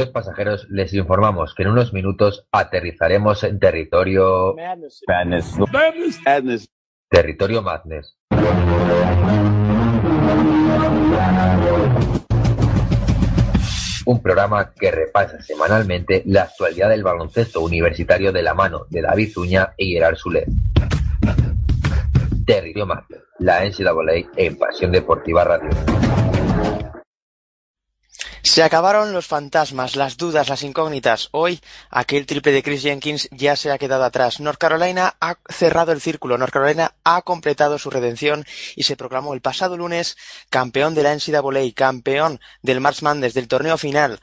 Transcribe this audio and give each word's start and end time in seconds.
Queridos 0.00 0.14
pasajeros, 0.14 0.66
les 0.70 0.94
informamos 0.94 1.54
que 1.54 1.62
en 1.62 1.68
unos 1.68 1.92
minutos 1.92 2.46
aterrizaremos 2.52 3.44
en 3.44 3.58
territorio 3.58 4.54
Madness. 4.56 5.02
Madness. 5.06 5.58
Madness. 5.70 6.20
Madness. 6.24 6.68
territorio 7.10 7.60
Madness. 7.60 8.16
Un 14.06 14.22
programa 14.22 14.72
que 14.72 14.90
repasa 14.90 15.42
semanalmente 15.42 16.22
la 16.24 16.44
actualidad 16.44 16.88
del 16.88 17.02
baloncesto 17.02 17.60
universitario 17.60 18.32
de 18.32 18.42
la 18.42 18.54
mano 18.54 18.86
de 18.88 19.02
David 19.02 19.32
Zuña 19.34 19.74
y 19.76 19.92
Gerard 19.92 20.16
Sulet. 20.16 20.48
Territorio 22.46 22.86
Madness, 22.86 23.20
la 23.38 23.66
NCAA 23.66 24.30
en 24.38 24.56
Pasión 24.56 24.92
Deportiva 24.92 25.44
Radio. 25.44 25.68
Se 28.50 28.64
acabaron 28.64 29.12
los 29.12 29.28
fantasmas, 29.28 29.94
las 29.94 30.16
dudas, 30.16 30.48
las 30.48 30.64
incógnitas. 30.64 31.28
Hoy, 31.30 31.60
aquel 31.88 32.26
triple 32.26 32.50
de 32.50 32.64
Chris 32.64 32.82
Jenkins 32.82 33.28
ya 33.30 33.54
se 33.54 33.70
ha 33.70 33.78
quedado 33.78 34.02
atrás. 34.02 34.40
North 34.40 34.58
Carolina 34.58 35.14
ha 35.20 35.36
cerrado 35.48 35.92
el 35.92 36.00
círculo. 36.00 36.36
North 36.36 36.52
Carolina 36.52 36.96
ha 37.04 37.22
completado 37.22 37.78
su 37.78 37.90
redención 37.90 38.44
y 38.74 38.82
se 38.82 38.96
proclamó 38.96 39.34
el 39.34 39.40
pasado 39.40 39.76
lunes 39.76 40.16
campeón 40.48 40.96
de 40.96 41.04
la 41.04 41.14
NCAA, 41.14 41.72
campeón 41.76 42.40
del 42.60 42.80
March 42.80 43.02
Madness, 43.02 43.34
del 43.34 43.46
torneo 43.46 43.78
final. 43.78 44.18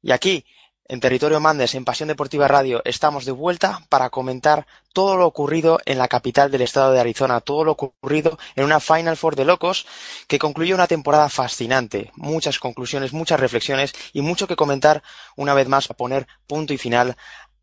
Y 0.00 0.12
aquí, 0.12 0.46
en 0.92 1.00
Territorio 1.00 1.40
Mandes, 1.40 1.74
en 1.74 1.86
Pasión 1.86 2.08
Deportiva 2.08 2.48
Radio, 2.48 2.82
estamos 2.84 3.24
de 3.24 3.32
vuelta 3.32 3.80
para 3.88 4.10
comentar 4.10 4.66
todo 4.92 5.16
lo 5.16 5.26
ocurrido 5.26 5.78
en 5.86 5.96
la 5.96 6.06
capital 6.06 6.50
del 6.50 6.60
estado 6.60 6.92
de 6.92 7.00
Arizona, 7.00 7.40
todo 7.40 7.64
lo 7.64 7.72
ocurrido 7.72 8.38
en 8.56 8.64
una 8.64 8.78
Final 8.78 9.16
Four 9.16 9.34
de 9.34 9.46
locos 9.46 9.86
que 10.28 10.38
concluyó 10.38 10.74
una 10.74 10.86
temporada 10.86 11.30
fascinante. 11.30 12.12
Muchas 12.14 12.58
conclusiones, 12.58 13.14
muchas 13.14 13.40
reflexiones 13.40 13.94
y 14.12 14.20
mucho 14.20 14.46
que 14.46 14.54
comentar 14.54 15.02
una 15.34 15.54
vez 15.54 15.66
más 15.66 15.90
a 15.90 15.94
poner 15.94 16.26
punto 16.46 16.74
y 16.74 16.76
final 16.76 17.16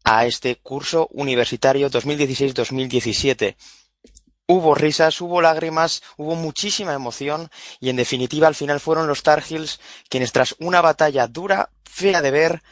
a 0.04 0.26
este 0.26 0.56
curso 0.56 1.08
universitario 1.12 1.92
2016-2017. 1.92 3.58
Hubo 4.48 4.74
risas, 4.74 5.22
hubo 5.22 5.40
lágrimas, 5.40 6.02
hubo 6.18 6.34
muchísima 6.34 6.96
emoción 6.96 7.52
y 7.80 7.90
en 7.90 7.96
definitiva 7.96 8.48
al 8.48 8.56
final 8.56 8.80
fueron 8.80 9.06
los 9.06 9.22
Tar 9.22 9.44
Heels 9.48 9.80
quienes 10.10 10.32
tras 10.32 10.56
una 10.58 10.82
batalla 10.82 11.28
dura, 11.28 11.70
fea 11.84 12.24
de 12.24 12.32
ver, 12.32 12.64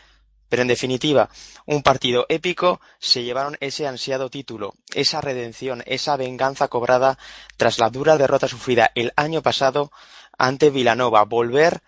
pero 0.49 0.61
en 0.61 0.67
definitiva, 0.67 1.29
un 1.65 1.83
partido 1.83 2.25
épico, 2.29 2.79
se 2.99 3.23
llevaron 3.23 3.57
ese 3.59 3.87
ansiado 3.87 4.29
título, 4.29 4.75
esa 4.93 5.21
redención, 5.21 5.83
esa 5.85 6.17
venganza 6.17 6.67
cobrada 6.67 7.17
tras 7.57 7.79
la 7.79 7.89
dura 7.89 8.17
derrota 8.17 8.47
sufrida 8.47 8.91
el 8.95 9.13
año 9.15 9.41
pasado 9.41 9.91
ante 10.37 10.69
Villanova. 10.69 11.23
Volver, 11.23 11.81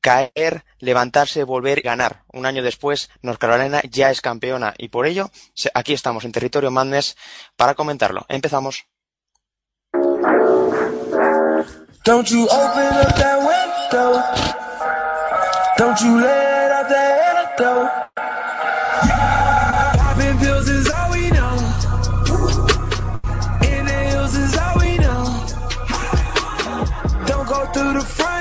caer, 0.00 0.64
levantarse, 0.78 1.44
volver, 1.44 1.80
ganar. 1.82 2.24
Un 2.32 2.46
año 2.46 2.62
después, 2.62 3.10
North 3.22 3.38
Carolina 3.38 3.80
ya 3.88 4.10
es 4.10 4.20
campeona 4.20 4.74
y 4.78 4.88
por 4.88 5.06
ello, 5.06 5.30
aquí 5.74 5.92
estamos 5.92 6.24
en 6.24 6.32
territorio 6.32 6.70
Madness 6.70 7.16
para 7.56 7.74
comentarlo. 7.74 8.26
Empezamos. 8.28 8.86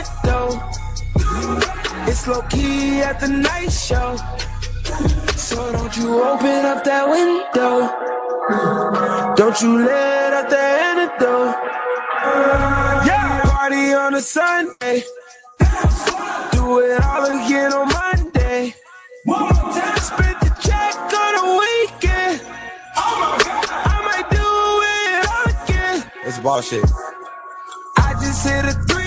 Front 0.04 0.24
door. 0.24 0.70
It's 2.08 2.28
low 2.28 2.42
key 2.44 3.02
at 3.02 3.20
the 3.20 3.28
night 3.28 3.72
show. 3.72 4.16
So 5.36 5.72
don't 5.72 5.96
you 5.98 6.24
open 6.24 6.66
up 6.66 6.84
that 6.84 7.10
window. 7.10 7.90
Don't 9.36 9.62
you 9.62 9.86
let 9.86 10.34
out 10.34 10.50
the 10.50 10.58
antidote. 10.58 11.56
Yeah, 13.06 13.42
party 13.44 13.94
on 13.94 14.16
a 14.16 14.22
Sunday. 14.22 15.04
Do 16.52 16.80
it 16.80 17.04
all 17.04 17.26
again 17.26 17.74
on 17.74 17.88
Monday. 17.88 18.74
Spent 20.02 20.40
the 20.42 20.52
check 20.62 20.96
on 20.96 21.34
a 21.44 21.48
weekend. 21.62 22.42
I 22.96 23.98
might 24.08 24.30
do 24.30 24.48
it 24.98 25.28
all 25.30 25.48
again. 25.64 26.12
It's 26.26 26.40
bullshit. 26.40 26.86
I 27.98 28.14
just 28.14 28.48
hit 28.48 28.66
a 28.66 28.74
three 28.88 28.99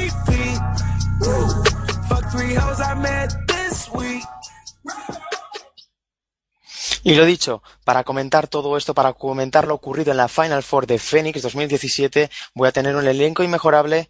Y 7.05 7.15
lo 7.15 7.25
dicho, 7.25 7.63
para 7.85 8.05
comentar 8.05 8.47
todo 8.47 8.77
esto, 8.77 8.95
para 8.95 9.13
comentar 9.13 9.67
lo 9.67 9.75
ocurrido 9.75 10.13
en 10.13 10.19
la 10.19 10.29
Final 10.29 10.63
Four 10.63 10.87
de 10.87 10.99
Phoenix 10.99 11.43
2017, 11.43 12.31
voy 12.55 12.69
a 12.69 12.73
tener 12.73 12.95
un 12.95 13.07
elenco 13.07 13.43
inmejorable 13.43 14.09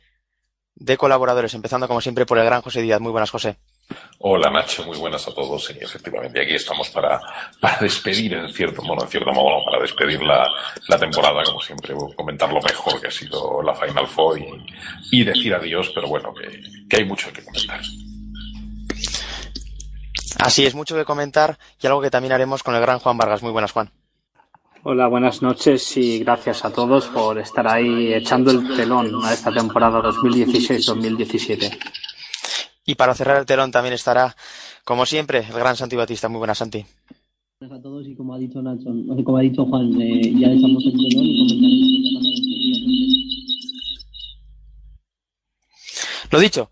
de 0.74 0.96
colaboradores, 0.98 1.54
empezando 1.54 1.88
como 1.88 2.00
siempre 2.00 2.26
por 2.26 2.38
el 2.38 2.44
gran 2.44 2.60
José 2.60 2.82
Díaz. 2.82 3.00
Muy 3.00 3.10
buenas, 3.10 3.30
José. 3.30 3.56
Hola 4.18 4.50
Nacho, 4.50 4.84
muy 4.84 4.96
buenas 4.98 5.26
a 5.26 5.34
todos. 5.34 5.64
Sí, 5.64 5.74
efectivamente, 5.80 6.40
aquí 6.40 6.54
estamos 6.54 6.88
para, 6.90 7.20
para 7.60 7.78
despedir, 7.78 8.34
en 8.34 8.48
cierto 8.52 8.82
modo, 8.82 9.04
en 9.04 9.10
cierto 9.10 9.32
modo, 9.32 9.64
para 9.64 9.82
despedir 9.82 10.22
la, 10.22 10.46
la 10.88 10.98
temporada, 10.98 11.42
como 11.44 11.60
siempre, 11.60 11.94
comentar 12.16 12.52
lo 12.52 12.60
mejor 12.60 13.00
que 13.00 13.08
ha 13.08 13.10
sido 13.10 13.62
la 13.62 13.74
Final 13.74 14.06
Four 14.06 14.38
y, 14.38 14.46
y 15.10 15.24
decir 15.24 15.54
adiós, 15.54 15.90
pero 15.94 16.08
bueno, 16.08 16.32
que, 16.34 16.62
que 16.88 16.96
hay 16.96 17.04
mucho 17.04 17.32
que 17.32 17.44
comentar. 17.44 17.80
Así 20.38 20.66
es, 20.66 20.74
mucho 20.74 20.96
que 20.96 21.04
comentar 21.04 21.58
y 21.80 21.86
algo 21.86 22.00
que 22.00 22.10
también 22.10 22.32
haremos 22.32 22.62
con 22.62 22.74
el 22.74 22.80
gran 22.80 22.98
Juan 22.98 23.16
Vargas. 23.16 23.42
Muy 23.42 23.52
buenas, 23.52 23.72
Juan. 23.72 23.90
Hola, 24.84 25.06
buenas 25.06 25.42
noches 25.42 25.96
y 25.96 26.18
gracias 26.18 26.64
a 26.64 26.72
todos 26.72 27.06
por 27.06 27.38
estar 27.38 27.68
ahí 27.68 28.12
echando 28.12 28.50
el 28.50 28.74
telón 28.74 29.24
a 29.24 29.32
esta 29.32 29.52
temporada 29.52 30.00
2016-2017. 30.00 31.78
Y 32.84 32.96
para 32.96 33.14
cerrar 33.14 33.38
el 33.38 33.46
telón 33.46 33.70
también 33.70 33.94
estará, 33.94 34.34
como 34.84 35.06
siempre, 35.06 35.38
el 35.38 35.54
gran 35.54 35.76
Santi 35.76 35.96
Batista. 35.96 36.28
Muy 36.28 36.38
buenas, 36.38 36.58
Santi. 36.58 36.84
Gracias 37.60 37.78
a 37.78 37.82
todos 37.82 38.06
y 38.08 38.16
como 38.16 38.34
ha 38.34 38.38
dicho 38.38 38.60
Nacho, 38.60 38.90
como 39.24 39.36
ha 39.36 39.42
dicho 39.42 39.64
Juan, 39.66 39.92
eh, 40.00 40.34
ya 40.36 40.48
echamos 40.48 40.84
el 40.84 40.92
telón 40.92 41.24
y 41.24 41.38
comentaremos. 41.38 42.02
Lo 46.32 46.40
dicho, 46.40 46.70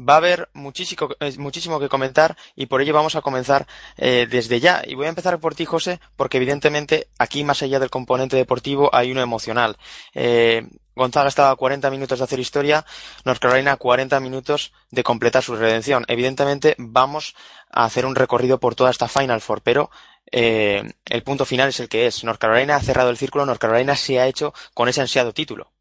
va 0.00 0.14
a 0.14 0.16
haber 0.16 0.48
muchísimo, 0.54 1.08
muchísimo 1.38 1.78
que 1.78 1.88
comentar 1.88 2.36
y 2.56 2.66
por 2.66 2.80
ello 2.80 2.94
vamos 2.94 3.16
a 3.16 3.20
comenzar 3.20 3.66
eh, 3.96 4.26
desde 4.30 4.60
ya. 4.60 4.82
Y 4.86 4.94
voy 4.94 5.06
a 5.06 5.10
empezar 5.10 5.38
por 5.38 5.54
ti, 5.54 5.64
José, 5.64 6.00
porque 6.16 6.38
evidentemente 6.38 7.08
aquí, 7.18 7.44
más 7.44 7.62
allá 7.62 7.78
del 7.78 7.90
componente 7.90 8.36
deportivo, 8.36 8.90
hay 8.94 9.12
uno 9.12 9.20
emocional. 9.20 9.76
Eh, 10.14 10.66
Gonzaga 10.94 11.28
estaba 11.28 11.50
a 11.50 11.56
40 11.56 11.90
minutos 11.90 12.18
de 12.18 12.24
hacer 12.24 12.40
historia, 12.40 12.84
North 13.24 13.40
Carolina 13.40 13.72
a 13.72 13.76
40 13.76 14.20
minutos 14.20 14.72
de 14.90 15.02
completar 15.02 15.42
su 15.42 15.56
redención. 15.56 16.04
Evidentemente 16.08 16.74
vamos 16.78 17.34
a 17.70 17.84
hacer 17.84 18.04
un 18.04 18.16
recorrido 18.16 18.58
por 18.60 18.74
toda 18.74 18.90
esta 18.90 19.08
Final 19.08 19.40
Four, 19.40 19.62
pero 19.62 19.90
eh, 20.30 20.82
el 21.06 21.22
punto 21.22 21.44
final 21.44 21.68
es 21.68 21.80
el 21.80 21.88
que 21.88 22.06
es. 22.06 22.24
North 22.24 22.38
Carolina 22.38 22.76
ha 22.76 22.80
cerrado 22.80 23.10
el 23.10 23.16
círculo, 23.16 23.46
North 23.46 23.60
Carolina 23.60 23.96
se 23.96 24.20
ha 24.20 24.26
hecho 24.26 24.52
con 24.74 24.88
ese 24.88 25.00
ansiado 25.00 25.32
título. 25.32 25.72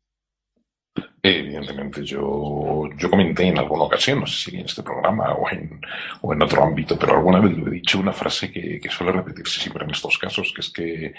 Evidentemente, 1.21 2.04
yo, 2.04 2.88
yo 2.95 3.10
comenté 3.10 3.44
en 3.48 3.57
alguna 3.57 3.83
ocasión, 3.83 4.21
no 4.21 4.27
sé 4.27 4.51
si 4.51 4.57
en 4.57 4.66
este 4.66 4.83
programa 4.83 5.33
o 5.33 5.50
en, 5.50 5.81
o 6.21 6.33
en 6.33 6.42
otro 6.42 6.63
ámbito, 6.63 6.98
pero 6.98 7.18
alguna 7.18 7.39
vez 7.39 7.57
lo 7.57 7.68
he 7.68 7.71
dicho, 7.71 8.00
una 8.00 8.13
frase 8.13 8.50
que, 8.50 8.80
que 8.80 8.89
suele 8.89 9.12
repetirse 9.12 9.60
siempre 9.60 9.83
en 9.83 9.92
estos 9.92 10.18
casos, 10.18 10.54
que 10.56 10.62
es 10.62 10.69
que, 10.71 11.13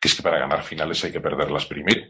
que 0.00 0.08
es 0.08 0.14
que 0.14 0.22
para 0.22 0.40
ganar 0.40 0.62
finales 0.62 1.04
hay 1.04 1.12
que 1.12 1.20
perderlas 1.20 1.66
primero. 1.66 2.02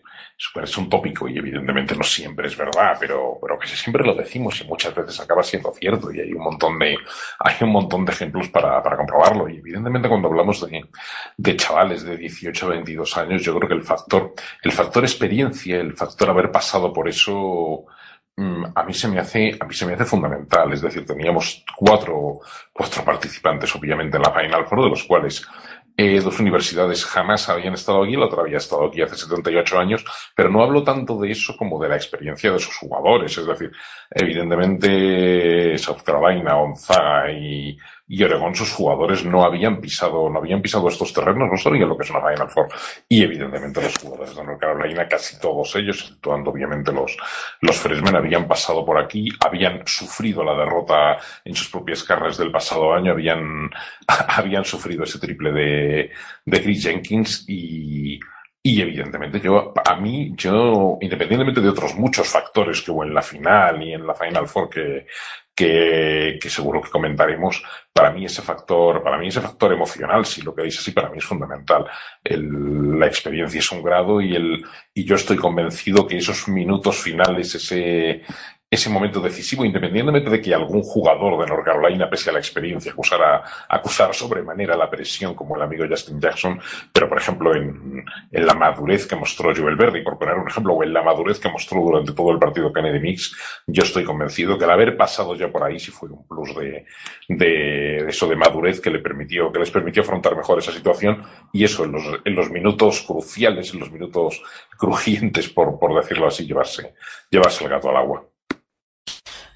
Es 0.62 0.78
un 0.78 0.88
tópico 0.88 1.28
y 1.28 1.38
evidentemente 1.38 1.94
no 1.94 2.02
siempre 2.02 2.48
es 2.48 2.56
verdad, 2.56 2.96
pero, 2.98 3.38
pero 3.40 3.58
que 3.58 3.68
siempre 3.68 4.04
lo 4.04 4.14
decimos 4.14 4.60
y 4.60 4.64
muchas 4.64 4.94
veces 4.94 5.20
acaba 5.20 5.42
siendo 5.42 5.70
cierto 5.72 6.12
y 6.12 6.20
hay 6.20 6.32
un 6.32 6.42
montón 6.42 6.78
de, 6.78 6.96
hay 7.38 7.54
un 7.60 7.70
montón 7.70 8.04
de 8.04 8.12
ejemplos 8.12 8.48
para, 8.48 8.82
para 8.82 8.96
comprobarlo. 8.96 9.48
Y 9.48 9.58
evidentemente 9.58 10.08
cuando 10.08 10.28
hablamos 10.28 10.60
de, 10.66 10.86
de 11.36 11.56
chavales 11.56 12.02
de 12.04 12.16
18 12.16 12.66
a 12.66 12.70
22 12.70 13.16
años, 13.18 13.42
yo 13.42 13.54
creo 13.56 13.68
que 13.68 13.74
el 13.74 13.82
factor, 13.82 14.34
el 14.62 14.72
factor 14.72 15.04
experiencia, 15.04 15.76
el 15.76 15.92
factor 15.94 16.30
haber 16.30 16.50
pasado 16.50 16.92
por 16.92 17.08
eso, 17.08 17.33
Mm, 18.36 18.64
a 18.74 18.82
mí 18.82 18.92
se 18.92 19.06
me 19.08 19.20
hace, 19.20 19.56
a 19.60 19.64
mí 19.64 19.74
se 19.74 19.86
me 19.86 19.94
hace 19.94 20.04
fundamental. 20.04 20.72
Es 20.72 20.80
decir, 20.82 21.06
teníamos 21.06 21.64
cuatro, 21.76 22.40
cuatro 22.72 23.04
participantes, 23.04 23.74
obviamente, 23.76 24.16
en 24.16 24.22
la 24.22 24.32
Final 24.32 24.66
Four, 24.66 24.84
de 24.84 24.90
los 24.90 25.04
cuales 25.04 25.46
eh, 25.96 26.20
dos 26.20 26.40
universidades 26.40 27.04
jamás 27.04 27.48
habían 27.48 27.74
estado 27.74 28.02
aquí, 28.02 28.16
la 28.16 28.26
otra 28.26 28.42
había 28.42 28.56
estado 28.58 28.86
aquí 28.86 29.00
hace 29.00 29.16
78 29.16 29.78
años, 29.78 30.04
pero 30.34 30.50
no 30.50 30.62
hablo 30.62 30.82
tanto 30.82 31.20
de 31.20 31.30
eso 31.30 31.56
como 31.56 31.80
de 31.80 31.88
la 31.88 31.96
experiencia 31.96 32.50
de 32.50 32.58
sus 32.58 32.76
jugadores. 32.76 33.36
Es 33.38 33.46
decir, 33.46 33.70
evidentemente 34.10 35.78
South 35.78 36.02
Carolina, 36.04 36.54
Gonzaga 36.54 37.30
y, 37.30 37.78
y 38.06 38.22
Oregón, 38.22 38.54
sus 38.54 38.70
jugadores 38.72 39.24
no 39.24 39.44
habían 39.44 39.80
pisado, 39.80 40.28
no 40.28 40.38
habían 40.38 40.60
pisado 40.60 40.88
estos 40.88 41.12
terrenos, 41.12 41.48
no 41.50 41.56
sabían 41.56 41.88
lo 41.88 41.96
que 41.96 42.04
es 42.04 42.10
una 42.10 42.20
Final 42.20 42.50
Four. 42.50 42.68
Y 43.08 43.22
evidentemente 43.22 43.80
los 43.80 43.96
jugadores 43.96 44.36
de 44.36 44.44
North 44.44 44.60
Carolina, 44.60 45.08
casi 45.08 45.38
todos 45.38 45.74
ellos, 45.76 46.00
exceptuando 46.00 46.50
obviamente 46.50 46.92
los, 46.92 47.16
los 47.60 47.76
freshmen, 47.76 48.14
habían 48.14 48.46
pasado 48.46 48.84
por 48.84 48.98
aquí, 48.98 49.30
habían 49.40 49.86
sufrido 49.86 50.44
la 50.44 50.54
derrota 50.54 51.16
en 51.44 51.54
sus 51.54 51.70
propias 51.70 52.04
carreras 52.04 52.36
del 52.36 52.50
pasado 52.50 52.92
año, 52.92 53.12
habían, 53.12 53.70
habían 54.28 54.64
sufrido 54.64 55.04
ese 55.04 55.18
triple 55.18 55.52
de, 55.52 55.83
de 56.44 56.62
Chris 56.62 56.82
Jenkins 56.82 57.44
y, 57.48 58.18
y 58.66 58.80
evidentemente 58.80 59.40
yo, 59.40 59.74
a 59.84 59.96
mí, 59.96 60.32
yo, 60.36 60.96
independientemente 61.02 61.60
de 61.60 61.68
otros 61.68 61.94
muchos 61.96 62.26
factores 62.28 62.80
que 62.80 62.90
hubo 62.90 63.04
en 63.04 63.12
la 63.12 63.20
final 63.20 63.82
y 63.82 63.92
en 63.92 64.06
la 64.06 64.14
Final 64.14 64.48
Four 64.48 64.70
que, 64.70 65.06
que, 65.54 66.38
seguro 66.48 66.80
que 66.80 66.90
comentaremos, 66.90 67.62
para 67.92 68.10
mí 68.10 68.24
ese 68.24 68.40
factor, 68.40 69.02
para 69.02 69.18
mí 69.18 69.28
ese 69.28 69.42
factor 69.42 69.72
emocional, 69.72 70.24
si 70.24 70.40
lo 70.40 70.54
queréis 70.54 70.78
así, 70.78 70.92
para 70.92 71.10
mí 71.10 71.18
es 71.18 71.24
fundamental. 71.24 71.86
La 72.24 73.06
experiencia 73.06 73.58
es 73.58 73.70
un 73.70 73.82
grado 73.82 74.20
y 74.22 74.34
el, 74.34 74.64
y 74.94 75.04
yo 75.04 75.16
estoy 75.16 75.36
convencido 75.36 76.06
que 76.06 76.16
esos 76.16 76.48
minutos 76.48 76.96
finales, 77.02 77.54
ese, 77.54 78.22
ese 78.74 78.90
momento 78.90 79.20
decisivo, 79.20 79.64
independientemente 79.64 80.30
de 80.30 80.40
que 80.40 80.54
algún 80.54 80.82
jugador 80.82 81.40
de 81.40 81.46
North 81.46 81.64
Carolina, 81.64 82.08
pese 82.08 82.30
a 82.30 82.32
la 82.32 82.38
experiencia, 82.38 82.92
acusara, 82.92 83.42
acusara 83.68 84.12
sobremanera 84.12 84.76
la 84.76 84.90
presión, 84.90 85.34
como 85.34 85.56
el 85.56 85.62
amigo 85.62 85.84
Justin 85.88 86.20
Jackson, 86.20 86.60
pero 86.92 87.08
por 87.08 87.18
ejemplo 87.18 87.54
en, 87.54 88.04
la 88.30 88.54
madurez 88.54 89.06
que 89.06 89.16
mostró 89.16 89.54
Joel 89.54 89.76
Berry, 89.76 90.02
por 90.02 90.18
poner 90.18 90.36
un 90.36 90.48
ejemplo, 90.48 90.74
o 90.74 90.82
en 90.82 90.92
la 90.92 91.02
madurez 91.02 91.38
que 91.38 91.48
mostró 91.48 91.80
durante 91.80 92.12
todo 92.12 92.30
el 92.30 92.38
partido 92.38 92.72
Kennedy 92.72 93.00
Mix, 93.00 93.36
yo 93.66 93.82
estoy 93.82 94.04
convencido 94.04 94.58
que 94.58 94.64
el 94.64 94.70
haber 94.70 94.96
pasado 94.96 95.34
ya 95.34 95.48
por 95.48 95.64
ahí 95.64 95.78
sí 95.78 95.90
fue 95.90 96.08
un 96.10 96.26
plus 96.26 96.54
de 97.28 97.96
eso 98.08 98.26
de 98.28 98.36
madurez 98.36 98.80
que 98.80 98.90
le 98.90 98.98
permitió, 98.98 99.50
que 99.50 99.58
les 99.58 99.70
permitió 99.70 100.02
afrontar 100.02 100.36
mejor 100.36 100.58
esa 100.58 100.72
situación 100.72 101.22
y 101.52 101.64
eso 101.64 101.84
en 101.84 101.92
los, 101.92 102.04
en 102.24 102.34
los 102.34 102.50
minutos 102.50 103.02
cruciales, 103.02 103.72
en 103.72 103.80
los 103.80 103.90
minutos 103.90 104.42
crujientes, 104.76 105.48
por, 105.48 105.78
por 105.78 105.94
decirlo 105.94 106.26
así, 106.26 106.46
llevarse, 106.46 106.94
llevarse 107.30 107.64
el 107.64 107.70
gato 107.70 107.88
al 107.90 107.96
agua. 107.96 108.33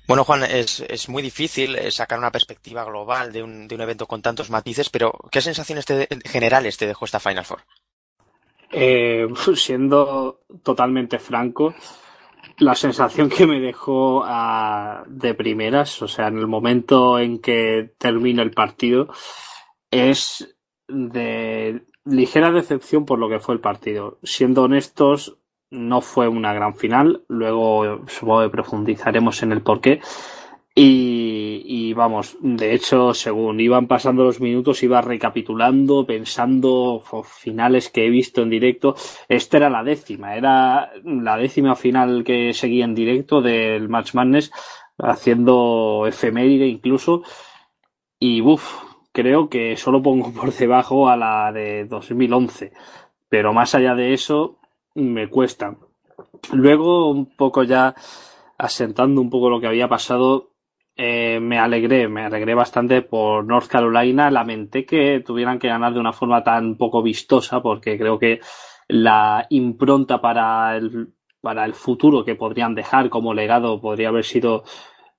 Bueno, 0.09 0.25
Juan, 0.25 0.43
es, 0.45 0.81
es, 0.89 1.11
muy 1.11 1.23
difícil 1.23 1.77
eh, 1.77 1.91
sacar 1.91 2.19
una 2.19 2.33
perspectiva 2.33 2.83
global 2.83 3.31
de 3.31 3.43
un, 3.43 3.69
de 3.69 3.75
un, 3.75 3.83
evento 3.83 4.07
con 4.07 4.23
tantos 4.23 4.49
matices, 4.49 4.89
pero 4.89 5.13
¿qué 5.31 5.43
sensaciones 5.43 5.85
te, 5.85 6.09
generales 6.25 6.79
te 6.79 6.87
dejó 6.87 7.05
esta 7.05 7.21
Final 7.21 7.45
Four? 7.45 7.61
Eh, 8.73 9.27
siendo 9.55 10.41
totalmente 10.63 11.19
franco, 11.19 11.75
la 12.57 12.75
sensación 12.75 13.29
que 13.29 13.47
me 13.47 13.61
dejó 13.61 14.23
uh, 14.23 15.05
de 15.07 15.35
primeras, 15.35 16.01
o 16.01 16.09
sea, 16.09 16.29
en 16.29 16.39
el 16.39 16.47
momento 16.47 17.19
en 17.19 17.39
que 17.39 17.93
termina 17.99 18.43
el 18.43 18.53
partido, 18.53 19.09
es 19.91 20.57
de 20.89 21.83
ligera 22.07 22.51
decepción 22.51 23.05
por 23.05 23.19
lo 23.19 23.29
que 23.29 23.41
fue 23.41 23.55
el 23.55 23.61
partido. 23.61 24.19
Siendo 24.23 24.63
honestos, 24.63 25.38
no 25.71 26.01
fue 26.01 26.29
una 26.29 26.53
gran 26.53 26.75
final, 26.75 27.23
luego 27.29 28.07
supongo 28.07 28.43
que 28.43 28.51
profundizaremos 28.51 29.43
en 29.43 29.53
el 29.53 29.63
porqué. 29.63 30.01
Y, 30.75 31.63
y, 31.67 31.93
vamos, 31.93 32.37
de 32.41 32.73
hecho, 32.73 33.13
según 33.13 33.59
iban 33.59 33.89
pasando 33.89 34.23
los 34.23 34.41
minutos, 34.41 34.83
iba 34.85 35.01
recapitulando, 35.01 36.07
pensando 36.07 37.03
finales 37.25 37.91
que 37.91 38.07
he 38.07 38.11
visto 38.11 38.43
en 38.43 38.51
directo. 38.51 38.95
Esta 39.29 39.57
era 39.57 39.71
la 39.71 39.83
décima, 39.83 40.37
era 40.37 40.93
la 41.03 41.37
décima 41.37 41.75
final 41.75 42.23
que 42.23 42.53
seguía 42.53 42.85
en 42.85 42.95
directo 42.95 43.41
del 43.43 43.89
Match 43.89 44.15
Madness, 44.15 44.53
haciendo 44.99 46.07
efeméride 46.07 46.69
incluso. 46.69 47.23
Y 48.21 48.41
uff, 48.41 48.81
creo 49.13 49.49
que 49.49 49.77
solo 49.77 50.01
pongo 50.01 50.33
por 50.33 50.53
debajo 50.53 51.09
a 51.09 51.17
la 51.17 51.51
de 51.51 51.87
2011. 51.87 52.73
Pero 53.29 53.53
más 53.53 53.75
allá 53.75 53.97
de 53.97 54.13
eso, 54.15 54.59
me 54.99 55.29
cuesta. 55.29 55.77
Luego, 56.53 57.11
un 57.11 57.35
poco 57.37 57.63
ya 57.63 57.95
asentando 58.59 59.21
un 59.21 59.31
poco 59.31 59.51
lo 59.51 59.61
que 59.61 59.67
había 59.67 59.89
pasado, 59.89 60.51
eh, 60.97 61.39
me 61.41 61.59
alegré, 61.59 62.09
me 62.09 62.25
alegré 62.25 62.55
bastante 62.55 63.03
por 63.03 63.45
North 63.45 63.69
Carolina. 63.69 64.31
Lamenté 64.31 64.85
que 64.85 65.23
tuvieran 65.25 65.59
que 65.59 65.69
ganar 65.69 65.95
de 65.95 66.01
una 66.01 66.13
forma 66.13 66.43
tan 66.43 66.77
poco 66.77 67.03
vistosa, 67.03 67.63
porque 67.63 67.97
creo 67.97 68.19
que 68.19 68.41
la 68.89 69.47
impronta 69.51 70.21
para 70.21 70.77
el, 70.77 71.15
para 71.41 71.65
el 71.65 71.75
futuro 71.75 72.25
que 72.25 72.35
podrían 72.35 72.75
dejar 72.75 73.11
como 73.11 73.35
legado 73.35 73.81
podría 73.81 74.09
haber 74.09 74.25
sido 74.25 74.65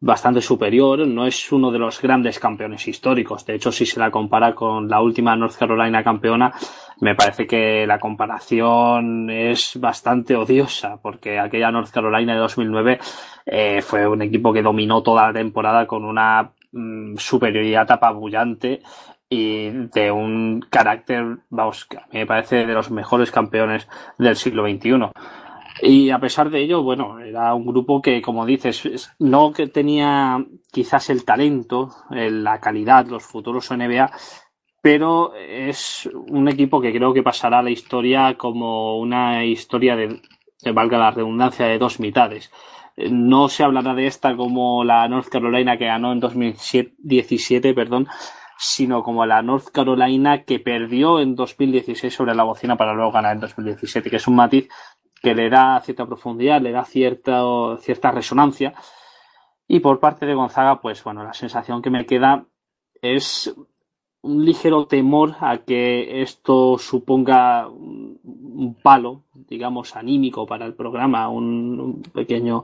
bastante 0.02 0.42
superior, 0.42 1.06
no 1.06 1.26
es 1.26 1.52
uno 1.52 1.72
de 1.72 1.80
los 1.80 2.02
grandes 2.02 2.40
campeones 2.40 2.88
históricos. 2.88 3.46
De 3.46 3.56
hecho, 3.56 3.72
si 3.72 3.86
se 3.86 4.00
la 4.00 4.12
compara 4.12 4.56
con 4.56 4.88
la 4.88 5.02
última 5.02 5.36
North 5.36 5.58
Carolina 5.58 6.04
campeona, 6.04 6.54
me 7.02 7.16
parece 7.16 7.48
que 7.48 7.86
la 7.88 8.00
comparación 8.00 9.30
es 9.30 9.78
bastante 9.80 10.36
odiosa, 10.36 10.98
porque 11.02 11.40
aquella 11.40 11.72
North 11.72 11.92
Carolina 11.92 12.34
de 12.34 12.40
2009 12.40 13.00
eh, 13.46 13.82
fue 13.82 14.08
un 14.08 14.22
equipo 14.22 14.52
que 14.52 14.62
dominó 14.62 15.02
toda 15.02 15.28
la 15.28 15.34
temporada 15.34 15.88
con 15.88 16.04
una 16.04 16.52
mm, 16.72 17.16
superioridad 17.18 17.90
apabullante 17.92 18.82
y 19.30 19.70
de 19.70 20.12
un 20.12 20.66
carácter, 20.70 21.38
vamos, 21.50 21.88
a 21.96 22.08
me 22.12 22.26
parece 22.26 22.66
de 22.66 22.74
los 22.74 22.90
mejores 22.90 23.32
campeones 23.32 23.88
del 24.18 24.36
siglo 24.36 24.68
XXI. 24.68 25.12
Y 25.82 26.10
a 26.10 26.20
pesar 26.20 26.50
de 26.50 26.62
ello, 26.62 26.84
bueno, 26.84 27.20
era 27.20 27.54
un 27.54 27.66
grupo 27.66 28.02
que, 28.02 28.22
como 28.22 28.46
dices, 28.46 29.14
no 29.20 29.54
que 29.54 29.68
tenía 29.68 30.44
quizás 30.72 31.10
el 31.10 31.24
talento, 31.24 31.92
la 32.10 32.60
calidad, 32.60 33.06
los 33.06 33.24
futuros 33.24 33.72
NBA, 33.72 34.12
pero 34.82 35.34
es 35.36 36.10
un 36.14 36.48
equipo 36.48 36.82
que 36.82 36.94
creo 36.94 37.14
que 37.14 37.24
pasará 37.24 37.60
a 37.60 37.64
la 37.64 37.72
historia 37.72 38.36
como 38.38 38.98
una 38.98 39.44
historia 39.44 39.96
de, 39.96 40.22
valga 40.74 40.98
la 40.98 41.12
redundancia, 41.12 41.66
de 41.66 41.78
dos 41.78 42.00
mitades. 42.00 42.52
No 42.98 43.48
se 43.50 43.64
hablará 43.64 43.94
de 43.94 44.08
esta 44.08 44.36
como 44.36 44.84
la 44.84 45.08
North 45.08 45.30
Carolina 45.30 45.78
que 45.78 45.86
ganó 45.86 46.12
en 46.12 46.20
2017, 46.20 47.74
perdón, 47.74 48.08
sino 48.58 49.04
como 49.04 49.26
la 49.26 49.42
North 49.42 49.70
Carolina 49.72 50.44
que 50.44 50.60
perdió 50.60 51.20
en 51.20 51.36
2016 51.36 52.14
sobre 52.14 52.36
la 52.36 52.44
bocina 52.44 52.76
para 52.76 52.94
luego 52.94 53.12
ganar 53.12 53.34
en 53.34 53.42
2017, 53.42 54.10
que 54.10 54.18
es 54.18 54.28
un 54.28 54.36
matiz 54.36 54.68
que 55.22 55.36
le 55.36 55.50
da 55.50 55.80
cierta 55.82 56.06
profundidad, 56.06 56.62
le 56.62 56.72
da 56.72 56.86
cierta, 56.86 57.42
cierta 57.80 58.12
resonancia. 58.12 58.74
Y 59.68 59.80
por 59.82 60.00
parte 60.00 60.26
de 60.26 60.34
Gonzaga, 60.34 60.82
pues 60.82 61.04
bueno, 61.04 61.24
la 61.24 61.34
sensación 61.34 61.82
que 61.82 61.90
me 61.90 62.06
queda 62.06 62.46
es 63.02 63.54
un 64.22 64.46
ligero 64.46 64.86
temor 64.88 65.36
a 65.40 65.60
que 65.60 66.22
esto 66.22 66.78
suponga 66.78 67.68
un 67.70 68.76
palo, 68.82 69.24
digamos, 69.34 69.96
anímico 69.96 70.46
para 70.46 70.66
el 70.66 70.74
programa, 70.74 71.30
un, 71.30 71.80
un 71.80 72.02
pequeño 72.02 72.64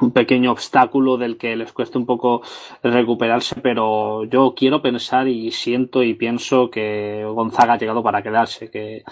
un 0.00 0.12
pequeño 0.12 0.52
obstáculo 0.52 1.16
del 1.16 1.36
que 1.36 1.56
les 1.56 1.72
cuesta 1.72 1.98
un 1.98 2.06
poco 2.06 2.42
recuperarse, 2.82 3.60
pero 3.60 4.24
yo 4.24 4.54
quiero 4.54 4.80
pensar 4.80 5.26
y 5.28 5.50
siento 5.50 6.02
y 6.02 6.14
pienso 6.14 6.70
que 6.70 7.24
Gonzaga 7.24 7.74
ha 7.74 7.78
llegado 7.78 8.02
para 8.02 8.22
quedarse, 8.22 8.70
que 8.70 9.02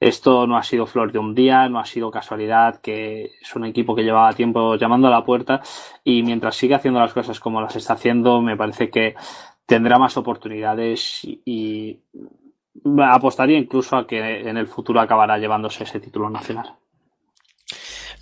esto 0.00 0.46
no 0.46 0.56
ha 0.56 0.62
sido 0.62 0.86
flor 0.86 1.10
de 1.10 1.18
un 1.18 1.34
día, 1.34 1.68
no 1.68 1.80
ha 1.80 1.84
sido 1.84 2.10
casualidad, 2.10 2.80
que 2.80 3.32
es 3.40 3.56
un 3.56 3.64
equipo 3.64 3.96
que 3.96 4.04
llevaba 4.04 4.32
tiempo 4.32 4.76
llamando 4.76 5.08
a 5.08 5.10
la 5.10 5.24
puerta 5.24 5.60
y 6.04 6.22
mientras 6.22 6.56
siga 6.56 6.76
haciendo 6.76 7.00
las 7.00 7.14
cosas 7.14 7.40
como 7.40 7.60
las 7.60 7.74
está 7.74 7.94
haciendo, 7.94 8.40
me 8.40 8.56
parece 8.56 8.90
que 8.90 9.16
tendrá 9.68 9.98
más 9.98 10.16
oportunidades 10.16 11.20
y 11.24 12.00
apostaría 13.02 13.58
incluso 13.58 13.96
a 13.96 14.06
que 14.06 14.48
en 14.48 14.56
el 14.56 14.66
futuro 14.66 14.98
acabará 14.98 15.36
llevándose 15.36 15.84
ese 15.84 16.00
título 16.00 16.30
nacional. 16.30 16.74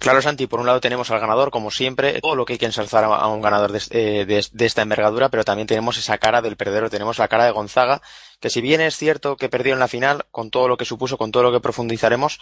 Claro, 0.00 0.20
Santi, 0.20 0.48
por 0.48 0.58
un 0.58 0.66
lado 0.66 0.80
tenemos 0.80 1.08
al 1.12 1.20
ganador, 1.20 1.52
como 1.52 1.70
siempre, 1.70 2.20
todo 2.20 2.34
lo 2.34 2.44
que 2.44 2.54
hay 2.54 2.58
que 2.58 2.66
ensalzar 2.66 3.04
a 3.04 3.26
un 3.28 3.40
ganador 3.40 3.70
de, 3.70 4.26
de, 4.26 4.66
esta 4.66 4.82
envergadura, 4.82 5.28
pero 5.28 5.44
también 5.44 5.68
tenemos 5.68 5.96
esa 5.96 6.18
cara 6.18 6.42
del 6.42 6.56
perdedor, 6.56 6.90
tenemos 6.90 7.18
la 7.18 7.28
cara 7.28 7.44
de 7.44 7.52
Gonzaga, 7.52 8.02
que 8.40 8.50
si 8.50 8.60
bien 8.60 8.80
es 8.80 8.96
cierto 8.96 9.36
que 9.36 9.48
perdió 9.48 9.72
en 9.72 9.78
la 9.78 9.88
final, 9.88 10.26
con 10.32 10.50
todo 10.50 10.66
lo 10.66 10.76
que 10.76 10.84
supuso, 10.84 11.16
con 11.16 11.30
todo 11.30 11.44
lo 11.44 11.52
que 11.52 11.60
profundizaremos, 11.60 12.40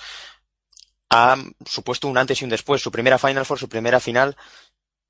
ha 1.11 1.37
supuesto 1.67 2.09
un 2.09 2.17
antes 2.17 2.41
y 2.41 2.45
un 2.45 2.51
después. 2.51 2.81
Su 2.81 2.91
primera 2.91 3.19
Final 3.19 3.45
Four, 3.45 3.59
su 3.59 3.69
primera 3.69 4.01
final, 4.01 4.35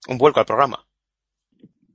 un 0.08 0.18
vuelco 0.18 0.40
al 0.40 0.46
programa. 0.46 0.84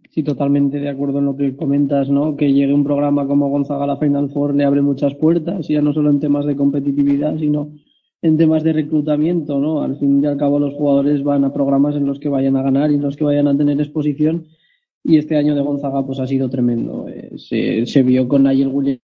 Sí, 0.09 0.23
totalmente 0.23 0.79
de 0.79 0.89
acuerdo 0.89 1.19
en 1.19 1.25
lo 1.25 1.35
que 1.35 1.55
comentas, 1.55 2.09
¿no? 2.09 2.35
Que 2.35 2.51
llegue 2.51 2.73
un 2.73 2.83
programa 2.83 3.27
como 3.27 3.49
Gonzaga 3.49 3.85
la 3.85 3.97
Final 3.97 4.29
Four 4.29 4.55
le 4.55 4.65
abre 4.65 4.81
muchas 4.81 5.13
puertas, 5.15 5.67
ya 5.67 5.81
no 5.81 5.93
solo 5.93 6.09
en 6.09 6.19
temas 6.19 6.45
de 6.45 6.55
competitividad, 6.55 7.37
sino 7.37 7.71
en 8.21 8.37
temas 8.37 8.63
de 8.63 8.73
reclutamiento, 8.73 9.59
¿no? 9.59 9.81
Al 9.83 9.97
fin 9.97 10.21
y 10.23 10.25
al 10.25 10.37
cabo 10.37 10.59
los 10.59 10.73
jugadores 10.73 11.23
van 11.23 11.43
a 11.43 11.53
programas 11.53 11.95
en 11.95 12.05
los 12.05 12.19
que 12.19 12.27
vayan 12.27 12.57
a 12.57 12.63
ganar 12.63 12.91
y 12.91 12.95
en 12.95 13.01
los 13.01 13.15
que 13.15 13.23
vayan 13.23 13.47
a 13.47 13.55
tener 13.55 13.79
exposición 13.79 14.47
y 15.03 15.17
este 15.17 15.37
año 15.37 15.55
de 15.55 15.61
Gonzaga 15.61 16.05
pues 16.05 16.19
ha 16.19 16.27
sido 16.27 16.49
tremendo. 16.49 17.07
Eh, 17.07 17.37
se, 17.37 17.85
se, 17.85 18.03
vio 18.03 18.27
con 18.27 18.43
Nigel 18.43 18.67
Williams 18.67 19.01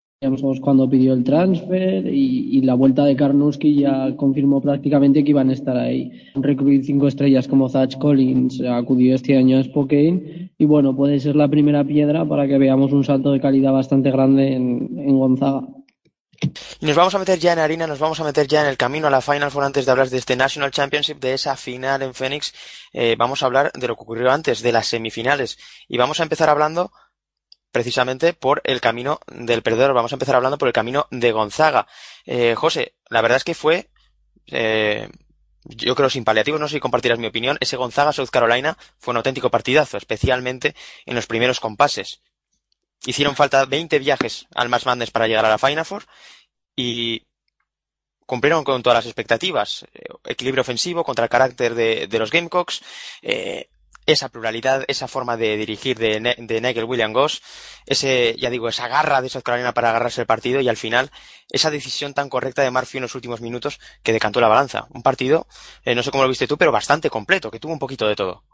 cuando 0.60 0.88
pidió 0.88 1.12
el 1.12 1.24
transfer 1.24 2.06
y, 2.06 2.60
la 2.62 2.74
vuelta 2.74 3.04
de 3.04 3.16
Karnowski 3.16 3.74
ya 3.74 4.14
confirmó 4.16 4.60
prácticamente 4.60 5.22
que 5.22 5.30
iban 5.30 5.50
a 5.50 5.52
estar 5.52 5.76
ahí. 5.76 6.10
Un 6.34 6.82
cinco 6.82 7.08
estrellas 7.08 7.46
como 7.46 7.68
Zach 7.68 7.98
Collins 7.98 8.62
acudió 8.62 9.14
este 9.14 9.36
año 9.36 9.58
a 9.58 9.64
Spokane 9.64 10.50
y 10.56 10.64
bueno, 10.64 10.96
puede 10.96 11.20
ser 11.20 11.36
la 11.36 11.48
primera 11.48 11.84
piedra 11.84 12.24
para 12.24 12.46
que 12.46 12.58
veamos 12.58 12.92
un 12.92 13.04
salto 13.04 13.32
de 13.32 13.40
calidad 13.40 13.72
bastante 13.72 14.10
grande 14.10 14.54
en, 14.54 14.98
en 14.98 15.18
Gonzaga. 15.18 15.62
Y 16.80 16.86
nos 16.86 16.96
vamos 16.96 17.14
a 17.14 17.18
meter 17.18 17.38
ya 17.38 17.52
en 17.52 17.58
harina, 17.58 17.86
nos 17.86 17.98
vamos 17.98 18.20
a 18.20 18.24
meter 18.24 18.46
ya 18.46 18.62
en 18.62 18.68
el 18.68 18.76
camino 18.76 19.06
a 19.06 19.10
la 19.10 19.20
Final 19.20 19.50
Four 19.50 19.64
antes 19.64 19.86
de 19.86 19.92
hablar 19.92 20.08
de 20.08 20.18
este 20.18 20.36
National 20.36 20.70
Championship, 20.70 21.18
de 21.18 21.34
esa 21.34 21.56
final 21.56 22.02
en 22.02 22.14
Phoenix. 22.14 22.52
Eh, 22.92 23.16
vamos 23.18 23.42
a 23.42 23.46
hablar 23.46 23.72
de 23.72 23.88
lo 23.88 23.96
que 23.96 24.02
ocurrió 24.02 24.30
antes, 24.30 24.62
de 24.62 24.72
las 24.72 24.86
semifinales. 24.86 25.58
Y 25.88 25.96
vamos 25.96 26.20
a 26.20 26.24
empezar 26.24 26.48
hablando 26.48 26.92
precisamente 27.74 28.34
por 28.34 28.62
el 28.62 28.80
camino 28.80 29.18
del 29.26 29.62
perdedor. 29.62 29.94
Vamos 29.94 30.12
a 30.12 30.14
empezar 30.14 30.36
hablando 30.36 30.58
por 30.58 30.68
el 30.68 30.72
camino 30.72 31.08
de 31.10 31.32
Gonzaga. 31.32 31.88
Eh, 32.24 32.54
José, 32.54 32.94
la 33.08 33.20
verdad 33.20 33.38
es 33.38 33.42
que 33.42 33.56
fue, 33.56 33.90
eh, 34.46 35.10
yo 35.64 35.96
creo 35.96 36.08
sin 36.08 36.22
paliativos, 36.22 36.60
no 36.60 36.68
sé 36.68 36.76
si 36.76 36.80
compartirás 36.80 37.18
mi 37.18 37.26
opinión, 37.26 37.58
ese 37.58 37.76
Gonzaga 37.76 38.12
South 38.12 38.28
Carolina 38.30 38.78
fue 39.00 39.10
un 39.10 39.16
auténtico 39.16 39.50
partidazo, 39.50 39.96
especialmente 39.96 40.76
en 41.04 41.16
los 41.16 41.26
primeros 41.26 41.58
compases. 41.58 42.20
Hicieron 43.06 43.34
falta 43.34 43.64
20 43.64 43.98
viajes 43.98 44.46
al 44.54 44.68
Más 44.68 44.86
Madness 44.86 45.10
para 45.10 45.26
llegar 45.26 45.44
a 45.44 45.48
la 45.48 45.58
Final 45.58 45.84
Four 45.84 46.04
y 46.76 47.24
cumplieron 48.24 48.62
con 48.62 48.84
todas 48.84 48.98
las 48.98 49.06
expectativas. 49.06 49.84
Eh, 49.94 50.04
equilibrio 50.26 50.60
ofensivo 50.60 51.02
contra 51.02 51.24
el 51.24 51.28
carácter 51.28 51.74
de, 51.74 52.06
de 52.06 52.18
los 52.20 52.30
Gamecocks, 52.30 52.82
eh, 53.20 53.68
esa 54.06 54.28
pluralidad, 54.28 54.84
esa 54.88 55.08
forma 55.08 55.36
de 55.36 55.56
dirigir 55.56 55.98
de, 55.98 56.36
de 56.38 56.60
Nigel 56.60 56.84
William 56.84 57.12
Goss, 57.12 57.42
ese, 57.86 58.36
ya 58.38 58.50
digo, 58.50 58.68
esa 58.68 58.88
garra 58.88 59.22
de 59.22 59.28
South 59.28 59.42
Carolina 59.42 59.72
para 59.72 59.90
agarrarse 59.90 60.20
el 60.20 60.26
partido 60.26 60.60
y 60.60 60.68
al 60.68 60.76
final 60.76 61.10
esa 61.50 61.70
decisión 61.70 62.14
tan 62.14 62.28
correcta 62.28 62.62
de 62.62 62.70
Murphy 62.70 62.98
en 62.98 63.02
los 63.02 63.14
últimos 63.14 63.40
minutos 63.40 63.80
que 64.02 64.12
decantó 64.12 64.40
la 64.40 64.48
balanza. 64.48 64.86
Un 64.90 65.02
partido, 65.02 65.46
eh, 65.84 65.94
no 65.94 66.02
sé 66.02 66.10
cómo 66.10 66.24
lo 66.24 66.28
viste 66.28 66.46
tú, 66.46 66.58
pero 66.58 66.72
bastante 66.72 67.10
completo, 67.10 67.50
que 67.50 67.60
tuvo 67.60 67.72
un 67.72 67.78
poquito 67.78 68.06
de 68.06 68.16
todo 68.16 68.44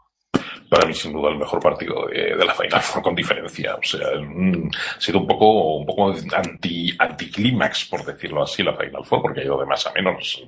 para 0.71 0.87
mí 0.87 0.93
sin 0.93 1.11
duda 1.11 1.31
el 1.31 1.37
mejor 1.37 1.59
partido 1.59 2.07
de, 2.07 2.33
de 2.33 2.45
la 2.45 2.53
Final 2.53 2.79
Four 2.79 3.03
con 3.03 3.13
diferencia. 3.13 3.75
O 3.75 3.83
sea, 3.83 4.07
ha 4.07 5.01
sido 5.01 5.19
un 5.19 5.27
poco, 5.27 5.75
un 5.75 5.85
poco 5.85 6.15
anti, 6.33 6.95
anticlímax, 6.97 7.89
por 7.89 8.05
decirlo 8.05 8.41
así, 8.41 8.63
la 8.63 8.73
Final 8.73 9.03
Four, 9.03 9.21
porque 9.21 9.41
ha 9.41 9.43
ido 9.43 9.59
de 9.59 9.65
más 9.65 9.85
a 9.85 9.91
menos. 9.91 10.41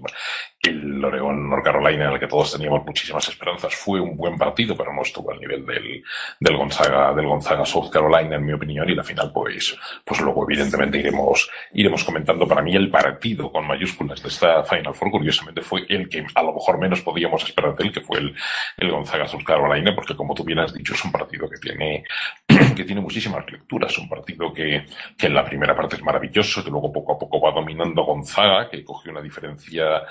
El 0.61 1.03
Oregon 1.03 1.49
North 1.49 1.65
Carolina, 1.65 2.05
en 2.05 2.13
el 2.13 2.19
que 2.21 2.27
todos 2.27 2.53
teníamos 2.53 2.85
muchísimas 2.85 3.27
esperanzas, 3.27 3.75
fue 3.75 3.99
un 3.99 4.15
buen 4.15 4.37
partido, 4.37 4.77
pero 4.77 4.93
no 4.93 5.01
estuvo 5.01 5.29
al 5.29 5.41
nivel 5.41 5.65
del, 5.65 6.01
del 6.39 6.55
Gonzaga, 6.55 7.13
del 7.13 7.27
Gonzaga 7.27 7.65
South 7.65 7.89
Carolina, 7.91 8.37
en 8.37 8.45
mi 8.45 8.53
opinión, 8.53 8.89
y 8.89 8.95
la 8.95 9.03
final, 9.03 9.29
pues, 9.33 9.77
pues 10.05 10.21
luego 10.21 10.45
evidentemente 10.49 10.99
iremos, 10.99 11.49
iremos 11.73 12.01
comentando. 12.05 12.47
Para 12.47 12.61
mí 12.61 12.73
el 12.77 12.89
partido 12.89 13.51
con 13.51 13.67
mayúsculas 13.67 14.23
de 14.23 14.29
esta 14.29 14.63
Final 14.63 14.95
Four, 14.95 15.11
curiosamente, 15.11 15.59
fue 15.59 15.81
el 15.89 16.07
que 16.07 16.25
a 16.33 16.43
lo 16.43 16.53
mejor 16.53 16.79
menos 16.79 17.01
podíamos 17.01 17.43
esperar 17.43 17.75
de 17.75 17.83
él, 17.83 17.91
que 17.91 17.99
fue 17.99 18.19
el, 18.19 18.33
el 18.77 18.89
Gonzaga 18.89 19.27
South 19.27 19.43
Carolina, 19.45 19.93
porque 19.93 20.12
como 20.15 20.33
tú 20.33 20.43
bien 20.43 20.59
has 20.59 20.73
dicho, 20.73 20.93
es 20.93 21.03
un 21.05 21.11
partido 21.11 21.49
que 21.49 21.57
tiene, 21.57 22.03
que 22.75 22.83
tiene 22.83 23.01
muchísimas 23.01 23.49
lecturas, 23.51 23.97
un 23.97 24.09
partido 24.09 24.53
que, 24.53 24.85
que 25.17 25.27
en 25.27 25.33
la 25.33 25.43
primera 25.43 25.75
parte 25.75 25.95
es 25.95 26.03
maravilloso, 26.03 26.63
que 26.63 26.69
luego 26.69 26.91
poco 26.91 27.13
a 27.13 27.19
poco 27.19 27.41
va 27.41 27.51
dominando 27.51 28.03
Gonzaga, 28.03 28.69
que 28.69 28.83
cogió 28.83 29.11
una 29.11 29.21
diferencia 29.21 30.03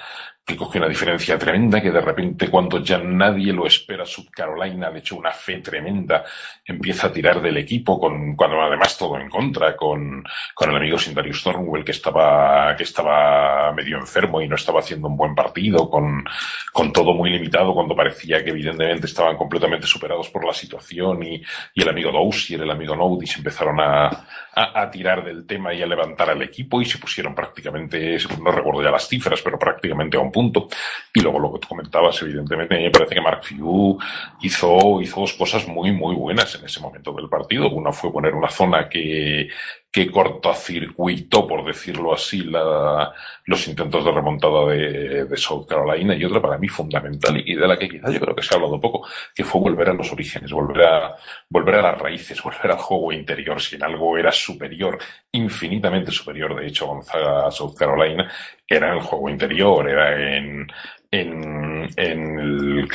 que 0.44 0.56
coge 0.56 0.78
una 0.78 0.88
diferencia 0.88 1.38
tremenda, 1.38 1.80
que 1.80 1.92
de 1.92 2.00
repente 2.00 2.48
cuando 2.48 2.82
ya 2.82 2.98
nadie 2.98 3.52
lo 3.52 3.64
espera, 3.64 4.04
Sud 4.04 4.26
Carolina, 4.32 4.90
de 4.90 4.98
hecho 4.98 5.14
una 5.14 5.30
fe 5.30 5.58
tremenda, 5.58 6.24
empieza 6.64 7.06
a 7.06 7.12
tirar 7.12 7.40
del 7.40 7.58
equipo, 7.58 7.98
con, 7.98 8.34
cuando 8.34 8.60
además 8.60 8.98
todo 8.98 9.20
en 9.20 9.28
contra, 9.28 9.76
con, 9.76 10.24
con 10.52 10.70
el 10.70 10.76
amigo 10.76 10.98
Sindarius 10.98 11.44
Thornwell, 11.44 11.84
que 11.84 11.92
estaba, 11.92 12.74
que 12.76 12.82
estaba 12.82 13.72
medio 13.72 13.98
enfermo 13.98 14.42
y 14.42 14.48
no 14.48 14.56
estaba 14.56 14.80
haciendo 14.80 15.06
un 15.06 15.16
buen 15.16 15.34
partido, 15.34 15.88
con, 15.88 16.24
con 16.72 16.92
todo 16.92 17.14
muy 17.14 17.30
limitado, 17.30 17.72
cuando 17.72 17.94
parecía 17.94 18.42
que 18.42 18.50
evidentemente 18.50 19.06
estaban 19.06 19.36
completamente 19.36 19.86
superados 19.86 20.28
por 20.28 20.44
la 20.44 20.52
situación, 20.52 21.22
y, 21.22 21.40
y 21.74 21.82
el 21.82 21.88
amigo 21.88 22.10
y 22.48 22.54
el 22.54 22.70
amigo 22.70 22.96
Noudis 22.96 23.36
empezaron 23.36 23.80
a, 23.80 24.06
a, 24.06 24.82
a 24.82 24.90
tirar 24.90 25.24
del 25.24 25.46
tema 25.46 25.72
y 25.72 25.82
a 25.82 25.86
levantar 25.86 26.30
al 26.30 26.42
equipo, 26.42 26.82
y 26.82 26.84
se 26.84 26.98
pusieron 26.98 27.32
prácticamente, 27.32 28.16
no 28.42 28.50
recuerdo 28.50 28.82
ya 28.82 28.90
las 28.90 29.06
cifras, 29.06 29.40
pero 29.40 29.56
prácticamente 29.56 30.16
a 30.16 30.20
un 30.20 30.31
punto. 30.32 30.68
Y 31.14 31.20
luego 31.20 31.38
lo 31.38 31.52
que 31.52 31.60
tú 31.60 31.68
comentabas, 31.68 32.20
evidentemente, 32.22 32.78
me 32.78 32.90
parece 32.90 33.14
que 33.14 33.20
Mark 33.20 33.44
Few 33.44 33.98
hizo, 34.40 35.00
hizo 35.00 35.20
dos 35.20 35.34
cosas 35.34 35.68
muy, 35.68 35.92
muy 35.92 36.14
buenas 36.14 36.54
en 36.56 36.64
ese 36.64 36.80
momento 36.80 37.12
del 37.12 37.28
partido. 37.28 37.70
Una 37.70 37.92
fue 37.92 38.12
poner 38.12 38.34
una 38.34 38.48
zona 38.48 38.88
que, 38.88 39.48
que 39.92 40.10
cortocircuitó, 40.10 41.46
por 41.46 41.66
decirlo 41.66 42.14
así, 42.14 42.44
la, 42.44 43.12
los 43.44 43.68
intentos 43.68 44.02
de 44.02 44.10
remontada 44.10 44.66
de, 44.66 45.26
de, 45.26 45.36
South 45.36 45.66
Carolina 45.68 46.14
y 46.16 46.24
otra 46.24 46.40
para 46.40 46.56
mí 46.56 46.66
fundamental 46.66 47.42
y 47.44 47.54
de 47.54 47.68
la 47.68 47.78
que 47.78 47.90
quizá 47.90 48.10
yo 48.10 48.18
creo 48.18 48.34
que 48.34 48.42
se 48.42 48.54
ha 48.54 48.56
hablado 48.56 48.80
poco, 48.80 49.06
que 49.34 49.44
fue 49.44 49.60
volver 49.60 49.90
a 49.90 49.92
los 49.92 50.10
orígenes, 50.10 50.50
volver 50.50 50.86
a, 50.86 51.14
volver 51.46 51.74
a 51.74 51.82
las 51.82 51.98
raíces, 51.98 52.42
volver 52.42 52.70
al 52.70 52.78
juego 52.78 53.12
interior. 53.12 53.60
Si 53.60 53.76
en 53.76 53.84
algo 53.84 54.16
era 54.16 54.32
superior, 54.32 54.98
infinitamente 55.30 56.10
superior, 56.10 56.58
de 56.58 56.68
hecho, 56.68 56.86
Gonzaga 56.86 57.48
a 57.48 57.50
South 57.50 57.74
Carolina, 57.76 58.32
era 58.66 58.88
en 58.88 58.94
el 58.94 59.02
juego 59.02 59.28
interior, 59.28 59.86
era 59.90 60.36
en, 60.38 60.66
en, 61.12 61.90
en 61.96 62.38
el 62.38 62.88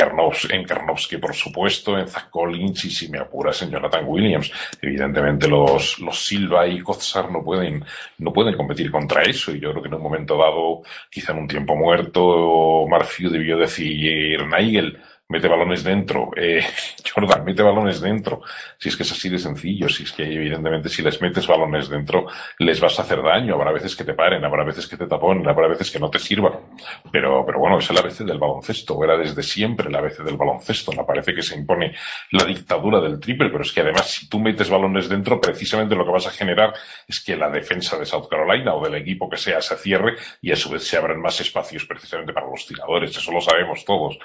en 0.49 1.19
por 1.21 1.35
supuesto, 1.35 1.97
en 1.97 2.07
Zach 2.07 2.29
Collins 2.31 2.85
y 2.85 2.89
si 2.89 3.09
me 3.09 3.19
apuras 3.19 3.61
en 3.61 3.69
Jonathan 3.69 4.03
Williams. 4.07 4.51
Evidentemente 4.81 5.47
los, 5.47 5.99
los 5.99 6.25
Silva 6.25 6.67
y 6.67 6.79
Kozar 6.79 7.31
no 7.31 7.43
pueden, 7.43 7.83
no 8.17 8.33
pueden 8.33 8.55
competir 8.55 8.89
contra 8.89 9.21
eso 9.21 9.51
y 9.51 9.59
yo 9.59 9.71
creo 9.71 9.83
que 9.83 9.89
en 9.89 9.93
un 9.95 10.01
momento 10.01 10.35
dado, 10.35 10.81
quizá 11.09 11.31
en 11.31 11.39
un 11.39 11.47
tiempo 11.47 11.75
muerto, 11.75 12.87
Marfiu 12.89 13.29
debió 13.29 13.57
decir, 13.57 14.45
Nigel, 14.47 14.99
mete 15.29 15.47
balones 15.47 15.83
dentro. 15.83 16.31
Eh, 16.39 16.63
Jordan, 17.13 17.43
mete 17.43 17.63
balones 17.63 17.99
dentro. 17.99 18.41
Si 18.77 18.89
es 18.89 18.95
que 18.95 19.03
es 19.03 19.11
así 19.11 19.27
de 19.27 19.39
sencillo, 19.39 19.89
si 19.89 20.03
es 20.03 20.11
que 20.11 20.23
evidentemente 20.23 20.87
si 20.87 21.01
les 21.01 21.19
metes 21.19 21.47
balones 21.47 21.89
dentro 21.89 22.27
les 22.59 22.79
vas 22.79 22.99
a 22.99 23.01
hacer 23.01 23.23
daño. 23.23 23.55
Habrá 23.55 23.71
veces 23.71 23.95
que 23.95 24.03
te 24.03 24.13
paren, 24.13 24.45
habrá 24.45 24.63
veces 24.63 24.87
que 24.87 24.97
te 24.97 25.07
taponen, 25.07 25.47
habrá 25.47 25.67
veces 25.67 25.89
que 25.89 25.99
no 25.99 26.11
te 26.11 26.19
sirvan. 26.19 26.53
Pero, 27.11 27.43
pero 27.45 27.59
bueno, 27.59 27.79
es 27.79 27.89
la 27.91 28.01
vez 28.01 28.19
del 28.19 28.37
baloncesto. 28.37 29.03
Era 29.03 29.17
desde 29.17 29.41
siempre 29.41 29.89
la 29.89 29.99
vez 29.99 30.17
del 30.19 30.37
baloncesto. 30.37 30.91
Me 30.91 31.03
parece 31.03 31.33
que 31.33 31.41
se 31.41 31.55
impone 31.55 31.95
la 32.31 32.45
dictadura 32.45 33.01
del 33.01 33.19
triple, 33.19 33.49
pero 33.49 33.63
es 33.63 33.71
que 33.71 33.81
además 33.81 34.09
si 34.11 34.29
tú 34.29 34.39
metes 34.39 34.69
balones 34.69 35.09
dentro, 35.09 35.41
precisamente 35.41 35.95
lo 35.95 36.05
que 36.05 36.11
vas 36.11 36.27
a 36.27 36.31
generar 36.31 36.73
es 37.07 37.19
que 37.19 37.35
la 37.35 37.49
defensa 37.49 37.97
de 37.97 38.05
South 38.05 38.27
Carolina 38.29 38.75
o 38.75 38.83
del 38.83 38.95
equipo 38.95 39.27
que 39.27 39.37
sea 39.37 39.59
se 39.59 39.75
cierre 39.75 40.15
y 40.41 40.51
a 40.51 40.55
su 40.55 40.69
vez 40.69 40.87
se 40.87 40.97
abran 40.97 41.19
más 41.19 41.41
espacios 41.41 41.85
precisamente 41.85 42.31
para 42.31 42.47
los 42.47 42.65
tiradores. 42.67 43.17
Eso 43.17 43.31
lo 43.31 43.41
sabemos 43.41 43.83
todos. 43.83 44.19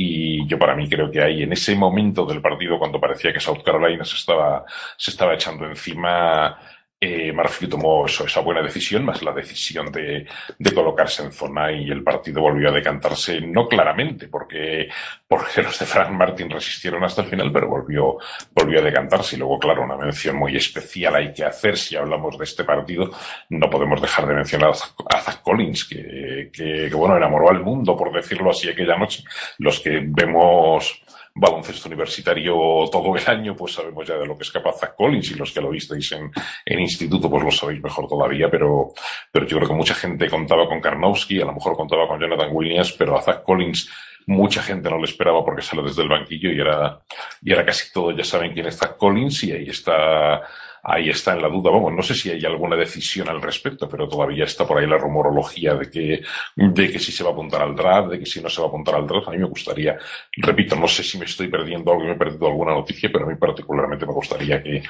Y 0.00 0.46
yo 0.46 0.60
para 0.60 0.76
mí 0.76 0.88
creo 0.88 1.10
que 1.10 1.20
ahí 1.20 1.42
en 1.42 1.52
ese 1.52 1.74
momento 1.74 2.24
del 2.24 2.40
partido 2.40 2.78
cuando 2.78 3.00
parecía 3.00 3.32
que 3.32 3.40
South 3.40 3.64
Carolina 3.64 4.04
se 4.04 4.14
estaba, 4.14 4.64
se 4.96 5.10
estaba 5.10 5.34
echando 5.34 5.66
encima, 5.66 6.56
eh, 7.00 7.32
Murphy 7.32 7.68
tomó 7.68 8.06
eso, 8.06 8.26
esa 8.26 8.40
buena 8.40 8.60
decisión, 8.60 9.04
más 9.04 9.22
la 9.22 9.32
decisión 9.32 9.92
de, 9.92 10.26
de, 10.58 10.74
colocarse 10.74 11.22
en 11.22 11.30
zona 11.30 11.70
y 11.70 11.88
el 11.90 12.02
partido 12.02 12.42
volvió 12.42 12.70
a 12.70 12.72
decantarse, 12.72 13.40
no 13.40 13.68
claramente, 13.68 14.26
porque, 14.26 14.88
porque 15.28 15.62
los 15.62 15.78
de 15.78 15.86
Frank 15.86 16.10
Martin 16.10 16.50
resistieron 16.50 17.04
hasta 17.04 17.22
el 17.22 17.28
final, 17.28 17.52
pero 17.52 17.68
volvió, 17.68 18.16
volvió 18.52 18.80
a 18.80 18.82
decantarse. 18.82 19.36
Y 19.36 19.38
luego, 19.38 19.60
claro, 19.60 19.82
una 19.82 19.96
mención 19.96 20.36
muy 20.36 20.56
especial 20.56 21.14
hay 21.14 21.32
que 21.32 21.44
hacer 21.44 21.76
si 21.76 21.94
hablamos 21.94 22.36
de 22.36 22.44
este 22.44 22.64
partido. 22.64 23.10
No 23.50 23.70
podemos 23.70 24.02
dejar 24.02 24.26
de 24.26 24.34
mencionar 24.34 24.70
a 24.70 25.20
Zach 25.20 25.40
Collins, 25.42 25.84
que, 25.84 26.50
que, 26.52 26.88
que 26.88 26.94
bueno, 26.94 27.16
enamoró 27.16 27.50
al 27.50 27.62
mundo, 27.62 27.96
por 27.96 28.12
decirlo 28.12 28.50
así, 28.50 28.68
aquella 28.68 28.96
noche. 28.96 29.22
Los 29.58 29.78
que 29.78 30.00
vemos 30.04 31.00
baloncesto 31.40 31.88
universitario 31.88 32.54
todo 32.90 33.16
el 33.16 33.26
año, 33.26 33.54
pues 33.54 33.74
sabemos 33.74 34.06
ya 34.06 34.16
de 34.16 34.26
lo 34.26 34.36
que 34.36 34.44
es 34.44 34.50
capaz 34.50 34.78
Zach 34.78 34.94
Collins 34.96 35.30
y 35.30 35.34
los 35.34 35.52
que 35.52 35.60
lo 35.60 35.70
visteis 35.70 36.12
en, 36.12 36.30
en 36.64 36.80
instituto 36.80 37.30
pues 37.30 37.44
lo 37.44 37.50
sabéis 37.50 37.82
mejor 37.82 38.06
todavía, 38.08 38.50
pero, 38.50 38.92
pero 39.30 39.46
yo 39.46 39.56
creo 39.56 39.68
que 39.68 39.74
mucha 39.74 39.94
gente 39.94 40.28
contaba 40.28 40.66
con 40.68 40.80
Karnowski, 40.80 41.40
a 41.40 41.46
lo 41.46 41.54
mejor 41.54 41.76
contaba 41.76 42.06
con 42.08 42.20
Jonathan 42.20 42.50
Williams, 42.52 42.92
pero 42.92 43.16
a 43.16 43.22
Zach 43.22 43.42
Collins 43.42 43.90
mucha 44.26 44.62
gente 44.62 44.90
no 44.90 44.98
lo 44.98 45.04
esperaba 45.04 45.42
porque 45.44 45.62
sale 45.62 45.82
desde 45.82 46.02
el 46.02 46.08
banquillo 46.08 46.52
y 46.52 46.60
era, 46.60 47.00
y 47.42 47.52
era 47.52 47.64
casi 47.64 47.90
todo, 47.92 48.10
ya 48.10 48.24
saben 48.24 48.52
quién 48.52 48.66
está 48.66 48.94
Collins 48.96 49.44
y 49.44 49.52
ahí 49.52 49.68
está 49.68 50.42
ahí 50.88 51.10
está 51.10 51.32
en 51.32 51.42
la 51.42 51.48
duda. 51.48 51.70
Vamos, 51.70 51.92
no 51.92 52.02
sé 52.02 52.14
si 52.14 52.30
hay 52.30 52.44
alguna 52.44 52.76
decisión 52.76 53.28
al 53.28 53.42
respecto, 53.42 53.88
pero 53.88 54.08
todavía 54.08 54.44
está 54.44 54.66
por 54.66 54.78
ahí 54.78 54.86
la 54.86 54.96
rumorología 54.96 55.74
de 55.74 55.90
que, 55.90 56.22
de 56.56 56.90
que 56.90 56.98
si 56.98 57.12
se 57.12 57.22
va 57.22 57.30
a 57.30 57.32
apuntar 57.32 57.62
al 57.62 57.76
draft, 57.76 58.10
de 58.10 58.18
que 58.18 58.26
si 58.26 58.40
no 58.40 58.48
se 58.48 58.60
va 58.60 58.66
a 58.66 58.68
apuntar 58.68 58.94
al 58.94 59.06
draft. 59.06 59.28
A 59.28 59.32
mí 59.32 59.38
me 59.38 59.46
gustaría, 59.46 59.96
repito, 60.36 60.76
no 60.76 60.88
sé 60.88 61.02
si 61.02 61.18
me 61.18 61.26
estoy 61.26 61.48
perdiendo 61.48 61.92
algo, 61.92 62.04
me 62.04 62.12
he 62.12 62.16
perdido 62.16 62.46
alguna 62.46 62.72
noticia, 62.72 63.10
pero 63.12 63.26
a 63.26 63.28
mí 63.28 63.36
particularmente 63.36 64.06
me 64.06 64.12
gustaría 64.12 64.62
que, 64.62 64.82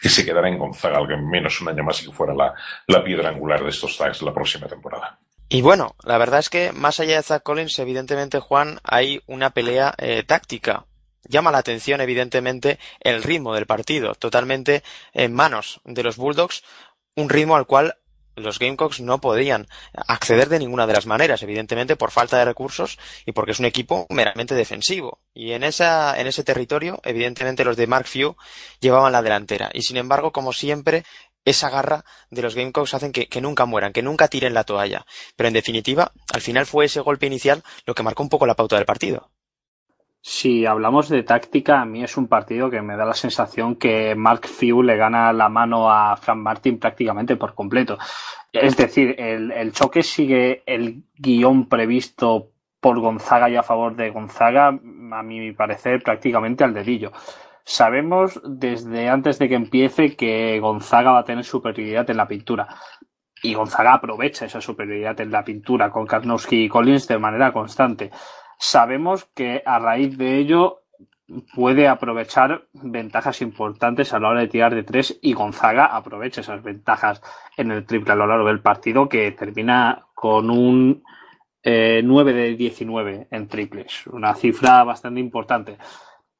que 0.00 0.08
se 0.08 0.24
quedara 0.24 0.48
en 0.48 0.58
Gonzaga 0.58 0.98
al 0.98 1.22
menos 1.22 1.60
un 1.60 1.68
año 1.68 1.82
más 1.82 2.02
y 2.02 2.06
que 2.06 2.12
fuera 2.12 2.34
la, 2.34 2.54
la 2.86 3.02
piedra 3.02 3.30
angular 3.30 3.62
de 3.62 3.70
estos 3.70 3.96
tags 3.96 4.22
la 4.22 4.32
próxima 4.32 4.66
temporada. 4.66 5.18
Y 5.52 5.62
bueno, 5.62 5.96
la 6.04 6.16
verdad 6.16 6.38
es 6.38 6.48
que 6.48 6.70
más 6.72 7.00
allá 7.00 7.16
de 7.16 7.24
Zach 7.24 7.42
Collins, 7.42 7.76
evidentemente, 7.80 8.38
Juan, 8.38 8.78
hay 8.84 9.20
una 9.26 9.50
pelea 9.50 9.94
eh, 9.98 10.22
táctica 10.22 10.84
llama 11.28 11.52
la 11.52 11.58
atención, 11.58 12.00
evidentemente, 12.00 12.78
el 13.00 13.22
ritmo 13.22 13.54
del 13.54 13.66
partido, 13.66 14.14
totalmente 14.14 14.82
en 15.12 15.32
manos 15.34 15.80
de 15.84 16.02
los 16.02 16.16
Bulldogs, 16.16 16.62
un 17.16 17.28
ritmo 17.28 17.56
al 17.56 17.66
cual 17.66 17.96
los 18.36 18.58
Gamecocks 18.58 19.00
no 19.00 19.20
podían 19.20 19.68
acceder 19.92 20.48
de 20.48 20.58
ninguna 20.58 20.86
de 20.86 20.94
las 20.94 21.06
maneras, 21.06 21.42
evidentemente 21.42 21.96
por 21.96 22.10
falta 22.10 22.38
de 22.38 22.44
recursos 22.44 22.98
y 23.26 23.32
porque 23.32 23.52
es 23.52 23.60
un 23.60 23.66
equipo 23.66 24.06
meramente 24.10 24.54
defensivo. 24.54 25.20
Y 25.34 25.52
en 25.52 25.64
esa, 25.64 26.18
en 26.18 26.26
ese 26.26 26.44
territorio, 26.44 27.00
evidentemente 27.04 27.64
los 27.64 27.76
de 27.76 27.86
Mark 27.86 28.06
Few 28.06 28.36
llevaban 28.80 29.12
la 29.12 29.22
delantera. 29.22 29.70
Y 29.72 29.82
sin 29.82 29.96
embargo, 29.96 30.32
como 30.32 30.52
siempre, 30.52 31.04
esa 31.44 31.70
garra 31.70 32.04
de 32.30 32.42
los 32.42 32.54
Gamecocks 32.54 32.94
hacen 32.94 33.12
que, 33.12 33.28
que, 33.28 33.40
nunca 33.40 33.64
mueran, 33.64 33.92
que 33.92 34.02
nunca 34.02 34.28
tiren 34.28 34.54
la 34.54 34.64
toalla. 34.64 35.06
Pero 35.36 35.48
en 35.48 35.54
definitiva, 35.54 36.12
al 36.32 36.40
final 36.40 36.66
fue 36.66 36.86
ese 36.86 37.00
golpe 37.00 37.26
inicial 37.26 37.62
lo 37.86 37.94
que 37.94 38.02
marcó 38.02 38.22
un 38.22 38.28
poco 38.28 38.46
la 38.46 38.56
pauta 38.56 38.76
del 38.76 38.84
partido. 38.84 39.29
Si 40.22 40.66
hablamos 40.66 41.08
de 41.08 41.22
táctica, 41.22 41.80
a 41.80 41.86
mí 41.86 42.04
es 42.04 42.18
un 42.18 42.28
partido 42.28 42.68
que 42.68 42.82
me 42.82 42.96
da 42.96 43.06
la 43.06 43.14
sensación 43.14 43.76
que 43.76 44.14
Mark 44.14 44.46
Few 44.46 44.82
le 44.82 44.96
gana 44.96 45.32
la 45.32 45.48
mano 45.48 45.90
a 45.90 46.14
Frank 46.16 46.38
Martin 46.38 46.78
prácticamente 46.78 47.36
por 47.36 47.54
completo. 47.54 47.98
Es 48.52 48.76
decir, 48.76 49.14
el, 49.18 49.50
el 49.50 49.72
choque 49.72 50.02
sigue 50.02 50.62
el 50.66 51.04
guion 51.16 51.68
previsto 51.68 52.50
por 52.80 53.00
Gonzaga 53.00 53.48
y 53.48 53.56
a 53.56 53.62
favor 53.62 53.96
de 53.96 54.10
Gonzaga, 54.10 54.68
a 54.68 55.22
mi 55.22 55.52
parecer, 55.52 56.02
prácticamente 56.02 56.64
al 56.64 56.74
dedillo. 56.74 57.12
Sabemos 57.64 58.40
desde 58.44 59.08
antes 59.08 59.38
de 59.38 59.48
que 59.48 59.54
empiece 59.54 60.16
que 60.16 60.58
Gonzaga 60.60 61.12
va 61.12 61.20
a 61.20 61.24
tener 61.24 61.44
superioridad 61.44 62.08
en 62.10 62.16
la 62.18 62.28
pintura. 62.28 62.68
Y 63.42 63.54
Gonzaga 63.54 63.94
aprovecha 63.94 64.44
esa 64.44 64.60
superioridad 64.60 65.18
en 65.20 65.30
la 65.30 65.44
pintura 65.44 65.90
con 65.90 66.06
Karnowski 66.06 66.64
y 66.64 66.68
Collins 66.68 67.08
de 67.08 67.18
manera 67.18 67.52
constante 67.52 68.10
sabemos 68.60 69.24
que 69.34 69.62
a 69.64 69.78
raíz 69.78 70.16
de 70.16 70.38
ello 70.38 70.82
puede 71.54 71.88
aprovechar 71.88 72.66
ventajas 72.72 73.40
importantes 73.40 74.12
a 74.12 74.20
la 74.20 74.28
hora 74.28 74.40
de 74.40 74.48
tirar 74.48 74.74
de 74.74 74.82
tres 74.82 75.18
y 75.22 75.32
Gonzaga 75.32 75.86
aprovecha 75.86 76.42
esas 76.42 76.62
ventajas 76.62 77.22
en 77.56 77.70
el 77.70 77.86
triple 77.86 78.12
a 78.12 78.16
lo 78.16 78.26
largo 78.26 78.48
del 78.48 78.60
partido 78.60 79.08
que 79.08 79.32
termina 79.32 80.06
con 80.14 80.50
un 80.50 81.02
eh, 81.62 82.02
9 82.04 82.32
de 82.32 82.56
19 82.56 83.28
en 83.30 83.48
triples, 83.48 84.06
una 84.08 84.34
cifra 84.34 84.84
bastante 84.84 85.20
importante. 85.20 85.78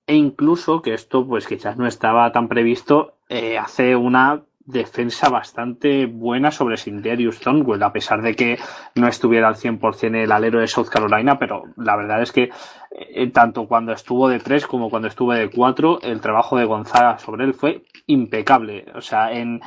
E 0.06 0.14
incluso 0.14 0.82
que 0.82 0.94
esto 0.94 1.26
pues 1.26 1.46
quizás 1.46 1.76
no 1.76 1.86
estaba 1.86 2.32
tan 2.32 2.48
previsto, 2.48 3.18
eh, 3.28 3.56
hace 3.56 3.94
una 3.96 4.42
defensa 4.70 5.28
bastante 5.28 6.06
buena 6.06 6.50
sobre 6.50 6.76
Sindarius 6.76 7.40
Thornwell, 7.40 7.82
a 7.82 7.92
pesar 7.92 8.22
de 8.22 8.34
que 8.34 8.58
no 8.94 9.08
estuviera 9.08 9.48
al 9.48 9.56
100% 9.56 10.16
el 10.16 10.32
alero 10.32 10.60
de 10.60 10.66
South 10.66 10.88
Carolina, 10.88 11.38
pero 11.38 11.64
la 11.76 11.96
verdad 11.96 12.22
es 12.22 12.32
que 12.32 12.50
eh, 12.90 13.30
tanto 13.30 13.66
cuando 13.66 13.92
estuvo 13.92 14.28
de 14.28 14.40
3 14.40 14.66
como 14.66 14.90
cuando 14.90 15.08
estuvo 15.08 15.32
de 15.32 15.50
4, 15.50 16.00
el 16.02 16.20
trabajo 16.20 16.56
de 16.56 16.64
Gonzaga 16.64 17.18
sobre 17.18 17.44
él 17.44 17.54
fue 17.54 17.84
impecable. 18.06 18.86
O 18.94 19.00
sea, 19.00 19.32
en, 19.32 19.60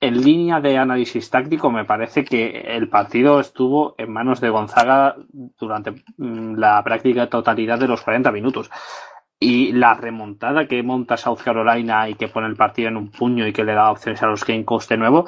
en 0.00 0.22
línea 0.22 0.60
de 0.60 0.76
análisis 0.76 1.30
táctico, 1.30 1.70
me 1.70 1.84
parece 1.84 2.24
que 2.24 2.60
el 2.76 2.88
partido 2.88 3.40
estuvo 3.40 3.94
en 3.98 4.12
manos 4.12 4.40
de 4.40 4.50
Gonzaga 4.50 5.16
durante 5.58 5.92
mm, 6.16 6.54
la 6.56 6.82
práctica 6.84 7.28
totalidad 7.28 7.78
de 7.78 7.88
los 7.88 8.02
40 8.02 8.30
minutos. 8.32 8.70
Y 9.40 9.72
la 9.72 9.94
remontada 9.94 10.66
que 10.66 10.82
monta 10.82 11.16
South 11.16 11.38
Carolina 11.44 12.08
y 12.08 12.14
que 12.14 12.28
pone 12.28 12.48
el 12.48 12.56
partido 12.56 12.88
en 12.88 12.96
un 12.96 13.10
puño 13.10 13.46
y 13.46 13.52
que 13.52 13.64
le 13.64 13.74
da 13.74 13.90
opciones 13.90 14.22
a 14.22 14.26
los 14.26 14.44
Gamecocks 14.44 14.88
de 14.88 14.96
nuevo, 14.96 15.26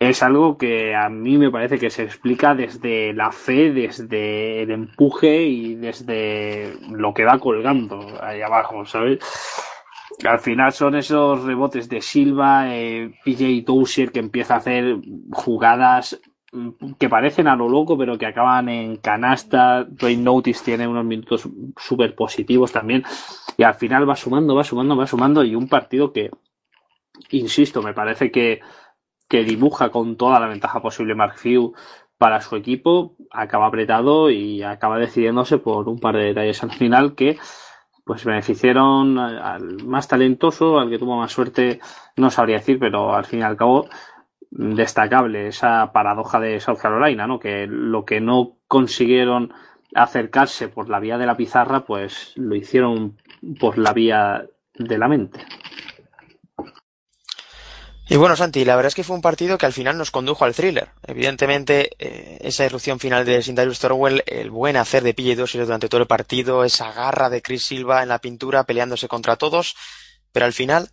es 0.00 0.22
algo 0.22 0.56
que 0.56 0.94
a 0.94 1.10
mí 1.10 1.36
me 1.36 1.50
parece 1.50 1.78
que 1.78 1.90
se 1.90 2.02
explica 2.02 2.54
desde 2.54 3.12
la 3.12 3.30
fe, 3.32 3.70
desde 3.70 4.62
el 4.62 4.70
empuje 4.70 5.42
y 5.42 5.74
desde 5.74 6.74
lo 6.90 7.12
que 7.12 7.26
va 7.26 7.38
colgando 7.38 8.00
ahí 8.22 8.40
abajo, 8.40 8.86
¿sabes? 8.86 9.18
Al 10.26 10.38
final 10.38 10.72
son 10.72 10.96
esos 10.96 11.44
rebotes 11.44 11.88
de 11.88 12.00
Silva, 12.00 12.74
eh, 12.74 13.12
PJ 13.24 13.62
Dozier 13.64 14.10
que 14.10 14.20
empieza 14.20 14.54
a 14.54 14.58
hacer 14.58 14.96
jugadas 15.32 16.18
que 16.98 17.08
parecen 17.08 17.46
a 17.46 17.54
lo 17.54 17.68
loco, 17.68 17.96
pero 17.96 18.18
que 18.18 18.26
acaban 18.26 18.68
en 18.68 18.96
canasta. 18.96 19.84
Dwayne 19.84 20.22
Notice 20.22 20.64
tiene 20.64 20.86
unos 20.86 21.04
minutos 21.04 21.48
súper 21.76 22.14
positivos 22.14 22.72
también. 22.72 23.04
Y 23.56 23.62
al 23.62 23.74
final 23.74 24.08
va 24.08 24.16
sumando, 24.16 24.54
va 24.54 24.64
sumando, 24.64 24.96
va 24.96 25.06
sumando. 25.06 25.44
Y 25.44 25.54
un 25.54 25.68
partido 25.68 26.12
que, 26.12 26.30
insisto, 27.30 27.82
me 27.82 27.94
parece 27.94 28.30
que, 28.30 28.60
que 29.28 29.44
dibuja 29.44 29.90
con 29.90 30.16
toda 30.16 30.40
la 30.40 30.48
ventaja 30.48 30.82
posible 30.82 31.14
Mark 31.14 31.38
Few 31.38 31.72
para 32.18 32.40
su 32.40 32.56
equipo. 32.56 33.14
Acaba 33.30 33.66
apretado 33.66 34.30
y 34.30 34.62
acaba 34.62 34.98
decidiéndose 34.98 35.58
por 35.58 35.88
un 35.88 36.00
par 36.00 36.16
de 36.16 36.24
detalles 36.24 36.62
al 36.64 36.72
final 36.72 37.14
que 37.14 37.38
pues 38.04 38.24
beneficiaron 38.24 39.18
al 39.18 39.84
más 39.84 40.08
talentoso, 40.08 40.80
al 40.80 40.90
que 40.90 40.98
tuvo 40.98 41.16
más 41.16 41.30
suerte, 41.30 41.78
no 42.16 42.28
sabría 42.28 42.56
decir, 42.56 42.76
pero 42.80 43.14
al 43.14 43.24
fin 43.24 43.38
y 43.38 43.42
al 43.42 43.56
cabo 43.56 43.88
destacable 44.50 45.48
esa 45.48 45.92
paradoja 45.92 46.40
de 46.40 46.60
South 46.60 46.78
Carolina, 46.80 47.26
¿no? 47.26 47.38
Que 47.38 47.66
lo 47.68 48.04
que 48.04 48.20
no 48.20 48.56
consiguieron 48.66 49.52
acercarse 49.94 50.68
por 50.68 50.88
la 50.88 51.00
vía 51.00 51.18
de 51.18 51.26
la 51.26 51.36
pizarra, 51.36 51.84
pues 51.84 52.32
lo 52.36 52.54
hicieron 52.54 53.16
por 53.58 53.78
la 53.78 53.92
vía 53.92 54.44
de 54.74 54.98
la 54.98 55.08
mente. 55.08 55.44
Y 58.08 58.16
bueno, 58.16 58.34
Santi, 58.34 58.64
la 58.64 58.74
verdad 58.74 58.88
es 58.88 58.96
que 58.96 59.04
fue 59.04 59.14
un 59.14 59.22
partido 59.22 59.56
que 59.56 59.66
al 59.66 59.72
final 59.72 59.96
nos 59.96 60.10
condujo 60.10 60.44
al 60.44 60.52
thriller. 60.52 60.88
Evidentemente, 61.06 61.90
eh, 62.00 62.38
esa 62.40 62.64
irrupción 62.64 62.98
final 62.98 63.24
de 63.24 63.40
Sindarius 63.40 63.78
Thorwell, 63.78 64.24
el 64.26 64.50
buen 64.50 64.76
hacer 64.76 65.04
de 65.04 65.14
PJ 65.14 65.64
durante 65.64 65.88
todo 65.88 66.00
el 66.00 66.08
partido, 66.08 66.64
esa 66.64 66.90
garra 66.90 67.30
de 67.30 67.40
Chris 67.40 67.66
Silva 67.66 68.02
en 68.02 68.08
la 68.08 68.18
pintura 68.18 68.64
peleándose 68.64 69.06
contra 69.06 69.36
todos, 69.36 69.76
pero 70.32 70.44
al 70.44 70.52
final 70.52 70.90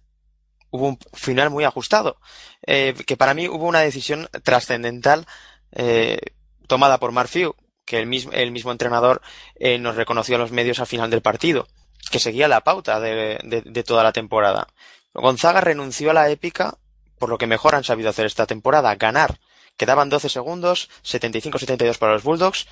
hubo 0.69 0.87
un 0.87 0.99
final 1.13 1.49
muy 1.49 1.63
ajustado, 1.63 2.17
eh, 2.65 2.93
que 3.05 3.17
para 3.17 3.33
mí 3.33 3.47
hubo 3.47 3.65
una 3.65 3.81
decisión 3.81 4.29
trascendental 4.43 5.25
eh, 5.71 6.19
tomada 6.67 6.99
por 6.99 7.11
Marfiu, 7.11 7.55
que 7.85 7.99
el 7.99 8.07
mismo, 8.07 8.31
el 8.33 8.51
mismo 8.51 8.71
entrenador 8.71 9.21
eh, 9.55 9.77
nos 9.77 9.95
reconoció 9.95 10.35
a 10.35 10.39
los 10.39 10.51
medios 10.51 10.79
al 10.79 10.87
final 10.87 11.09
del 11.09 11.21
partido, 11.21 11.67
que 12.11 12.19
seguía 12.19 12.47
la 12.47 12.61
pauta 12.61 12.99
de, 12.99 13.39
de, 13.43 13.61
de 13.61 13.83
toda 13.83 14.03
la 14.03 14.11
temporada. 14.11 14.67
Gonzaga 15.13 15.61
renunció 15.61 16.11
a 16.11 16.13
la 16.13 16.29
épica 16.29 16.77
por 17.17 17.29
lo 17.29 17.37
que 17.37 17.47
mejor 17.47 17.75
han 17.75 17.83
sabido 17.83 18.09
hacer 18.09 18.25
esta 18.25 18.45
temporada, 18.45 18.95
ganar. 18.95 19.39
Quedaban 19.75 20.09
12 20.09 20.29
segundos, 20.29 20.89
75-72 21.03 21.97
para 21.97 22.13
los 22.13 22.23
Bulldogs, 22.23 22.67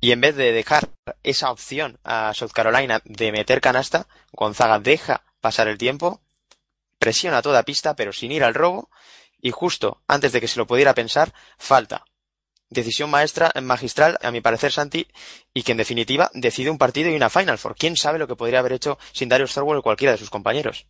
y 0.00 0.12
en 0.12 0.20
vez 0.20 0.36
de 0.36 0.52
dejar 0.52 0.88
esa 1.22 1.50
opción 1.50 1.98
a 2.04 2.32
South 2.34 2.52
Carolina 2.52 3.00
de 3.04 3.32
meter 3.32 3.60
canasta, 3.60 4.06
Gonzaga 4.32 4.78
deja 4.78 5.24
pasar 5.40 5.66
el 5.68 5.78
tiempo 5.78 6.20
presiona 6.98 7.42
toda 7.42 7.62
pista 7.62 7.94
pero 7.94 8.12
sin 8.12 8.32
ir 8.32 8.44
al 8.44 8.54
robo 8.54 8.90
y 9.40 9.50
justo 9.50 10.02
antes 10.08 10.32
de 10.32 10.40
que 10.40 10.48
se 10.48 10.58
lo 10.58 10.66
pudiera 10.66 10.94
pensar, 10.94 11.32
falta. 11.58 12.04
Decisión 12.70 13.08
maestra, 13.08 13.50
magistral, 13.62 14.18
a 14.22 14.30
mi 14.30 14.42
parecer, 14.42 14.72
Santi, 14.72 15.06
y 15.54 15.62
que 15.62 15.72
en 15.72 15.78
definitiva 15.78 16.30
decide 16.34 16.70
un 16.70 16.76
partido 16.76 17.08
y 17.08 17.16
una 17.16 17.30
Final 17.30 17.56
Four. 17.56 17.76
¿Quién 17.76 17.96
sabe 17.96 18.18
lo 18.18 18.28
que 18.28 18.36
podría 18.36 18.58
haber 18.58 18.72
hecho 18.72 18.98
sin 19.12 19.30
Darius 19.30 19.54
Thorwell 19.54 19.78
o 19.78 19.82
cualquiera 19.82 20.12
de 20.12 20.18
sus 20.18 20.28
compañeros? 20.28 20.86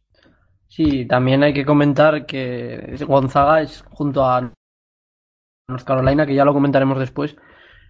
Sí, 0.66 1.06
también 1.06 1.42
hay 1.44 1.54
que 1.54 1.64
comentar 1.64 2.26
que 2.26 2.96
Gonzaga 3.06 3.62
es 3.62 3.84
junto 3.90 4.24
a 4.24 4.52
North 5.68 5.84
Carolina, 5.84 6.26
que 6.26 6.34
ya 6.34 6.44
lo 6.44 6.52
comentaremos 6.52 6.98
después, 6.98 7.36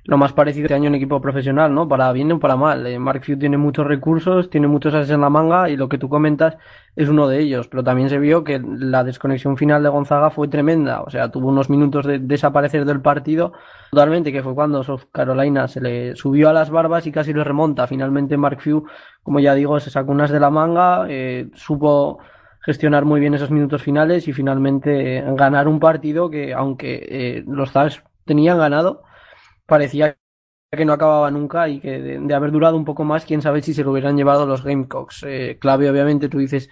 lo 0.04 0.16
más 0.16 0.32
parecido 0.32 0.64
este 0.64 0.74
año 0.74 0.88
en 0.88 0.94
equipo 0.94 1.20
profesional, 1.20 1.74
¿no? 1.74 1.86
Para 1.86 2.10
bien 2.12 2.32
o 2.32 2.40
para 2.40 2.56
mal. 2.56 2.86
Eh, 2.86 2.98
Mark 2.98 3.24
Few 3.24 3.38
tiene 3.38 3.58
muchos 3.58 3.86
recursos, 3.86 4.48
tiene 4.48 4.66
muchos 4.66 4.94
ases 4.94 5.10
en 5.10 5.20
la 5.20 5.28
manga 5.28 5.68
y 5.68 5.76
lo 5.76 5.88
que 5.88 5.98
tú 5.98 6.08
comentas 6.08 6.56
es 6.96 7.10
uno 7.10 7.28
de 7.28 7.40
ellos. 7.40 7.68
Pero 7.68 7.84
también 7.84 8.08
se 8.08 8.18
vio 8.18 8.42
que 8.42 8.58
la 8.64 9.04
desconexión 9.04 9.58
final 9.58 9.82
de 9.82 9.90
Gonzaga 9.90 10.30
fue 10.30 10.48
tremenda. 10.48 11.02
O 11.02 11.10
sea, 11.10 11.30
tuvo 11.30 11.48
unos 11.48 11.68
minutos 11.68 12.06
de 12.06 12.18
desaparecer 12.20 12.86
del 12.86 13.02
partido 13.02 13.52
totalmente, 13.90 14.32
que 14.32 14.42
fue 14.42 14.54
cuando 14.54 14.82
South 14.82 15.02
Carolina 15.12 15.68
se 15.68 15.80
le 15.80 16.16
subió 16.16 16.48
a 16.48 16.52
las 16.54 16.70
barbas 16.70 17.06
y 17.06 17.12
casi 17.12 17.34
lo 17.34 17.44
remonta. 17.44 17.86
Finalmente 17.86 18.38
Mark 18.38 18.60
Few, 18.62 18.84
como 19.22 19.40
ya 19.40 19.54
digo, 19.54 19.78
se 19.78 19.90
sacó 19.90 20.12
unas 20.12 20.30
de 20.30 20.40
la 20.40 20.48
manga, 20.48 21.04
eh, 21.08 21.50
supo 21.52 22.18
gestionar 22.60 23.04
muy 23.04 23.20
bien 23.20 23.34
esos 23.34 23.50
minutos 23.50 23.82
finales 23.82 24.26
y 24.26 24.32
finalmente 24.32 25.22
ganar 25.36 25.68
un 25.68 25.80
partido 25.80 26.30
que, 26.30 26.54
aunque 26.54 27.06
eh, 27.08 27.44
los 27.46 27.72
Zags 27.72 28.02
tenían 28.24 28.58
ganado, 28.58 29.02
parecía 29.68 30.16
que 30.70 30.84
no 30.84 30.94
acababa 30.94 31.30
nunca 31.30 31.68
y 31.68 31.80
que 31.80 32.00
de, 32.00 32.34
haber 32.34 32.50
durado 32.50 32.76
un 32.76 32.84
poco 32.84 33.04
más, 33.04 33.24
quién 33.24 33.42
sabe 33.42 33.62
si 33.62 33.74
se 33.74 33.84
lo 33.84 33.92
hubieran 33.92 34.16
llevado 34.16 34.46
los 34.46 34.64
Gamecocks. 34.64 35.24
Eh, 35.26 35.58
clave, 35.60 35.88
obviamente, 35.90 36.28
tú 36.28 36.38
dices 36.38 36.68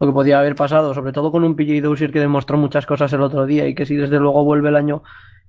lo 0.00 0.06
que 0.06 0.12
podía 0.12 0.38
haber 0.38 0.54
pasado, 0.54 0.94
sobre 0.94 1.12
todo 1.12 1.30
con 1.30 1.44
un 1.44 1.56
PJ 1.56 1.80
Dozier 1.82 2.10
que 2.12 2.20
demostró 2.20 2.56
muchas 2.56 2.86
cosas 2.86 3.12
el 3.12 3.22
otro 3.22 3.46
día 3.46 3.66
y 3.66 3.74
que 3.74 3.86
si 3.86 3.96
desde 3.96 4.18
luego 4.18 4.44
vuelve 4.44 4.68
el 4.70 4.76
año 4.76 5.02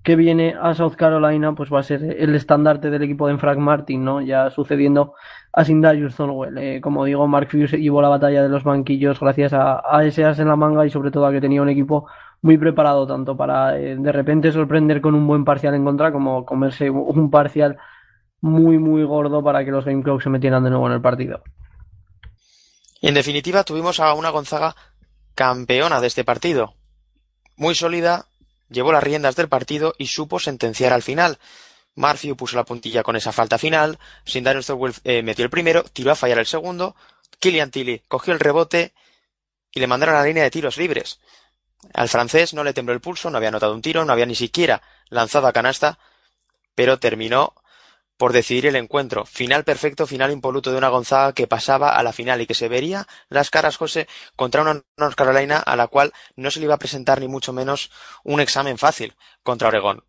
que 0.04 0.16
viene 0.16 0.56
a 0.62 0.74
South 0.74 0.96
Carolina, 0.96 1.54
pues 1.56 1.72
va 1.74 1.80
a 1.82 1.84
ser 1.84 2.04
el 2.04 2.36
estandarte 2.36 2.90
del 2.90 3.04
equipo 3.04 3.28
de 3.28 3.38
Frank 3.38 3.58
Martin, 3.58 4.04
¿no? 4.04 4.22
Ya 4.22 4.50
sucediendo 4.50 5.14
a 5.52 5.66
Sindarius. 5.66 6.16
Eh, 6.58 6.80
como 6.82 7.04
digo, 7.06 7.28
Mark 7.28 7.50
Fuse 7.50 7.78
llevó 7.78 8.02
la 8.02 8.10
batalla 8.10 8.42
de 8.42 8.50
los 8.50 8.64
banquillos 8.64 9.20
gracias 9.20 9.54
a, 9.54 9.82
a 9.86 10.06
ese 10.06 10.24
as 10.24 10.40
en 10.40 10.48
la 10.48 10.56
manga 10.56 10.86
y 10.86 10.90
sobre 10.90 11.12
todo 11.12 11.26
a 11.26 11.32
que 11.32 11.42
tenía 11.42 11.62
un 11.62 11.70
equipo 11.70 12.08
muy 12.42 12.58
preparado 12.58 13.06
tanto 13.06 13.36
para 13.36 13.78
eh, 13.78 13.96
de 13.98 14.12
repente 14.12 14.52
sorprender 14.52 15.02
con 15.02 15.16
un 15.16 15.28
buen 15.28 15.44
parcial 15.44 15.76
en 15.76 15.84
contra 15.84 16.12
como 16.12 16.46
comerse 16.46 16.90
un 16.90 17.30
parcial 17.30 17.78
muy 18.42 18.78
muy 18.78 19.04
gordo 19.04 19.44
para 19.44 19.66
que 19.66 19.72
los 19.72 19.86
Game 19.86 20.04
Clock 20.04 20.22
se 20.24 20.30
metieran 20.30 20.64
de 20.64 20.70
nuevo 20.70 20.88
en 20.88 20.94
el 20.94 21.02
partido. 21.02 21.44
Y 23.02 23.08
en 23.08 23.14
definitiva 23.14 23.64
tuvimos 23.64 24.00
a 24.00 24.14
una 24.14 24.30
Gonzaga 24.30 24.76
campeona 25.36 26.02
de 26.02 26.08
este 26.08 26.24
partido. 26.24 26.74
Muy 27.56 27.76
sólida, 27.76 28.26
llevó 28.70 28.92
las 28.92 29.04
riendas 29.04 29.36
del 29.36 29.50
partido 29.50 29.94
y 29.98 30.08
supo 30.08 30.40
sentenciar 30.40 30.94
al 30.94 31.02
final. 31.02 31.40
Marfiu 31.96 32.36
puso 32.36 32.56
la 32.56 32.64
puntilla 32.64 33.04
con 33.04 33.16
esa 33.16 33.32
falta 33.32 33.58
final, 33.58 34.00
Sindarius 34.26 34.68
Thorwell 34.68 34.94
eh, 35.04 35.22
metió 35.24 35.44
el 35.44 35.52
primero, 35.52 35.84
tiró 35.84 36.12
a 36.12 36.16
fallar 36.16 36.40
el 36.40 36.46
segundo, 36.46 36.96
Killian 37.40 37.72
Tilly 37.72 38.04
cogió 38.08 38.34
el 38.34 38.40
rebote 38.40 38.94
y 39.72 39.80
le 39.80 39.88
mandaron 39.88 40.16
a 40.16 40.20
la 40.20 40.26
línea 40.26 40.44
de 40.44 40.52
tiros 40.52 40.78
libres. 40.78 41.20
Al 41.94 42.10
francés 42.10 42.54
no 42.54 42.64
le 42.64 42.74
tembló 42.74 42.94
el 42.94 43.02
pulso, 43.02 43.30
no 43.30 43.38
había 43.38 43.50
anotado 43.50 43.74
un 43.74 43.82
tiro, 43.82 44.06
no 44.06 44.14
había 44.14 44.26
ni 44.26 44.36
siquiera 44.36 44.82
lanzado 45.10 45.48
a 45.48 45.54
canasta, 45.54 46.00
pero 46.76 47.00
terminó 47.00 47.54
por 48.20 48.34
decidir 48.34 48.66
el 48.66 48.76
encuentro. 48.76 49.26
Final 49.26 49.64
perfecto, 49.64 50.06
final 50.06 50.32
impoluto 50.32 50.74
de 50.74 50.78
una 50.78 50.90
Gonzaga 50.90 51.32
que 51.32 51.48
pasaba 51.48 51.96
a 51.96 52.04
la 52.04 52.12
final 52.12 52.42
y 52.42 52.48
que 52.48 52.54
se 52.54 52.68
vería 52.68 53.08
las 53.30 53.50
caras, 53.50 53.78
José, 53.78 54.10
contra 54.36 54.62
una 54.62 54.84
North 54.98 55.16
Carolina 55.16 55.58
a 55.58 55.78
la 55.78 55.88
cual 55.88 56.12
no 56.36 56.52
se 56.52 56.60
le 56.60 56.66
iba 56.66 56.76
a 56.76 56.80
presentar 56.80 57.22
ni 57.22 57.30
mucho 57.30 57.54
menos 57.54 57.92
un 58.26 58.42
examen 58.42 58.78
fácil 58.78 59.16
contra 59.42 59.70
Oregón. 59.70 60.04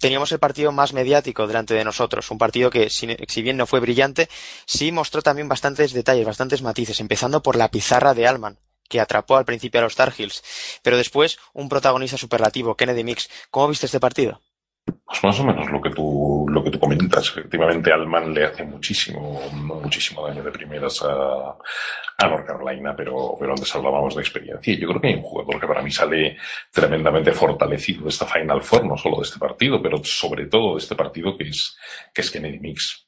Teníamos 0.00 0.32
el 0.32 0.38
partido 0.38 0.72
más 0.72 0.94
mediático 0.94 1.46
delante 1.46 1.74
de 1.74 1.84
nosotros, 1.84 2.30
un 2.30 2.38
partido 2.38 2.70
que, 2.70 2.88
si, 2.88 3.06
bien 3.42 3.58
no 3.58 3.66
fue 3.66 3.80
brillante, 3.80 4.30
sí 4.66 4.90
mostró 4.90 5.20
también 5.20 5.48
bastantes 5.48 5.92
detalles, 5.92 6.24
bastantes 6.24 6.62
matices, 6.62 7.00
empezando 7.00 7.42
por 7.42 7.56
la 7.56 7.70
pizarra 7.70 8.14
de 8.14 8.26
Alman, 8.26 8.58
que 8.92 9.00
atrapó 9.00 9.38
al 9.38 9.46
principio 9.46 9.80
a 9.80 9.84
los 9.84 9.96
Tar 9.96 10.12
Heels, 10.16 10.44
pero 10.82 10.98
después 10.98 11.38
un 11.54 11.70
protagonista 11.70 12.18
superlativo, 12.18 12.76
Kennedy 12.76 13.04
Mix. 13.04 13.30
¿Cómo 13.50 13.68
viste 13.68 13.86
este 13.86 14.00
partido? 14.00 14.42
Pues 14.84 15.24
más 15.24 15.40
o 15.40 15.44
menos 15.44 15.70
lo 15.70 15.80
que 15.80 15.90
tú, 15.90 16.44
lo 16.48 16.62
que 16.62 16.70
tú 16.70 16.78
comentas. 16.78 17.28
Efectivamente, 17.28 17.90
Alman 17.90 18.34
le 18.34 18.44
hace 18.44 18.64
muchísimo, 18.64 19.40
muchísimo 19.52 20.26
daño 20.26 20.42
de 20.42 20.50
primeras 20.50 21.00
a, 21.02 21.56
North 22.28 22.46
Carolina, 22.46 22.94
pero, 22.94 23.34
pero 23.38 23.52
antes 23.52 23.74
hablábamos 23.74 24.14
de 24.14 24.20
experiencia. 24.20 24.74
Y 24.74 24.78
yo 24.78 24.88
creo 24.88 25.00
que 25.00 25.08
hay 25.08 25.14
un 25.14 25.22
jugador 25.22 25.58
que 25.58 25.66
para 25.66 25.82
mí 25.82 25.90
sale 25.90 26.36
tremendamente 26.70 27.32
fortalecido 27.32 28.02
de 28.02 28.10
esta 28.10 28.26
Final 28.26 28.60
Four, 28.60 28.84
no 28.84 28.96
solo 28.98 29.16
de 29.16 29.22
este 29.22 29.38
partido, 29.38 29.80
pero 29.80 30.04
sobre 30.04 30.46
todo 30.46 30.74
de 30.74 30.80
este 30.80 30.96
partido 30.96 31.34
que 31.34 31.44
es, 31.44 31.78
que 32.12 32.20
es 32.20 32.30
Kennedy 32.30 32.58
Mix. 32.58 33.01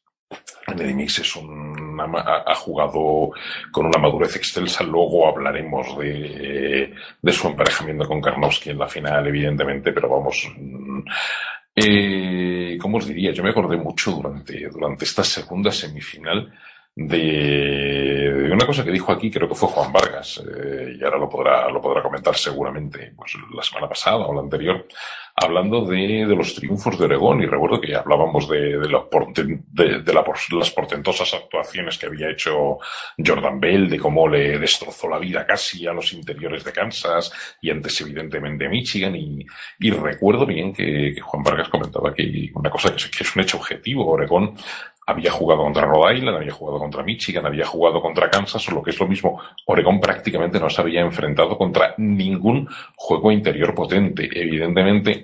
Kennedy 0.66 0.94
Mix 0.94 1.18
es 1.18 1.36
un, 1.36 2.00
ha, 2.00 2.54
jugado 2.54 3.30
con 3.70 3.86
una 3.86 3.98
madurez 3.98 4.36
excelsa. 4.36 4.82
Luego 4.82 5.28
hablaremos 5.28 5.98
de, 5.98 6.94
de 7.20 7.32
su 7.32 7.48
emparejamiento 7.48 8.06
con 8.06 8.20
Karnowski 8.20 8.70
en 8.70 8.78
la 8.78 8.88
final, 8.88 9.26
evidentemente, 9.26 9.92
pero 9.92 10.08
vamos, 10.08 10.48
eh, 11.76 12.78
¿Cómo 12.80 12.98
os 12.98 13.06
diría? 13.06 13.32
Yo 13.32 13.42
me 13.42 13.50
acordé 13.50 13.76
mucho 13.76 14.12
durante, 14.12 14.68
durante 14.68 15.04
esta 15.04 15.24
segunda 15.24 15.72
semifinal 15.72 16.52
de, 16.94 18.50
una 18.52 18.66
cosa 18.66 18.84
que 18.84 18.92
dijo 18.92 19.10
aquí, 19.10 19.28
creo 19.30 19.48
que 19.48 19.56
fue 19.56 19.68
Juan 19.68 19.92
Vargas, 19.92 20.40
eh, 20.46 20.96
y 20.96 21.02
ahora 21.02 21.18
lo 21.18 21.28
podrá, 21.28 21.68
lo 21.68 21.80
podrá 21.80 22.00
comentar 22.00 22.36
seguramente 22.36 23.12
pues, 23.16 23.34
la 23.52 23.62
semana 23.62 23.88
pasada 23.88 24.18
o 24.26 24.34
la 24.34 24.42
anterior, 24.42 24.86
hablando 25.36 25.84
de, 25.84 26.26
de 26.26 26.36
los 26.36 26.54
triunfos 26.54 26.98
de 26.98 27.06
Oregón, 27.06 27.42
y 27.42 27.46
recuerdo 27.46 27.80
que 27.80 27.94
hablábamos 27.94 28.48
de, 28.48 28.78
de, 28.78 28.88
la, 28.88 29.04
de, 29.72 30.02
de 30.02 30.12
las 30.12 30.70
portentosas 30.70 31.34
actuaciones 31.34 31.98
que 31.98 32.06
había 32.06 32.30
hecho 32.30 32.78
Jordan 33.18 33.58
Bell, 33.58 33.90
de 33.90 33.98
cómo 33.98 34.28
le 34.28 34.58
destrozó 34.58 35.08
la 35.08 35.18
vida 35.18 35.44
casi 35.44 35.86
a 35.86 35.92
los 35.92 36.12
interiores 36.12 36.64
de 36.64 36.72
Kansas 36.72 37.32
y 37.60 37.70
antes 37.70 38.00
evidentemente 38.00 38.68
Michigan, 38.68 39.16
y, 39.16 39.44
y 39.80 39.90
recuerdo 39.90 40.46
bien 40.46 40.72
que, 40.72 41.12
que, 41.14 41.20
Juan 41.20 41.42
Vargas 41.42 41.68
comentaba 41.68 42.14
que 42.14 42.50
una 42.54 42.70
cosa 42.70 42.94
que, 42.94 43.10
que 43.10 43.24
es 43.24 43.36
un 43.36 43.42
hecho 43.42 43.56
objetivo, 43.56 44.06
Oregón 44.06 44.54
había 45.06 45.30
jugado 45.30 45.62
contra 45.62 45.84
Rhode 45.84 46.16
Island, 46.16 46.36
había 46.38 46.52
jugado 46.52 46.78
contra 46.78 47.02
Michigan, 47.02 47.46
había 47.46 47.66
jugado 47.66 48.00
contra 48.00 48.30
Kansas, 48.30 48.66
o 48.68 48.72
lo 48.72 48.82
que 48.82 48.90
es 48.90 48.98
lo 48.98 49.06
mismo, 49.06 49.40
Oregón 49.66 50.00
prácticamente 50.00 50.58
no 50.58 50.70
se 50.70 50.80
había 50.80 51.00
enfrentado 51.00 51.58
contra 51.58 51.94
ningún 51.98 52.68
juego 52.96 53.30
interior 53.30 53.74
potente. 53.74 54.28
Evidentemente, 54.32 55.23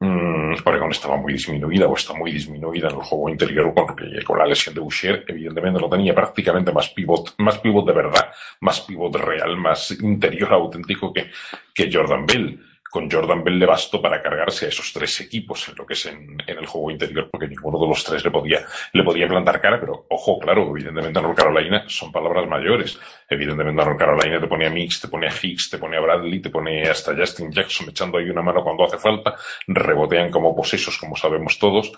mmm, 0.00 0.54
Oregón 0.64 0.90
estaba 0.90 1.16
muy 1.16 1.32
disminuida 1.32 1.86
o 1.86 1.96
está 1.96 2.14
muy 2.14 2.32
disminuida 2.32 2.88
en 2.88 2.96
el 2.96 3.02
juego 3.02 3.28
interior 3.28 3.72
porque 3.74 4.22
con 4.24 4.38
la 4.38 4.46
lesión 4.46 4.74
de 4.74 4.80
Boucher, 4.80 5.24
evidentemente 5.26 5.80
no 5.80 5.88
tenía 5.88 6.14
prácticamente 6.14 6.72
más 6.72 6.90
pivot, 6.90 7.34
más 7.38 7.58
pivot 7.58 7.86
de 7.86 7.92
verdad, 7.92 8.30
más 8.60 8.80
pivot 8.80 9.14
real, 9.16 9.56
más 9.56 9.90
interior 10.00 10.52
auténtico 10.52 11.12
que, 11.12 11.30
que 11.74 11.90
Jordan 11.92 12.26
Bell 12.26 12.73
con 12.94 13.10
Jordan 13.10 13.42
Bell 13.42 13.58
le 13.58 13.66
bastó 13.66 14.00
para 14.00 14.22
cargarse 14.22 14.66
a 14.66 14.68
esos 14.68 14.92
tres 14.92 15.20
equipos 15.20 15.68
en 15.68 15.74
lo 15.74 15.84
que 15.84 15.94
es 15.94 16.06
en, 16.06 16.36
el 16.46 16.64
juego 16.64 16.92
interior, 16.92 17.28
porque 17.28 17.48
ninguno 17.48 17.76
de 17.76 17.88
los 17.88 18.04
tres 18.04 18.24
le 18.24 18.30
podía, 18.30 18.64
le 18.92 19.02
podía 19.02 19.26
plantar 19.26 19.60
cara, 19.60 19.80
pero 19.80 20.06
ojo, 20.10 20.38
claro, 20.38 20.70
evidentemente 20.70 21.18
a 21.18 21.22
North 21.22 21.36
Carolina 21.36 21.86
son 21.88 22.12
palabras 22.12 22.46
mayores. 22.48 22.96
Evidentemente 23.28 23.82
a 23.82 23.84
North 23.84 23.98
Carolina 23.98 24.40
te 24.40 24.46
pone 24.46 24.68
a 24.68 24.70
Mix, 24.70 25.00
te 25.00 25.08
pone 25.08 25.26
a 25.26 25.32
Hicks, 25.32 25.70
te 25.70 25.78
pone 25.78 25.96
a 25.96 26.00
Bradley, 26.00 26.38
te 26.38 26.50
pone 26.50 26.88
hasta 26.88 27.16
Justin 27.16 27.50
Jackson 27.50 27.88
echando 27.88 28.18
ahí 28.18 28.30
una 28.30 28.42
mano 28.42 28.62
cuando 28.62 28.84
hace 28.84 28.98
falta, 28.98 29.34
rebotean 29.66 30.30
como 30.30 30.54
posesos, 30.54 30.96
como 30.96 31.16
sabemos 31.16 31.58
todos, 31.58 31.90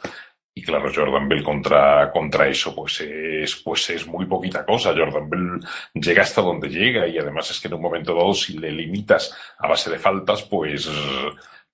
y 0.58 0.62
claro, 0.62 0.90
Jordan 0.92 1.28
Bell 1.28 1.44
contra, 1.44 2.10
contra 2.10 2.48
eso, 2.48 2.74
pues 2.74 3.02
es, 3.02 3.56
pues 3.56 3.90
es 3.90 4.06
muy 4.06 4.24
poquita 4.24 4.64
cosa. 4.64 4.94
Jordan 4.96 5.28
Bell 5.28 5.60
llega 5.92 6.22
hasta 6.22 6.40
donde 6.40 6.70
llega 6.70 7.06
y 7.06 7.18
además 7.18 7.50
es 7.50 7.60
que 7.60 7.68
en 7.68 7.74
un 7.74 7.82
momento 7.82 8.14
dado, 8.14 8.32
si 8.32 8.56
le 8.56 8.72
limitas 8.72 9.36
a 9.58 9.68
base 9.68 9.90
de 9.90 9.98
faltas, 9.98 10.44
pues, 10.44 10.90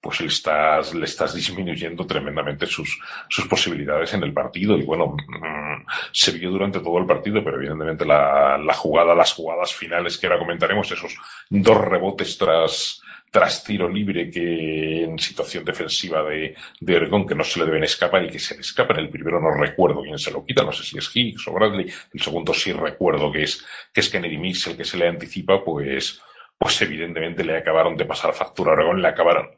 pues 0.01 0.21
le 0.21 0.27
estás, 0.27 0.97
le 0.97 1.05
estás 1.05 1.33
disminuyendo 1.33 2.05
tremendamente 2.05 2.67
sus, 2.67 2.99
sus 3.29 3.47
posibilidades 3.47 4.15
en 4.15 4.25
el 4.25 4.33
partido. 4.33 4.77
Y 4.77 4.83
bueno, 4.83 5.15
mm, 5.29 5.87
se 6.11 6.33
vio 6.33 6.51
durante 6.51 6.81
todo 6.81 6.99
el 6.99 7.07
partido, 7.07 7.45
pero 7.45 7.59
evidentemente 7.59 8.05
la, 8.05 8.59
la 8.59 8.75
jugada, 8.75 9.15
las 9.15 9.33
jugadas 9.33 9.73
finales 9.73 10.19
que 10.19 10.27
ahora 10.27 10.41
comentaremos, 10.41 10.91
esos 10.91 11.17
dos 11.49 11.81
rebotes 11.85 12.37
tras, 12.37 13.01
tras 13.33 13.65
tiro 13.65 13.89
libre 13.89 14.31
que 14.31 15.05
en 15.05 15.19
situación 15.19 15.65
defensiva 15.65 16.23
de, 16.23 16.55
de 16.79 16.97
Oregón 16.97 17.27
que 17.27 17.35
no 17.35 17.43
se 17.43 17.59
le 17.59 17.65
deben 17.65 17.83
escapar 17.83 18.23
y 18.25 18.29
que 18.29 18.39
se 18.39 18.55
le 18.55 18.61
escapan. 18.61 18.99
El 18.99 19.09
primero 19.09 19.41
no 19.41 19.51
recuerdo 19.51 20.03
quién 20.03 20.19
se 20.19 20.31
lo 20.31 20.45
quita, 20.45 20.63
no 20.63 20.71
sé 20.71 20.85
si 20.85 20.99
es 20.99 21.11
Higgs 21.17 21.49
o 21.49 21.53
Bradley. 21.55 21.91
El 22.13 22.21
segundo 22.21 22.53
sí 22.53 22.73
recuerdo 22.73 23.33
que 23.33 23.45
es, 23.45 23.65
que 23.91 24.01
es 24.03 24.11
Kennedy 24.11 24.37
Mix 24.37 24.67
el 24.67 24.77
que 24.77 24.85
se 24.85 24.99
le 24.99 25.09
anticipa, 25.09 25.65
pues, 25.65 26.21
pues 26.63 26.81
evidentemente 26.81 27.43
le 27.43 27.57
acabaron 27.57 27.97
de 27.97 28.05
pasar 28.05 28.33
factura 28.33 28.71
a 28.71 28.75
Oregón, 28.75 29.03
le 29.03 29.09
acabaron, 29.09 29.49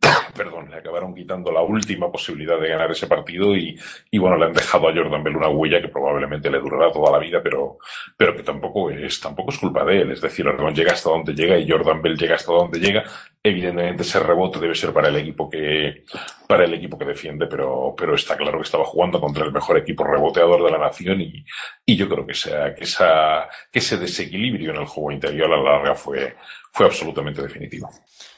perdón, 0.36 0.70
le 0.70 0.76
acabaron 0.76 1.12
quitando 1.12 1.50
la 1.50 1.60
última 1.60 2.08
posibilidad 2.12 2.60
de 2.60 2.68
ganar 2.68 2.88
ese 2.92 3.08
partido 3.08 3.56
y, 3.56 3.76
y 4.12 4.18
bueno, 4.18 4.36
le 4.36 4.44
han 4.44 4.52
dejado 4.52 4.88
a 4.88 4.94
Jordan 4.94 5.24
Bell 5.24 5.38
una 5.38 5.48
huella 5.48 5.82
que 5.82 5.88
probablemente 5.88 6.48
le 6.52 6.60
durará 6.60 6.92
toda 6.92 7.10
la 7.10 7.18
vida, 7.18 7.40
pero, 7.42 7.78
pero 8.16 8.36
que 8.36 8.44
tampoco 8.44 8.90
es, 8.90 9.18
tampoco 9.18 9.50
es 9.50 9.58
culpa 9.58 9.84
de 9.84 10.02
él. 10.02 10.12
Es 10.12 10.20
decir, 10.20 10.46
Oregón 10.46 10.72
llega 10.72 10.92
hasta 10.92 11.10
donde 11.10 11.34
llega 11.34 11.58
y 11.58 11.68
Jordan 11.68 12.00
Bell 12.00 12.16
llega 12.16 12.36
hasta 12.36 12.52
donde 12.52 12.78
llega. 12.78 13.02
Evidentemente 13.44 14.02
ese 14.02 14.20
rebote 14.20 14.60
debe 14.60 14.74
ser 14.74 14.92
para 14.92 15.08
el 15.08 15.16
equipo 15.16 15.50
que, 15.50 16.04
para 16.46 16.64
el 16.64 16.74
equipo 16.74 16.96
que 16.96 17.04
defiende, 17.04 17.48
pero, 17.48 17.92
pero 17.96 18.14
está 18.14 18.36
claro 18.36 18.58
que 18.58 18.64
estaba 18.64 18.84
jugando 18.84 19.20
contra 19.20 19.44
el 19.44 19.50
mejor 19.50 19.78
equipo 19.78 20.04
reboteador 20.04 20.64
de 20.64 20.70
la 20.70 20.78
nación 20.78 21.20
y, 21.20 21.44
y 21.84 21.96
yo 21.96 22.08
creo 22.08 22.24
que, 22.24 22.34
sea, 22.34 22.72
que, 22.72 22.84
esa, 22.84 23.48
que 23.72 23.80
ese 23.80 23.96
desequilibrio 23.96 24.70
en 24.70 24.82
el 24.82 24.86
juego 24.86 25.10
interior 25.10 25.52
a 25.52 25.56
la 25.56 25.72
larga 25.72 25.94
fue, 25.96 26.36
fue 26.72 26.86
absolutamente 26.86 27.42
definitivo. 27.42 27.90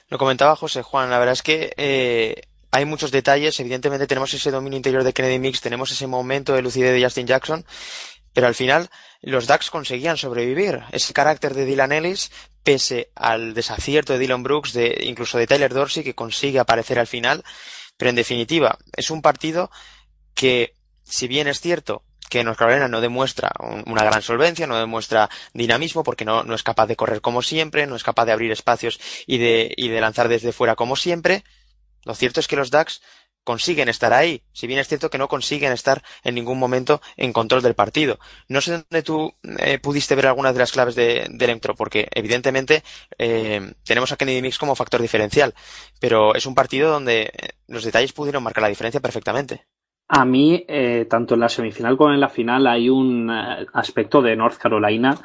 Lo 0.09 0.17
comentaba 0.17 0.57
José 0.57 0.81
Juan, 0.81 1.11
la 1.11 1.19
verdad 1.19 1.35
es 1.35 1.43
que 1.43 1.75
eh, 1.77 2.41
hay 2.71 2.87
muchos 2.87 3.13
detalles, 3.13 3.61
evidentemente 3.61 4.07
tenemos 4.07 4.33
ese 4.35 4.51
dominio 4.51 4.79
interior 4.79 5.05
de 5.05 5.13
Kennedy 5.13 5.39
Mix, 5.39 5.61
tenemos 5.61 5.93
ese 5.93 6.07
momento 6.07 6.55
de 6.55 6.63
lucidez 6.63 6.93
de 6.93 7.05
Justin 7.05 7.27
Jackson, 7.27 7.65
pero 8.35 8.47
al 8.47 8.55
final 8.55 8.91
los 9.23 9.47
Ducks 9.47 9.71
conseguían 9.71 10.19
sobrevivir. 10.19 10.83
Ese 10.93 11.15
carácter 11.15 11.55
de 11.55 11.65
Dylan 11.65 11.93
Ellis, 11.93 12.31
pese 12.63 13.11
al 13.15 13.55
desacierto 13.55 14.13
de 14.13 14.19
Dylan 14.19 14.43
Brooks, 14.43 14.75
de, 14.75 14.99
incluso 15.05 15.39
de 15.39 15.47
Tyler 15.47 15.73
Dorsey, 15.73 16.05
que 16.05 16.15
consigue 16.15 16.59
aparecer 16.59 16.99
al 16.99 17.07
final, 17.07 17.43
pero 17.97 18.11
en 18.11 18.17
definitiva, 18.17 18.77
es 18.95 19.11
un 19.11 19.23
partido 19.23 19.71
que, 20.35 20.75
si 21.05 21.29
bien 21.29 21.47
es 21.47 21.61
cierto 21.61 22.03
que 22.29 22.43
North 22.43 22.59
Carolina 22.59 22.89
no 22.89 23.01
demuestra 23.01 23.53
una 23.87 24.03
gran 24.03 24.21
solvencia, 24.21 24.67
no 24.67 24.79
demuestra 24.79 25.31
dinamismo 25.53 26.03
porque 26.03 26.25
no, 26.25 26.43
no 26.43 26.55
es 26.55 26.65
capaz 26.65 26.87
de 26.87 26.97
correr 26.97 27.21
como 27.21 27.43
siempre, 27.43 27.87
no 27.87 27.95
es 27.95 28.03
capaz 28.03 28.25
de 28.25 28.33
abrir 28.33 28.51
espacios 28.51 28.99
y 29.27 29.39
de, 29.39 29.73
y 29.77 29.89
de 29.89 30.01
lanzar 30.01 30.29
desde 30.29 30.53
fuera 30.53 30.75
como 30.75 30.97
siempre. 30.97 31.45
Lo 32.05 32.15
cierto 32.15 32.41
es 32.41 32.49
que 32.49 32.57
los 32.57 32.71
Ducks 32.71 33.03
consiguen 33.45 33.89
estar 33.89 34.13
ahí, 34.13 34.43
si 34.53 34.67
bien 34.67 34.81
es 34.81 34.89
cierto 34.89 35.11
que 35.11 35.19
no 35.19 35.29
consiguen 35.29 35.73
estar 35.73 36.03
en 36.25 36.35
ningún 36.35 36.59
momento 36.59 37.01
en 37.17 37.33
control 37.33 37.63
del 37.63 37.75
partido. 37.75 38.19
No 38.49 38.61
sé 38.61 38.73
dónde 38.73 39.03
tú 39.03 39.35
eh, 39.59 39.79
pudiste 39.79 40.15
ver 40.15 40.27
algunas 40.27 40.55
de 40.55 40.59
las 40.59 40.73
claves 40.73 40.95
de, 40.95 41.27
del 41.31 41.51
Entro, 41.51 41.75
porque 41.75 42.09
evidentemente 42.13 42.83
eh, 43.19 43.73
tenemos 43.85 44.11
a 44.13 44.17
Kennedy 44.17 44.43
Mix 44.43 44.59
como 44.59 44.75
factor 44.75 45.01
diferencial, 45.01 45.55
pero 46.01 46.35
es 46.35 46.47
un 46.47 46.55
partido 46.55 46.91
donde 46.91 47.31
los 47.69 47.85
detalles 47.85 48.13
pudieron 48.13 48.43
marcar 48.43 48.63
la 48.63 48.69
diferencia 48.69 49.01
perfectamente. 49.01 49.67
A 50.09 50.25
mí, 50.25 50.67
tanto 51.09 51.35
en 51.35 51.41
la 51.41 51.49
semifinal 51.49 51.97
como 51.97 52.13
en 52.13 52.21
la 52.21 52.29
final, 52.29 52.67
hay 52.67 52.91
un 52.91 53.31
aspecto 53.31 54.21
de 54.21 54.37
North 54.37 54.59
Carolina 54.59 55.19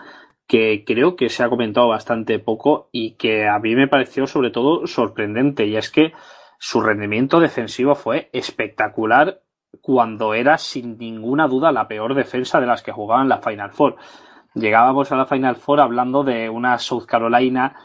que 0.49 0.83
creo 0.83 1.15
que 1.15 1.29
se 1.29 1.43
ha 1.43 1.49
comentado 1.49 1.89
bastante 1.89 2.39
poco 2.39 2.89
y 2.91 3.11
que 3.11 3.47
a 3.47 3.59
mí 3.59 3.75
me 3.75 3.87
pareció 3.87 4.25
sobre 4.25 4.49
todo 4.49 4.87
sorprendente 4.87 5.67
y 5.67 5.75
es 5.75 5.91
que 5.91 6.11
su 6.59 6.81
rendimiento 6.81 7.39
defensivo 7.39 7.95
fue 7.95 8.29
espectacular 8.33 9.39
cuando 9.81 10.33
era 10.33 10.57
sin 10.57 10.97
ninguna 10.97 11.47
duda 11.47 11.71
la 11.71 11.87
peor 11.87 12.13
defensa 12.13 12.59
de 12.59 12.67
las 12.67 12.83
que 12.83 12.91
jugaban 12.91 13.29
la 13.29 13.41
Final 13.41 13.71
Four. 13.71 13.95
Llegábamos 14.53 15.11
a 15.11 15.15
la 15.15 15.25
Final 15.25 15.55
Four 15.55 15.79
hablando 15.79 16.23
de 16.23 16.49
una 16.49 16.77
South 16.77 17.05
Carolina 17.05 17.75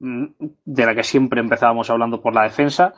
mm, 0.00 0.24
de 0.64 0.86
la 0.86 0.94
que 0.94 1.02
siempre 1.02 1.40
empezábamos 1.40 1.90
hablando 1.90 2.22
por 2.22 2.34
la 2.34 2.44
defensa, 2.44 2.94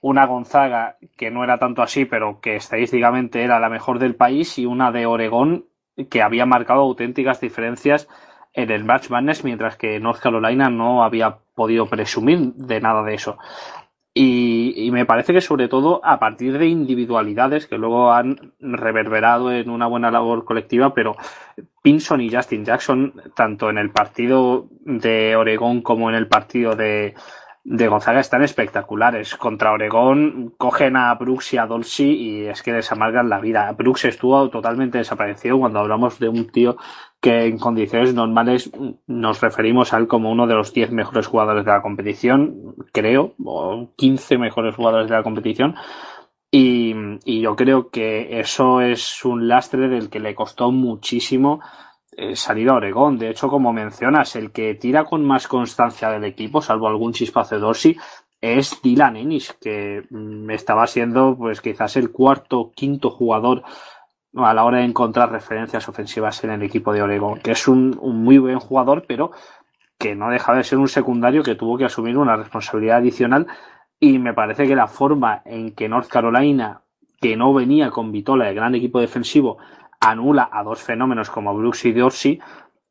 una 0.00 0.26
Gonzaga 0.26 0.96
que 1.16 1.30
no 1.30 1.44
era 1.44 1.58
tanto 1.58 1.82
así, 1.82 2.06
pero 2.06 2.40
que 2.40 2.56
estadísticamente 2.56 3.44
era 3.44 3.60
la 3.60 3.68
mejor 3.68 3.98
del 3.98 4.16
país, 4.16 4.58
y 4.58 4.64
una 4.64 4.90
de 4.90 5.06
Oregón 5.06 5.66
que 6.10 6.22
había 6.22 6.46
marcado 6.46 6.80
auténticas 6.80 7.40
diferencias 7.40 8.08
en 8.54 8.70
el 8.70 8.84
March 8.84 9.10
Madness, 9.10 9.44
mientras 9.44 9.76
que 9.76 10.00
North 10.00 10.20
Carolina 10.20 10.70
no 10.70 11.04
había 11.04 11.38
podido 11.54 11.86
presumir 11.86 12.54
de 12.54 12.80
nada 12.80 13.02
de 13.02 13.14
eso. 13.14 13.38
Y, 14.14 14.90
me 14.92 15.06
parece 15.06 15.32
que 15.32 15.40
sobre 15.40 15.68
todo 15.68 16.04
a 16.04 16.18
partir 16.18 16.58
de 16.58 16.66
individualidades 16.66 17.66
que 17.66 17.78
luego 17.78 18.12
han 18.12 18.52
reverberado 18.60 19.50
en 19.50 19.70
una 19.70 19.86
buena 19.86 20.10
labor 20.10 20.44
colectiva, 20.44 20.92
pero 20.92 21.16
Pinson 21.82 22.20
y 22.20 22.30
Justin 22.30 22.64
Jackson, 22.64 23.14
tanto 23.34 23.70
en 23.70 23.78
el 23.78 23.90
partido 23.90 24.68
de 24.80 25.34
Oregón 25.34 25.80
como 25.80 26.10
en 26.10 26.16
el 26.16 26.28
partido 26.28 26.76
de, 26.76 27.14
de 27.64 27.88
Gonzaga 27.88 28.20
están 28.20 28.42
espectaculares. 28.42 29.36
Contra 29.36 29.72
Oregón 29.72 30.54
cogen 30.58 30.96
a 30.96 31.14
Brooks 31.14 31.54
y 31.54 31.58
a 31.58 31.66
Dolce 31.66 32.04
y 32.04 32.46
es 32.46 32.62
que 32.62 32.72
desamargan 32.72 33.28
la 33.28 33.40
vida. 33.40 33.70
Brooks 33.72 34.06
estuvo 34.06 34.50
totalmente 34.50 34.98
desaparecido 34.98 35.58
cuando 35.58 35.78
hablamos 35.78 36.18
de 36.18 36.28
un 36.28 36.48
tío 36.48 36.76
que 37.20 37.46
en 37.46 37.58
condiciones 37.58 38.14
normales 38.14 38.72
nos 39.06 39.40
referimos 39.40 39.92
a 39.92 39.98
él 39.98 40.08
como 40.08 40.32
uno 40.32 40.48
de 40.48 40.54
los 40.54 40.72
10 40.72 40.90
mejores 40.90 41.28
jugadores 41.28 41.64
de 41.64 41.70
la 41.70 41.82
competición, 41.82 42.74
creo, 42.92 43.34
o 43.44 43.90
15 43.96 44.38
mejores 44.38 44.74
jugadores 44.74 45.08
de 45.08 45.16
la 45.16 45.22
competición. 45.22 45.76
Y, 46.50 46.94
y 47.24 47.40
yo 47.40 47.54
creo 47.54 47.90
que 47.90 48.40
eso 48.40 48.80
es 48.80 49.24
un 49.24 49.46
lastre 49.46 49.88
del 49.88 50.10
que 50.10 50.20
le 50.20 50.34
costó 50.34 50.72
muchísimo 50.72 51.60
eh, 52.16 52.34
a 52.68 52.74
Oregón. 52.74 53.18
De 53.18 53.30
hecho, 53.30 53.48
como 53.48 53.72
mencionas, 53.72 54.36
el 54.36 54.52
que 54.52 54.74
tira 54.74 55.04
con 55.04 55.24
más 55.24 55.48
constancia 55.48 56.10
del 56.10 56.24
equipo, 56.24 56.60
salvo 56.60 56.88
algún 56.88 57.12
chispazo 57.12 57.54
de 57.54 57.60
Dorsey, 57.60 57.96
es 58.40 58.80
Dylan 58.82 59.16
Ennis, 59.16 59.56
que 59.60 60.04
mm, 60.10 60.50
estaba 60.50 60.86
siendo 60.86 61.36
pues 61.36 61.60
quizás 61.60 61.96
el 61.96 62.10
cuarto, 62.10 62.72
quinto 62.74 63.10
jugador 63.10 63.62
a 64.34 64.54
la 64.54 64.64
hora 64.64 64.78
de 64.78 64.84
encontrar 64.84 65.30
referencias 65.30 65.88
ofensivas 65.88 66.42
en 66.44 66.50
el 66.50 66.62
equipo 66.62 66.92
de 66.92 67.02
Oregón, 67.02 67.40
que 67.40 67.52
es 67.52 67.68
un, 67.68 67.98
muy 68.02 68.38
buen 68.38 68.58
jugador, 68.58 69.04
pero 69.06 69.30
que 69.98 70.14
no 70.14 70.30
deja 70.30 70.54
de 70.54 70.64
ser 70.64 70.78
un 70.78 70.88
secundario 70.88 71.42
que 71.42 71.54
tuvo 71.54 71.78
que 71.78 71.84
asumir 71.84 72.16
una 72.16 72.36
responsabilidad 72.36 72.98
adicional 72.98 73.46
y 74.00 74.18
me 74.18 74.34
parece 74.34 74.66
que 74.66 74.74
la 74.74 74.88
forma 74.88 75.42
en 75.44 75.74
que 75.74 75.88
North 75.88 76.08
Carolina, 76.08 76.80
que 77.20 77.36
no 77.36 77.54
venía 77.54 77.90
con 77.90 78.10
Vitola, 78.10 78.48
el 78.48 78.54
gran 78.56 78.74
equipo 78.74 79.00
defensivo, 79.00 79.58
anula 80.02 80.48
a 80.52 80.62
dos 80.62 80.82
fenómenos 80.82 81.30
como 81.30 81.54
Brooks 81.56 81.86
y 81.86 81.92
Dorsey, 81.92 82.40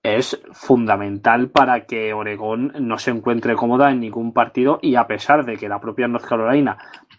es 0.02 0.42
fundamental 0.52 1.50
para 1.50 1.86
que 1.86 2.14
Oregón 2.14 2.74
no 2.80 2.98
se 2.98 3.12
encuentre 3.12 3.56
cómoda 3.56 3.92
en 3.92 4.00
ningún 4.00 4.34
partido 4.34 4.80
y 4.82 4.96
a 4.96 5.06
pesar 5.06 5.46
de 5.46 5.58
que 5.58 5.70
la 5.70 5.80
propia 5.80 6.08
North 6.08 6.26
Carolina 6.26 6.78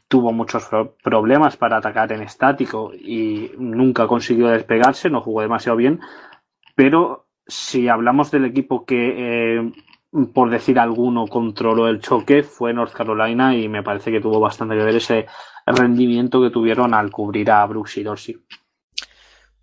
tuvo 0.09 0.33
muchos 0.33 0.69
problemas 1.03 1.57
para 1.57 1.77
atacar 1.77 2.13
en 2.13 2.23
estático 2.23 2.93
y 2.93 3.53
nunca 3.57 4.07
consiguió 4.07 4.49
despegarse, 4.49 5.11
no 5.11 5.21
jugó 5.21 5.43
demasiado 5.43 5.77
bien, 5.77 6.01
pero 6.75 7.27
si 7.47 7.89
hablamos 7.89 8.31
del 8.31 8.47
equipo 8.47 8.85
que, 8.85 9.59
eh, 9.59 9.73
por 10.35 10.51
decir 10.51 10.79
alguno, 10.79 11.27
controló 11.27 11.87
el 11.89 12.01
choque, 12.01 12.43
fue 12.43 12.73
North 12.73 12.93
Carolina 12.93 13.55
y 13.55 13.69
me 13.69 13.83
parece 13.83 14.11
que 14.11 14.21
tuvo 14.21 14.41
bastante 14.41 14.77
que 14.77 14.85
ver 14.85 14.97
ese 14.97 15.27
rendimiento 15.67 16.43
que 16.43 16.51
tuvieron 16.51 16.95
al 16.95 17.11
cubrir 17.11 17.51
a 17.51 17.65
Brooks 17.67 17.99
y 17.99 18.03
Dorsey. 18.03 18.37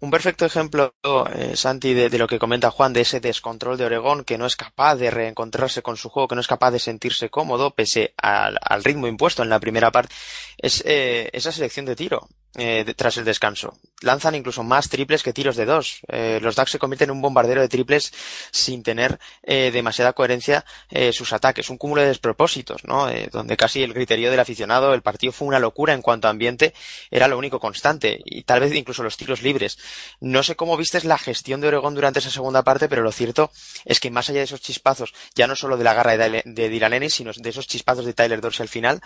Un 0.01 0.11
perfecto 0.11 0.45
ejemplo, 0.45 0.93
eh, 1.35 1.57
Santi, 1.57 1.93
de, 1.93 2.17
lo 2.17 2.27
que 2.27 2.39
comenta 2.39 2.71
Juan, 2.71 2.93
de 2.93 3.01
ese 3.01 3.19
descontrol 3.19 3.77
de 3.77 3.83
Oregón, 3.83 4.23
que 4.23 4.37
no 4.37 4.45
es 4.45 4.55
capaz 4.55 4.95
de 4.95 5.11
reencontrarse 5.11 5.81
con 5.81 5.97
su 5.97 6.07
juego, 6.09 6.29
que 6.29 6.35
no 6.35 6.41
es 6.41 6.47
capaz 6.47 6.71
de 6.71 6.79
sentirse 6.79 7.29
cómodo, 7.29 7.71
pese 7.71 8.13
al, 8.15 8.57
ritmo 8.83 9.07
impuesto 9.07 9.43
en 9.43 9.49
la 9.49 9.59
primera 9.59 9.91
parte, 9.91 10.15
es 10.57 10.81
eh, 10.85 11.29
esa 11.33 11.51
selección 11.51 11.85
de 11.85 11.97
tiro 11.97 12.29
eh, 12.55 12.93
tras 12.95 13.17
el 13.17 13.25
descanso. 13.25 13.77
Lanzan 14.01 14.35
incluso 14.35 14.63
más 14.63 14.87
triples 14.87 15.23
que 15.23 15.33
tiros 15.33 15.57
de 15.57 15.65
dos. 15.65 16.01
Eh, 16.07 16.39
los 16.41 16.55
Ducks 16.55 16.71
se 16.71 16.79
convierten 16.79 17.09
en 17.09 17.15
un 17.17 17.21
bombardero 17.21 17.59
de 17.61 17.67
triples 17.67 18.13
sin 18.51 18.81
tener 18.81 19.19
eh, 19.43 19.71
demasiada 19.71 20.13
coherencia 20.13 20.65
eh, 20.89 21.11
sus 21.11 21.33
ataques. 21.33 21.69
Un 21.69 21.77
cúmulo 21.77 22.01
de 22.01 22.07
despropósitos, 22.07 22.85
¿no? 22.85 23.09
Eh, 23.09 23.29
donde 23.31 23.57
casi 23.57 23.83
el 23.83 23.93
criterio 23.93 24.31
del 24.31 24.39
aficionado, 24.39 24.93
el 24.93 25.01
partido 25.01 25.33
fue 25.33 25.47
una 25.47 25.59
locura 25.59 25.93
en 25.93 26.01
cuanto 26.01 26.27
a 26.27 26.31
ambiente, 26.31 26.73
era 27.11 27.27
lo 27.27 27.37
único 27.37 27.59
constante. 27.59 28.21
Y 28.23 28.43
tal 28.43 28.61
vez 28.61 28.73
incluso 28.73 29.03
los 29.03 29.17
tiros 29.17 29.41
libres. 29.41 29.77
No 30.21 30.43
sé 30.43 30.55
cómo 30.55 30.77
vistes 30.77 31.03
la 31.03 31.17
gestión 31.17 31.59
de 31.59 31.67
Oregón 31.67 31.95
durante 31.95 32.19
esa 32.19 32.29
segunda 32.29 32.63
parte, 32.63 32.87
pero 32.87 33.01
lo 33.01 33.11
cierto 33.11 33.51
es 33.85 33.99
que 33.99 34.11
más 34.11 34.29
allá 34.29 34.39
de 34.39 34.45
esos 34.45 34.61
chispazos, 34.61 35.13
ya 35.35 35.47
no 35.47 35.55
solo 35.55 35.77
de 35.77 35.83
la 35.83 35.93
garra 35.93 36.17
de, 36.17 36.69
Dylan 36.69 36.93
Ennis, 36.93 37.15
sino 37.15 37.31
de 37.35 37.49
esos 37.49 37.67
chispazos 37.67 38.05
de 38.05 38.13
Tyler 38.13 38.41
Dorsey 38.41 38.63
al 38.63 38.69
final, 38.69 39.01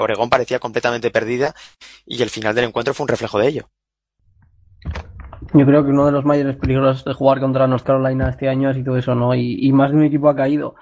Oregón 0.00 0.30
parecía 0.30 0.58
completamente 0.58 1.10
perdida 1.10 1.54
y 2.06 2.22
el 2.22 2.30
final 2.30 2.54
del 2.54 2.64
encuentro 2.64 2.94
fue 2.94 3.04
un 3.04 3.08
reflejo 3.08 3.38
de 3.38 3.48
ello. 3.48 3.70
Yo 5.52 5.66
creo 5.66 5.84
que 5.84 5.90
uno 5.90 6.06
de 6.06 6.12
los 6.12 6.24
mayores 6.24 6.56
peligros 6.56 7.04
de 7.04 7.14
jugar 7.14 7.40
contra 7.40 7.66
North 7.66 7.84
Carolina 7.84 8.28
este 8.28 8.48
año 8.48 8.68
ha 8.68 8.74
sido 8.74 8.96
eso, 8.96 9.14
¿no? 9.14 9.34
Y, 9.34 9.72
más 9.72 9.90
de 9.90 9.96
un 9.96 10.04
equipo 10.04 10.28
ha 10.28 10.36
caído. 10.36 10.76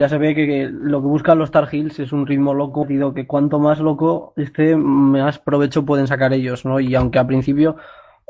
Ya 0.00 0.08
se 0.08 0.18
ve 0.18 0.34
que, 0.34 0.68
lo 0.70 1.00
que 1.00 1.06
buscan 1.06 1.38
los 1.38 1.50
Tar 1.50 1.68
Heels 1.70 2.00
es 2.00 2.12
un 2.12 2.26
ritmo 2.26 2.54
loco, 2.54 2.86
que 2.86 3.26
cuanto 3.26 3.60
más 3.60 3.78
loco 3.78 4.32
esté, 4.36 4.76
más 4.76 5.38
provecho 5.38 5.84
pueden 5.84 6.08
sacar 6.08 6.32
ellos, 6.32 6.64
¿no? 6.64 6.80
Y 6.80 6.94
aunque 6.94 7.18
al 7.18 7.28
principio 7.28 7.76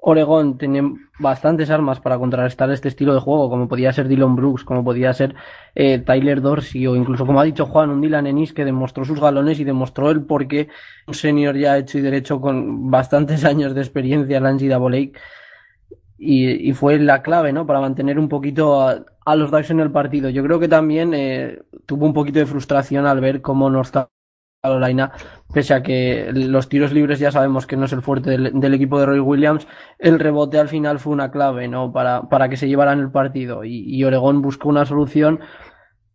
Oregón 0.06 0.58
tenía 0.58 0.82
bastantes 1.18 1.70
armas 1.70 1.98
para 1.98 2.18
contrarrestar 2.18 2.70
este 2.70 2.88
estilo 2.88 3.14
de 3.14 3.20
juego, 3.20 3.48
como 3.48 3.68
podía 3.68 3.90
ser 3.90 4.06
Dylan 4.06 4.36
Brooks, 4.36 4.62
como 4.62 4.84
podía 4.84 5.10
ser 5.14 5.34
eh, 5.74 5.98
Tyler 5.98 6.42
Dorsey, 6.42 6.86
o 6.86 6.94
incluso, 6.94 7.24
como 7.24 7.40
ha 7.40 7.44
dicho 7.44 7.64
Juan, 7.64 7.88
un 7.88 8.02
Dylan 8.02 8.26
Ennis 8.26 8.52
que 8.52 8.66
demostró 8.66 9.06
sus 9.06 9.18
galones 9.18 9.60
y 9.60 9.64
demostró 9.64 10.10
el 10.10 10.22
por 10.24 10.46
qué 10.46 10.68
un 11.06 11.14
senior 11.14 11.56
ya 11.56 11.78
hecho 11.78 11.96
y 11.96 12.02
derecho 12.02 12.38
con 12.38 12.90
bastantes 12.90 13.44
años 13.46 13.74
de 13.74 13.80
experiencia 13.80 14.36
en 14.36 14.42
la 14.42 14.52
NCAA 14.52 15.12
y, 16.18 16.68
y 16.68 16.72
fue 16.74 16.98
la 16.98 17.22
clave, 17.22 17.54
¿no? 17.54 17.66
Para 17.66 17.80
mantener 17.80 18.18
un 18.18 18.28
poquito 18.28 18.82
a, 18.82 19.36
los 19.36 19.50
Ducks 19.50 19.70
en 19.70 19.80
el 19.80 19.90
partido. 19.90 20.28
Yo 20.28 20.42
creo 20.42 20.60
que 20.60 20.68
también 20.68 21.14
eh, 21.14 21.62
tuvo 21.86 22.04
un 22.04 22.12
poquito 22.12 22.40
de 22.40 22.46
frustración 22.46 23.06
al 23.06 23.20
ver 23.20 23.40
cómo 23.40 23.70
North 23.70 23.96
Carolina, 24.64 25.12
pese 25.52 25.74
a 25.74 25.82
que 25.82 26.30
los 26.32 26.70
tiros 26.70 26.90
libres 26.90 27.18
ya 27.18 27.30
sabemos 27.30 27.66
que 27.66 27.76
no 27.76 27.84
es 27.84 27.92
el 27.92 28.00
fuerte 28.00 28.30
del, 28.30 28.74
equipo 28.74 28.98
de 28.98 29.04
Roy 29.04 29.20
Williams, 29.20 29.66
el 29.98 30.18
rebote 30.18 30.58
al 30.58 30.68
final 30.68 30.98
fue 30.98 31.12
una 31.12 31.30
clave, 31.30 31.68
¿no? 31.68 31.92
Para, 31.92 32.22
para 32.30 32.48
que 32.48 32.56
se 32.56 32.66
llevaran 32.66 32.98
el 32.98 33.10
partido. 33.10 33.62
Y, 33.62 33.84
y 33.86 34.04
Oregón 34.04 34.40
buscó 34.40 34.70
una 34.70 34.86
solución 34.86 35.40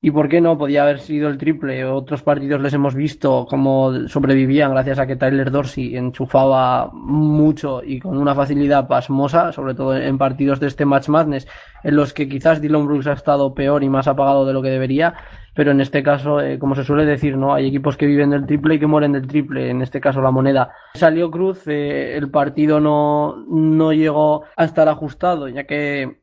¿Y 0.02 0.12
por 0.12 0.30
qué 0.30 0.40
no? 0.40 0.58
Podía 0.58 0.84
haber 0.84 1.00
sido 1.00 1.28
el 1.28 1.38
triple. 1.38 1.84
Otros 1.84 2.22
partidos 2.22 2.62
les 2.62 2.74
hemos 2.74 2.96
visto 2.96 3.46
cómo 3.50 4.08
sobrevivían 4.08 4.72
gracias 4.72 4.98
a 4.98 5.06
que 5.06 5.18
Tyler 5.18 5.52
Dorsey 5.52 5.98
enchufaba 5.98 6.90
mucho 6.94 7.84
y 7.84 8.00
con 8.00 8.18
una 8.18 8.34
facilidad 8.34 8.88
pasmosa, 8.88 9.52
sobre 9.52 9.74
todo 9.76 9.98
en 9.98 10.18
partidos 10.18 10.62
de 10.62 10.68
este 10.68 10.86
Match 10.86 11.10
Madness, 11.10 11.48
en 11.84 11.98
los 11.98 12.14
que 12.14 12.30
quizás 12.30 12.62
Dylan 12.62 12.86
Brooks 12.86 13.08
ha 13.08 13.14
estado 13.14 13.54
peor 13.54 13.84
y 13.84 13.90
más 13.90 14.08
apagado 14.08 14.46
de 14.46 14.54
lo 14.54 14.62
que 14.62 14.70
debería. 14.70 15.16
Pero 15.60 15.72
en 15.72 15.82
este 15.82 16.02
caso, 16.04 16.40
eh, 16.40 16.58
como 16.58 16.74
se 16.74 16.86
suele 16.86 17.06
decir, 17.06 17.36
¿no? 17.36 17.54
Hay 17.54 17.68
equipos 17.68 17.98
que 17.98 18.06
viven 18.06 18.30
del 18.30 18.46
triple 18.46 18.76
y 18.76 18.80
que 18.80 18.88
mueren 18.88 19.12
del 19.12 19.28
triple. 19.28 19.70
En 19.70 19.82
este 19.82 20.00
caso, 20.00 20.22
la 20.22 20.32
moneda. 20.32 20.72
Salió 20.94 21.30
Cruz, 21.30 21.68
eh, 21.68 22.16
el 22.16 22.32
partido 22.32 22.80
no, 22.80 23.44
no 23.46 23.92
llegó 23.92 24.46
a 24.56 24.64
estar 24.64 24.88
ajustado, 24.88 25.50
ya 25.50 25.66
que 25.66 26.22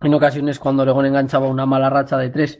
en 0.00 0.14
ocasiones 0.14 0.58
cuando 0.58 0.84
Oregón 0.84 1.04
enganchaba 1.04 1.48
una 1.48 1.66
mala 1.66 1.90
racha 1.90 2.16
de 2.16 2.30
tres, 2.30 2.58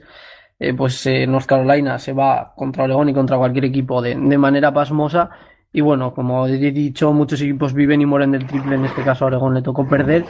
eh, 0.59 0.75
pues 0.75 1.09
North 1.27 1.47
Carolina 1.47 1.99
se 1.99 2.13
va 2.13 2.53
contra 2.55 2.85
Oregón 2.85 3.09
y 3.09 3.15
contra 3.15 3.39
cualquier 3.39 3.65
equipo 3.65 4.03
de, 4.03 4.17
manera 4.17 4.75
pasmosa. 4.75 5.31
Y 5.77 5.83
bueno, 5.83 6.15
como 6.15 6.47
he 6.47 6.57
dicho, 6.57 7.13
muchos 7.13 7.39
equipos 7.43 7.75
viven 7.75 8.01
y 8.01 8.07
mueren 8.07 8.33
del 8.33 8.47
triple. 8.47 8.77
En 8.77 8.87
este 8.87 9.05
caso, 9.05 9.25
a 9.25 9.27
Oregón 9.27 9.53
le 9.53 9.61
tocó 9.61 9.87
perder. 9.87 10.25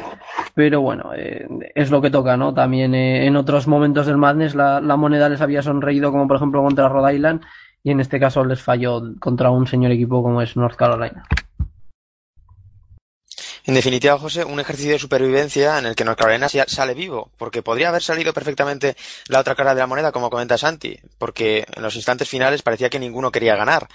Pero 0.56 0.80
bueno, 0.80 1.12
eh, 1.16 1.46
es 1.72 1.92
lo 1.92 2.02
que 2.02 2.10
toca, 2.10 2.36
¿no? 2.36 2.52
También 2.52 2.96
en 2.96 3.36
otros 3.36 3.68
momentos 3.68 4.08
del 4.08 4.16
Madness 4.16 4.56
la, 4.56 4.80
la, 4.80 4.96
moneda 4.96 5.28
les 5.28 5.40
había 5.40 5.62
sonreído, 5.62 6.10
como 6.10 6.26
por 6.26 6.38
ejemplo 6.38 6.64
contra 6.64 6.88
Rhode 6.88 7.14
Island. 7.14 7.42
y 7.84 7.92
en 7.92 8.00
este 8.00 8.18
caso 8.18 8.44
les 8.44 8.60
falló 8.60 9.00
contra 9.20 9.50
un 9.50 9.68
señor 9.68 9.92
equipo 9.92 10.20
como 10.20 10.42
es 10.42 10.56
North 10.56 10.74
Carolina. 10.74 11.22
En 13.66 13.74
definitiva, 13.74 14.18
José, 14.18 14.44
un 14.44 14.58
ejercicio 14.58 14.94
de 14.94 14.98
supervivencia 14.98 15.78
en 15.78 15.86
el 15.86 15.94
que 15.94 16.04
North 16.04 16.18
Carolina 16.18 16.48
sale 16.48 16.94
vivo, 16.94 17.30
porque 17.38 17.62
podría 17.62 17.90
haber 17.90 18.02
salido 18.02 18.32
perfectamente 18.32 18.96
la 19.28 19.38
otra 19.38 19.54
cara 19.54 19.76
de 19.76 19.80
la 19.80 19.86
moneda, 19.86 20.10
como 20.10 20.28
comenta 20.28 20.58
Santi, 20.58 20.98
porque 21.18 21.64
en 21.72 21.84
los 21.84 21.94
instantes 21.94 22.28
finales 22.28 22.62
parecía 22.62 22.90
que 22.90 22.98
ninguno 22.98 23.30
quería 23.30 23.54
ganar. 23.54 23.86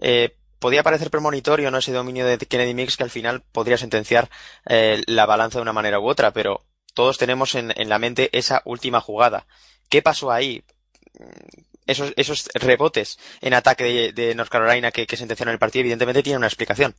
Eh, 0.00 0.34
podía 0.58 0.82
parecer 0.82 1.10
premonitorio 1.10 1.70
no 1.70 1.78
ese 1.78 1.92
dominio 1.92 2.26
de 2.26 2.38
Kennedy 2.38 2.74
Mix 2.74 2.96
que 2.96 3.04
al 3.04 3.10
final 3.10 3.42
podría 3.52 3.78
sentenciar 3.78 4.30
eh, 4.66 5.02
la 5.06 5.26
balanza 5.26 5.58
de 5.58 5.62
una 5.62 5.72
manera 5.72 6.00
u 6.00 6.08
otra, 6.08 6.32
pero 6.32 6.64
todos 6.94 7.18
tenemos 7.18 7.54
en, 7.54 7.72
la 7.88 7.98
mente 7.98 8.28
esa 8.36 8.62
última 8.64 9.00
jugada. 9.00 9.46
¿Qué 9.88 10.02
pasó 10.02 10.32
ahí? 10.32 10.64
Esos, 11.86 12.12
esos 12.16 12.48
rebotes 12.54 13.18
en 13.40 13.54
ataque 13.54 14.12
de, 14.12 14.34
North 14.34 14.50
Carolina 14.50 14.90
que, 14.90 15.06
que 15.06 15.16
sentenciaron 15.16 15.52
el 15.52 15.58
partido 15.58 15.80
evidentemente 15.80 16.22
tienen 16.22 16.38
una 16.38 16.48
explicación. 16.48 16.94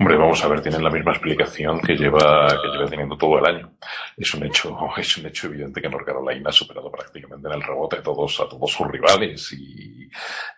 Hombre, 0.00 0.16
vamos 0.16 0.42
a 0.42 0.48
ver, 0.48 0.62
tienen 0.62 0.82
la 0.82 0.88
misma 0.88 1.12
explicación 1.12 1.78
que 1.78 1.94
lleva, 1.94 2.46
que 2.48 2.68
lleva 2.68 2.88
teniendo 2.88 3.18
todo 3.18 3.38
el 3.38 3.44
año. 3.44 3.74
Es 4.16 4.32
un 4.32 4.44
hecho, 4.46 4.74
es 4.96 5.18
un 5.18 5.26
hecho 5.26 5.46
evidente 5.48 5.82
que 5.82 5.90
North 5.90 6.06
Carolina 6.06 6.48
ha 6.48 6.52
superado 6.52 6.90
prácticamente 6.90 7.46
en 7.48 7.54
el 7.54 7.62
rebote 7.62 7.96
a 7.96 8.02
todos, 8.02 8.40
a 8.40 8.48
todos 8.48 8.70
sus 8.72 8.88
rivales 8.88 9.52
y, 9.52 10.08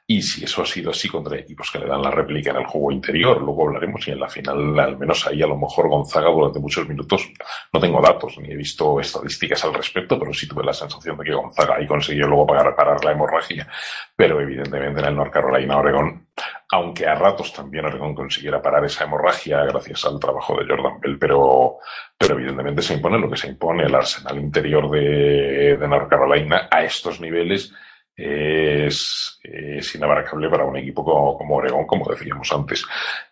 y 0.07 0.23
si 0.23 0.45
eso 0.45 0.63
ha 0.63 0.67
sido 0.67 0.93
así 0.93 1.09
contra 1.09 1.37
equipos 1.37 1.73
que 1.73 1.81
le 1.81 1.87
dan 1.87 2.03
la 2.03 2.13
réplica 2.13 2.51
en 2.51 2.59
el 2.59 2.67
juego 2.67 2.93
interior, 2.93 3.43
luego 3.43 3.67
hablaremos 3.67 4.07
y 4.07 4.13
en 4.13 4.21
la 4.21 4.29
final, 4.29 4.79
al 4.79 4.97
menos 4.97 5.27
ahí 5.27 5.43
a 5.43 5.47
lo 5.49 5.57
mejor 5.57 5.89
Gonzaga 5.89 6.31
durante 6.31 6.61
muchos 6.61 6.89
minutos, 6.89 7.29
no 7.73 7.81
tengo 7.81 8.01
datos 8.01 8.39
ni 8.39 8.53
he 8.53 8.57
visto 8.57 9.01
estadísticas 9.01 9.65
al 9.65 9.75
respecto, 9.75 10.21
pero 10.21 10.33
sí 10.33 10.47
tuve 10.47 10.63
la 10.63 10.73
sensación 10.73 11.17
de 11.17 11.25
que 11.25 11.35
Gonzaga 11.35 11.77
ahí 11.77 11.87
consiguió 11.89 12.29
luego 12.29 12.47
pagar, 12.47 12.77
parar 12.77 13.05
la 13.05 13.11
hemorragia. 13.11 13.67
Pero 14.15 14.41
evidentemente 14.41 15.01
en 15.01 15.07
el 15.07 15.17
North 15.17 15.33
Carolina 15.33 15.79
Oregón, 15.79 16.29
aunque 16.71 17.07
a 17.07 17.15
ratos 17.15 17.53
también 17.53 17.85
Oregón 17.85 18.15
consiguiera 18.15 18.63
parar 18.63 18.85
esa 18.85 19.05
hemorragia 19.05 19.65
gracias 19.65 20.05
al 20.05 20.19
trabajo 20.19 20.57
de 20.59 20.67
Jordan 20.67 21.01
Bell, 21.01 21.19
pero, 21.19 21.79
pero 22.17 22.35
evidentemente 22.35 22.83
se 22.83 22.95
impone 22.95 23.19
lo 23.19 23.31
que 23.31 23.37
se 23.37 23.49
impone, 23.49 23.85
el 23.85 23.95
arsenal 23.95 24.39
interior 24.39 24.91
de, 24.91 25.77
de 25.77 25.89
North 25.89 26.09
Carolina 26.09 26.69
a 26.71 26.83
estos 26.83 27.21
niveles 27.21 27.73
es, 28.17 29.41
es 29.43 29.95
inabarcable 29.95 30.49
para 30.49 30.65
un 30.65 30.77
equipo 30.77 31.05
como, 31.05 31.37
como 31.37 31.57
Oregón, 31.57 31.87
como 31.87 32.11
decíamos 32.11 32.53
antes. 32.53 32.85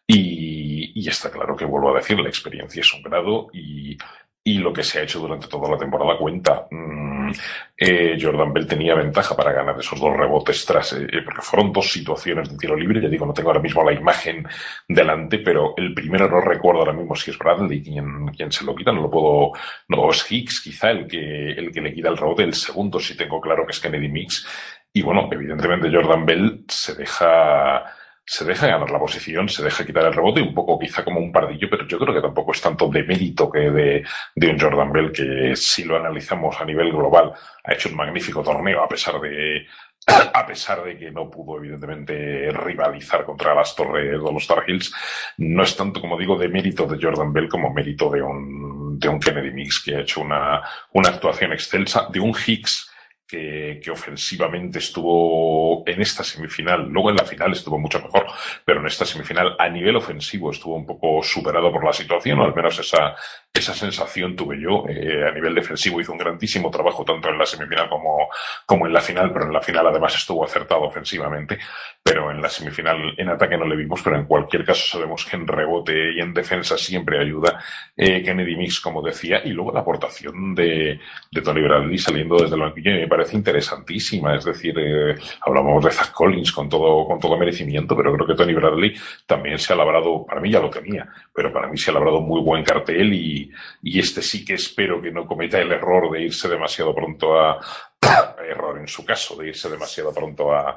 Y, 0.07 0.93
y, 0.95 1.09
está 1.09 1.31
claro 1.31 1.57
que 1.57 1.65
vuelvo 1.65 1.91
a 1.91 1.99
decir, 1.99 2.19
la 2.19 2.29
experiencia 2.29 2.81
es 2.81 2.95
un 2.95 3.03
grado 3.03 3.49
y, 3.53 3.97
y 4.43 4.59
lo 4.59 4.73
que 4.73 4.83
se 4.83 4.99
ha 4.99 5.03
hecho 5.03 5.21
durante 5.21 5.49
toda 5.49 5.71
la 5.71 5.77
temporada 5.77 6.17
cuenta. 6.17 6.67
Mm, 6.71 7.31
eh, 7.77 8.19
Jordan 8.21 8.53
Bell 8.53 8.67
tenía 8.67 8.95
ventaja 8.95 9.37
para 9.37 9.53
ganar 9.53 9.79
esos 9.79 10.01
dos 10.01 10.17
rebotes 10.17 10.65
tras, 10.65 10.93
eh, 10.95 11.07
porque 11.25 11.43
fueron 11.43 11.73
dos 11.73 11.91
situaciones 11.93 12.51
de 12.51 12.57
tiro 12.57 12.77
libre. 12.77 13.01
Ya 13.01 13.09
digo, 13.09 13.27
no 13.27 13.33
tengo 13.33 13.51
ahora 13.51 13.63
mismo 13.63 13.85
la 13.85 13.93
imagen 13.93 14.47
delante, 14.89 15.39
pero 15.39 15.75
el 15.77 15.95
primero 15.95 16.29
no 16.29 16.41
recuerdo 16.41 16.81
ahora 16.81 16.93
mismo 16.93 17.15
si 17.15 17.31
es 17.31 17.39
Bradley 17.39 17.83
quien, 17.83 18.29
quien 18.29 18.51
se 18.51 18.65
lo 18.65 18.75
quita, 18.75 18.93
no 18.93 19.03
lo 19.03 19.11
puedo, 19.11 19.53
no, 19.89 20.11
es 20.11 20.31
Hicks 20.31 20.61
quizá 20.61 20.91
el 20.91 21.07
que, 21.07 21.53
el 21.53 21.71
que 21.73 21.81
le 21.81 21.93
quita 21.93 22.09
el 22.09 22.17
rebote. 22.17 22.43
El 22.45 22.55
segundo 22.55 22.99
sí 22.99 23.17
tengo 23.17 23.41
claro 23.41 23.67
que 23.67 23.73
es 23.73 23.81
Kennedy 23.81 24.09
Mix. 24.09 24.47
Y 24.93 25.03
bueno, 25.03 25.29
evidentemente 25.31 25.91
Jordan 25.93 26.27
Bell 26.27 26.65
se 26.69 26.95
deja, 26.97 27.85
se 28.25 28.45
deja 28.45 28.69
ganar 28.69 28.91
la 28.91 28.99
posición, 28.99 29.49
se 29.49 29.65
deja 29.65 29.85
quitar 29.85 30.05
el 30.05 30.13
rebote, 30.13 30.41
un 30.41 30.55
poco 30.55 30.79
quizá 30.79 31.05
como 31.05 31.19
un 31.19 31.33
pardillo, 31.33 31.69
pero 31.69 31.87
yo 31.87 31.99
creo 31.99 32.15
que 32.15 32.21
tampoco 32.21 32.53
es 32.53 32.61
tanto 32.61 32.89
de 32.89 33.03
mérito 33.03 33.51
que 33.51 33.71
de, 33.71 34.05
de 34.35 34.49
un 34.49 34.59
Jordan 34.59 34.93
Bell 34.93 35.13
que 35.13 35.57
si 35.57 35.85
lo 35.85 35.97
analizamos 35.97 36.61
a 36.61 36.65
nivel 36.65 36.93
global 36.93 37.33
ha 37.65 37.73
hecho 37.73 37.89
un 37.89 37.97
magnífico 37.97 38.43
torneo 38.43 38.83
a 38.83 38.89
pesar 38.89 39.21
de 39.21 39.67
a 40.35 40.47
pesar 40.47 40.83
de 40.85 40.97
que 40.97 41.11
no 41.11 41.31
pudo 41.31 41.59
evidentemente 41.59 42.51
rivalizar 42.53 43.25
contra 43.25 43.55
las 43.55 43.75
torres 43.75 44.13
de 44.13 44.33
los 44.33 44.47
Tar 44.47 44.65
Heels, 44.67 44.93
no 45.39 45.63
es 45.63 45.77
tanto 45.77 46.01
como 46.01 46.19
digo 46.19 46.37
de 46.37 46.49
mérito 46.49 46.87
de 46.87 46.99
Jordan 47.01 47.33
Bell 47.33 47.49
como 47.49 47.73
mérito 47.73 48.11
de 48.11 48.23
un, 48.23 48.99
de 48.99 49.09
un 49.09 49.21
Kennedy 49.21 49.51
Mix 49.51 49.83
que 49.85 49.97
ha 49.97 50.01
hecho 50.01 50.21
una, 50.21 50.63
una 50.93 51.11
actuación 51.11 51.53
excelsa, 51.53 52.09
de 52.11 52.21
un 52.21 52.35
Hicks 52.35 52.90
que, 53.31 53.81
que, 53.83 53.91
ofensivamente 53.91 54.81
estuvo 54.81 55.83
en 55.87 56.01
esta 56.01 56.25
semifinal, 56.25 56.89
luego 56.89 57.11
en 57.11 57.17
la 57.17 57.25
final 57.25 57.53
estuvo 57.53 57.79
mucho 57.79 58.01
mejor, 58.01 58.27
pero 58.65 58.81
en 58.81 58.87
esta 58.87 59.05
semifinal 59.05 59.55
a 59.59 59.69
nivel 59.69 59.97
ofensivo 59.97 60.51
estuvo 60.51 60.75
un 60.75 60.87
poco 60.87 61.23
superado 61.23 61.71
por 61.71 61.85
la 61.85 61.93
situación, 61.93 62.41
o 62.41 62.45
al 62.45 62.55
menos 62.55 62.79
esa, 62.79 63.15
esa 63.53 63.75
sensación 63.75 64.37
tuve 64.37 64.61
yo. 64.61 64.85
Eh, 64.89 65.25
a 65.27 65.33
nivel 65.33 65.55
defensivo 65.55 66.01
hizo 66.01 66.13
un 66.13 66.19
grandísimo 66.19 66.71
trabajo 66.71 67.05
tanto 67.05 67.29
en 67.29 67.39
la 67.39 67.47
semifinal 67.47 67.89
como, 67.89 68.29
como 68.65 68.87
en 68.87 68.93
la 68.93 69.01
final, 69.01 69.33
pero 69.33 69.47
en 69.47 69.53
la 69.53 69.61
final 69.61 69.87
además 69.87 70.15
estuvo 70.15 70.45
acertado 70.45 70.83
ofensivamente, 70.83 71.59
pero 72.03 72.31
en 72.31 72.41
la 72.41 72.49
semifinal 72.49 73.15
en 73.17 73.29
ataque 73.29 73.59
no 73.59 73.67
le 73.67 73.77
vimos, 73.77 74.01
pero 74.03 74.17
en 74.17 74.25
cualquier 74.25 74.65
caso 74.65 74.87
sabemos 74.87 75.25
que 75.25 75.37
en 75.37 75.47
rebote 75.47 76.13
y 76.15 76.21
en 76.21 76.33
defensa 76.33 76.79
siempre 76.79 77.21
ayuda 77.21 77.63
eh, 77.97 78.23
Kennedy 78.23 78.57
Mix, 78.57 78.81
como 78.81 79.03
decía, 79.03 79.43
y 79.45 79.51
luego 79.51 79.73
la 79.73 79.81
aportación 79.81 80.55
de, 80.55 81.01
de 81.31 81.43
Tony 81.43 81.63
Bradley 81.63 81.99
saliendo 81.99 82.37
desde 82.37 82.55
el 82.55 82.63
banquillo 82.63 82.93
me 82.93 83.09
parece 83.09 83.37
interesantísima, 83.37 84.37
es 84.37 84.45
decir, 84.45 84.75
eh, 84.79 85.17
hablamos 85.43 85.85
de 85.85 85.91
Zach 85.91 86.13
Collins 86.13 86.53
con 86.53 86.69
todo, 86.69 87.07
con 87.07 87.19
todo 87.19 87.37
merecimiento, 87.37 87.97
pero 87.97 88.13
creo 88.15 88.27
que 88.27 88.35
Tony 88.35 88.55
Bradley 88.55 88.95
también 89.27 89.59
se 89.59 89.73
ha 89.73 89.77
labrado, 89.77 90.25
para 90.25 90.41
mí 90.41 90.51
ya 90.51 90.61
lo 90.61 90.71
tenía, 90.71 91.07
pero 91.35 91.53
para 91.53 91.69
mí 91.69 91.77
se 91.77 91.91
ha 91.91 91.95
labrado 91.95 92.21
muy 92.21 92.41
buen 92.41 92.65
cartel 92.65 93.13
y, 93.13 93.40
y 93.83 93.99
este 93.99 94.23
sí 94.23 94.45
que 94.45 94.55
espero 94.55 95.01
que 95.01 95.13
no 95.13 95.27
cometa 95.27 95.59
el 95.59 95.73
error 95.73 96.11
de 96.11 96.23
irse 96.23 96.49
demasiado 96.49 96.95
pronto 96.95 97.39
a, 97.39 97.61
error 98.49 98.79
en 98.79 98.89
su 98.89 99.05
caso, 99.05 99.37
de 99.37 99.49
irse 99.49 99.69
demasiado 99.69 100.13
pronto 100.13 100.53
a, 100.53 100.77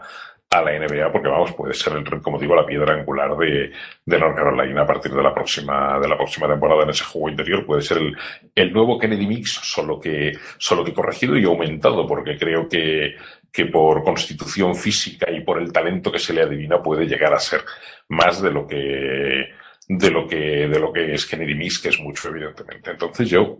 a 0.53 0.61
la 0.61 0.71
NBA, 0.77 1.11
porque 1.11 1.27
vamos, 1.27 1.53
puede 1.53 1.73
ser 1.73 1.93
el, 1.93 2.21
como 2.21 2.37
digo, 2.37 2.55
la 2.55 2.65
piedra 2.65 2.93
angular 2.93 3.35
de, 3.35 3.71
de 4.05 4.19
North 4.19 4.35
Carolina 4.35 4.83
a 4.83 4.85
partir 4.85 5.11
de 5.11 5.23
la 5.23 5.33
próxima, 5.33 5.99
de 5.99 6.07
la 6.07 6.15
próxima 6.15 6.47
temporada 6.47 6.83
en 6.83 6.89
ese 6.91 7.03
juego 7.05 7.29
interior. 7.29 7.65
Puede 7.65 7.81
ser 7.81 7.97
el, 7.97 8.15
el 8.53 8.71
nuevo 8.71 8.99
Kennedy 8.99 9.25
Mix, 9.25 9.51
solo 9.63 9.99
que, 9.99 10.37
solo 10.57 10.83
que 10.83 10.93
corregido 10.93 11.37
y 11.37 11.45
aumentado, 11.45 12.05
porque 12.05 12.37
creo 12.37 12.67
que, 12.69 13.15
que 13.51 13.65
por 13.65 14.03
constitución 14.03 14.75
física 14.75 15.31
y 15.31 15.41
por 15.41 15.59
el 15.59 15.71
talento 15.71 16.11
que 16.11 16.19
se 16.19 16.33
le 16.33 16.43
adivina 16.43 16.81
puede 16.81 17.07
llegar 17.07 17.33
a 17.33 17.39
ser 17.39 17.61
más 18.09 18.41
de 18.41 18.51
lo 18.51 18.67
que, 18.67 19.49
de 19.87 20.11
lo 20.11 20.27
que, 20.27 20.67
de 20.67 20.79
lo 20.79 20.91
que 20.91 21.13
es 21.13 21.25
Kennedy 21.25 21.55
Mix, 21.55 21.79
que 21.79 21.89
es 21.89 21.99
mucho, 21.99 22.29
evidentemente. 22.29 22.91
Entonces 22.91 23.29
yo 23.29 23.59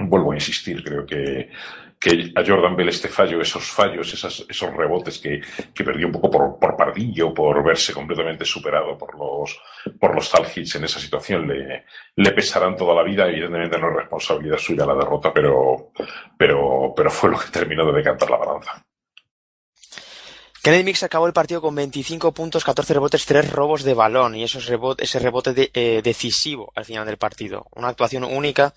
vuelvo 0.00 0.32
a 0.32 0.36
insistir, 0.36 0.82
creo 0.82 1.04
que, 1.04 1.50
que 1.98 2.32
a 2.34 2.44
Jordan 2.46 2.76
Bell 2.76 2.88
este 2.88 3.08
fallo, 3.08 3.40
esos 3.40 3.64
fallos, 3.70 4.12
esas, 4.12 4.46
esos 4.48 4.74
rebotes 4.74 5.18
que, 5.18 5.40
que 5.74 5.84
perdió 5.84 6.06
un 6.06 6.12
poco 6.12 6.30
por, 6.30 6.58
por 6.58 6.76
pardillo, 6.76 7.34
por 7.34 7.64
verse 7.64 7.92
completamente 7.92 8.44
superado 8.44 8.96
por 8.96 9.18
los, 9.18 9.60
por 9.98 10.14
los 10.14 10.30
tal 10.30 10.44
hits 10.54 10.76
en 10.76 10.84
esa 10.84 11.00
situación, 11.00 11.48
le, 11.48 11.84
le 12.14 12.32
pesarán 12.32 12.76
toda 12.76 12.94
la 12.94 13.02
vida. 13.02 13.28
Evidentemente 13.28 13.78
no 13.78 13.90
es 13.90 13.96
responsabilidad 13.96 14.58
suya 14.58 14.86
la 14.86 14.94
derrota, 14.94 15.32
pero, 15.32 15.92
pero, 16.36 16.92
pero 16.96 17.10
fue 17.10 17.30
lo 17.30 17.38
que 17.38 17.50
terminó 17.50 17.84
de 17.86 17.98
decantar 17.98 18.30
la 18.30 18.36
balanza. 18.36 18.84
Kennedy 20.68 20.84
Mix 20.84 21.02
acabó 21.02 21.26
el 21.26 21.32
partido 21.32 21.62
con 21.62 21.74
25 21.74 22.32
puntos, 22.32 22.62
14 22.62 22.92
rebotes, 22.92 23.24
3 23.24 23.52
robos 23.52 23.84
de 23.84 23.94
balón 23.94 24.34
y 24.34 24.44
rebote, 24.44 25.04
ese 25.04 25.18
rebote 25.18 25.70
eh, 25.72 26.02
decisivo 26.04 26.74
al 26.76 26.84
final 26.84 27.06
del 27.06 27.16
partido. 27.16 27.68
Una 27.74 27.88
actuación 27.88 28.22
única 28.22 28.74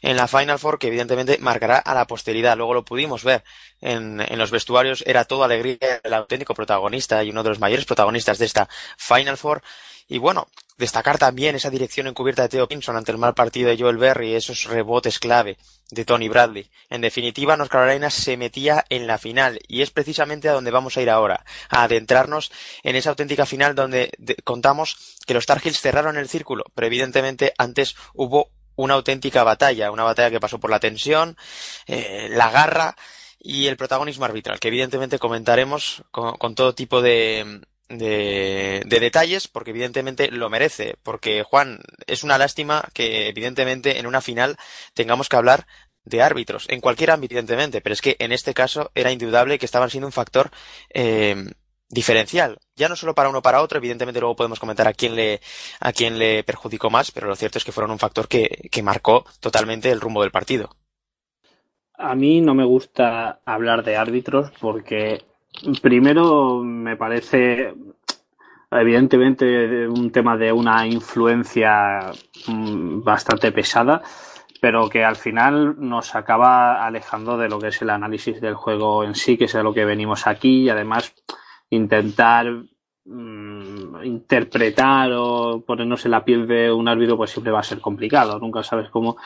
en 0.00 0.16
la 0.16 0.28
Final 0.28 0.60
Four 0.60 0.78
que 0.78 0.86
evidentemente 0.86 1.38
marcará 1.38 1.78
a 1.78 1.92
la 1.92 2.06
posteridad. 2.06 2.56
Luego 2.56 2.72
lo 2.72 2.84
pudimos 2.84 3.24
ver 3.24 3.42
en, 3.80 4.24
los 4.38 4.52
vestuarios, 4.52 5.02
era 5.08 5.24
todo 5.24 5.42
alegría, 5.42 6.00
el 6.04 6.14
auténtico 6.14 6.54
protagonista 6.54 7.24
y 7.24 7.30
uno 7.30 7.42
de 7.42 7.48
los 7.48 7.58
mayores 7.58 7.84
protagonistas 7.84 8.38
de 8.38 8.44
esta 8.44 8.68
Final 8.96 9.36
Four. 9.36 9.60
Y 10.06 10.18
bueno, 10.18 10.46
destacar 10.78 11.18
también 11.18 11.56
esa 11.56 11.68
dirección 11.68 12.06
encubierta 12.06 12.42
de 12.42 12.48
Theo 12.48 12.68
Pinson 12.68 12.96
ante 12.96 13.10
el 13.10 13.18
mal 13.18 13.34
partido 13.34 13.70
de 13.70 13.76
Joel 13.76 13.96
Berry 13.96 14.36
esos 14.36 14.66
rebotes 14.66 15.18
clave 15.18 15.56
de 15.94 16.04
Tony 16.04 16.28
Bradley. 16.28 16.70
En 16.90 17.00
definitiva, 17.00 17.56
North 17.56 17.70
Carolina 17.70 18.10
se 18.10 18.36
metía 18.36 18.84
en 18.88 19.06
la 19.06 19.18
final 19.18 19.60
y 19.68 19.82
es 19.82 19.90
precisamente 19.90 20.48
a 20.48 20.52
donde 20.52 20.70
vamos 20.70 20.96
a 20.96 21.02
ir 21.02 21.10
ahora, 21.10 21.44
a 21.68 21.84
adentrarnos 21.84 22.52
en 22.82 22.96
esa 22.96 23.10
auténtica 23.10 23.46
final 23.46 23.74
donde 23.74 24.10
contamos 24.44 25.16
que 25.26 25.34
los 25.34 25.46
Tar 25.46 25.60
Heels 25.64 25.80
cerraron 25.80 26.16
el 26.18 26.28
círculo, 26.28 26.64
pero 26.74 26.86
evidentemente 26.86 27.54
antes 27.58 27.96
hubo 28.12 28.50
una 28.76 28.94
auténtica 28.94 29.44
batalla, 29.44 29.90
una 29.90 30.02
batalla 30.02 30.30
que 30.30 30.40
pasó 30.40 30.58
por 30.58 30.70
la 30.70 30.80
tensión, 30.80 31.36
eh, 31.86 32.28
la 32.30 32.50
garra 32.50 32.96
y 33.38 33.66
el 33.66 33.76
protagonismo 33.76 34.24
arbitral, 34.24 34.58
que 34.58 34.68
evidentemente 34.68 35.18
comentaremos 35.18 36.02
con 36.10 36.54
todo 36.54 36.74
tipo 36.74 37.02
de, 37.02 37.60
de, 37.88 38.82
de, 38.86 39.00
detalles 39.00 39.48
porque 39.48 39.70
evidentemente 39.70 40.30
lo 40.30 40.50
merece. 40.50 40.96
Porque, 41.02 41.42
Juan, 41.42 41.80
es 42.06 42.24
una 42.24 42.38
lástima 42.38 42.88
que 42.92 43.28
evidentemente 43.28 43.98
en 43.98 44.06
una 44.06 44.20
final 44.20 44.56
tengamos 44.94 45.28
que 45.28 45.36
hablar 45.36 45.66
de 46.04 46.22
árbitros, 46.22 46.66
en 46.68 46.80
cualquier 46.80 47.10
ámbito, 47.10 47.34
evidentemente, 47.34 47.80
pero 47.80 47.92
es 47.92 48.02
que 48.02 48.16
en 48.18 48.32
este 48.32 48.54
caso 48.54 48.90
era 48.94 49.12
indudable 49.12 49.58
que 49.58 49.66
estaban 49.66 49.90
siendo 49.90 50.06
un 50.06 50.12
factor 50.12 50.50
eh, 50.90 51.36
diferencial. 51.88 52.58
Ya 52.76 52.88
no 52.88 52.96
solo 52.96 53.14
para 53.14 53.28
uno 53.28 53.42
para 53.42 53.62
otro, 53.62 53.78
evidentemente 53.78 54.20
luego 54.20 54.36
podemos 54.36 54.60
comentar 54.60 54.86
a 54.86 54.92
quién 54.92 55.14
le, 55.14 55.40
a 55.80 55.92
quién 55.92 56.18
le 56.18 56.44
perjudicó 56.44 56.90
más, 56.90 57.10
pero 57.10 57.28
lo 57.28 57.36
cierto 57.36 57.58
es 57.58 57.64
que 57.64 57.72
fueron 57.72 57.90
un 57.90 57.98
factor 57.98 58.28
que, 58.28 58.68
que 58.70 58.82
marcó 58.82 59.24
totalmente 59.40 59.90
el 59.90 60.00
rumbo 60.00 60.22
del 60.22 60.30
partido. 60.30 60.70
A 61.96 62.14
mí 62.14 62.40
no 62.40 62.54
me 62.54 62.64
gusta 62.64 63.40
hablar 63.44 63.84
de 63.84 63.96
árbitros 63.96 64.50
porque 64.60 65.24
primero 65.80 66.60
me 66.62 66.96
parece 66.96 67.72
evidentemente 68.80 69.86
un 69.88 70.10
tema 70.10 70.36
de 70.36 70.52
una 70.52 70.86
influencia 70.86 72.10
mm, 72.48 73.02
bastante 73.02 73.52
pesada, 73.52 74.02
pero 74.64 74.88
que 74.88 75.04
al 75.04 75.16
final 75.16 75.74
nos 75.78 76.14
acaba 76.14 76.86
alejando 76.86 77.36
de 77.36 77.50
lo 77.50 77.58
que 77.58 77.68
es 77.68 77.82
el 77.82 77.90
análisis 77.90 78.40
del 78.40 78.54
juego 78.54 79.04
en 79.04 79.14
sí, 79.14 79.36
que 79.36 79.44
es 79.44 79.54
a 79.54 79.62
lo 79.62 79.74
que 79.74 79.84
venimos 79.84 80.26
aquí, 80.26 80.62
y 80.62 80.70
además 80.70 81.14
intentar 81.68 82.46
mm, 83.04 84.04
interpretar 84.04 85.12
o 85.12 85.62
ponernos 85.66 86.06
en 86.06 86.12
la 86.12 86.24
piel 86.24 86.46
de 86.46 86.72
un 86.72 86.88
árbitro 86.88 87.18
pues 87.18 87.32
siempre 87.32 87.52
va 87.52 87.60
a 87.60 87.62
ser 87.62 87.78
complicado, 87.82 88.38
nunca 88.38 88.62
sabes 88.62 88.88
cómo 88.88 89.18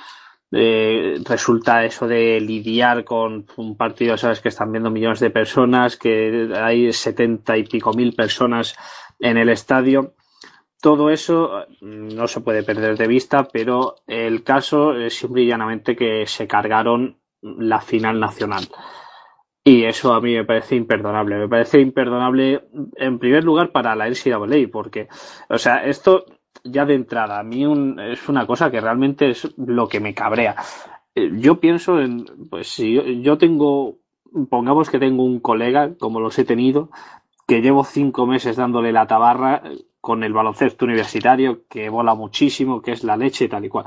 eh, 0.51 1.20
resulta 1.24 1.84
eso 1.84 2.09
de 2.09 2.41
lidiar 2.41 3.05
con 3.05 3.47
un 3.59 3.76
partido, 3.76 4.16
sabes 4.16 4.41
que 4.41 4.49
están 4.49 4.72
viendo 4.72 4.91
millones 4.91 5.20
de 5.20 5.30
personas, 5.30 5.97
que 5.97 6.51
hay 6.53 6.93
setenta 6.93 7.57
y 7.57 7.62
pico 7.62 7.93
mil 7.93 8.12
personas 8.12 8.74
en 9.20 9.36
el 9.36 9.51
estadio. 9.51 10.14
Todo 10.81 11.11
eso 11.11 11.64
mm, 11.81 12.14
no 12.14 12.29
se 12.29 12.41
puede 12.41 12.62
perder 12.62 12.97
de 12.97 13.07
vista, 13.07 13.49
pero 13.53 13.97
el 14.07 14.43
caso 14.43 14.95
es 14.95 15.14
simple 15.14 15.43
y 15.43 15.47
llanamente 15.47 15.97
que 15.97 16.26
se 16.26 16.47
cargaron 16.47 17.18
la 17.43 17.81
final 17.81 18.20
nacional. 18.20 18.64
Y 19.64 19.85
eso 19.85 20.14
a 20.14 20.20
mí 20.20 20.35
me 20.35 20.45
parece 20.45 20.76
imperdonable. 20.76 21.37
Me 21.37 21.49
parece 21.49 21.81
imperdonable, 21.81 22.68
en 22.97 23.18
primer 23.18 23.45
lugar, 23.45 23.70
para 23.70 23.95
la 23.95 24.09
NCAA, 24.09 24.70
porque, 24.72 25.09
o 25.51 25.59
sea, 25.59 25.85
esto 25.85 26.24
ya 26.64 26.87
de 26.87 26.95
entrada, 26.95 27.39
a 27.39 27.43
mí 27.43 27.64
es 28.11 28.29
una 28.29 28.47
cosa 28.47 28.70
que 28.70 28.81
realmente 28.81 29.31
es 29.31 29.55
lo 29.59 29.89
que 29.89 30.01
me 30.01 30.14
cabrea. 30.14 30.57
Eh, 31.14 31.31
yo 31.35 31.61
pienso 31.61 32.01
en, 32.01 32.24
pues 32.49 32.68
si 32.68 33.22
yo 33.22 33.39
tengo, 33.39 33.99
pongamos 34.49 34.91
que 34.91 34.99
tengo 34.99 35.24
un 35.24 35.41
colega, 35.41 35.95
como 35.99 36.20
los 36.20 36.39
he 36.39 36.45
tenido, 36.45 36.91
que 37.47 37.61
llevo 37.61 37.85
cinco 37.85 38.26
meses 38.26 38.57
dándole 38.57 38.93
la 38.93 39.07
tabarra 39.07 39.62
con 40.01 40.24
el 40.24 40.32
baloncesto 40.32 40.84
universitario, 40.84 41.66
que 41.68 41.88
bola 41.88 42.14
muchísimo, 42.14 42.82
que 42.82 42.92
es 42.92 43.05
la 43.05 43.16
leche 43.16 43.49
tal 43.49 43.64
y 43.64 43.68
cual. 43.68 43.86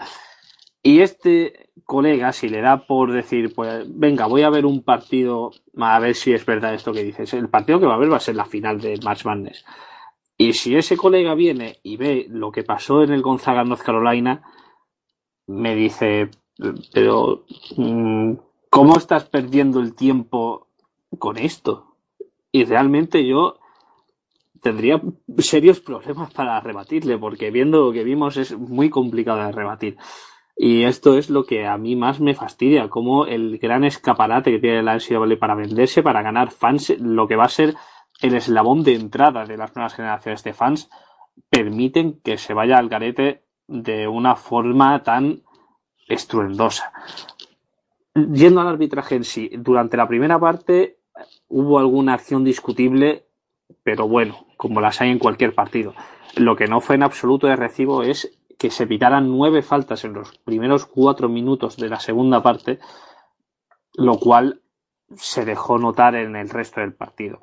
Y 0.84 1.02
este 1.02 1.70
colega, 1.86 2.32
si 2.32 2.50
le 2.50 2.62
da 2.62 2.86
por 2.86 3.12
decir, 3.12 3.54
pues 3.54 3.86
venga, 3.88 4.26
voy 4.26 4.42
a 4.44 4.50
ver 4.50 4.66
un 4.66 4.84
partido, 4.84 5.52
a 5.78 6.00
ver 6.00 6.16
si 6.16 6.34
es 6.34 6.46
verdad 6.46 6.74
esto 6.74 6.94
que 6.94 7.04
dices, 7.04 7.34
el 7.34 7.50
partido 7.50 7.80
que 7.80 7.86
va 7.86 7.96
a 7.96 8.00
ver 8.00 8.12
va 8.12 8.18
a 8.18 8.22
ser 8.22 8.36
la 8.36 8.46
final 8.46 8.80
del 8.82 9.02
Match 9.04 9.26
Madness. 9.26 9.66
Y 10.38 10.54
si 10.54 10.76
ese 10.76 10.98
colega 10.98 11.36
viene 11.36 11.78
y 11.84 11.98
ve 11.98 12.26
lo 12.30 12.52
que 12.52 12.64
pasó 12.64 13.04
en 13.04 13.12
el 13.12 13.22
Gonzaga 13.22 13.64
North 13.64 13.84
Carolina, 13.84 14.42
me 15.48 15.76
dice, 15.76 16.30
pero 16.94 17.46
mm, 17.78 18.34
¿cómo 18.70 18.98
estás 18.98 19.26
perdiendo 19.26 19.80
el 19.80 19.94
tiempo 19.94 20.68
con 21.20 21.38
esto? 21.38 21.92
y 22.52 22.66
realmente 22.66 23.26
yo 23.26 23.60
tendría 24.62 25.02
serios 25.40 25.80
problemas 25.80 26.34
para 26.34 26.60
rebatirle, 26.60 27.18
porque 27.18 27.52
viendo 27.52 27.86
lo 27.86 27.92
que 27.92 28.04
vimos 28.04 28.38
es 28.38 28.58
muy 28.58 28.90
complicado 28.90 29.44
de 29.44 29.52
rebatir. 29.52 29.98
Y 30.56 30.84
esto 30.84 31.18
es 31.18 31.30
lo 31.30 31.46
que 31.46 31.66
a 31.66 31.78
mí 31.78 31.96
más 31.96 32.20
me 32.20 32.36
fastidia, 32.36 32.88
como 32.90 33.26
el 33.26 33.58
gran 33.58 33.84
escaparate 33.84 34.52
que 34.52 34.60
tiene 34.60 34.84
la 34.84 34.96
NCAA 34.96 35.40
para 35.40 35.56
venderse, 35.56 36.04
para 36.04 36.22
ganar 36.22 36.52
fans, 36.52 36.94
lo 37.00 37.28
que 37.28 37.36
va 37.36 37.46
a 37.46 37.50
ser 37.50 37.76
el 38.22 38.36
eslabón 38.36 38.84
de 38.84 38.94
entrada 38.94 39.46
de 39.46 39.58
las 39.58 39.76
nuevas 39.76 39.96
generaciones 39.96 40.44
de 40.44 40.54
fans, 40.54 40.90
permiten 41.50 42.20
que 42.24 42.38
se 42.38 42.54
vaya 42.54 42.78
al 42.78 42.90
garete 42.90 43.44
de 43.68 44.08
una 44.08 44.36
forma 44.36 45.02
tan 45.02 45.42
estruendosa. 46.08 46.92
Yendo 48.14 48.62
al 48.62 48.68
arbitraje 48.68 49.16
en 49.16 49.24
sí, 49.24 49.50
durante 49.58 49.98
la 49.98 50.08
primera 50.08 50.40
parte 50.40 51.00
hubo 51.48 51.80
alguna 51.80 52.14
acción 52.14 52.44
discutible, 52.44 53.26
pero 53.84 54.08
bueno, 54.08 54.48
como 54.58 54.82
las 54.82 55.02
hay 55.02 55.10
en 55.10 55.20
cualquier 55.20 55.54
partido. 55.54 55.94
Lo 56.36 56.56
que 56.56 56.68
no 56.68 56.82
fue 56.82 56.96
en 56.96 57.04
absoluto 57.04 57.48
de 57.48 57.56
recibo 57.56 58.04
es 58.04 58.38
que 58.58 58.70
se 58.70 58.88
pitaran 58.88 59.30
nueve 59.30 59.62
faltas 59.62 60.06
en 60.06 60.14
los 60.14 60.38
primeros 60.40 60.86
cuatro 60.86 61.30
minutos 61.30 61.78
de 61.78 61.90
la 61.90 62.00
segunda 62.00 62.44
parte, 62.44 62.80
lo 63.96 64.18
cual 64.20 64.62
se 65.16 65.46
dejó 65.46 65.78
notar 65.78 66.16
en 66.16 66.36
el 66.36 66.50
resto 66.50 66.80
del 66.82 66.94
partido. 66.94 67.42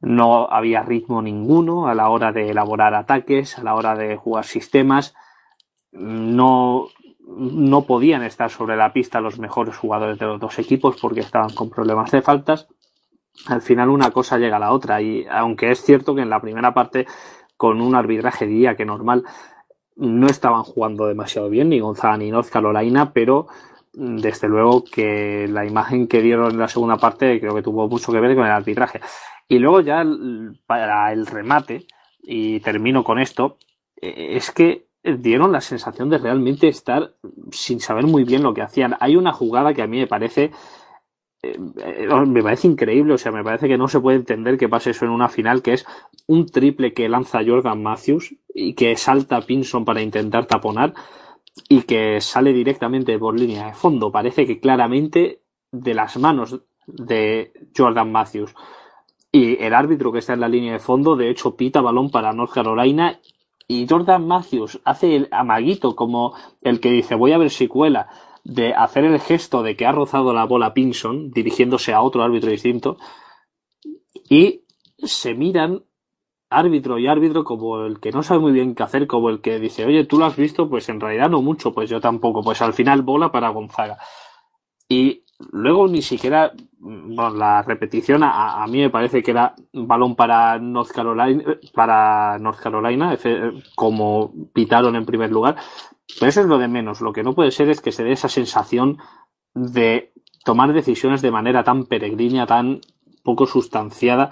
No 0.00 0.48
había 0.50 0.82
ritmo 0.82 1.22
ninguno 1.22 1.88
a 1.88 1.94
la 1.94 2.08
hora 2.08 2.32
de 2.32 2.50
elaborar 2.50 2.94
ataques, 2.94 3.58
a 3.58 3.62
la 3.62 3.74
hora 3.74 3.94
de 3.94 4.16
jugar 4.16 4.44
sistemas. 4.44 5.14
No, 5.92 6.88
no 7.26 7.82
podían 7.82 8.22
estar 8.22 8.50
sobre 8.50 8.76
la 8.76 8.92
pista 8.92 9.20
los 9.20 9.38
mejores 9.38 9.76
jugadores 9.76 10.18
de 10.18 10.26
los 10.26 10.40
dos 10.40 10.58
equipos 10.58 10.96
porque 11.00 11.20
estaban 11.20 11.50
con 11.50 11.68
problemas 11.68 12.10
de 12.10 12.22
faltas 12.22 12.68
al 13.46 13.62
final 13.62 13.88
una 13.88 14.10
cosa 14.10 14.38
llega 14.38 14.56
a 14.56 14.60
la 14.60 14.72
otra. 14.72 15.00
Y 15.00 15.26
aunque 15.30 15.70
es 15.70 15.82
cierto 15.82 16.14
que 16.14 16.22
en 16.22 16.30
la 16.30 16.40
primera 16.40 16.74
parte, 16.74 17.06
con 17.56 17.80
un 17.80 17.94
arbitraje 17.94 18.46
día 18.46 18.76
que 18.76 18.84
normal, 18.84 19.24
no 19.96 20.26
estaban 20.28 20.62
jugando 20.62 21.06
demasiado 21.06 21.50
bien, 21.50 21.68
ni 21.68 21.80
Gonzaga 21.80 22.16
ni 22.16 22.30
North 22.30 22.50
Carolina, 22.50 23.12
pero 23.12 23.48
mm, 23.94 24.18
desde 24.18 24.48
luego 24.48 24.84
que 24.84 25.48
la 25.48 25.66
imagen 25.66 26.06
que 26.06 26.22
dieron 26.22 26.52
en 26.52 26.58
la 26.58 26.68
segunda 26.68 26.96
parte 26.96 27.40
creo 27.40 27.54
que 27.54 27.62
tuvo 27.62 27.88
mucho 27.88 28.12
que 28.12 28.20
ver 28.20 28.36
con 28.36 28.46
el 28.46 28.52
arbitraje. 28.52 29.00
Y 29.48 29.58
luego 29.58 29.80
ya 29.80 30.04
para 30.66 31.12
el 31.12 31.26
remate, 31.26 31.86
y 32.22 32.60
termino 32.60 33.02
con 33.02 33.18
esto, 33.18 33.58
e, 34.00 34.36
es 34.36 34.50
que 34.50 34.88
dieron 35.02 35.52
la 35.52 35.60
sensación 35.60 36.10
de 36.10 36.18
realmente 36.18 36.68
estar 36.68 37.14
sin 37.50 37.80
saber 37.80 38.06
muy 38.06 38.24
bien 38.24 38.42
lo 38.42 38.54
que 38.54 38.62
hacían. 38.62 38.96
Hay 39.00 39.16
una 39.16 39.32
jugada 39.32 39.74
que 39.74 39.82
a 39.82 39.86
mí 39.86 39.98
me 39.98 40.06
parece 40.06 40.50
me 41.42 42.42
parece 42.42 42.66
increíble, 42.66 43.14
o 43.14 43.18
sea, 43.18 43.30
me 43.30 43.44
parece 43.44 43.68
que 43.68 43.78
no 43.78 43.88
se 43.88 44.00
puede 44.00 44.16
entender 44.16 44.58
que 44.58 44.68
pase 44.68 44.90
eso 44.90 45.04
en 45.04 45.12
una 45.12 45.28
final, 45.28 45.62
que 45.62 45.74
es 45.74 45.86
un 46.26 46.46
triple 46.46 46.92
que 46.92 47.08
lanza 47.08 47.44
Jordan 47.46 47.82
Matthews 47.82 48.34
y 48.52 48.74
que 48.74 48.96
salta 48.96 49.40
Pinson 49.40 49.84
para 49.84 50.02
intentar 50.02 50.46
taponar 50.46 50.94
y 51.68 51.82
que 51.82 52.20
sale 52.20 52.52
directamente 52.52 53.18
por 53.18 53.38
línea 53.38 53.66
de 53.66 53.74
fondo. 53.74 54.10
Parece 54.10 54.46
que 54.46 54.60
claramente 54.60 55.42
de 55.70 55.94
las 55.94 56.16
manos 56.16 56.60
de 56.86 57.52
Jordan 57.76 58.10
Matthews. 58.10 58.54
Y 59.30 59.62
el 59.62 59.74
árbitro 59.74 60.10
que 60.10 60.20
está 60.20 60.32
en 60.32 60.40
la 60.40 60.48
línea 60.48 60.72
de 60.72 60.78
fondo, 60.78 61.14
de 61.14 61.30
hecho, 61.30 61.54
pita 61.54 61.80
balón 61.80 62.10
para 62.10 62.32
North 62.32 62.52
Carolina 62.52 63.20
y 63.66 63.86
Jordan 63.86 64.26
Matthews 64.26 64.80
hace 64.84 65.14
el 65.14 65.28
amaguito 65.30 65.94
como 65.94 66.34
el 66.62 66.80
que 66.80 66.90
dice 66.90 67.14
voy 67.14 67.32
a 67.32 67.38
ver 67.38 67.50
si 67.50 67.68
cuela 67.68 68.08
de 68.48 68.72
hacer 68.72 69.04
el 69.04 69.20
gesto 69.20 69.62
de 69.62 69.76
que 69.76 69.84
ha 69.84 69.92
rozado 69.92 70.32
la 70.32 70.46
bola 70.46 70.72
Pinson, 70.72 71.30
dirigiéndose 71.30 71.92
a 71.92 72.00
otro 72.00 72.22
árbitro 72.22 72.50
distinto, 72.50 72.96
y 74.28 74.62
se 74.98 75.34
miran 75.34 75.84
árbitro 76.48 76.98
y 76.98 77.06
árbitro 77.06 77.44
como 77.44 77.84
el 77.84 78.00
que 78.00 78.10
no 78.10 78.22
sabe 78.22 78.40
muy 78.40 78.52
bien 78.52 78.74
qué 78.74 78.82
hacer, 78.82 79.06
como 79.06 79.28
el 79.28 79.42
que 79.42 79.58
dice, 79.60 79.84
oye, 79.84 80.06
tú 80.06 80.18
lo 80.18 80.24
has 80.24 80.36
visto, 80.36 80.68
pues 80.70 80.88
en 80.88 80.98
realidad 80.98 81.28
no 81.28 81.42
mucho, 81.42 81.74
pues 81.74 81.90
yo 81.90 82.00
tampoco, 82.00 82.42
pues 82.42 82.62
al 82.62 82.72
final 82.72 83.02
bola 83.02 83.30
para 83.30 83.50
Gonzaga. 83.50 83.98
Y 84.88 85.24
luego 85.52 85.86
ni 85.86 86.00
siquiera, 86.00 86.52
bueno, 86.78 87.34
la 87.34 87.60
repetición 87.60 88.22
a, 88.24 88.64
mí 88.66 88.78
me 88.78 88.88
parece 88.88 89.22
que 89.22 89.32
era 89.32 89.54
balón 89.74 90.16
para 90.16 90.58
North 90.58 90.90
Carolina, 90.90 91.44
para 91.74 92.38
North 92.38 92.60
Carolina, 92.60 93.14
como 93.74 94.32
pitaron 94.54 94.96
en 94.96 95.04
primer 95.04 95.30
lugar, 95.30 95.56
pero 96.18 96.28
eso 96.30 96.40
es 96.40 96.46
lo 96.46 96.58
de 96.58 96.68
menos. 96.68 97.00
Lo 97.00 97.12
que 97.12 97.22
no 97.22 97.34
puede 97.34 97.50
ser 97.50 97.68
es 97.68 97.80
que 97.80 97.92
se 97.92 98.04
dé 98.04 98.12
esa 98.12 98.28
sensación 98.28 98.98
de 99.54 100.12
tomar 100.44 100.72
decisiones 100.72 101.22
de 101.22 101.30
manera 101.30 101.64
tan 101.64 101.86
peregrina, 101.86 102.46
tan 102.46 102.80
poco 103.22 103.46
sustanciada. 103.46 104.30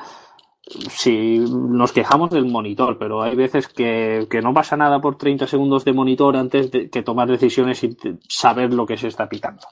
Si 0.88 1.38
nos 1.38 1.92
quejamos 1.92 2.30
del 2.30 2.46
monitor, 2.46 2.98
pero 2.98 3.22
hay 3.22 3.36
veces 3.36 3.68
que, 3.68 4.26
no 4.42 4.52
pasa 4.52 4.76
nada 4.76 5.00
por 5.00 5.16
30 5.16 5.46
segundos 5.46 5.84
de 5.84 5.92
monitor 5.92 6.36
antes 6.36 6.70
de 6.70 6.90
que 6.90 7.02
tomar 7.02 7.28
decisiones 7.28 7.84
y 7.84 7.96
saber 8.28 8.72
lo 8.72 8.86
que 8.86 8.96
se 8.96 9.08
está 9.08 9.28
picando. 9.28 9.66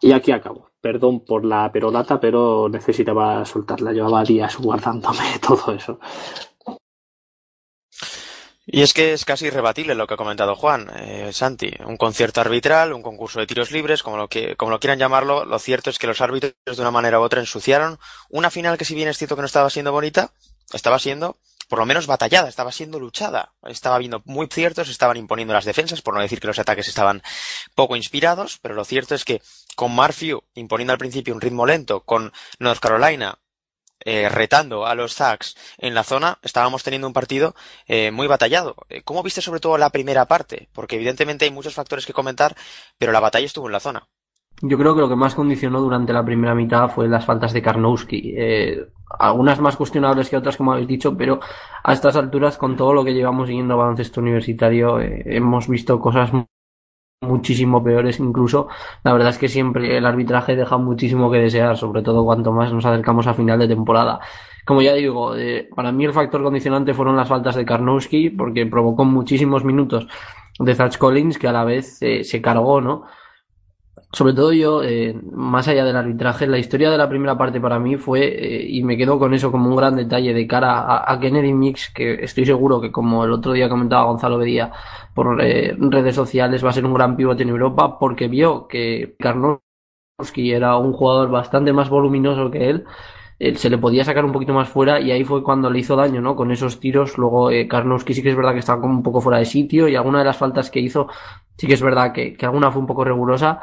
Y 0.00 0.12
aquí 0.12 0.30
acabo. 0.32 0.70
Perdón 0.80 1.24
por 1.24 1.44
la 1.44 1.70
perolata, 1.72 2.20
pero 2.20 2.68
necesitaba 2.68 3.44
soltarla. 3.44 3.92
Llevaba 3.92 4.22
días 4.22 4.56
guardándome 4.58 5.38
todo 5.46 5.72
eso. 5.72 5.98
Y 8.70 8.82
es 8.82 8.92
que 8.92 9.14
es 9.14 9.24
casi 9.24 9.46
irrebatible 9.46 9.94
lo 9.94 10.06
que 10.06 10.12
ha 10.12 10.18
comentado 10.18 10.54
Juan, 10.54 10.90
eh, 10.94 11.30
Santi. 11.32 11.72
Un 11.86 11.96
concierto 11.96 12.42
arbitral, 12.42 12.92
un 12.92 13.00
concurso 13.00 13.40
de 13.40 13.46
tiros 13.46 13.70
libres, 13.70 14.02
como 14.02 14.18
lo, 14.18 14.28
que, 14.28 14.56
como 14.56 14.70
lo 14.70 14.78
quieran 14.78 14.98
llamarlo, 14.98 15.46
lo 15.46 15.58
cierto 15.58 15.88
es 15.88 15.98
que 15.98 16.06
los 16.06 16.20
árbitros 16.20 16.52
de 16.66 16.82
una 16.82 16.90
manera 16.90 17.18
u 17.18 17.22
otra 17.22 17.40
ensuciaron 17.40 17.98
una 18.28 18.50
final 18.50 18.76
que 18.76 18.84
si 18.84 18.94
bien 18.94 19.08
es 19.08 19.16
cierto 19.16 19.36
que 19.36 19.40
no 19.42 19.46
estaba 19.46 19.70
siendo 19.70 19.90
bonita, 19.90 20.32
estaba 20.70 20.98
siendo 20.98 21.38
por 21.66 21.78
lo 21.78 21.86
menos 21.86 22.06
batallada, 22.06 22.48
estaba 22.48 22.70
siendo 22.70 22.98
luchada. 22.98 23.52
Estaba 23.64 23.98
viendo 23.98 24.22
muy 24.26 24.48
ciertos, 24.50 24.90
estaban 24.90 25.16
imponiendo 25.16 25.54
las 25.54 25.64
defensas, 25.64 26.02
por 26.02 26.14
no 26.14 26.20
decir 26.20 26.40
que 26.40 26.46
los 26.46 26.58
ataques 26.58 26.88
estaban 26.88 27.22
poco 27.74 27.96
inspirados, 27.96 28.58
pero 28.60 28.74
lo 28.74 28.84
cierto 28.84 29.14
es 29.14 29.24
que 29.24 29.40
con 29.76 29.94
Marfew 29.94 30.42
imponiendo 30.54 30.92
al 30.92 30.98
principio 30.98 31.34
un 31.34 31.40
ritmo 31.40 31.64
lento, 31.66 32.00
con 32.00 32.32
North 32.58 32.80
Carolina 32.80 33.38
eh, 34.08 34.30
retando 34.30 34.86
a 34.86 34.94
los 34.94 35.14
Zags 35.14 35.54
en 35.76 35.92
la 35.92 36.02
zona, 36.02 36.38
estábamos 36.40 36.82
teniendo 36.82 37.06
un 37.06 37.12
partido 37.12 37.54
eh, 37.86 38.10
muy 38.10 38.26
batallado. 38.26 38.74
Eh, 38.88 39.02
¿Cómo 39.02 39.22
viste 39.22 39.42
sobre 39.42 39.60
todo 39.60 39.76
la 39.76 39.90
primera 39.90 40.24
parte? 40.24 40.70
Porque 40.72 40.96
evidentemente 40.96 41.44
hay 41.44 41.50
muchos 41.50 41.74
factores 41.74 42.06
que 42.06 42.14
comentar, 42.14 42.56
pero 42.96 43.12
la 43.12 43.20
batalla 43.20 43.44
estuvo 43.44 43.66
en 43.66 43.72
la 43.72 43.80
zona. 43.80 44.08
yo 44.62 44.78
creo 44.78 44.94
que 44.94 45.02
lo 45.02 45.10
que 45.10 45.14
más 45.16 45.34
condicionó 45.34 45.82
durante 45.82 46.14
la 46.14 46.24
primera 46.24 46.54
mitad 46.54 46.88
fue 46.88 47.06
las 47.06 47.26
faltas 47.26 47.52
de 47.52 47.60
Karnowski. 47.60 48.34
Eh, 48.34 48.88
algunas 49.18 49.60
más 49.60 49.76
cuestionables 49.76 50.30
que 50.30 50.38
otras, 50.38 50.56
como 50.56 50.72
habéis 50.72 50.88
dicho, 50.88 51.14
pero 51.14 51.40
a 51.84 51.92
estas 51.92 52.16
alturas, 52.16 52.56
con 52.56 52.78
todo 52.78 52.94
lo 52.94 53.04
que 53.04 53.12
llevamos 53.12 53.48
siguiendo 53.48 53.76
baloncesto 53.76 54.22
universitario, 54.22 55.00
hemos 55.00 55.68
visto 55.68 56.00
cosas 56.00 56.30
muchísimo 57.20 57.82
peores 57.82 58.20
incluso. 58.20 58.68
La 59.02 59.12
verdad 59.12 59.30
es 59.30 59.38
que 59.38 59.48
siempre 59.48 59.96
el 59.96 60.06
arbitraje 60.06 60.56
deja 60.56 60.78
muchísimo 60.78 61.30
que 61.30 61.38
desear, 61.38 61.76
sobre 61.76 62.02
todo 62.02 62.24
cuanto 62.24 62.52
más 62.52 62.72
nos 62.72 62.84
acercamos 62.84 63.26
a 63.26 63.34
final 63.34 63.58
de 63.58 63.68
temporada. 63.68 64.20
Como 64.64 64.82
ya 64.82 64.94
digo, 64.94 65.34
eh, 65.36 65.68
para 65.74 65.92
mí 65.92 66.04
el 66.04 66.12
factor 66.12 66.42
condicionante 66.42 66.94
fueron 66.94 67.16
las 67.16 67.28
faltas 67.28 67.56
de 67.56 67.64
Karnowski, 67.64 68.30
porque 68.30 68.66
provocó 68.66 69.04
muchísimos 69.04 69.64
minutos 69.64 70.06
de 70.58 70.74
Zach 70.74 70.96
Collins 70.98 71.38
que 71.38 71.48
a 71.48 71.52
la 71.52 71.64
vez 71.64 71.98
se 71.98 72.42
cargó, 72.42 72.80
¿no? 72.80 73.04
Sobre 74.12 74.32
todo 74.32 74.52
yo, 74.52 74.82
eh, 74.82 75.14
más 75.32 75.68
allá 75.68 75.84
del 75.84 75.96
arbitraje, 75.96 76.46
la 76.46 76.58
historia 76.58 76.90
de 76.90 76.98
la 76.98 77.08
primera 77.08 77.36
parte 77.36 77.60
para 77.60 77.78
mí 77.78 77.96
fue, 77.96 78.26
eh, 78.26 78.66
y 78.68 78.82
me 78.82 78.96
quedo 78.96 79.18
con 79.18 79.34
eso 79.34 79.50
como 79.50 79.68
un 79.68 79.76
gran 79.76 79.96
detalle 79.96 80.32
de 80.34 80.46
cara 80.46 81.10
a, 81.10 81.20
Kennedy 81.20 81.52
Mix, 81.52 81.90
que 81.94 82.14
estoy 82.22 82.46
seguro 82.46 82.80
que 82.80 82.92
como 82.92 83.24
el 83.24 83.32
otro 83.32 83.52
día 83.52 83.68
comentaba 83.68 84.04
Gonzalo 84.04 84.38
Bedía 84.38 84.72
por 85.14 85.40
eh, 85.42 85.76
redes 85.78 86.14
sociales, 86.14 86.64
va 86.64 86.70
a 86.70 86.72
ser 86.72 86.84
un 86.84 86.94
gran 86.94 87.16
pivote 87.16 87.42
en 87.42 87.50
Europa, 87.50 87.98
porque 87.98 88.28
vio 88.28 88.66
que 88.68 89.16
Karnowski 89.18 90.52
era 90.52 90.76
un 90.76 90.92
jugador 90.92 91.30
bastante 91.30 91.72
más 91.72 91.88
voluminoso 91.88 92.50
que 92.50 92.70
él, 92.70 92.84
se 93.54 93.70
le 93.70 93.78
podía 93.78 94.04
sacar 94.04 94.24
un 94.24 94.32
poquito 94.32 94.52
más 94.52 94.68
fuera 94.68 95.00
y 95.00 95.12
ahí 95.12 95.24
fue 95.24 95.44
cuando 95.44 95.70
le 95.70 95.78
hizo 95.78 95.94
daño, 95.94 96.20
¿no? 96.20 96.34
Con 96.34 96.50
esos 96.50 96.80
tiros. 96.80 97.16
Luego 97.18 97.50
eh, 97.50 97.68
Karnowski 97.68 98.12
sí 98.14 98.22
que 98.22 98.30
es 98.30 98.36
verdad 98.36 98.52
que 98.52 98.58
estaba 98.58 98.80
como 98.80 98.94
un 98.94 99.02
poco 99.02 99.20
fuera 99.20 99.38
de 99.38 99.44
sitio 99.44 99.86
y 99.86 99.94
alguna 99.94 100.18
de 100.18 100.24
las 100.24 100.36
faltas 100.36 100.70
que 100.70 100.80
hizo 100.80 101.08
sí 101.56 101.66
que 101.66 101.74
es 101.74 101.82
verdad 101.82 102.12
que, 102.12 102.34
que 102.34 102.46
alguna 102.46 102.70
fue 102.70 102.80
un 102.80 102.86
poco 102.86 103.04
rigurosa 103.04 103.60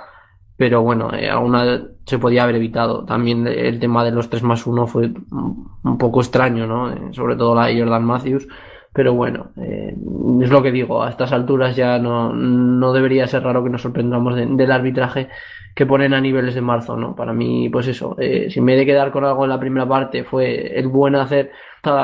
pero 0.58 0.82
bueno, 0.82 1.14
eh, 1.14 1.30
alguna 1.30 1.82
se 2.06 2.20
podía 2.20 2.44
haber 2.44 2.56
evitado. 2.56 3.04
También 3.06 3.48
el 3.48 3.80
tema 3.80 4.04
de 4.04 4.12
los 4.12 4.30
3 4.30 4.44
más 4.44 4.66
1 4.66 4.88
fue 4.88 5.12
un 5.32 5.98
poco 5.98 6.22
extraño, 6.22 6.66
¿no? 6.68 6.92
Eh, 6.92 6.98
sobre 7.12 7.36
todo 7.36 7.56
la 7.56 7.68
de 7.68 7.80
Jordan 7.80 8.06
Matthews. 8.06 8.48
Pero 8.94 9.14
bueno, 9.14 9.52
eh, 9.58 9.94
es 10.42 10.50
lo 10.50 10.64
que 10.64 10.72
digo, 10.72 11.04
a 11.04 11.10
estas 11.10 11.34
alturas 11.34 11.76
ya 11.76 12.00
no, 12.00 12.32
no 12.32 12.94
debería 12.94 13.28
ser 13.28 13.44
raro 13.44 13.62
que 13.62 13.70
nos 13.70 13.82
sorprendamos 13.82 14.36
del 14.36 14.72
arbitraje 14.72 15.28
que 15.76 15.86
ponen 15.86 16.14
a 16.14 16.22
niveles 16.22 16.56
de 16.56 16.62
marzo, 16.62 16.96
¿no? 16.96 17.14
Para 17.14 17.34
mí, 17.34 17.68
pues 17.68 17.88
eso, 17.88 18.16
eh, 18.18 18.48
si 18.50 18.62
me 18.62 18.74
he 18.74 18.78
de 18.78 18.86
quedar 18.86 19.12
con 19.12 19.26
algo 19.26 19.44
en 19.44 19.50
la 19.50 19.60
primera 19.60 19.86
parte 19.86 20.24
fue 20.24 20.80
el 20.80 20.88
buen 20.88 21.16
hacer 21.16 21.52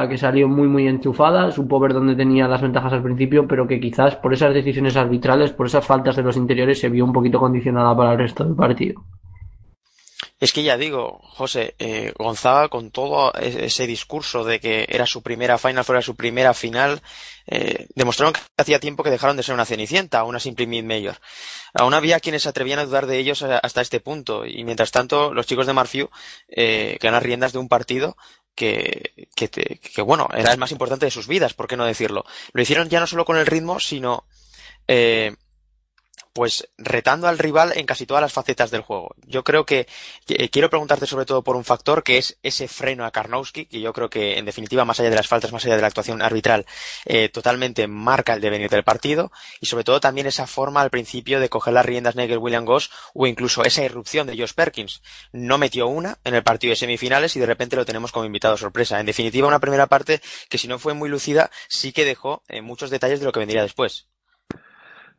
que 0.10 0.18
salió 0.18 0.48
muy 0.48 0.68
muy 0.68 0.88
enchufada, 0.88 1.52
supo 1.52 1.80
ver 1.80 1.94
dónde 1.94 2.16
tenía 2.16 2.48
las 2.48 2.62
ventajas 2.62 2.94
al 2.94 3.04
principio, 3.04 3.48
pero 3.48 3.68
que 3.68 3.80
quizás 3.80 4.16
por 4.16 4.34
esas 4.34 4.54
decisiones 4.54 4.96
arbitrales, 4.96 5.52
por 5.52 5.66
esas 5.68 5.86
faltas 5.86 6.16
de 6.16 6.24
los 6.24 6.38
interiores, 6.38 6.80
se 6.80 6.90
vio 6.90 7.06
un 7.06 7.14
poquito 7.14 7.40
condicionada 7.40 7.96
para 7.96 8.14
el 8.14 8.20
resto 8.20 8.44
del 8.44 8.56
partido. 8.56 9.04
Es 10.42 10.54
que 10.54 10.64
ya 10.64 10.76
digo, 10.76 11.20
José, 11.22 11.76
eh, 11.78 12.14
Gonzaga 12.18 12.68
con 12.68 12.90
todo 12.90 13.32
ese 13.36 13.86
discurso 13.86 14.44
de 14.44 14.60
que 14.60 14.88
era 14.90 15.06
su 15.06 15.22
primera 15.22 15.60
final, 15.60 15.86
fuera 15.86 16.02
su 16.02 16.16
primera 16.16 16.56
final, 16.56 17.04
eh, 17.46 17.86
demostraron 17.94 18.34
que 18.34 18.40
hacía 18.58 18.80
tiempo 18.80 19.04
que 19.04 19.12
dejaron 19.12 19.38
de 19.38 19.44
ser 19.44 19.54
una 19.54 19.66
cenicienta, 19.66 20.24
una 20.24 20.40
simple 20.40 20.66
mid-mayor. 20.66 21.18
Aún 21.76 21.94
había 21.94 22.20
quienes 22.20 22.42
se 22.42 22.50
atrevían 22.50 22.80
a 22.80 22.86
dudar 22.86 23.06
de 23.06 23.20
ellos 23.20 23.44
hasta 23.44 23.82
este 23.82 24.00
punto, 24.00 24.44
y 24.48 24.64
mientras 24.64 24.90
tanto 24.90 25.32
los 25.32 25.46
chicos 25.46 25.68
de 25.68 25.74
Marfiu 25.74 26.10
eh, 26.48 26.98
ganan 27.00 27.22
riendas 27.22 27.54
de 27.54 27.60
un 27.60 27.70
partido 27.70 28.18
que, 28.62 29.28
que, 29.36 29.50
que, 29.50 30.02
bueno, 30.04 30.30
era 30.38 30.52
el 30.52 30.60
más 30.60 30.72
importante 30.72 31.08
de 31.08 31.12
sus 31.12 31.26
vidas, 31.28 31.56
¿por 31.56 31.68
qué 31.68 31.76
no 31.76 31.84
decirlo? 31.84 32.26
Lo 32.54 32.62
hicieron 32.62 32.90
ya 32.90 33.00
no 33.00 33.08
solo 33.08 33.26
con 33.26 33.38
el 33.38 33.48
ritmo, 33.48 33.80
sino 33.80 34.26
eh, 34.88 35.36
pues 36.34 36.70
retando 36.78 37.28
al 37.28 37.38
rival 37.38 37.74
en 37.76 37.86
casi 37.86 38.06
todas 38.06 38.22
las 38.22 38.34
facetas 38.34 38.72
del 38.72 38.82
juego. 38.82 39.16
Yo 39.26 39.44
creo 39.44 39.66
que 39.66 39.88
eh, 40.28 40.50
quiero 40.50 40.70
preguntarte 40.70 41.06
sobre 41.06 41.26
todo 41.26 41.44
por 41.44 41.56
un 41.56 41.66
factor 41.66 42.04
que 42.04 42.18
es 42.18 42.38
ese 42.44 42.68
freno 42.68 43.06
a 43.06 43.12
Karnowski, 43.12 43.66
que 43.66 43.82
yo 43.82 43.94
creo 43.94 44.10
que 44.10 44.38
en 44.38 44.46
definitiva, 44.46 44.86
más 44.86 45.00
allá 45.00 45.10
de 45.10 45.16
las 45.16 45.28
faltas, 45.28 45.52
más 45.52 45.66
allá 45.66 45.76
de 45.76 45.82
la 45.82 45.88
actuación 45.88 46.22
arbitral, 46.22 46.66
eh, 47.06 47.30
totalmente 47.30 47.88
marca 47.88 48.34
el 48.34 48.42
devenir 48.42 48.70
del 48.70 48.84
partido 48.84 49.32
y 49.60 49.66
sobre 49.66 49.84
todo 49.84 50.00
también 50.00 50.28
esa 50.28 50.48
forma 50.48 50.82
al 50.82 50.90
principio 50.90 51.40
de 51.40 51.50
coger 51.50 51.74
las 51.74 51.86
riendas 51.86 52.16
Nigel 52.16 52.38
William 52.38 52.66
Goss 52.66 52.92
o 53.14 53.28
incluso 53.28 53.64
esa 53.64 53.84
irrupción 53.84 54.28
de 54.28 54.38
Josh 54.38 54.54
Perkins. 54.54 55.02
No 55.32 55.58
metió 55.58 55.88
una 55.88 56.20
en 56.24 56.36
el 56.36 56.44
partido 56.44 56.72
de 56.72 56.78
semifinales 56.78 57.36
y 57.36 57.40
de 57.40 57.46
repente 57.46 57.76
lo 57.76 57.86
tenemos 57.86 58.12
como 58.12 58.26
invitado 58.26 58.58
sorpresa. 58.58 59.00
En 59.00 59.06
definitiva, 59.06 59.48
una 59.48 59.60
primera 59.60 59.88
parte 59.88 60.22
que 60.50 60.58
si 60.58 60.68
no 60.68 60.80
fue 60.80 60.94
muy 60.94 61.10
lucida, 61.10 61.52
sí 61.68 61.92
que 61.92 62.06
dejó 62.06 62.44
eh, 62.48 62.62
muchos 62.62 62.90
detalles 62.90 63.20
de 63.20 63.26
lo 63.26 63.32
que 63.32 63.40
vendría 63.40 63.62
después. 63.62 64.08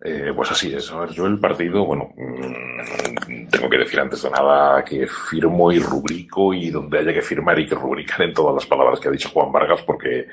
Eh, 0.05 0.33
pues 0.35 0.51
así 0.51 0.75
es. 0.75 0.91
A 0.91 0.99
ver, 1.01 1.11
yo 1.11 1.27
el 1.27 1.39
partido, 1.39 1.87
bueno, 1.87 2.13
mm, 2.17 3.49
tengo 3.49 3.71
que 3.71 3.79
decir 3.79 4.01
antes 4.01 4.21
de 4.23 4.31
nada 4.31 4.85
que 4.85 5.07
firmo 5.07 5.71
y 5.71 5.79
rubrico 5.79 6.53
y 6.53 6.71
donde 6.71 6.99
haya 6.99 7.13
que 7.13 7.23
firmar 7.23 7.57
y 7.61 7.67
que 7.67 7.77
rubricar 7.77 8.23
en 8.23 8.35
todas 8.35 8.55
las 8.57 8.67
palabras 8.67 8.99
que 8.99 9.07
ha 9.07 9.13
dicho 9.13 9.29
Juan 9.29 9.53
Vargas 9.53 9.83
porque, 9.83 10.27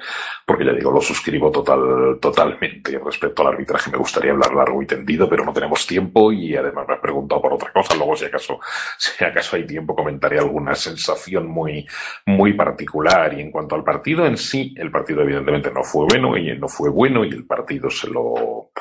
porque 0.43 0.65
ya 0.65 0.73
digo, 0.73 0.89
lo 0.89 1.01
suscribo 1.01 1.51
total, 1.51 2.17
totalmente. 2.19 2.97
Respecto 2.97 3.43
al 3.43 3.49
arbitraje 3.53 3.91
me 3.91 3.99
gustaría 3.99 4.31
hablar 4.31 4.55
largo 4.55 4.81
y 4.81 4.87
tendido, 4.87 5.29
pero 5.29 5.45
no 5.45 5.53
tenemos 5.53 5.85
tiempo 5.85 6.31
y 6.31 6.55
además 6.55 6.87
me 6.87 6.95
has 6.95 7.01
preguntado 7.01 7.39
por 7.39 7.53
otra 7.53 7.71
cosa. 7.71 7.93
Luego 7.93 8.15
si 8.15 8.25
acaso, 8.25 8.59
si 8.97 9.23
acaso 9.23 9.55
hay 9.55 9.67
tiempo 9.67 9.95
comentaré 9.95 10.39
alguna 10.39 10.73
sensación 10.73 11.45
muy, 11.47 11.85
muy 12.25 12.53
particular. 12.53 13.35
Y 13.37 13.41
en 13.41 13.51
cuanto 13.51 13.75
al 13.75 13.83
partido 13.83 14.25
en 14.25 14.35
sí, 14.35 14.73
el 14.77 14.89
partido 14.89 15.21
evidentemente 15.21 15.71
no 15.71 15.83
fue 15.83 16.07
bueno 16.09 16.35
y 16.35 16.57
no 16.57 16.67
fue 16.67 16.89
bueno 16.89 17.23
y 17.23 17.29
el 17.29 17.45
partido 17.45 17.91
se 17.91 18.09
lo, 18.09 18.71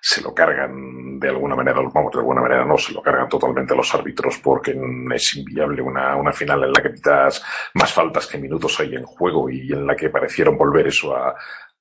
se 0.00 0.22
lo 0.22 0.35
cargan 0.36 1.18
de 1.18 1.28
alguna 1.30 1.56
manera, 1.56 1.80
vamos, 1.92 2.12
de 2.12 2.18
alguna 2.20 2.42
manera 2.42 2.64
no, 2.64 2.78
se 2.78 2.92
lo 2.92 3.02
cargan 3.02 3.28
totalmente 3.28 3.74
los 3.74 3.92
árbitros 3.92 4.38
porque 4.38 4.78
es 5.12 5.36
inviable 5.36 5.82
una, 5.82 6.14
una 6.14 6.30
final 6.30 6.62
en 6.62 6.72
la 6.72 6.80
que 6.80 6.90
pitas 6.90 7.42
más 7.74 7.92
faltas 7.92 8.28
que 8.28 8.38
minutos 8.38 8.78
hay 8.78 8.94
en 8.94 9.04
juego 9.04 9.50
y 9.50 9.72
en 9.72 9.84
la 9.84 9.96
que 9.96 10.10
parecieron 10.10 10.56
volver 10.56 10.86
eso 10.86 11.16
a, 11.16 11.34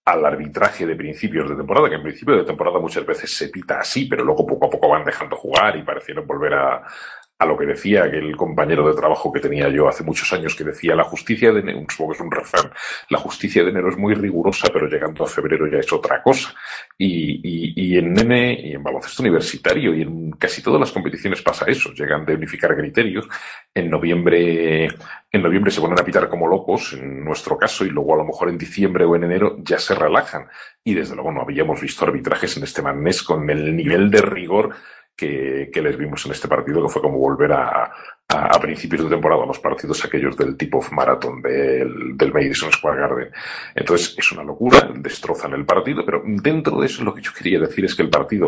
al 0.06 0.26
arbitraje 0.26 0.86
de 0.86 0.96
principios 0.96 1.50
de 1.50 1.56
temporada, 1.56 1.90
que 1.90 1.96
en 1.96 2.04
principio 2.04 2.36
de 2.36 2.44
temporada 2.44 2.80
muchas 2.80 3.06
veces 3.06 3.36
se 3.36 3.50
pita 3.50 3.80
así, 3.80 4.06
pero 4.06 4.24
luego 4.24 4.46
poco 4.46 4.68
a 4.68 4.70
poco 4.70 4.90
van 4.90 5.04
dejando 5.04 5.36
jugar 5.36 5.76
y 5.76 5.84
parecieron 5.84 6.26
volver 6.26 6.54
a, 6.54 6.84
a 7.38 7.46
lo 7.46 7.58
que 7.58 7.66
decía 7.66 8.06
aquel 8.06 8.36
compañero 8.38 8.88
de 8.88 8.96
trabajo 8.96 9.32
que 9.32 9.42
tenía 9.42 9.68
yo 9.70 9.90
hace 9.90 10.04
muchos 10.04 10.32
años 10.32 10.56
que 10.56 10.64
decía 10.64 10.96
la 10.96 11.04
justicia 11.04 11.52
de 11.52 11.60
enero, 11.60 11.86
supongo 11.90 12.12
que 12.12 12.16
es 12.18 12.22
un 12.22 12.32
refrán, 12.32 12.72
la 13.10 13.18
justicia 13.18 13.64
de 13.64 13.72
enero 13.72 13.90
es 13.90 13.98
muy 13.98 14.14
rigurosa, 14.14 14.70
pero 14.72 14.88
llegando 14.88 15.26
a 15.26 15.28
febrero 15.28 15.68
ya 15.68 15.80
es 15.80 15.92
otra 15.92 16.24
cosa. 16.24 16.54
Y, 16.98 17.98
en 17.98 18.14
nene 18.14 18.60
y 18.62 18.74
en 18.74 18.84
baloncesto 18.84 19.22
universitario 19.22 19.94
y 19.94 20.02
en 20.02 20.32
casi 20.32 20.62
todas 20.62 20.80
las 20.80 20.92
competiciones 20.92 21.42
pasa 21.42 21.66
eso, 21.68 21.92
llegan 21.94 22.26
de 22.26 22.36
unificar 22.36 22.76
criterios. 22.76 23.28
En 23.74 23.90
noviembre, 23.90 24.86
en 25.32 25.42
noviembre 25.42 25.72
se 25.72 25.82
ponen 25.82 26.00
a 26.00 26.06
pitar 26.06 26.30
como 26.30 26.48
locos, 26.48 26.94
en 26.94 27.24
nuestro 27.24 27.58
caso, 27.58 27.86
y 27.86 27.90
luego 27.90 28.14
a 28.14 28.18
lo 28.18 28.26
mejor 28.26 28.50
en 28.50 28.58
diciembre 28.58 29.04
o 29.04 29.16
en 29.16 29.26
enero 29.26 29.58
ya 29.60 29.78
se 29.78 29.96
relajan. 29.96 30.48
Y 30.84 30.94
desde 30.94 31.16
luego 31.16 31.32
no 31.32 31.42
habíamos 31.42 31.82
visto 31.82 32.06
arbitrajes 32.06 32.56
en 32.58 32.64
este 32.64 32.82
manés 32.82 33.24
con 33.24 33.50
el 33.50 33.76
nivel 33.76 34.10
de 34.10 34.22
rigor 34.22 34.76
que, 35.16 35.70
les 35.74 35.98
vimos 35.98 36.26
en 36.26 36.32
este 36.34 36.48
partido, 36.48 36.82
que 36.84 36.90
fue 36.90 37.02
como 37.02 37.18
volver 37.18 37.54
a, 37.54 37.92
a, 38.28 38.46
a 38.48 38.60
principios 38.60 39.04
de 39.04 39.10
temporada 39.10 39.46
los 39.46 39.60
partidos 39.60 40.04
aquellos 40.04 40.36
del 40.36 40.58
tipo 40.58 40.80
of 40.80 40.92
marathon 40.92 41.42
del, 41.42 42.18
del 42.18 42.34
Madison 42.34 42.72
Square 42.72 43.00
Garden. 43.00 43.32
Entonces 43.74 44.16
es 44.18 44.32
una 44.32 44.44
locura, 44.44 44.90
destrozan 44.96 45.54
el 45.54 45.66
partido, 45.66 46.06
pero 46.06 46.22
dentro 46.26 46.80
de 46.80 46.88
eso 46.88 47.04
lo 47.04 47.14
que 47.14 47.22
yo 47.22 47.32
quería 47.34 47.60
decir 47.60 47.86
es 47.86 47.96
que 47.96 48.04
el 48.04 48.10
partido, 48.10 48.48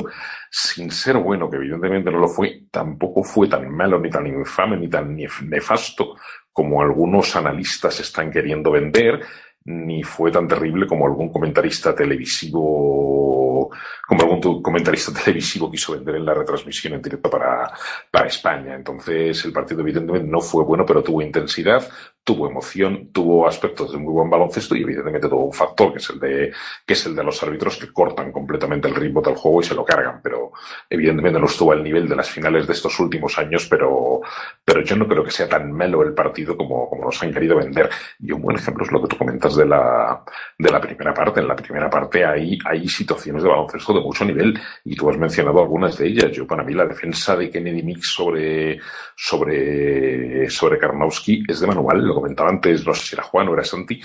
sin 0.50 0.92
ser 0.92 1.18
bueno, 1.18 1.50
que 1.50 1.58
evidentemente 1.58 2.12
no 2.12 2.20
lo 2.20 2.28
fue, 2.28 2.64
tampoco 2.72 3.24
fue 3.24 3.48
tan 3.48 3.70
malo, 3.70 4.00
ni 4.00 4.10
tan 4.10 4.28
infame, 4.28 4.78
ni 4.78 4.90
tan 4.90 5.16
nefasto 5.16 6.16
como 6.52 6.82
algunos 6.82 7.36
analistas 7.36 8.00
están 8.00 8.32
queriendo 8.32 8.72
vender, 8.72 9.22
ni 9.68 10.02
fue 10.02 10.32
tan 10.32 10.48
terrible 10.48 10.88
como 10.88 11.06
algún 11.06 11.30
comentarista 11.30 11.94
televisivo, 11.94 13.70
como 14.08 14.22
algún 14.22 14.62
comentarista 14.62 15.12
televisivo 15.24 15.70
quiso 15.70 15.92
vender 15.94 16.16
en 16.16 16.26
la 16.26 16.34
retransmisión 16.34 16.94
en 16.94 17.02
directo 17.02 17.30
para, 17.30 17.70
para 18.10 18.28
España. 18.28 18.76
Entonces, 18.76 19.44
el 19.44 19.52
partido 19.52 19.82
evidentemente 19.82 20.28
no 20.28 20.40
fue 20.40 20.64
bueno, 20.64 20.86
pero 20.86 21.04
tuvo 21.04 21.22
intensidad, 21.22 21.86
tuvo 22.28 22.50
emoción, 22.50 23.08
tuvo 23.14 23.48
aspectos 23.48 23.94
de 23.94 23.98
muy 23.98 24.12
buen 24.12 24.30
baloncesto 24.30 24.76
y 24.76 24.82
evidentemente 24.82 25.30
tuvo 25.30 25.46
un 25.46 25.54
factor 25.54 25.94
que 25.94 26.00
es 26.00 26.10
el 26.10 26.20
de, 26.20 26.52
que 26.86 26.94
es 26.94 27.06
el 27.06 27.16
de 27.16 27.24
los 27.24 27.42
árbitros 27.42 27.78
que 27.78 27.94
cortan 27.94 28.34
completamente 28.34 28.90
el 28.90 28.96
ritmo 28.96 29.22
del 29.22 29.36
juego 29.36 29.62
y 29.62 29.64
se 29.64 29.74
lo 29.74 29.86
cargan, 29.86 30.20
pero 30.22 30.52
evidentemente 30.90 31.40
no 31.40 31.46
estuvo 31.46 31.72
al 31.72 31.82
nivel 31.82 32.06
de 32.06 32.18
las 32.18 32.30
finales 32.30 32.68
de 32.68 32.74
estos 32.74 33.00
últimos 33.00 33.38
años, 33.38 33.66
pero, 33.70 34.20
pero 34.66 34.82
yo 34.82 34.98
no 34.98 35.08
creo 35.08 35.24
que 35.24 35.32
sea 35.32 35.48
tan 35.48 35.72
melo 35.72 36.04
el 36.04 36.14
partido 36.14 36.58
como, 36.58 36.90
como 36.90 37.06
nos 37.06 37.24
han 37.24 37.34
querido 37.34 37.56
vender. 37.56 37.90
Y 38.20 38.34
un 38.34 38.42
buen 38.42 38.58
ejemplo 38.58 38.84
es 38.84 38.92
lo 38.92 39.02
que 39.02 39.08
tú 39.08 39.18
comentas 39.18 39.56
de 39.56 39.66
la, 39.66 40.22
de 40.58 40.70
la 40.70 40.82
primera 40.82 41.14
parte. 41.14 41.40
En 41.40 41.48
la 41.48 41.56
primera 41.56 41.90
parte 41.90 42.26
hay, 42.26 42.60
hay 42.66 42.90
situaciones 42.90 43.42
de 43.42 43.48
baloncesto 43.48 43.94
de 43.94 44.02
mucho 44.02 44.26
nivel 44.26 44.60
y 44.84 44.98
tú 44.98 45.10
has 45.10 45.18
mencionado 45.18 45.62
algunas 45.62 45.98
de 45.98 46.08
ellas. 46.08 46.32
Yo 46.34 46.46
para 46.46 46.64
mí 46.64 46.74
la 46.74 46.86
defensa 46.86 47.38
de 47.38 47.50
Kennedy 47.50 47.84
Mix 47.84 48.12
sobre, 48.12 48.82
sobre, 49.16 50.50
sobre 50.50 50.78
Karnowski 50.78 51.46
es 51.48 51.62
de 51.62 51.68
manual 51.68 52.17
comentaba 52.18 52.50
antes, 52.50 52.86
no 52.86 52.94
sé 52.94 53.06
si 53.06 53.16
era 53.16 53.24
Juan 53.24 53.48
o 53.48 53.54
era 53.54 53.64
Santi, 53.64 54.00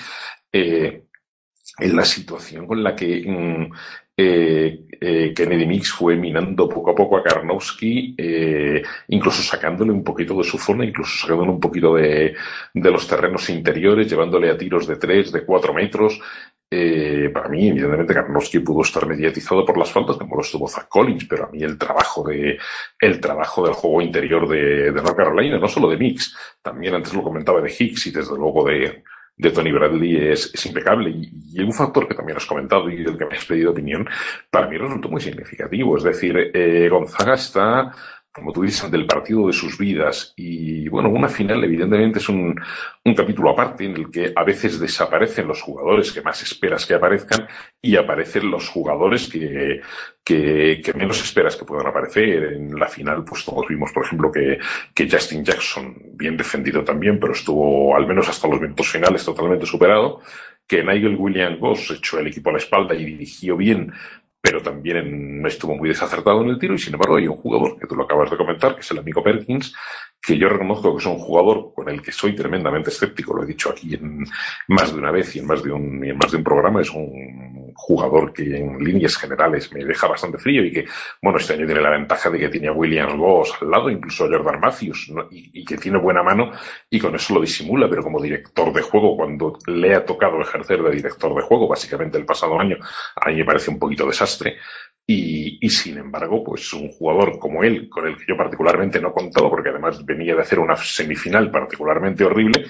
eh, 0.53 1.05
en 1.79 1.97
la 1.97 2.05
situación 2.05 2.67
con 2.67 2.83
la 2.83 2.95
que 2.95 3.25
mm, 3.27 3.73
eh, 4.15 4.85
eh, 5.01 5.33
Kennedy 5.35 5.67
Mix 5.67 5.91
fue 5.91 6.17
minando 6.17 6.69
poco 6.69 6.91
a 6.91 6.95
poco 6.95 7.17
a 7.17 7.23
Karnowski, 7.23 8.15
eh, 8.19 8.83
incluso 9.09 9.43
sacándole 9.43 9.91
un 9.91 10.05
poquito 10.05 10.37
de 10.37 10.45
su 10.45 10.59
zona, 10.59 10.85
incluso 10.85 11.19
sacándole 11.19 11.51
un 11.51 11.61
poquito 11.61 11.95
de, 11.95 12.35
de 12.75 12.91
los 12.91 13.09
terrenos 13.09 13.49
interiores, 13.49 14.09
llevándole 14.09 14.51
a 14.51 14.59
tiros 14.59 14.87
de 14.87 14.97
3, 14.97 15.33
de 15.33 15.45
4 15.47 15.73
metros. 15.73 16.21
Eh, 16.75 17.29
para 17.29 17.51
mí, 17.51 17.69
evidentemente, 17.69 18.15
Karnowski 18.15 18.61
pudo 18.61 18.81
estar 18.81 19.07
mediatizado 19.07 19.63
por 19.63 19.77
las 19.77 19.93
faltas, 19.93 20.17
como 20.17 20.37
lo 20.37 20.41
estuvo 20.41 20.67
Zach 20.67 20.89
Collins, 20.89 21.27
pero 21.27 21.45
a 21.45 21.51
mí 21.51 21.63
el 21.63 21.77
trabajo 21.77 22.27
de, 22.27 22.59
el 22.99 23.21
trabajo 23.21 23.67
del 23.67 23.75
juego 23.75 24.01
interior 24.01 24.49
de, 24.49 24.91
de 24.91 25.03
North 25.03 25.15
Carolina, 25.15 25.59
no 25.59 25.69
solo 25.69 25.91
de 25.91 25.99
Mix, 25.99 26.35
también 26.63 26.95
antes 26.95 27.13
lo 27.13 27.23
comentaba 27.23 27.61
de 27.61 27.71
Hicks 27.71 28.07
y 28.07 28.11
desde 28.11 28.35
luego 28.39 28.65
de, 28.65 29.05
de 29.37 29.51
Tony 29.51 29.71
Bradley 29.71 30.17
es, 30.31 30.65
impecable. 30.65 31.11
Y, 31.11 31.31
y, 31.53 31.63
un 31.63 31.75
factor 31.75 32.09
que 32.09 32.15
también 32.15 32.39
has 32.39 32.47
comentado 32.47 32.89
y 32.89 33.05
del 33.05 33.19
que 33.19 33.27
me 33.27 33.37
has 33.37 33.45
pedido 33.45 33.73
opinión, 33.73 34.09
para 34.51 34.67
mí 34.67 34.79
resultó 34.79 35.11
muy 35.11 35.21
significativo. 35.21 35.99
Es 35.99 36.05
decir, 36.05 36.53
eh, 36.55 36.89
Gonzaga 36.89 37.35
está 37.35 37.93
como 38.33 38.53
tú 38.53 38.63
dices, 38.63 38.91
del 38.91 39.07
partido 39.07 39.47
de 39.47 39.53
sus 39.53 39.77
vidas. 39.77 40.33
Y 40.37 40.89
bueno, 40.89 41.11
una 41.11 41.29
final 41.29 41.63
evidentemente 41.63 42.19
es 42.19 42.29
un, 42.29 42.59
capítulo 43.15 43.51
aparte 43.51 43.85
en 43.85 43.97
el 43.97 44.11
que 44.11 44.33
a 44.35 44.43
veces 44.43 44.81
desaparecen 44.81 45.47
los 45.47 45.61
jugadores 45.61 46.11
que 46.13 46.23
más 46.23 46.43
esperas 46.43 46.87
que 46.87 46.95
aparezcan 46.95 47.47
y 47.81 47.97
aparecen 47.97 48.51
los 48.51 48.69
jugadores 48.69 49.29
que, 49.29 49.81
que, 50.25 50.81
que 50.83 50.95
menos 50.95 51.23
esperas 51.23 51.57
que 51.57 51.67
puedan 51.67 51.87
aparecer. 51.87 52.55
En 52.55 52.75
la 52.79 52.89
final, 52.89 53.23
pues 53.25 53.45
todos 53.45 53.67
vimos, 53.69 53.93
por 53.93 54.07
ejemplo, 54.07 54.33
que, 54.33 54.59
que 54.95 55.11
Justin 55.11 55.45
Jackson, 55.45 55.95
bien 56.15 56.37
defendido 56.37 56.83
también, 56.83 57.21
pero 57.21 57.35
estuvo 57.35 57.95
al 57.95 58.07
menos 58.07 58.29
hasta 58.29 58.49
los 58.49 58.61
minutos 58.61 58.89
finales 58.89 59.25
totalmente 59.25 59.67
superado 59.67 60.21
que 60.67 60.83
Nigel 60.83 61.17
William 61.17 61.59
Goss 61.59 61.91
echó 61.91 62.19
el 62.19 62.29
equipo 62.29 62.49
a 62.49 62.53
la 62.53 62.59
espalda 62.59 62.95
y 62.95 63.05
dirigió 63.05 63.59
bien, 63.59 63.93
pero 64.43 64.61
también 64.61 65.47
estuvo 65.47 65.77
muy 65.77 65.89
desacertado 65.89 66.43
en 66.43 66.49
el 66.49 66.59
tiro 66.59 66.75
y 66.75 66.79
sin 66.79 66.95
embargo 66.95 67.17
hay 67.17 67.29
un 67.29 67.37
jugador 67.37 67.79
que 67.79 67.87
tú 67.87 67.95
lo 67.95 68.03
acabas 68.03 68.29
de 68.29 68.37
comentar, 68.37 68.75
que 68.75 68.81
es 68.81 68.91
el 68.91 68.99
amigo 68.99 69.23
Perkins, 69.23 69.73
que 70.21 70.37
yo 70.37 70.49
reconozco 70.49 70.97
que 70.97 71.01
es 71.01 71.07
un 71.07 71.19
jugador 71.19 71.73
con 71.73 71.89
el 71.89 72.03
que 72.03 72.11
soy 72.11 72.35
tremendamente 72.35 72.91
escéptico, 72.91 73.35
lo 73.35 73.45
he 73.45 73.47
dicho 73.47 73.71
aquí 73.71 73.95
en 73.95 74.27
más 74.67 74.93
de 74.93 74.99
una 74.99 75.13
vez 75.13 75.37
y 75.37 75.39
en 75.39 75.47
más 75.47 75.63
de 75.63 75.71
un, 75.71 76.05
y 76.05 76.11
en 76.11 76.19
más 76.19 76.33
de 76.33 76.39
un 76.39 76.45
programa, 76.45 76.81
es 76.81 76.91
un 76.91 77.62
jugador 77.83 78.33
que 78.33 78.45
en 78.57 78.79
líneas 78.79 79.17
generales 79.17 79.73
me 79.73 79.85
deja 79.85 80.07
bastante 80.07 80.39
frío 80.39 80.65
y 80.65 80.73
que, 80.73 80.85
bueno, 81.21 81.39
este 81.39 81.55
año 81.55 81.67
tiene 81.67 81.81
la 81.81 81.91
ventaja 81.91 82.31
de 82.31 82.39
que 82.39 82.49
tiene 82.49 82.69
a 82.69 82.73
Williams 82.73 83.17
Goss 83.17 83.55
al 83.61 83.71
lado, 83.71 83.91
incluso 83.91 84.25
a 84.25 84.29
Jordan 84.29 84.61
Matthews, 84.61 85.11
¿no? 85.13 85.27
y, 85.31 85.65
que 85.65 85.77
tiene 85.77 85.99
buena 85.99 86.23
mano 86.23 86.51
y 86.89 87.01
con 87.01 87.15
eso 87.15 87.35
lo 87.35 87.41
disimula, 87.41 87.89
pero 87.91 88.03
como 88.03 88.23
director 88.23 88.73
de 88.73 88.83
juego, 88.83 89.17
cuando 89.17 89.59
le 89.67 89.95
ha 89.95 90.05
tocado 90.05 90.41
ejercer 90.41 90.81
de 90.83 90.93
director 90.93 91.35
de 91.35 91.43
juego, 91.43 91.67
básicamente 91.67 92.19
el 92.19 92.25
pasado 92.25 92.59
año, 92.59 92.77
a 93.17 93.31
mí 93.31 93.37
me 93.37 93.45
parece 93.45 93.71
un 93.71 93.79
poquito 93.79 94.07
desastre. 94.07 94.57
Y, 95.05 95.59
y, 95.61 95.69
sin 95.69 95.99
embargo, 95.99 96.45
pues 96.45 96.73
un 96.75 96.89
jugador 96.89 97.37
como 97.41 97.65
él, 97.65 97.89
con 97.89 98.07
el 98.07 98.17
que 98.17 98.25
yo 98.29 98.37
particularmente 98.37 99.01
no 99.01 99.13
contado, 99.13 99.51
porque 99.51 99.71
además 99.71 100.05
venía 100.05 100.37
de 100.37 100.43
hacer 100.43 100.61
una 100.61 100.77
semifinal 100.77 101.51
particularmente 101.51 102.25
horrible, 102.25 102.67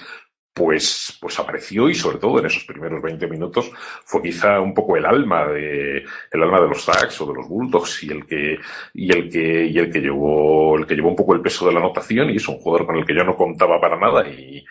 pues, 0.53 1.17
pues 1.19 1.39
apareció 1.39 1.89
y 1.89 1.95
sobre 1.95 2.19
todo 2.19 2.39
en 2.39 2.45
esos 2.45 2.63
primeros 2.65 3.01
20 3.01 3.27
minutos 3.27 3.71
fue 4.05 4.21
quizá 4.21 4.59
un 4.59 4.73
poco 4.73 4.95
el 4.95 5.05
alma 5.05 5.47
de, 5.47 6.05
el 6.31 6.43
alma 6.43 6.61
de 6.61 6.67
los 6.67 6.83
Sacks 6.83 7.21
o 7.21 7.27
de 7.27 7.33
los 7.33 7.47
Bulldogs 7.47 8.03
y 8.03 8.11
el 8.11 8.25
que, 8.25 8.59
y 8.93 9.11
el 9.11 9.29
que, 9.29 9.65
y 9.65 9.77
el 9.79 9.91
que 9.91 9.99
llevó, 9.99 10.77
el 10.77 10.85
que 10.85 10.95
llevó 10.95 11.09
un 11.09 11.15
poco 11.15 11.33
el 11.33 11.41
peso 11.41 11.65
de 11.65 11.73
la 11.73 11.79
anotación 11.79 12.29
y 12.29 12.35
es 12.35 12.47
un 12.47 12.57
jugador 12.57 12.85
con 12.85 12.97
el 12.97 13.05
que 13.05 13.15
yo 13.15 13.23
no 13.23 13.35
contaba 13.35 13.81
para 13.81 13.97
nada 13.97 14.27
y, 14.27 14.63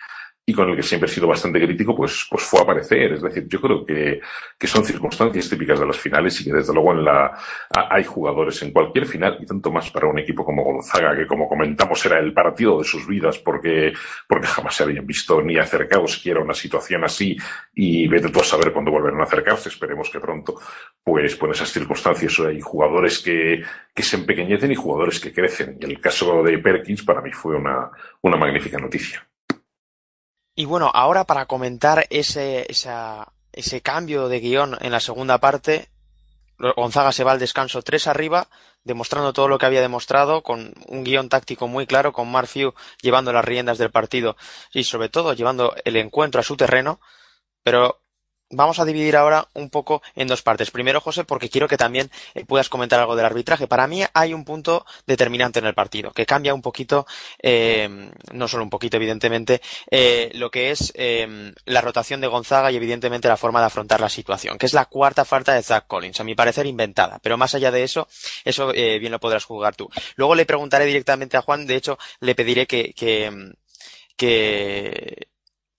y 0.45 0.53
con 0.53 0.69
el 0.69 0.75
que 0.75 0.83
siempre 0.83 1.09
he 1.09 1.13
sido 1.13 1.27
bastante 1.27 1.59
crítico, 1.61 1.95
pues, 1.95 2.27
pues 2.29 2.43
fue 2.43 2.59
a 2.59 2.63
aparecer. 2.63 3.13
Es 3.13 3.21
decir, 3.21 3.47
yo 3.47 3.61
creo 3.61 3.85
que, 3.85 4.19
que 4.57 4.67
son 4.67 4.83
circunstancias 4.83 5.49
típicas 5.49 5.79
de 5.79 5.85
las 5.85 5.97
finales 5.97 6.39
y 6.41 6.43
que 6.43 6.53
desde 6.53 6.73
luego 6.73 6.91
en 6.91 7.05
la, 7.05 7.31
hay 7.69 8.03
jugadores 8.03 8.61
en 8.61 8.71
cualquier 8.71 9.05
final 9.05 9.37
y 9.39 9.45
tanto 9.45 9.71
más 9.71 9.89
para 9.89 10.07
un 10.07 10.19
equipo 10.19 10.43
como 10.43 10.63
Gonzaga, 10.65 11.15
que 11.15 11.25
como 11.25 11.47
comentamos 11.47 12.05
era 12.05 12.19
el 12.19 12.33
partido 12.33 12.77
de 12.79 12.83
sus 12.83 13.07
vidas 13.07 13.39
porque, 13.39 13.93
porque 14.27 14.47
jamás 14.47 14.75
se 14.75 14.83
habían 14.83 15.05
visto 15.05 15.41
ni 15.41 15.57
acercado 15.57 16.07
siquiera 16.07 16.41
a 16.41 16.43
una 16.43 16.53
situación 16.53 17.05
así 17.05 17.37
y 17.73 18.07
vete 18.09 18.29
tú 18.29 18.41
a 18.41 18.43
saber 18.43 18.73
cuándo 18.73 18.91
volverán 18.91 19.21
a 19.21 19.23
acercarse. 19.23 19.69
Esperemos 19.69 20.09
que 20.09 20.19
pronto, 20.19 20.59
pues, 21.01 21.37
por 21.37 21.51
esas 21.51 21.71
circunstancias 21.71 22.37
hay 22.41 22.59
jugadores 22.59 23.19
que, 23.19 23.63
que 23.95 24.03
se 24.03 24.17
empequeñecen 24.17 24.73
y 24.73 24.75
jugadores 24.75 25.21
que 25.21 25.31
crecen. 25.31 25.77
Y 25.79 25.85
el 25.85 26.01
caso 26.01 26.43
de 26.43 26.57
Perkins 26.57 27.03
para 27.03 27.21
mí 27.21 27.31
fue 27.31 27.55
una, 27.55 27.89
una 28.21 28.35
magnífica 28.35 28.77
noticia. 28.77 29.25
Y 30.55 30.65
bueno, 30.65 30.91
ahora 30.93 31.25
para 31.25 31.45
comentar 31.47 32.05
ese, 32.09 32.65
esa, 32.69 33.33
ese 33.51 33.81
cambio 33.81 34.27
de 34.27 34.39
guion 34.39 34.77
en 34.81 34.91
la 34.91 34.99
segunda 34.99 35.39
parte, 35.39 35.89
Gonzaga 36.75 37.11
se 37.11 37.23
va 37.23 37.31
al 37.31 37.39
descanso 37.39 37.81
3 37.81 38.07
arriba, 38.07 38.47
demostrando 38.83 39.33
todo 39.33 39.47
lo 39.47 39.57
que 39.57 39.65
había 39.65 39.81
demostrado, 39.81 40.43
con 40.43 40.73
un 40.87 41.03
guion 41.03 41.29
táctico 41.29 41.67
muy 41.67 41.87
claro, 41.87 42.13
con 42.13 42.31
Marfiu 42.31 42.73
llevando 43.01 43.33
las 43.33 43.45
riendas 43.45 43.77
del 43.77 43.91
partido 43.91 44.37
y 44.71 44.83
sobre 44.83 45.09
todo 45.09 45.33
llevando 45.33 45.75
el 45.85 45.95
encuentro 45.95 46.39
a 46.39 46.43
su 46.43 46.55
terreno, 46.55 46.99
pero 47.63 48.02
vamos 48.53 48.79
a 48.79 48.85
dividir 48.85 49.15
ahora 49.15 49.47
un 49.53 49.69
poco 49.69 50.01
en 50.15 50.27
dos 50.27 50.41
partes. 50.41 50.71
Primero, 50.71 51.01
José, 51.01 51.23
porque 51.23 51.49
quiero 51.49 51.67
que 51.67 51.77
también 51.77 52.09
eh, 52.33 52.45
puedas 52.45 52.69
comentar 52.69 52.99
algo 52.99 53.15
del 53.15 53.25
arbitraje. 53.25 53.67
Para 53.67 53.87
mí 53.87 54.03
hay 54.13 54.33
un 54.33 54.45
punto 54.45 54.85
determinante 55.05 55.59
en 55.59 55.65
el 55.65 55.73
partido, 55.73 56.11
que 56.11 56.25
cambia 56.25 56.53
un 56.53 56.61
poquito, 56.61 57.05
eh, 57.41 58.11
no 58.31 58.47
solo 58.47 58.63
un 58.63 58.69
poquito, 58.69 58.97
evidentemente, 58.97 59.61
eh, 59.89 60.31
lo 60.35 60.51
que 60.51 60.71
es 60.71 60.93
la 61.65 61.81
rotación 61.81 62.21
de 62.21 62.27
Gonzaga 62.27 62.71
y 62.71 62.75
evidentemente 62.75 63.27
la 63.27 63.37
forma 63.37 63.59
de 63.59 63.65
afrontar 63.65 63.99
la 63.99 64.09
situación, 64.09 64.57
que 64.57 64.65
es 64.65 64.73
la 64.73 64.85
cuarta 64.85 65.25
falta 65.25 65.53
de 65.53 65.63
Zach 65.63 65.85
Collins, 65.87 66.19
a 66.19 66.23
mi 66.23 66.35
parecer 66.35 66.65
inventada. 66.65 67.19
Pero 67.21 67.37
más 67.37 67.55
allá 67.55 67.71
de 67.71 67.83
eso, 67.83 68.07
eso 68.45 68.71
bien 68.71 69.11
lo 69.11 69.19
podrás 69.19 69.45
jugar 69.45 69.75
tú. 69.75 69.89
Luego 70.15 70.35
le 70.35 70.45
preguntaré 70.45 70.85
directamente 70.85 71.37
a 71.37 71.41
Juan, 71.41 71.65
de 71.65 71.75
hecho, 71.75 71.97
le 72.19 72.35
pediré 72.35 72.67
que, 72.67 72.93
que, 72.93 73.53
que 74.15 75.32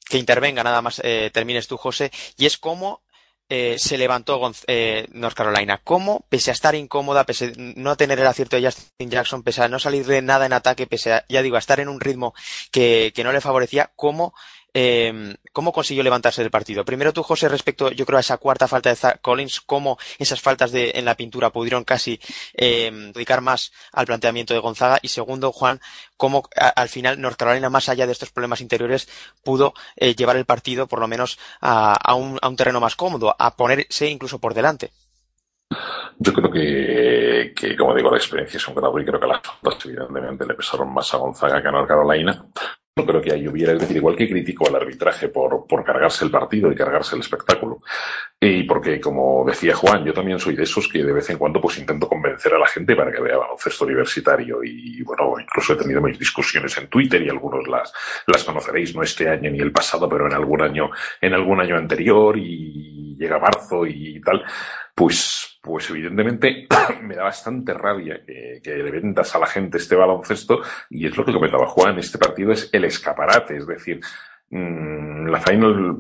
que 0.09 0.19
intervenga, 0.19 0.63
nada 0.63 0.83
más 0.83 1.01
eh, 1.05 1.31
termines 1.33 1.67
tú, 1.67 1.77
José, 1.77 2.11
y 2.37 2.47
es 2.47 2.59
cómo 2.59 3.03
eh, 3.49 3.77
se 3.79 3.99
levantó 3.99 4.41
eh, 4.67 5.07
North 5.13 5.37
Carolina. 5.37 5.81
Cómo, 5.85 6.27
pese 6.29 6.51
a 6.51 6.55
estar 6.55 6.75
incómoda, 6.75 7.25
pese 7.25 7.47
a 7.47 7.53
no 7.57 7.97
tener 7.97 8.19
el 8.19 8.27
acierto 8.27 8.57
de 8.57 8.65
Justin 8.65 9.11
Jackson, 9.11 9.43
pese 9.43 9.63
a 9.63 9.69
no 9.69 9.79
salir 9.79 10.07
de 10.07 10.23
nada 10.23 10.47
en 10.47 10.53
ataque, 10.53 10.87
pese 10.87 11.13
a, 11.13 11.25
ya 11.29 11.43
digo, 11.43 11.57
a 11.57 11.59
estar 11.59 11.81
en 11.81 11.89
un 11.89 12.01
ritmo 12.01 12.35
que, 12.71 13.13
que 13.15 13.25
no 13.25 13.33
le 13.33 13.41
favorecía, 13.41 13.93
cómo 13.97 14.35
eh, 14.73 15.37
¿cómo 15.55 15.73
consiguió 15.73 16.03
levantarse 16.03 16.43
del 16.43 16.51
partido? 16.51 16.85
Primero 16.85 17.15
tú, 17.15 17.23
José, 17.23 17.49
respecto, 17.49 17.91
yo 17.91 18.05
creo, 18.05 18.19
a 18.19 18.21
esa 18.21 18.37
cuarta 18.37 18.69
falta 18.69 18.91
de 18.91 18.97
Zach 18.97 19.21
Collins, 19.23 19.63
cómo 19.63 19.97
esas 20.19 20.43
faltas 20.43 20.73
de, 20.73 20.93
en 20.97 21.07
la 21.07 21.15
pintura 21.15 21.51
pudieron 21.51 21.85
casi 21.85 22.21
eh, 22.53 22.91
dedicar 23.15 23.41
más 23.41 23.73
al 23.93 24.05
planteamiento 24.05 24.53
de 24.53 24.61
Gonzaga. 24.61 24.99
Y 25.01 25.09
segundo, 25.09 25.53
Juan, 25.53 25.81
cómo 26.19 26.43
al 26.55 26.89
final 26.91 27.21
North 27.21 27.37
Carolina, 27.37 27.71
más 27.71 27.89
allá 27.89 28.05
de 28.07 28.13
estos 28.13 28.31
problemas 28.31 28.61
interiores, 28.61 29.09
pudo 29.43 29.73
eh, 29.97 30.15
llevar 30.15 30.37
el 30.37 30.45
partido, 30.45 30.87
por 30.87 30.99
lo 30.99 31.09
menos, 31.09 31.39
a, 31.61 32.15
un, 32.15 32.39
a 32.43 32.49
un 32.49 32.57
terreno 32.57 32.81
más 32.81 32.97
cómodo, 32.97 33.35
a 33.39 33.57
ponerse 33.57 34.09
incluso 34.09 34.39
por 34.39 34.53
delante. 34.53 34.91
Yo 36.19 36.33
creo 36.33 36.51
que, 36.51 37.53
que, 37.57 37.77
como 37.77 37.95
digo, 37.95 38.11
la 38.11 38.19
experiencia 38.19 38.59
es 38.59 38.69
un 38.69 38.75
grado 38.75 38.99
y 38.99 39.05
creo 39.05 39.21
que 39.21 39.27
las 39.27 39.41
faltas 39.41 39.87
evidentemente 39.87 40.47
le 40.47 40.55
pesaron 40.55 40.93
más 40.93 41.15
a 41.15 41.17
Gonzaga 41.17 41.63
que 41.63 41.69
a 41.69 41.73
North 41.73 41.89
Carolina. 41.89 42.45
No 42.97 43.05
creo 43.05 43.21
que 43.21 43.33
ahí 43.33 43.49
hubiera, 43.49 43.73
es 43.73 43.81
decir, 43.81 43.97
igual 43.97 44.15
que 44.15 44.29
critico 44.29 44.69
al 44.69 44.77
arbitraje 44.77 45.29
por, 45.29 45.67
por 45.67 45.83
cargarse 45.83 46.25
el 46.25 46.31
partido 46.31 46.71
y 46.71 46.77
cargarse 46.77 47.17
el 47.17 47.23
espectáculo, 47.23 47.79
y 48.47 48.65
porque, 48.65 49.01
como 49.01 49.43
decía 49.47 49.75
Juan, 49.75 50.05
yo 50.05 50.13
también 50.13 50.39
soy 50.39 50.55
de 50.55 50.65
esos 50.65 50.87
que 50.87 51.03
de 51.03 51.13
vez 51.15 51.31
en 51.31 51.39
cuando 51.39 51.63
pues 51.63 51.79
intento 51.79 52.07
convencer 52.07 52.53
a 52.53 52.59
la 52.59 52.67
gente 52.67 52.95
para 52.95 53.11
que 53.11 53.23
vea 53.23 53.39
baloncesto 53.39 53.87
universitario. 53.87 54.63
Y, 54.63 55.03
bueno, 55.03 55.35
incluso 55.41 55.73
he 55.73 55.77
tenido 55.77 56.03
mis 56.03 56.19
discusiones 56.19 56.77
en 56.77 56.89
Twitter 56.89 57.23
y 57.23 57.31
algunos 57.31 57.67
las, 57.67 57.91
las 58.27 58.45
conoceréis, 58.45 58.95
no 58.95 59.03
este 59.03 59.31
año 59.31 59.51
ni 59.51 59.61
el 59.61 59.73
pasado, 59.73 60.07
pero 60.11 60.27
en 60.27 60.35
algún 60.35 60.61
año, 60.63 60.91
en 61.23 61.33
algún 61.33 61.59
año 61.61 61.77
anterior 61.77 62.37
y 62.37 63.17
llega 63.17 63.39
marzo 63.39 63.87
y 63.87 64.21
tal, 64.21 64.45
pues, 64.95 65.59
pues 65.63 65.89
evidentemente 65.89 66.69
me 67.03 67.15
da 67.15 67.25
bastante 67.25 67.73
rabia 67.73 68.21
que, 68.27 68.61
que, 68.63 68.75
le 68.75 68.91
vendas 68.91 69.35
a 69.35 69.39
la 69.39 69.47
gente 69.47 69.79
este 69.79 69.97
baloncesto 69.97 70.61
y 70.91 71.07
es 71.07 71.17
lo 71.17 71.25
que 71.25 71.33
comentaba 71.33 71.67
Juan, 71.67 71.99
este 71.99 72.19
partido 72.19 72.53
es 72.53 72.69
el 72.73 72.85
escaparate, 72.85 73.57
es 73.57 73.67
decir, 73.67 74.01
la 74.51 75.41
final, 75.41 75.97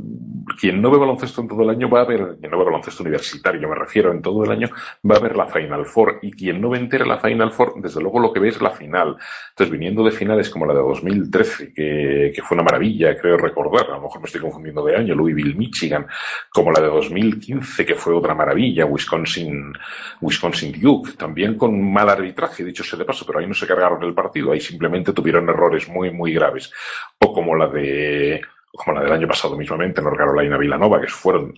quien 0.61 0.80
no 0.80 0.90
ve 0.90 0.99
baloncesto 0.99 1.40
en 1.40 1.49
todo 1.49 1.62
el 1.62 1.70
año 1.70 1.88
va 1.88 2.03
a 2.03 2.05
ver, 2.05 2.36
quien 2.38 2.51
no 2.51 2.59
ve 2.59 2.64
baloncesto 2.64 3.03
universitario, 3.03 3.68
me 3.68 3.74
refiero, 3.74 4.12
en 4.12 4.22
todo 4.22 4.45
el 4.45 4.51
año 4.51 4.68
va 5.09 5.16
a 5.16 5.20
ver 5.20 5.36
la 5.36 5.47
Final 5.47 5.86
Four 5.86 6.18
y 6.22 6.32
quien 6.32 6.61
no 6.61 6.70
ve 6.70 6.78
entera 6.78 7.05
la 7.05 7.18
Final 7.18 7.51
Four, 7.51 7.80
desde 7.80 8.01
luego 8.01 8.20
lo 8.20 8.32
que 8.32 8.40
ve 8.40 8.49
es 8.49 8.61
la 8.61 8.70
final. 8.70 9.16
Entonces, 9.51 9.72
viniendo 9.72 10.05
de 10.05 10.11
finales 10.11 10.51
como 10.51 10.66
la 10.66 10.74
de 10.74 10.80
2013, 10.80 11.72
que, 11.72 12.32
que 12.34 12.42
fue 12.42 12.55
una 12.57 12.64
maravilla, 12.64 13.16
creo 13.16 13.36
recordar, 13.36 13.90
a 13.90 13.97
lo 13.97 14.03
mejor 14.03 14.20
me 14.20 14.26
estoy 14.26 14.40
confundiendo 14.40 14.84
de 14.84 14.97
año, 14.97 15.14
Louisville, 15.14 15.55
Michigan, 15.55 16.07
como 16.53 16.70
la 16.70 16.80
de 16.80 16.88
2015, 16.88 17.86
que 17.86 17.95
fue 17.95 18.14
otra 18.14 18.34
maravilla, 18.34 18.84
Wisconsin, 18.84 19.72
Wisconsin 20.20 20.80
Duke, 20.80 21.12
también 21.12 21.57
con 21.57 21.92
mal 21.92 22.09
arbitraje, 22.09 22.64
dicho 22.64 22.84
sea 22.84 22.99
de 22.99 23.05
paso, 23.05 23.24
pero 23.26 23.38
ahí 23.38 23.47
no 23.47 23.55
se 23.55 23.66
cargaron 23.66 24.03
el 24.03 24.14
partido, 24.14 24.53
ahí 24.53 24.61
simplemente 24.61 25.12
tuvieron 25.12 25.49
errores 25.49 25.88
muy, 25.88 26.11
muy 26.11 26.32
graves. 26.32 26.72
O 27.18 27.32
como 27.32 27.57
la 27.57 27.68
de 27.68 28.43
como 28.74 28.98
la 28.98 29.04
del 29.04 29.12
año 29.12 29.28
pasado 29.28 29.56
mismamente, 29.56 30.02
North 30.02 30.18
Carolina 30.18 30.58
Villanova, 30.58 31.00
que 31.00 31.06
fueron, 31.08 31.54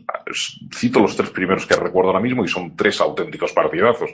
cito 0.74 1.00
los 1.00 1.16
tres 1.16 1.30
primeros 1.30 1.66
que 1.66 1.74
recuerdo 1.74 2.10
ahora 2.10 2.20
mismo 2.20 2.44
y 2.44 2.48
son 2.48 2.76
tres 2.76 3.00
auténticos 3.00 3.52
partidazos. 3.52 4.10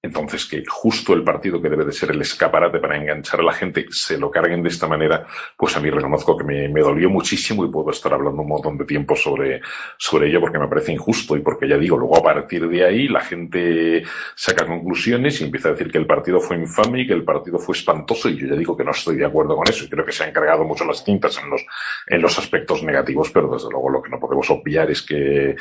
Entonces, 0.00 0.46
que 0.46 0.62
justo 0.64 1.12
el 1.12 1.24
partido 1.24 1.60
que 1.60 1.68
debe 1.68 1.84
de 1.84 1.90
ser 1.90 2.12
el 2.12 2.20
escaparate 2.20 2.78
para 2.78 2.96
enganchar 2.96 3.40
a 3.40 3.42
la 3.42 3.52
gente 3.52 3.86
se 3.90 4.16
lo 4.16 4.30
carguen 4.30 4.62
de 4.62 4.68
esta 4.68 4.86
manera, 4.86 5.26
pues 5.56 5.76
a 5.76 5.80
mí 5.80 5.90
reconozco 5.90 6.36
que 6.36 6.44
me, 6.44 6.68
dolió 6.80 7.10
muchísimo 7.10 7.64
y 7.64 7.68
puedo 7.68 7.90
estar 7.90 8.14
hablando 8.14 8.42
un 8.42 8.48
montón 8.48 8.78
de 8.78 8.84
tiempo 8.84 9.16
sobre, 9.16 9.60
sobre 9.96 10.28
ello 10.28 10.40
porque 10.40 10.60
me 10.60 10.68
parece 10.68 10.92
injusto 10.92 11.36
y 11.36 11.40
porque 11.40 11.66
ya 11.66 11.76
digo, 11.76 11.96
luego 11.96 12.16
a 12.16 12.22
partir 12.22 12.68
de 12.68 12.84
ahí 12.84 13.08
la 13.08 13.22
gente 13.22 14.04
saca 14.36 14.66
conclusiones 14.66 15.40
y 15.40 15.44
empieza 15.44 15.70
a 15.70 15.72
decir 15.72 15.90
que 15.90 15.98
el 15.98 16.06
partido 16.06 16.38
fue 16.38 16.56
infame 16.56 17.00
y 17.00 17.06
que 17.08 17.14
el 17.14 17.24
partido 17.24 17.58
fue 17.58 17.76
espantoso 17.76 18.28
y 18.28 18.36
yo 18.36 18.46
ya 18.46 18.54
digo 18.54 18.76
que 18.76 18.84
no 18.84 18.92
estoy 18.92 19.16
de 19.16 19.24
acuerdo 19.24 19.56
con 19.56 19.68
eso 19.68 19.84
y 19.84 19.88
creo 19.88 20.04
que 20.04 20.12
se 20.12 20.22
han 20.22 20.30
cargado 20.30 20.62
mucho 20.62 20.84
las 20.84 21.02
tintas 21.02 21.36
en 21.42 21.50
los, 21.50 21.66
en 22.06 22.22
los 22.22 22.38
aspectos 22.38 22.84
negativos, 22.84 23.32
pero 23.32 23.52
desde 23.52 23.68
luego 23.68 23.90
lo 23.90 24.00
que 24.00 24.10
no 24.10 24.20
podemos 24.20 24.48
obviar 24.48 24.92
es 24.92 25.02
que 25.02 25.56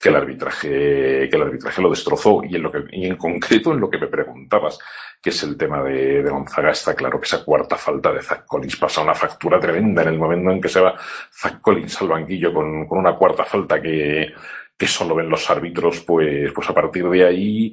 que 0.00 0.08
el 0.08 0.16
arbitraje, 0.16 1.28
que 1.28 1.36
el 1.36 1.42
arbitraje 1.42 1.82
lo 1.82 1.90
destrozó 1.90 2.40
y 2.42 2.56
en 2.56 2.62
lo 2.62 2.72
que, 2.72 2.84
y 2.90 3.06
en 3.06 3.16
concreto 3.16 3.72
en 3.72 3.80
lo 3.80 3.90
que 3.90 3.98
me 3.98 4.06
preguntabas, 4.06 4.78
que 5.20 5.28
es 5.28 5.42
el 5.42 5.58
tema 5.58 5.82
de, 5.82 6.22
de 6.22 6.30
Gonzaga, 6.30 6.70
está 6.70 6.94
claro 6.94 7.20
que 7.20 7.26
esa 7.26 7.44
cuarta 7.44 7.76
falta 7.76 8.10
de 8.10 8.22
Zach 8.22 8.46
Collins 8.46 8.76
pasa 8.76 9.02
una 9.02 9.14
factura 9.14 9.60
tremenda 9.60 10.00
en 10.00 10.08
el 10.08 10.18
momento 10.18 10.50
en 10.52 10.60
que 10.60 10.70
se 10.70 10.80
va 10.80 10.94
Zach 11.30 11.60
Collins 11.60 12.00
al 12.00 12.08
banquillo 12.08 12.54
con, 12.54 12.86
con 12.86 12.98
una 12.98 13.14
cuarta 13.14 13.44
falta 13.44 13.82
que, 13.82 14.32
que 14.74 14.86
solo 14.86 15.14
ven 15.14 15.28
los 15.28 15.50
árbitros, 15.50 16.00
pues, 16.00 16.50
pues 16.54 16.70
a 16.70 16.72
partir 16.72 17.06
de 17.06 17.26
ahí 17.26 17.70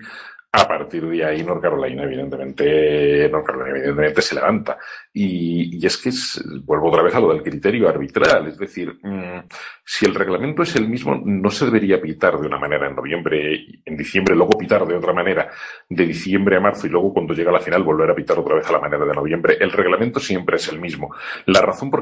a 0.57 0.67
partir 0.67 1.05
de 1.05 1.23
ahí, 1.23 1.43
North 1.43 1.61
Carolina, 1.61 2.03
evidentemente, 2.03 3.29
North 3.29 3.45
Carolina, 3.45 3.77
evidentemente 3.77 4.21
se 4.23 4.35
levanta. 4.35 4.77
Y, 5.13 5.85
es 5.85 5.97
que 5.97 6.09
es, 6.09 6.43
vuelvo 6.63 6.89
otra 6.89 7.03
vez 7.03 7.13
a 7.13 7.19
lo 7.19 7.31
del 7.31 7.43
criterio 7.43 7.87
arbitral. 7.87 8.47
Es 8.47 8.57
decir, 8.57 8.97
mmm, 9.03 9.41
si 9.85 10.05
el 10.05 10.15
reglamento 10.15 10.63
es 10.63 10.75
el 10.75 10.89
mismo, 10.89 11.21
no 11.23 11.51
se 11.51 11.65
debería 11.65 12.01
pitar 12.01 12.39
de 12.39 12.47
una 12.47 12.57
manera 12.57 12.87
en 12.87 12.95
noviembre, 12.95 13.65
en 13.85 13.95
diciembre, 13.95 14.35
luego 14.35 14.57
pitar 14.57 14.85
de 14.87 14.95
otra 14.95 15.13
manera 15.13 15.49
de 15.87 16.05
diciembre 16.05 16.57
a 16.57 16.59
marzo 16.59 16.87
y 16.87 16.89
luego 16.89 17.13
cuando 17.13 17.33
llega 17.35 17.51
la 17.51 17.59
final 17.59 17.83
volver 17.83 18.09
a 18.09 18.15
pitar 18.15 18.39
otra 18.39 18.55
vez 18.55 18.67
a 18.67 18.73
la 18.73 18.79
manera 18.79 19.05
de 19.05 19.13
noviembre. 19.13 19.57
El 19.59 19.71
reglamento 19.71 20.19
siempre 20.19 20.57
es 20.57 20.67
el 20.69 20.79
mismo. 20.79 21.13
La 21.45 21.61
razón 21.61 21.91
por 21.91 21.99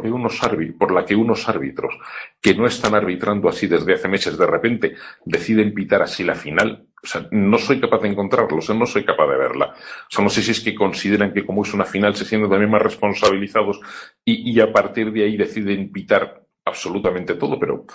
la 0.93 1.05
que 1.05 1.15
unos 1.15 1.49
árbitros 1.49 1.97
que 2.41 2.55
no 2.55 2.67
están 2.67 2.95
arbitrando 2.95 3.49
así 3.49 3.67
desde 3.67 3.93
hace 3.93 4.07
meses 4.07 4.37
de 4.37 4.47
repente 4.47 4.95
deciden 5.25 5.73
pitar 5.73 6.01
así 6.01 6.23
la 6.23 6.35
final 6.35 6.87
o 7.05 7.07
sea, 7.07 7.27
no 7.31 7.59
soy 7.59 7.79
capaz 7.79 8.01
de 8.01 8.09
encontrarlo, 8.09 8.57
o 8.57 8.61
sea, 8.61 8.73
no 8.73 8.87
soy 8.87 9.05
capaz 9.05 9.27
de 9.27 9.37
verla. 9.37 9.67
O 9.67 10.09
sea, 10.09 10.23
no 10.23 10.29
sé 10.29 10.41
si 10.41 10.51
es 10.51 10.59
que 10.59 10.73
consideran 10.73 11.31
que 11.31 11.45
como 11.45 11.63
es 11.63 11.71
una 11.73 11.85
final 11.85 12.15
se 12.15 12.25
sienten 12.25 12.49
también 12.49 12.71
más 12.71 12.81
responsabilizados 12.81 13.79
y, 14.25 14.59
a 14.59 14.73
partir 14.73 15.11
de 15.11 15.23
ahí 15.23 15.37
deciden 15.37 15.91
pitar 15.91 16.43
absolutamente 16.65 17.35
todo, 17.35 17.59
pero 17.59 17.85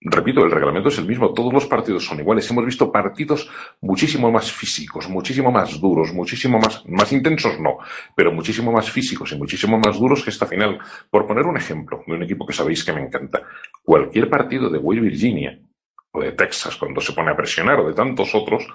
repito, 0.00 0.44
el 0.44 0.50
reglamento 0.52 0.90
es 0.90 0.98
el 0.98 1.06
mismo, 1.06 1.32
todos 1.32 1.52
los 1.52 1.66
partidos 1.66 2.04
son 2.04 2.20
iguales. 2.20 2.48
Hemos 2.48 2.64
visto 2.64 2.92
partidos 2.92 3.50
muchísimo 3.80 4.30
más 4.30 4.52
físicos, 4.52 5.08
muchísimo 5.08 5.50
más 5.50 5.80
duros, 5.80 6.12
muchísimo 6.12 6.60
más, 6.60 6.84
más 6.86 7.12
intensos 7.12 7.58
no, 7.58 7.78
pero 8.14 8.30
muchísimo 8.30 8.70
más 8.70 8.88
físicos 8.88 9.32
y 9.32 9.36
muchísimo 9.36 9.80
más 9.80 9.98
duros 9.98 10.22
que 10.22 10.30
esta 10.30 10.46
final. 10.46 10.78
Por 11.10 11.26
poner 11.26 11.46
un 11.46 11.56
ejemplo 11.56 12.04
de 12.06 12.14
un 12.14 12.22
equipo 12.22 12.46
que 12.46 12.52
sabéis 12.52 12.84
que 12.84 12.92
me 12.92 13.02
encanta, 13.02 13.42
cualquier 13.82 14.30
partido 14.30 14.70
de 14.70 14.78
Will 14.78 15.00
Virginia 15.00 15.58
o 16.12 16.20
de 16.20 16.32
Texas 16.32 16.76
cuando 16.76 17.00
se 17.00 17.12
pone 17.12 17.30
a 17.30 17.36
presionar 17.36 17.80
o 17.80 17.88
de 17.88 17.94
tantos 17.94 18.34
otros, 18.34 18.66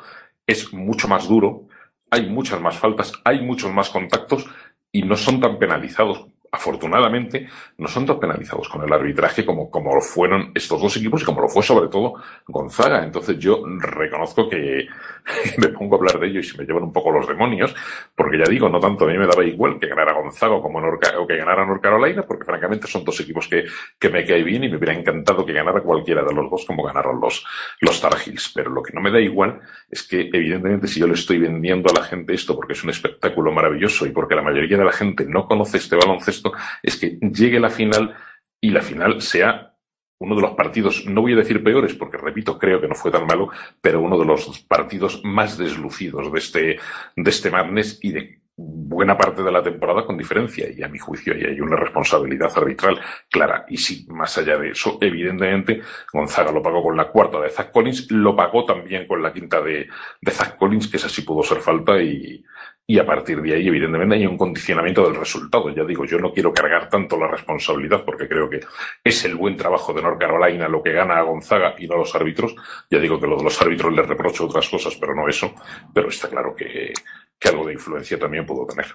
es 0.46 0.74
mucho 0.74 1.08
más 1.08 1.28
duro, 1.28 1.68
hay 2.10 2.30
muchas 2.30 2.60
más 2.60 2.78
faltas, 2.78 3.14
hay 3.24 3.42
muchos 3.42 3.72
más 3.72 3.90
contactos 3.90 4.46
y 4.92 5.04
no 5.04 5.16
son 5.16 5.40
tan 5.40 5.60
penalizados 5.60 6.28
afortunadamente, 6.52 7.48
no 7.78 7.88
son 7.88 8.06
tan 8.06 8.20
penalizados 8.20 8.70
con 8.70 8.84
el 8.84 8.92
arbitraje 8.92 9.46
como, 9.46 9.70
como 9.70 9.94
lo 9.94 10.02
fueron 10.02 10.52
estos 10.56 10.82
dos 10.82 10.96
equipos 10.98 11.22
y 11.22 11.26
como 11.26 11.42
lo 11.42 11.50
fue 11.50 11.62
sobre 11.62 11.90
todo 11.90 12.16
Gonzaga. 12.48 13.04
Entonces 13.04 13.38
yo 13.38 13.64
reconozco 13.80 14.50
que 14.50 14.88
me 15.58 15.70
pongo 15.70 15.96
a 15.96 15.98
hablar 16.00 16.20
de 16.20 16.28
ello 16.28 16.40
y 16.40 16.44
se 16.44 16.58
me 16.58 16.66
llevan 16.66 16.84
un 16.84 16.94
poco 16.94 17.12
los 17.12 17.28
demonios, 17.28 17.76
porque 18.16 18.38
ya 18.38 18.46
digo, 18.46 18.70
no 18.70 18.80
tanto 18.80 19.06
a 19.06 19.08
mí 19.08 19.18
me 19.18 19.28
daba 19.28 19.44
igual 19.44 19.80
que 19.80 19.88
ganara 19.88 20.14
Gonzaga 20.14 20.62
como 20.62 20.80
Norca, 20.80 21.20
o 21.20 21.28
que 21.28 21.38
ganara 21.38 21.66
North 21.66 21.82
Carolina, 21.82 22.24
porque 22.24 22.46
francamente 22.46 22.88
son 22.88 23.04
dos 23.04 23.20
equipos 23.20 23.48
que, 23.48 23.66
que 24.00 24.10
me 24.10 24.26
cae 24.26 24.44
bien 24.44 24.64
y 24.64 24.70
me 24.70 24.78
hubiera 24.78 24.94
encantado 24.94 25.46
que 25.46 25.54
ganara 25.54 25.82
cualquiera 25.82 26.24
de 26.24 26.34
los 26.34 26.50
dos 26.50 26.66
como 26.66 26.84
ganaron 26.84 27.20
los, 27.20 27.46
los 27.82 28.02
Tar 28.02 28.16
Heels. 28.26 28.52
Pero 28.54 28.70
lo 28.70 28.82
que 28.82 28.94
no 28.94 29.02
me 29.02 29.12
da 29.12 29.20
igual 29.20 29.60
es 29.90 30.04
que 30.04 30.30
evidentemente 30.32 30.88
si 30.88 31.00
yo 31.00 31.08
le 31.08 31.14
estoy 31.14 31.40
vendiendo 31.40 31.90
a 31.90 32.00
la 32.00 32.06
gente 32.06 32.34
esto 32.34 32.56
porque 32.56 32.74
es 32.74 32.84
un 32.84 32.90
espectáculo 32.90 33.52
maravilloso 33.52 34.06
y 34.06 34.12
porque 34.12 34.36
la 34.36 34.42
mayoría 34.42 34.78
de 34.78 34.86
la 34.86 34.92
gente 34.92 35.26
no 35.26 35.48
conoce 35.48 35.78
este 35.78 35.96
baloncesto, 35.96 36.54
es 36.82 36.98
que 36.98 37.18
llegue 37.22 37.60
la 37.60 37.70
final 37.70 38.16
y 38.60 38.72
la 38.72 38.82
final 38.82 39.22
sea 39.22 39.77
uno 40.20 40.36
de 40.36 40.42
los 40.42 40.52
partidos, 40.52 41.06
no 41.06 41.22
voy 41.22 41.34
a 41.34 41.38
decir 41.38 41.64
peores, 41.64 41.94
porque 41.94 42.18
repito, 42.18 42.58
creo 42.58 42.82
que 42.82 42.88
no 42.88 42.96
fue 42.96 43.12
tan 43.12 43.26
malo, 43.26 43.50
pero 43.82 44.02
uno 44.02 44.18
de 44.18 44.26
los 44.26 44.60
partidos 44.68 45.22
más 45.24 45.58
deslucidos 45.58 46.32
de 46.32 46.40
este, 46.40 46.80
de 47.16 47.30
este 47.30 47.52
Madness 47.52 48.00
y 48.02 48.12
de 48.12 48.42
buena 48.60 49.16
parte 49.16 49.44
de 49.44 49.52
la 49.52 49.62
temporada 49.62 50.04
con 50.04 50.18
diferencia. 50.18 50.68
Y 50.76 50.82
a 50.82 50.88
mi 50.88 50.98
juicio 50.98 51.34
ahí 51.34 51.44
hay 51.44 51.62
una 51.62 51.76
responsabilidad 51.76 52.52
arbitral 52.56 53.00
clara. 53.30 53.66
Y 53.70 53.78
sí, 53.78 54.08
más 54.10 54.36
allá 54.40 54.58
de 54.58 54.72
eso, 54.72 54.98
evidentemente, 55.00 55.82
Gonzaga 56.12 56.52
lo 56.52 56.64
pagó 56.64 56.82
con 56.82 56.98
la 56.98 57.10
cuarta 57.10 57.40
de 57.40 57.50
Zach 57.50 57.72
Collins, 57.72 58.10
lo 58.10 58.36
pagó 58.36 58.66
también 58.66 59.06
con 59.06 59.22
la 59.22 59.32
quinta 59.32 59.62
de, 59.62 59.88
de 60.20 60.32
Zach 60.32 60.56
Collins, 60.58 60.88
que 60.88 60.98
esa 60.98 61.10
sí 61.10 61.22
pudo 61.22 61.44
ser 61.44 61.60
falta 61.60 62.02
y, 62.02 62.44
y 62.90 63.00
a 63.00 63.06
partir 63.06 63.42
de 63.42 63.54
ahí, 63.54 63.68
evidentemente, 63.68 64.16
hay 64.16 64.26
un 64.26 64.38
condicionamiento 64.38 65.04
del 65.04 65.16
resultado. 65.16 65.70
Ya 65.70 65.84
digo, 65.84 66.06
yo 66.06 66.20
no 66.20 66.32
quiero 66.32 66.54
cargar 66.54 66.88
tanto 66.88 67.18
la 67.18 67.28
responsabilidad 67.28 68.06
porque 68.06 68.30
creo 68.30 68.50
que 68.50 68.62
es 69.04 69.26
el 69.26 69.36
buen 69.36 69.58
trabajo 69.58 69.92
de 69.92 70.02
North 70.02 70.18
Carolina 70.18 70.70
lo 70.70 70.82
que 70.82 70.94
gana 70.94 71.18
a 71.18 71.24
Gonzaga 71.24 71.76
y 71.78 71.86
no 71.86 71.98
los 71.98 72.16
árbitros. 72.16 72.56
Ya 72.90 73.00
digo 73.00 73.20
que 73.20 73.28
lo 73.28 73.36
de 73.36 73.44
los 73.44 73.62
árbitros 73.62 73.94
les 73.94 74.08
reprocho 74.08 74.46
otras 74.46 74.70
cosas, 74.70 74.96
pero 74.96 75.14
no 75.14 75.28
eso. 75.28 75.54
Pero 75.94 76.08
está 76.08 76.30
claro 76.30 76.56
que, 76.56 76.94
que 77.38 77.50
algo 77.50 77.66
de 77.66 77.74
influencia 77.74 78.18
también 78.18 78.46
puedo 78.46 78.66
tener. 78.66 78.86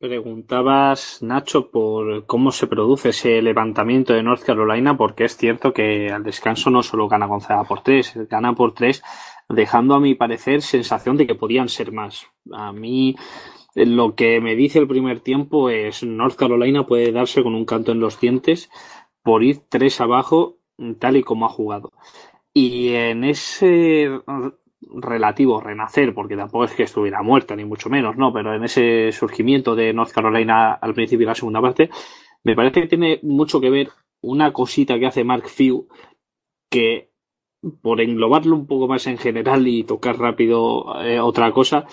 Preguntabas, 0.00 1.22
Nacho, 1.22 1.70
por 1.70 2.24
cómo 2.24 2.50
se 2.52 2.66
produce 2.66 3.10
ese 3.10 3.42
levantamiento 3.42 4.14
de 4.14 4.22
North 4.22 4.42
Carolina, 4.42 4.96
porque 4.96 5.24
es 5.24 5.36
cierto 5.36 5.74
que 5.74 6.10
al 6.10 6.24
descanso 6.24 6.70
no 6.70 6.82
solo 6.82 7.06
gana 7.06 7.26
Gonzaga 7.26 7.64
por 7.64 7.82
tres, 7.82 8.14
gana 8.28 8.54
por 8.54 8.72
tres 8.72 9.02
dejando 9.50 9.94
a 9.94 10.00
mi 10.00 10.14
parecer 10.14 10.62
sensación 10.62 11.16
de 11.16 11.26
que 11.26 11.34
podían 11.34 11.68
ser 11.68 11.92
más. 11.92 12.26
A 12.52 12.72
mí 12.72 13.16
lo 13.74 14.14
que 14.14 14.40
me 14.40 14.56
dice 14.56 14.78
el 14.78 14.88
primer 14.88 15.20
tiempo 15.20 15.70
es 15.70 16.02
North 16.02 16.36
Carolina 16.36 16.86
puede 16.86 17.12
darse 17.12 17.42
con 17.42 17.54
un 17.54 17.64
canto 17.64 17.92
en 17.92 18.00
los 18.00 18.18
dientes 18.20 18.70
por 19.22 19.42
ir 19.42 19.60
tres 19.68 20.00
abajo 20.00 20.58
tal 20.98 21.16
y 21.16 21.22
como 21.22 21.46
ha 21.46 21.50
jugado. 21.50 21.92
Y 22.52 22.90
en 22.94 23.24
ese 23.24 24.10
relativo 24.82 25.60
renacer, 25.60 26.14
porque 26.14 26.36
tampoco 26.36 26.64
es 26.64 26.72
que 26.72 26.84
estuviera 26.84 27.22
muerta, 27.22 27.54
ni 27.54 27.64
mucho 27.64 27.90
menos, 27.90 28.16
¿no? 28.16 28.32
Pero 28.32 28.54
en 28.54 28.64
ese 28.64 29.12
surgimiento 29.12 29.76
de 29.76 29.92
North 29.92 30.12
Carolina 30.12 30.72
al 30.72 30.94
principio 30.94 31.24
y 31.24 31.26
la 31.26 31.34
segunda 31.34 31.60
parte, 31.60 31.90
me 32.42 32.56
parece 32.56 32.82
que 32.82 32.88
tiene 32.88 33.20
mucho 33.22 33.60
que 33.60 33.70
ver 33.70 33.90
una 34.22 34.52
cosita 34.52 34.98
que 34.98 35.06
hace 35.06 35.24
Mark 35.24 35.48
Few, 35.48 35.86
que 36.70 37.09
por 37.82 38.00
englobarlo 38.00 38.56
un 38.56 38.66
poco 38.66 38.88
más 38.88 39.06
en 39.06 39.18
general 39.18 39.66
y 39.68 39.84
tocar 39.84 40.18
rápido 40.18 41.00
eh, 41.02 41.20
otra 41.20 41.52
cosa, 41.52 41.86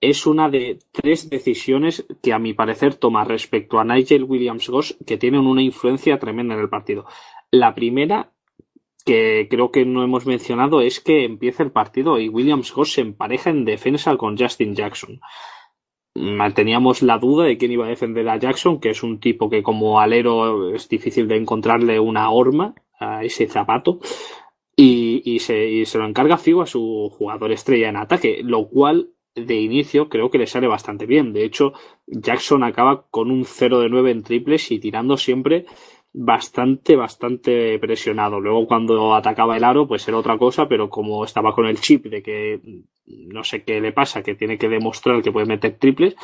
es 0.00 0.26
una 0.26 0.48
de 0.48 0.78
tres 0.92 1.28
decisiones 1.28 2.06
que 2.22 2.32
a 2.32 2.38
mi 2.38 2.54
parecer 2.54 2.94
toma 2.94 3.24
respecto 3.24 3.78
a 3.78 3.84
Nigel 3.84 4.24
Williams 4.24 4.68
Goss 4.68 4.96
que 5.06 5.18
tienen 5.18 5.46
una 5.46 5.62
influencia 5.62 6.18
tremenda 6.18 6.54
en 6.54 6.60
el 6.60 6.68
partido. 6.68 7.06
La 7.50 7.74
primera, 7.74 8.30
que 9.04 9.48
creo 9.50 9.72
que 9.72 9.84
no 9.84 10.04
hemos 10.04 10.26
mencionado, 10.26 10.80
es 10.80 11.00
que 11.00 11.24
empieza 11.24 11.64
el 11.64 11.72
partido 11.72 12.20
y 12.20 12.28
Williams 12.28 12.72
Goss 12.72 12.92
se 12.92 13.00
empareja 13.00 13.50
en 13.50 13.64
defensa 13.64 14.16
con 14.16 14.38
Justin 14.38 14.76
Jackson. 14.76 15.20
Teníamos 16.54 17.02
la 17.02 17.18
duda 17.18 17.44
de 17.44 17.58
quién 17.58 17.72
iba 17.72 17.86
a 17.86 17.90
defender 17.90 18.28
a 18.28 18.38
Jackson, 18.38 18.80
que 18.80 18.90
es 18.90 19.02
un 19.02 19.20
tipo 19.20 19.50
que 19.50 19.62
como 19.62 20.00
alero 20.00 20.74
es 20.74 20.88
difícil 20.88 21.28
de 21.28 21.36
encontrarle 21.36 21.98
una 22.00 22.30
horma 22.30 22.74
a 22.98 23.24
ese 23.24 23.46
zapato 23.46 24.00
y, 24.80 25.22
y, 25.24 25.40
se, 25.40 25.68
y 25.68 25.86
se 25.86 25.98
lo 25.98 26.06
encarga 26.06 26.38
Figo 26.38 26.62
a 26.62 26.66
su 26.66 27.12
jugador 27.12 27.50
estrella 27.50 27.88
en 27.88 27.96
ataque, 27.96 28.42
lo 28.44 28.68
cual 28.68 29.10
de 29.34 29.56
inicio 29.56 30.08
creo 30.08 30.30
que 30.30 30.38
le 30.38 30.46
sale 30.46 30.68
bastante 30.68 31.04
bien. 31.04 31.32
De 31.32 31.44
hecho, 31.44 31.72
Jackson 32.06 32.62
acaba 32.62 33.08
con 33.10 33.32
un 33.32 33.44
0 33.44 33.80
de 33.80 33.88
9 33.88 34.12
en 34.12 34.22
triples 34.22 34.70
y 34.70 34.78
tirando 34.78 35.16
siempre 35.16 35.66
bastante, 36.12 36.94
bastante 36.94 37.76
presionado. 37.80 38.38
Luego 38.38 38.68
cuando 38.68 39.16
atacaba 39.16 39.56
el 39.56 39.64
aro, 39.64 39.88
pues 39.88 40.06
era 40.06 40.16
otra 40.16 40.38
cosa, 40.38 40.68
pero 40.68 40.88
como 40.88 41.24
estaba 41.24 41.56
con 41.56 41.66
el 41.66 41.80
chip 41.80 42.06
de 42.06 42.22
que 42.22 42.60
no 43.04 43.42
sé 43.42 43.64
qué 43.64 43.80
le 43.80 43.92
pasa, 43.92 44.22
que 44.22 44.36
tiene 44.36 44.58
que 44.58 44.68
demostrar 44.68 45.22
que 45.22 45.32
puede 45.32 45.46
meter 45.46 45.76
triples, 45.76 46.14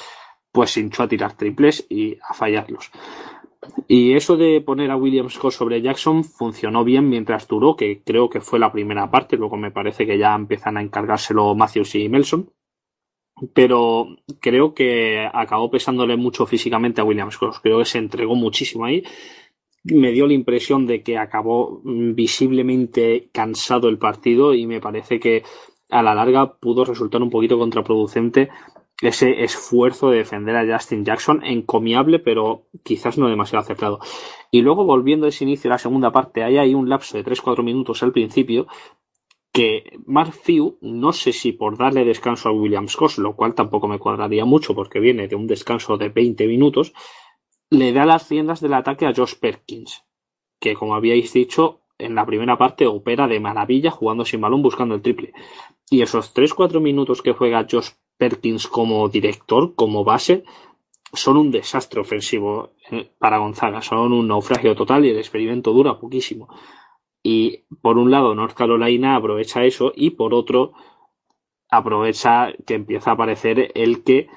pues 0.53 0.77
hinchó 0.77 1.03
a 1.03 1.09
tirar 1.09 1.37
triples 1.37 1.85
y 1.91 2.19
a 2.23 2.35
fallarlos. 2.35 2.93
Y 3.89 4.15
eso 4.15 4.37
de 4.37 4.61
poner 4.61 4.91
a 4.91 4.97
Williams 4.97 5.35
sobre 5.35 5.83
Jackson 5.83 6.25
funcionó 6.25 6.85
bien 6.85 7.09
mientras 7.09 7.47
duró, 7.49 7.77
que 7.77 8.03
creo 8.03 8.29
que 8.29 8.41
fue 8.41 8.59
la 8.59 8.73
primera 8.73 9.11
parte, 9.11 9.37
luego 9.37 9.57
me 9.57 9.71
parece 9.71 10.07
que 10.07 10.19
ya 10.19 10.35
empiezan 10.35 10.77
a 10.77 10.83
encargárselo 10.83 11.55
Matthews 11.55 11.95
y 11.97 12.09
Melson. 12.09 12.51
Pero 13.53 14.17
creo 14.41 14.75
que 14.75 15.29
acabó 15.33 15.71
pesándole 15.71 16.17
mucho 16.17 16.47
físicamente 16.47 17.01
a 17.01 17.05
Williams 17.05 17.37
Cross. 17.37 17.61
Creo 17.61 17.79
que 17.81 17.85
se 17.85 17.99
entregó 17.99 18.35
muchísimo 18.37 18.85
ahí. 18.85 19.03
me 19.85 20.12
dio 20.12 20.27
la 20.27 20.35
impresión 20.35 20.87
de 20.87 21.03
que 21.03 21.19
acabó 21.19 21.83
visiblemente 21.85 23.29
cansado 23.33 23.89
el 23.89 23.99
partido 23.99 24.55
y 24.55 24.67
me 24.67 24.81
parece 24.81 25.21
que 25.21 25.43
a 25.91 26.03
la 26.03 26.15
larga 26.15 26.55
pudo 26.55 26.85
resultar 26.85 27.23
un 27.23 27.31
poquito 27.31 27.59
contraproducente 27.59 28.49
ese 29.09 29.45
esfuerzo 29.45 30.11
de 30.11 30.19
defender 30.19 30.57
a 30.57 30.77
Justin 30.79 31.05
Jackson, 31.05 31.45
encomiable, 31.45 32.19
pero 32.19 32.67
quizás 32.83 33.19
no 33.19 33.29
demasiado 33.29 33.63
acertado. 33.63 34.01
Y 34.51 34.63
luego, 34.63 34.85
volviendo 34.85 35.27
a 35.27 35.29
ese 35.29 35.45
inicio 35.45 35.69
de 35.69 35.75
la 35.75 35.79
segunda 35.79 36.13
parte, 36.13 36.43
hay 36.43 36.59
ahí 36.59 36.75
un 36.75 36.89
lapso 36.89 37.17
de 37.17 37.25
3-4 37.25 37.63
minutos 37.63 38.03
al 38.03 38.13
principio 38.13 38.67
que 39.55 39.99
Mark 40.07 40.35
no 40.81 41.13
sé 41.13 41.33
si 41.33 41.53
por 41.53 41.79
darle 41.79 42.05
descanso 42.05 42.49
a 42.49 42.53
Williams 42.53 42.97
Goss, 42.97 43.19
lo 43.19 43.37
cual 43.37 43.55
tampoco 43.55 43.87
me 43.87 44.01
cuadraría 44.01 44.45
mucho 44.45 44.75
porque 44.75 44.99
viene 44.99 45.29
de 45.29 45.37
un 45.37 45.47
descanso 45.47 45.97
de 45.97 46.09
20 46.09 46.49
minutos, 46.49 46.93
le 47.71 47.93
da 47.93 48.05
las 48.05 48.29
riendas 48.29 48.61
del 48.61 48.75
ataque 48.75 49.07
a 49.07 49.15
Josh 49.15 49.35
Perkins, 49.39 50.03
que 50.59 50.75
como 50.75 50.97
habíais 50.97 51.33
dicho, 51.33 51.83
en 51.99 52.17
la 52.17 52.27
primera 52.27 52.59
parte 52.59 52.89
opera 52.89 53.29
de 53.29 53.39
maravilla 53.39 53.93
jugando 53.93 54.25
sin 54.25 54.41
balón 54.41 54.61
buscando 54.61 54.97
el 54.97 55.03
triple. 55.03 55.33
Y 55.89 56.03
esos 56.03 56.35
3-4 56.35 56.81
minutos 56.81 57.23
que 57.23 57.33
juega 57.33 57.65
Josh 57.71 57.91
Perkins 58.17 58.67
como 58.67 59.09
director, 59.09 59.75
como 59.75 60.05
base, 60.05 60.45
son 61.12 61.37
un 61.37 61.51
desastre 61.51 62.01
ofensivo 62.01 62.71
eh, 62.91 63.11
para 63.19 63.39
Gonzaga, 63.39 63.83
son 63.83 64.12
un 64.12 64.29
naufragio 64.29 64.75
total 64.75 65.05
y 65.05 65.11
el 65.11 65.19
experimento 65.19 65.73
dura 65.73 65.99
poquísimo. 65.99 66.49
Y 67.23 67.65
por 67.81 67.99
un 67.99 68.11
lado, 68.11 68.35
North 68.35 68.55
Carolina 68.55 69.17
aprovecha 69.17 69.65
eso 69.65 69.93
y 69.95 70.11
por 70.11 70.35
otro, 70.35 70.73
aprovecha 71.71 72.53
que 72.67 72.75
empieza 72.75 73.11
a 73.11 73.15
aparecer 73.15 73.73
el 73.75 74.05
que 74.05 74.29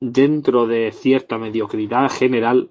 dentro 0.00 0.66
de 0.66 0.90
cierta 0.92 1.38
mediocridad 1.38 2.10
general 2.10 2.70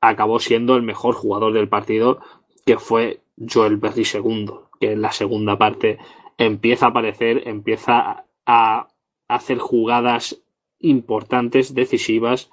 acabó 0.00 0.38
siendo 0.38 0.76
el 0.76 0.82
mejor 0.82 1.14
jugador 1.14 1.52
del 1.52 1.68
partido, 1.68 2.20
que 2.66 2.78
fue 2.78 3.22
Joel 3.38 3.78
Berry 3.78 4.04
II, 4.12 4.50
que 4.80 4.92
en 4.92 5.02
la 5.02 5.12
segunda 5.12 5.56
parte 5.56 5.98
empieza 6.36 6.86
a 6.86 6.88
aparecer, 6.90 7.48
empieza 7.48 8.26
a 8.46 8.88
hacer 9.28 9.58
jugadas 9.58 10.42
importantes, 10.80 11.74
decisivas, 11.74 12.50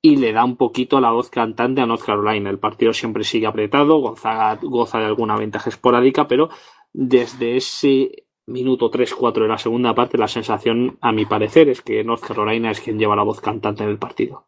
y 0.00 0.16
le 0.16 0.32
da 0.32 0.44
un 0.44 0.56
poquito 0.56 1.00
la 1.00 1.10
voz 1.10 1.30
cantante 1.30 1.80
a 1.80 1.86
North 1.86 2.04
Carolina. 2.04 2.50
El 2.50 2.58
partido 2.58 2.92
siempre 2.92 3.24
sigue 3.24 3.46
apretado, 3.46 3.98
Gonzaga 3.98 4.58
goza 4.62 4.98
de 4.98 5.06
alguna 5.06 5.36
ventaja 5.36 5.68
esporádica, 5.68 6.28
pero 6.28 6.48
desde 6.92 7.56
ese 7.56 8.26
minuto 8.46 8.90
3-4 8.90 9.42
de 9.42 9.48
la 9.48 9.58
segunda 9.58 9.94
parte, 9.94 10.16
la 10.16 10.28
sensación, 10.28 10.98
a 11.00 11.12
mi 11.12 11.26
parecer, 11.26 11.68
es 11.68 11.82
que 11.82 12.04
North 12.04 12.24
Carolina 12.24 12.70
es 12.70 12.80
quien 12.80 12.98
lleva 12.98 13.16
la 13.16 13.24
voz 13.24 13.40
cantante 13.40 13.82
en 13.82 13.90
el 13.90 13.98
partido. 13.98 14.46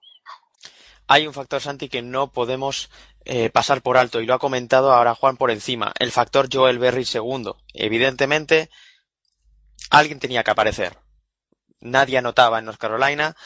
Hay 1.09 1.26
un 1.26 1.33
factor, 1.33 1.61
Santi, 1.61 1.89
que 1.89 2.03
no 2.03 2.31
podemos 2.31 2.91
eh, 3.24 3.51
pasar 3.51 3.83
por 3.83 3.97
alto, 3.97 4.20
y 4.20 4.26
lo 4.26 4.35
ha 4.35 4.39
comentado 4.39 4.93
ahora 4.93 5.14
Juan 5.14 5.37
por 5.37 5.51
encima, 5.51 5.93
el 5.99 6.12
factor 6.12 6.49
Joel 6.53 6.79
Berry 6.79 7.05
segundo. 7.05 7.57
Evidentemente, 7.74 8.70
alguien 9.91 10.20
tenía 10.20 10.45
que 10.45 10.51
aparecer. 10.51 10.99
Nadie 11.81 12.18
anotaba 12.18 12.59
en 12.59 12.66
North 12.66 12.79
Carolina, 12.79 13.37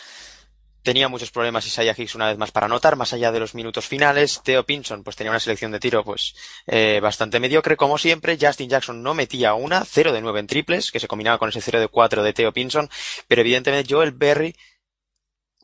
Tenía 0.83 1.09
muchos 1.09 1.30
problemas 1.30 1.64
Isaiah 1.64 1.95
Hicks 1.97 2.16
una 2.16 2.26
vez 2.26 2.37
más 2.39 2.51
para 2.51 2.66
anotar, 2.66 2.97
más 2.97 3.12
allá 3.12 3.30
de 3.30 3.39
los 3.39 3.55
minutos 3.55 3.87
finales. 3.87 4.41
Theo 4.43 4.66
Pinson 4.66 5.05
pues 5.05 5.14
tenía 5.14 5.30
una 5.30 5.39
selección 5.39 5.70
de 5.70 5.78
tiro 5.78 6.03
pues 6.05 6.35
eh, 6.66 6.99
bastante 7.01 7.39
mediocre, 7.39 7.76
como 7.76 7.99
siempre. 7.99 8.37
Justin 8.41 8.68
Jackson 8.68 9.01
no 9.01 9.14
metía 9.14 9.55
una, 9.55 9.85
0 9.85 10.12
de 10.12 10.20
9 10.20 10.41
en 10.41 10.47
triples, 10.49 10.91
que 10.91 10.99
se 10.99 11.07
combinaba 11.07 11.39
con 11.39 11.51
ese 11.51 11.61
0 11.61 11.78
de 11.78 11.87
4 11.87 12.24
de 12.24 12.33
Theo 12.33 12.53
Pinson. 12.53 12.91
Pero 13.28 13.43
evidentemente 13.43 13.95
Joel 13.95 14.11
Berry, 14.11 14.57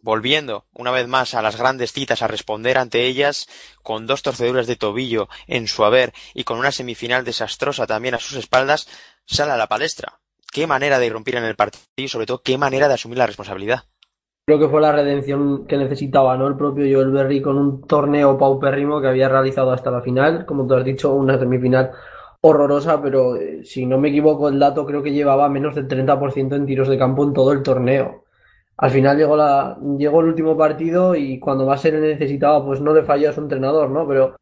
volviendo 0.02 0.68
una 0.72 0.92
vez 0.92 1.08
más 1.08 1.34
a 1.34 1.42
las 1.42 1.56
grandes 1.56 1.92
citas 1.92 2.22
a 2.22 2.28
responder 2.28 2.78
ante 2.78 3.04
ellas, 3.04 3.48
con 3.82 4.06
dos 4.06 4.22
torceduras 4.22 4.68
de 4.68 4.76
tobillo 4.76 5.28
en 5.48 5.66
su 5.66 5.84
haber 5.84 6.12
y 6.32 6.44
con 6.44 6.60
una 6.60 6.70
semifinal 6.70 7.24
desastrosa 7.24 7.88
también 7.88 8.14
a 8.14 8.20
sus 8.20 8.38
espaldas, 8.38 8.86
sale 9.26 9.50
a 9.50 9.56
la 9.56 9.66
palestra. 9.66 10.20
Qué 10.52 10.66
manera 10.66 10.98
de 10.98 11.06
irrumpir 11.06 11.36
en 11.36 11.44
el 11.44 11.56
partido 11.56 11.84
y 11.96 12.08
sobre 12.08 12.26
todo 12.26 12.40
qué 12.42 12.58
manera 12.58 12.88
de 12.88 12.94
asumir 12.94 13.18
la 13.18 13.26
responsabilidad. 13.26 13.80
Creo 14.46 14.58
que 14.58 14.68
fue 14.68 14.80
la 14.80 14.92
redención 14.92 15.66
que 15.66 15.76
necesitaba, 15.76 16.36
¿no? 16.38 16.46
El 16.46 16.56
propio 16.56 16.86
Joel 16.90 17.10
Berry 17.10 17.42
con 17.42 17.58
un 17.58 17.82
torneo 17.82 18.38
paupérrimo 18.38 19.00
que 19.00 19.08
había 19.08 19.28
realizado 19.28 19.72
hasta 19.72 19.90
la 19.90 20.00
final, 20.00 20.46
como 20.46 20.66
tú 20.66 20.74
has 20.74 20.84
dicho, 20.84 21.12
una 21.12 21.38
semifinal 21.38 21.90
horrorosa, 22.40 23.02
pero 23.02 23.36
eh, 23.36 23.62
si 23.64 23.84
no 23.84 23.98
me 23.98 24.08
equivoco 24.08 24.48
el 24.48 24.58
dato 24.58 24.86
creo 24.86 25.02
que 25.02 25.12
llevaba 25.12 25.48
menos 25.48 25.74
del 25.74 25.86
30% 25.86 26.56
en 26.56 26.66
tiros 26.66 26.88
de 26.88 26.98
campo 26.98 27.24
en 27.24 27.34
todo 27.34 27.52
el 27.52 27.62
torneo. 27.62 28.24
Al 28.78 28.90
final 28.90 29.18
llegó, 29.18 29.36
la, 29.36 29.76
llegó 29.98 30.20
el 30.20 30.28
último 30.28 30.56
partido 30.56 31.14
y 31.14 31.38
cuando 31.40 31.66
más 31.66 31.82
se 31.82 31.92
le 31.92 32.00
necesitaba, 32.00 32.64
pues 32.64 32.80
no 32.80 32.94
le 32.94 33.02
falló 33.02 33.28
a 33.28 33.32
su 33.32 33.40
entrenador, 33.40 33.90
¿no? 33.90 34.06
Pero 34.06 34.36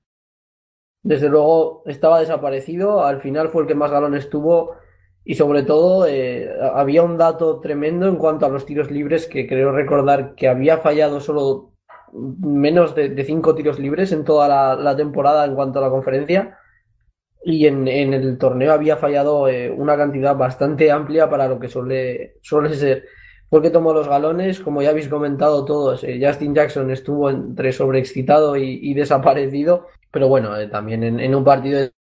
desde 1.02 1.28
luego 1.28 1.82
estaba 1.86 2.20
desaparecido, 2.20 3.04
al 3.04 3.20
final 3.20 3.48
fue 3.48 3.62
el 3.62 3.68
que 3.68 3.74
más 3.74 3.90
galones 3.90 4.28
tuvo 4.28 4.76
y 5.29 5.35
sobre 5.35 5.64
todo, 5.64 6.07
eh, 6.07 6.49
había 6.72 7.03
un 7.03 7.18
dato 7.18 7.59
tremendo 7.59 8.07
en 8.07 8.14
cuanto 8.14 8.47
a 8.47 8.49
los 8.49 8.64
tiros 8.64 8.93
libres, 8.93 9.27
que 9.27 9.49
creo 9.49 9.72
recordar 9.72 10.37
que 10.37 10.47
había 10.47 10.79
fallado 10.79 11.20
solo 11.20 11.72
menos 12.12 12.95
de, 12.95 13.24
cinco 13.24 13.53
tiros 13.57 13.81
libres 13.81 14.12
en 14.12 14.22
toda 14.22 14.77
la, 14.77 14.97
temporada 14.97 15.45
en 15.45 15.57
cuanto 15.57 15.81
a 15.81 15.83
la 15.83 15.91
conferencia. 15.91 16.57
Y 17.43 17.66
en, 17.66 17.89
el 17.89 18.39
torneo 18.39 18.72
había 18.72 18.99
fallado 18.99 19.49
eh, 19.49 19.68
una 19.68 19.97
cantidad 19.97 20.37
bastante 20.37 20.93
amplia 20.93 21.29
para 21.29 21.49
lo 21.49 21.59
que 21.59 21.66
suele, 21.66 22.37
suele 22.41 22.72
ser. 22.74 23.05
Porque 23.49 23.70
tomó 23.70 23.93
los 23.93 24.09
galones, 24.09 24.61
como 24.61 24.81
ya 24.81 24.91
habéis 24.91 25.09
comentado 25.09 25.64
todos, 25.64 26.05
eh, 26.05 26.20
Justin 26.22 26.55
Jackson 26.55 26.93
estuvo 26.93 27.31
entre 27.31 27.72
sobreexcitado 27.72 28.57
y, 28.57 28.95
desaparecido, 28.95 29.89
pero 30.12 30.29
bueno, 30.29 30.51
también 30.68 31.03
en, 31.03 31.18
en, 31.18 31.35
un 31.35 31.43
partido 31.43 31.81
de 31.81 31.95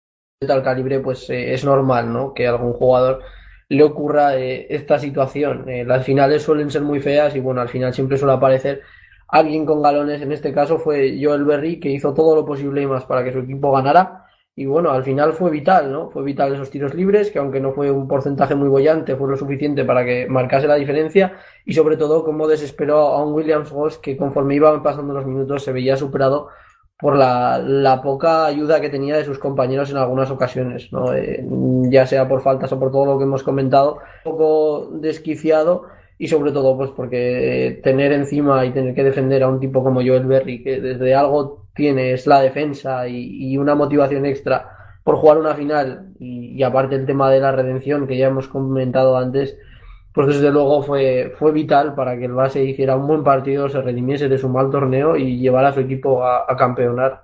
tal 0.48 0.64
calibre, 0.64 1.00
pues 1.00 1.30
eh, 1.30 1.54
es 1.54 1.64
normal, 1.64 2.12
¿no? 2.12 2.34
Que 2.34 2.48
algún 2.48 2.74
jugador 2.74 3.22
le 3.70 3.84
ocurra 3.84 4.38
eh, 4.38 4.66
esta 4.72 4.98
situación. 4.98 5.70
Eh, 5.70 5.86
las 5.86 6.04
finales 6.04 6.42
suelen 6.42 6.72
ser 6.72 6.82
muy 6.82 7.00
feas 7.00 7.36
y 7.36 7.40
bueno, 7.40 7.62
al 7.62 7.70
final 7.70 7.94
siempre 7.94 8.18
suele 8.18 8.34
aparecer 8.34 8.82
alguien 9.28 9.68
con 9.68 9.84
galones. 9.84 10.20
En 10.24 10.32
este 10.32 10.52
caso 10.52 10.80
fue 10.80 11.20
Joel 11.22 11.46
Berry, 11.46 11.80
que 11.80 11.92
hizo 11.92 12.16
todo 12.16 12.36
lo 12.36 12.44
posible 12.44 12.82
y 12.82 12.88
más 12.88 13.06
para 13.06 13.24
que 13.24 13.32
su 13.32 13.40
equipo 13.40 13.72
ganara. 13.72 14.26
Y 14.56 14.66
bueno, 14.66 14.90
al 14.90 15.04
final 15.04 15.34
fue 15.34 15.52
vital, 15.52 15.92
¿no? 15.92 16.10
Fue 16.10 16.24
vital 16.24 16.56
esos 16.56 16.72
tiros 16.72 16.96
libres, 16.96 17.30
que 17.30 17.38
aunque 17.38 17.60
no 17.60 17.72
fue 17.74 17.92
un 17.92 18.08
porcentaje 18.08 18.56
muy 18.56 18.68
bollante, 18.68 19.16
fue 19.16 19.30
lo 19.30 19.38
suficiente 19.38 19.86
para 19.86 20.04
que 20.04 20.26
marcase 20.28 20.66
la 20.66 20.76
diferencia. 20.76 21.38
Y 21.66 21.74
sobre 21.74 21.98
todo, 21.98 22.24
cómo 22.24 22.48
desesperó 22.48 22.98
a 22.98 23.24
un 23.24 23.34
Williams 23.34 23.72
Goss 23.72 24.00
que 24.00 24.18
conforme 24.18 24.56
iban 24.56 24.82
pasando 24.82 25.14
los 25.14 25.26
minutos 25.28 25.64
se 25.64 25.72
veía 25.72 25.96
superado 25.98 26.50
por 27.02 27.18
la, 27.18 28.00
poca 28.04 28.46
ayuda 28.46 28.80
que 28.80 28.90
tenía 28.90 29.18
de 29.18 29.26
sus 29.26 29.40
compañeros 29.40 29.90
en 29.90 29.98
algunas 29.98 30.30
ocasiones, 30.30 30.94
¿no? 30.94 31.14
Eh, 31.14 31.44
ya 31.90 32.06
sea 32.06 32.28
por 32.28 32.42
faltas 32.42 32.72
o 32.72 32.80
por 32.80 32.92
todo 32.92 33.06
lo 33.06 33.18
que 33.18 33.24
hemos 33.24 33.42
comentado, 33.42 33.98
un 34.24 34.32
poco 34.32 34.90
desquiciado 34.94 35.86
y 36.20 36.28
sobre 36.28 36.52
todo 36.52 36.78
pues 36.78 36.92
porque 36.92 37.82
tener 37.84 38.12
encima 38.12 38.64
y 38.66 38.72
tener 38.72 38.94
que 38.94 39.04
defender 39.04 39.42
a 39.42 39.48
un 39.48 39.60
tipo 39.60 39.84
como 39.84 40.02
Joel 40.02 40.28
Berry, 40.28 40.62
que 40.64 40.80
desde 40.80 41.16
algo 41.16 41.66
tiene 41.74 42.14
es 42.14 42.28
la 42.28 42.42
defensa 42.42 43.08
y, 43.08 43.58
una 43.58 43.74
motivación 43.74 44.28
extra 44.28 44.78
por 45.04 45.16
jugar 45.16 45.40
una 45.40 45.56
final 45.56 46.14
y 46.20 46.62
aparte 46.62 46.94
el 46.94 47.08
tema 47.08 47.32
de 47.32 47.40
la 47.40 47.52
redención 47.52 48.06
que 48.06 48.18
ya 48.18 48.28
hemos 48.28 48.48
comentado 48.48 49.18
antes, 49.18 49.58
pues 50.14 50.28
desde 50.28 50.52
luego 50.52 50.84
fue, 50.84 51.34
fue 51.38 51.52
vital 51.52 51.96
para 51.96 52.18
que 52.18 52.26
el 52.26 52.34
base 52.34 52.64
hiciera 52.64 52.96
un 52.96 53.08
buen 53.08 53.24
partido, 53.24 53.70
se 53.70 53.82
redimiese 53.82 54.28
de 54.28 54.38
su 54.38 54.50
mal 54.50 54.70
torneo 54.70 55.16
y 55.16 55.38
llevara 55.38 55.70
a 55.70 55.74
su 55.74 55.80
equipo 55.80 56.26
a, 56.26 56.46
campeonar. 56.58 57.24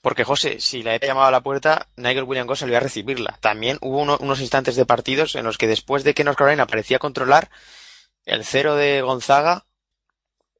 Porque 0.00 0.24
José, 0.24 0.60
si 0.60 0.82
la 0.82 0.94
había 0.94 1.08
llamado 1.08 1.26
a 1.26 1.32
la 1.32 1.42
puerta, 1.42 1.88
Nigel 1.96 2.24
Williams 2.24 2.58
salió 2.58 2.76
a 2.76 2.80
recibirla. 2.80 3.36
También 3.40 3.76
hubo 3.82 4.00
unos 4.00 4.40
instantes 4.40 4.76
de 4.76 4.86
partidos 4.86 5.34
en 5.34 5.44
los 5.44 5.58
que 5.58 5.66
después 5.66 6.04
de 6.04 6.14
que 6.14 6.24
North 6.24 6.38
Carolina 6.38 6.66
parecía 6.66 6.98
controlar, 6.98 7.50
el 8.24 8.44
cero 8.44 8.76
de 8.76 9.02
Gonzaga 9.02 9.64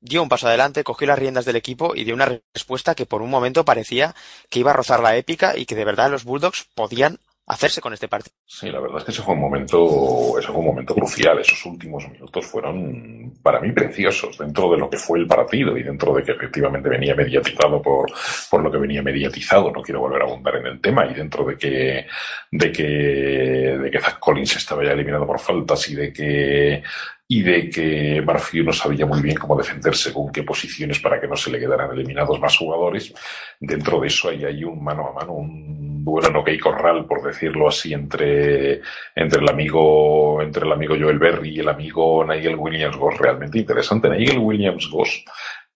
dio 0.00 0.22
un 0.22 0.28
paso 0.28 0.48
adelante, 0.48 0.84
cogió 0.84 1.06
las 1.06 1.18
riendas 1.18 1.44
del 1.44 1.56
equipo 1.56 1.94
y 1.94 2.04
dio 2.04 2.14
una 2.14 2.40
respuesta 2.54 2.94
que 2.94 3.06
por 3.06 3.22
un 3.22 3.30
momento 3.30 3.64
parecía 3.64 4.14
que 4.50 4.60
iba 4.60 4.72
a 4.72 4.74
rozar 4.74 5.00
la 5.00 5.16
épica 5.16 5.56
y 5.56 5.64
que 5.64 5.74
de 5.74 5.84
verdad 5.84 6.10
los 6.10 6.24
Bulldogs 6.24 6.68
podían 6.74 7.18
hacerse 7.46 7.80
con 7.80 7.92
este 7.92 8.08
partido. 8.08 8.34
Sí, 8.44 8.70
la 8.70 8.80
verdad 8.80 8.98
es 8.98 9.04
que 9.04 9.10
ese 9.12 9.22
fue 9.22 9.34
un 9.34 9.40
momento, 9.40 10.38
ese 10.38 10.48
fue 10.48 10.58
un 10.58 10.66
momento 10.66 10.94
crucial. 10.94 11.38
Esos 11.38 11.64
últimos 11.66 12.08
minutos 12.08 12.44
fueron 12.44 13.34
para 13.42 13.60
mí 13.60 13.72
preciosos 13.72 14.36
dentro 14.38 14.70
de 14.70 14.78
lo 14.78 14.90
que 14.90 14.96
fue 14.96 15.20
el 15.20 15.26
partido 15.26 15.76
y 15.76 15.82
dentro 15.82 16.12
de 16.14 16.24
que 16.24 16.32
efectivamente 16.32 16.88
venía 16.88 17.14
mediatizado 17.14 17.80
por, 17.80 18.12
por 18.50 18.62
lo 18.62 18.70
que 18.70 18.78
venía 18.78 19.02
mediatizado. 19.02 19.70
No 19.70 19.82
quiero 19.82 20.00
volver 20.00 20.22
a 20.22 20.24
abundar 20.24 20.56
en 20.56 20.66
el 20.66 20.80
tema 20.80 21.06
y 21.06 21.14
dentro 21.14 21.44
de 21.44 21.56
que, 21.56 22.06
de 22.50 22.72
que, 22.72 22.82
de 22.82 23.90
que 23.90 24.00
Zach 24.00 24.18
Collins 24.18 24.56
estaba 24.56 24.84
ya 24.84 24.92
eliminado 24.92 25.26
por 25.26 25.38
faltas 25.38 25.88
y 25.88 25.94
de 25.94 26.12
que 26.12 26.82
y 27.28 27.42
de 27.42 27.68
que 27.68 28.20
Barfield 28.20 28.66
no 28.66 28.72
sabía 28.72 29.04
muy 29.04 29.20
bien 29.20 29.36
cómo 29.36 29.56
defenderse 29.56 30.12
con 30.12 30.30
qué 30.30 30.42
posiciones 30.44 31.00
para 31.00 31.20
que 31.20 31.26
no 31.26 31.36
se 31.36 31.50
le 31.50 31.58
quedaran 31.58 31.90
eliminados 31.92 32.38
más 32.40 32.56
jugadores. 32.56 33.12
Dentro 33.58 34.00
de 34.00 34.06
eso 34.06 34.28
hay 34.28 34.64
un 34.64 34.82
mano 34.82 35.08
a 35.08 35.12
mano, 35.12 35.32
un 35.32 36.04
duelo 36.06 36.30
no 36.30 36.44
hay 36.46 36.58
corral, 36.58 37.04
por 37.04 37.22
decirlo 37.22 37.68
así, 37.68 37.92
entre, 37.92 38.80
entre 39.14 39.40
el 39.40 39.48
amigo, 39.48 40.40
entre 40.40 40.64
el 40.64 40.72
amigo 40.72 40.94
Joel 40.98 41.18
Berry 41.18 41.56
y 41.56 41.60
el 41.60 41.68
amigo 41.68 42.24
Nigel 42.24 42.54
Williams 42.54 42.96
Goss, 42.96 43.18
realmente 43.18 43.58
interesante. 43.58 44.08
Nigel 44.08 44.38
Williams 44.38 44.88
Goss, 44.88 45.24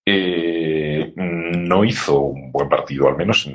eh, 0.07 0.80
no 1.17 1.85
hizo 1.85 2.19
un 2.21 2.53
buen 2.53 2.69
partido, 2.69 3.09
al 3.09 3.17
menos 3.17 3.49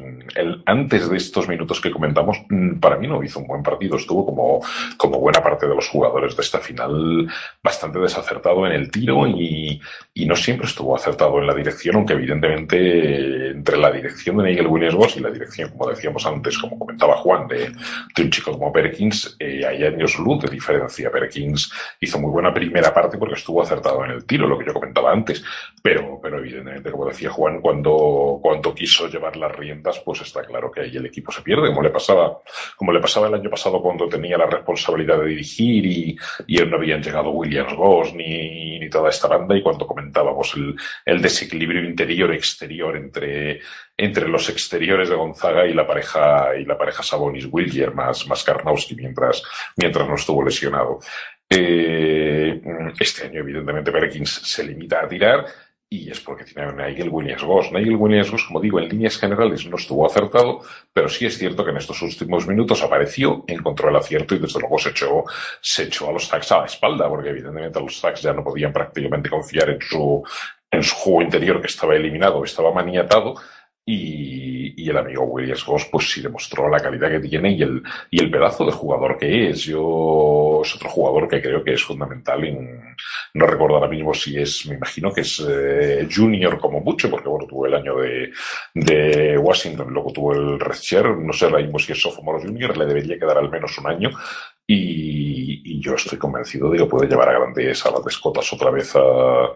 antes 0.66 1.10
de 1.10 1.18
estos 1.18 1.48
minutos 1.48 1.80
que 1.80 1.92
comentamos, 1.92 2.42
mm, 2.50 2.80
para 2.80 2.98
mí 2.98 3.08
no 3.08 3.24
hizo 3.24 3.40
un 3.40 3.48
buen 3.48 3.64
partido. 3.64 3.98
Estuvo 3.98 4.26
como, 4.26 4.62
como 4.98 5.20
buena 5.20 5.42
parte 5.42 5.68
de 5.68 5.76
los 5.76 5.88
jugadores 5.88 6.36
de 6.36 6.42
esta 6.42 6.60
final 6.60 7.28
bastante 7.64 8.00
desacertado 8.00 8.66
en 8.66 8.74
el 8.74 8.92
tiro 8.92 9.28
y, 9.28 9.82
y 10.14 10.26
no 10.26 10.36
siempre 10.36 10.68
estuvo 10.68 10.96
acertado 10.96 11.40
en 11.40 11.48
la 11.48 11.54
dirección, 11.54 11.96
aunque 11.96 12.14
evidentemente 12.14 13.50
entre 13.50 13.78
la 13.78 13.92
dirección 13.92 14.38
de 14.38 14.44
Nigel 14.44 14.68
Williams 14.68 15.18
y 15.18 15.20
la 15.20 15.30
dirección, 15.30 15.70
como 15.72 15.90
decíamos 15.90 16.26
antes, 16.26 16.58
como 16.58 16.80
comentaba 16.80 17.16
Juan, 17.18 17.48
de, 17.48 17.72
de 18.16 18.24
un 18.24 18.30
chico 18.30 18.52
como 18.52 18.72
Perkins, 18.72 19.36
eh, 19.40 19.66
hay 19.66 19.84
años 19.84 20.18
luz 20.20 20.44
de 20.44 20.50
diferencia. 20.50 21.12
Perkins 21.12 21.72
hizo 22.00 22.20
muy 22.20 22.32
buena 22.32 22.54
primera 22.54 22.94
parte 22.94 23.18
porque 23.18 23.36
estuvo 23.36 23.62
acertado 23.62 24.04
en 24.06 24.12
el 24.12 24.26
tiro, 24.26 24.48
lo 24.48 24.58
que 24.58 24.66
yo 24.66 24.74
comentaba 24.74 25.12
antes, 25.12 25.44
pero, 25.82 26.20
pero 26.22 26.40
evidentemente, 26.40 26.92
como 26.92 27.08
decía 27.08 27.30
Juan, 27.30 27.45
cuando, 27.62 28.40
cuando 28.42 28.74
quiso 28.74 29.08
llevar 29.08 29.36
las 29.38 29.56
riendas, 29.56 30.00
pues 30.00 30.22
está 30.22 30.44
claro 30.44 30.72
que 30.72 30.82
ahí 30.82 30.98
el 30.98 31.06
equipo 31.06 31.32
se 31.32 31.42
pierde, 31.42 31.68
como 31.68 31.82
le 31.82 31.90
pasaba, 31.90 32.40
como 32.76 32.92
le 32.92 33.00
pasaba 33.00 33.28
el 33.28 33.36
año 33.36 33.50
pasado 33.50 33.82
cuando 33.82 34.08
tenía 34.08 34.38
la 34.38 34.46
responsabilidad 34.46 35.20
de 35.20 35.28
dirigir 35.28 35.86
y, 35.86 36.18
y 36.48 36.58
no 36.66 36.78
habían 36.78 37.02
llegado 37.02 37.32
Williams 37.32 37.74
Goss 37.74 38.14
ni, 38.14 38.80
ni 38.80 38.90
toda 38.90 39.10
esta 39.10 39.28
banda 39.28 39.56
y 39.56 39.62
cuando 39.62 39.88
comentábamos 39.88 40.54
el, 40.56 40.76
el 41.06 41.22
desequilibrio 41.22 41.84
interior-exterior 41.84 42.98
entre, 42.98 43.60
entre 43.98 44.28
los 44.28 44.50
exteriores 44.50 45.10
de 45.10 45.16
Gonzaga 45.16 45.66
y 45.66 45.74
la 45.74 45.88
pareja, 45.88 46.56
y 46.58 46.66
la 46.66 46.78
pareja 46.78 47.04
Sabonis 47.04 47.48
Willier 47.50 47.94
más, 47.94 48.28
más 48.28 48.44
Karnowski 48.44 48.96
mientras, 48.96 49.44
mientras 49.78 50.08
no 50.08 50.16
estuvo 50.16 50.44
lesionado. 50.44 51.00
Eh, 51.50 52.60
este 53.00 53.28
año, 53.28 53.40
evidentemente, 53.42 53.92
Perkins 53.92 54.32
se 54.32 54.64
limita 54.64 55.02
a 55.02 55.08
tirar 55.08 55.46
y 56.04 56.12
es 56.12 56.20
porque 56.20 56.44
tiene 56.44 56.70
a 56.70 56.72
Nigel 56.72 57.10
Williams-Goss. 57.10 57.72
Nigel 57.72 57.96
Williams-Goss, 57.96 58.46
como 58.46 58.60
digo, 58.60 58.80
en 58.80 58.90
líneas 58.90 59.18
generales 59.18 59.66
no 59.66 59.78
estuvo 59.78 60.06
acertado, 60.06 60.62
pero 60.92 61.10
sí 61.10 61.26
es 61.26 61.38
cierto 61.38 61.64
que 61.64 61.72
en 61.72 61.78
estos 61.78 62.02
últimos 62.02 62.48
minutos 62.48 62.84
apareció, 62.84 63.44
encontró 63.48 63.90
el 63.90 63.96
acierto 63.96 64.36
y 64.36 64.40
desde 64.40 64.60
luego 64.60 64.78
se 64.78 64.90
echó, 64.90 65.24
se 65.62 65.84
echó 65.84 66.10
a 66.10 66.14
los 66.14 66.28
Zags 66.28 66.52
a 66.52 66.60
la 66.60 66.66
espalda, 66.66 67.08
porque 67.08 67.30
evidentemente 67.30 67.80
los 67.80 68.00
Zags 68.00 68.22
ya 68.22 68.34
no 68.34 68.44
podían 68.44 68.74
prácticamente 68.74 69.30
confiar 69.30 69.70
en 69.70 69.82
su, 69.82 70.24
en 70.70 70.84
su 70.84 70.96
juego 70.96 71.22
interior 71.22 71.62
que 71.62 71.68
estaba 71.68 71.96
eliminado, 71.96 72.44
estaba 72.44 72.72
maniatado, 72.72 73.36
y, 73.88 74.84
y, 74.84 74.90
el 74.90 74.98
amigo 74.98 75.26
Williams 75.26 75.64
Goss, 75.64 75.86
pues 75.86 76.10
sí 76.10 76.20
demostró 76.20 76.68
la 76.68 76.80
calidad 76.80 77.12
que 77.12 77.20
tiene 77.20 77.52
y 77.52 77.62
el, 77.62 77.84
y 78.10 78.20
el 78.20 78.32
pedazo 78.32 78.66
de 78.66 78.72
jugador 78.72 79.16
que 79.16 79.50
es. 79.50 79.62
Yo 79.64 80.62
es 80.64 80.76
otro 80.76 80.90
jugador 80.90 81.28
que 81.28 81.40
creo 81.40 81.64
que 81.64 81.74
es 81.74 81.84
fundamental. 81.84 82.44
En, 82.46 82.96
no 83.36 83.46
recuerdo 83.46 83.76
ahora 83.76 83.88
mismo 83.88 84.12
si 84.14 84.40
es, 84.40 84.66
me 84.66 84.76
imagino 84.76 85.14
que 85.14 85.22
es 85.22 85.40
eh, 85.48 86.08
junior 86.12 86.60
como 86.60 86.80
mucho, 86.80 87.12
porque 87.12 87.30
bueno, 87.30 87.46
tuvo 87.46 87.68
el 87.68 87.76
año 87.76 87.98
de, 87.98 88.32
de 88.74 89.38
Washington, 89.38 89.94
luego 89.94 90.12
tuvo 90.12 90.34
el 90.34 90.60
Redshirt, 90.60 91.18
no 91.20 91.32
sé 91.32 91.46
ahora 91.46 91.60
mismo 91.60 91.78
si 91.78 91.92
es 91.92 92.02
sophomore 92.02 92.42
junior, 92.44 92.76
le 92.76 92.88
debería 92.88 93.20
quedar 93.20 93.38
al 93.38 93.52
menos 93.52 93.78
un 93.78 93.88
año. 93.88 94.10
Y, 94.66 95.62
y 95.64 95.80
yo 95.80 95.94
estoy 95.94 96.18
convencido 96.18 96.72
de 96.72 96.80
que 96.80 96.86
puede 96.86 97.08
llevar 97.08 97.30
a 97.30 97.34
grandes 97.34 97.86
a 97.86 97.92
las 97.92 98.08
escotas 98.08 98.52
otra 98.52 98.72
vez 98.72 98.96
a, 98.96 99.48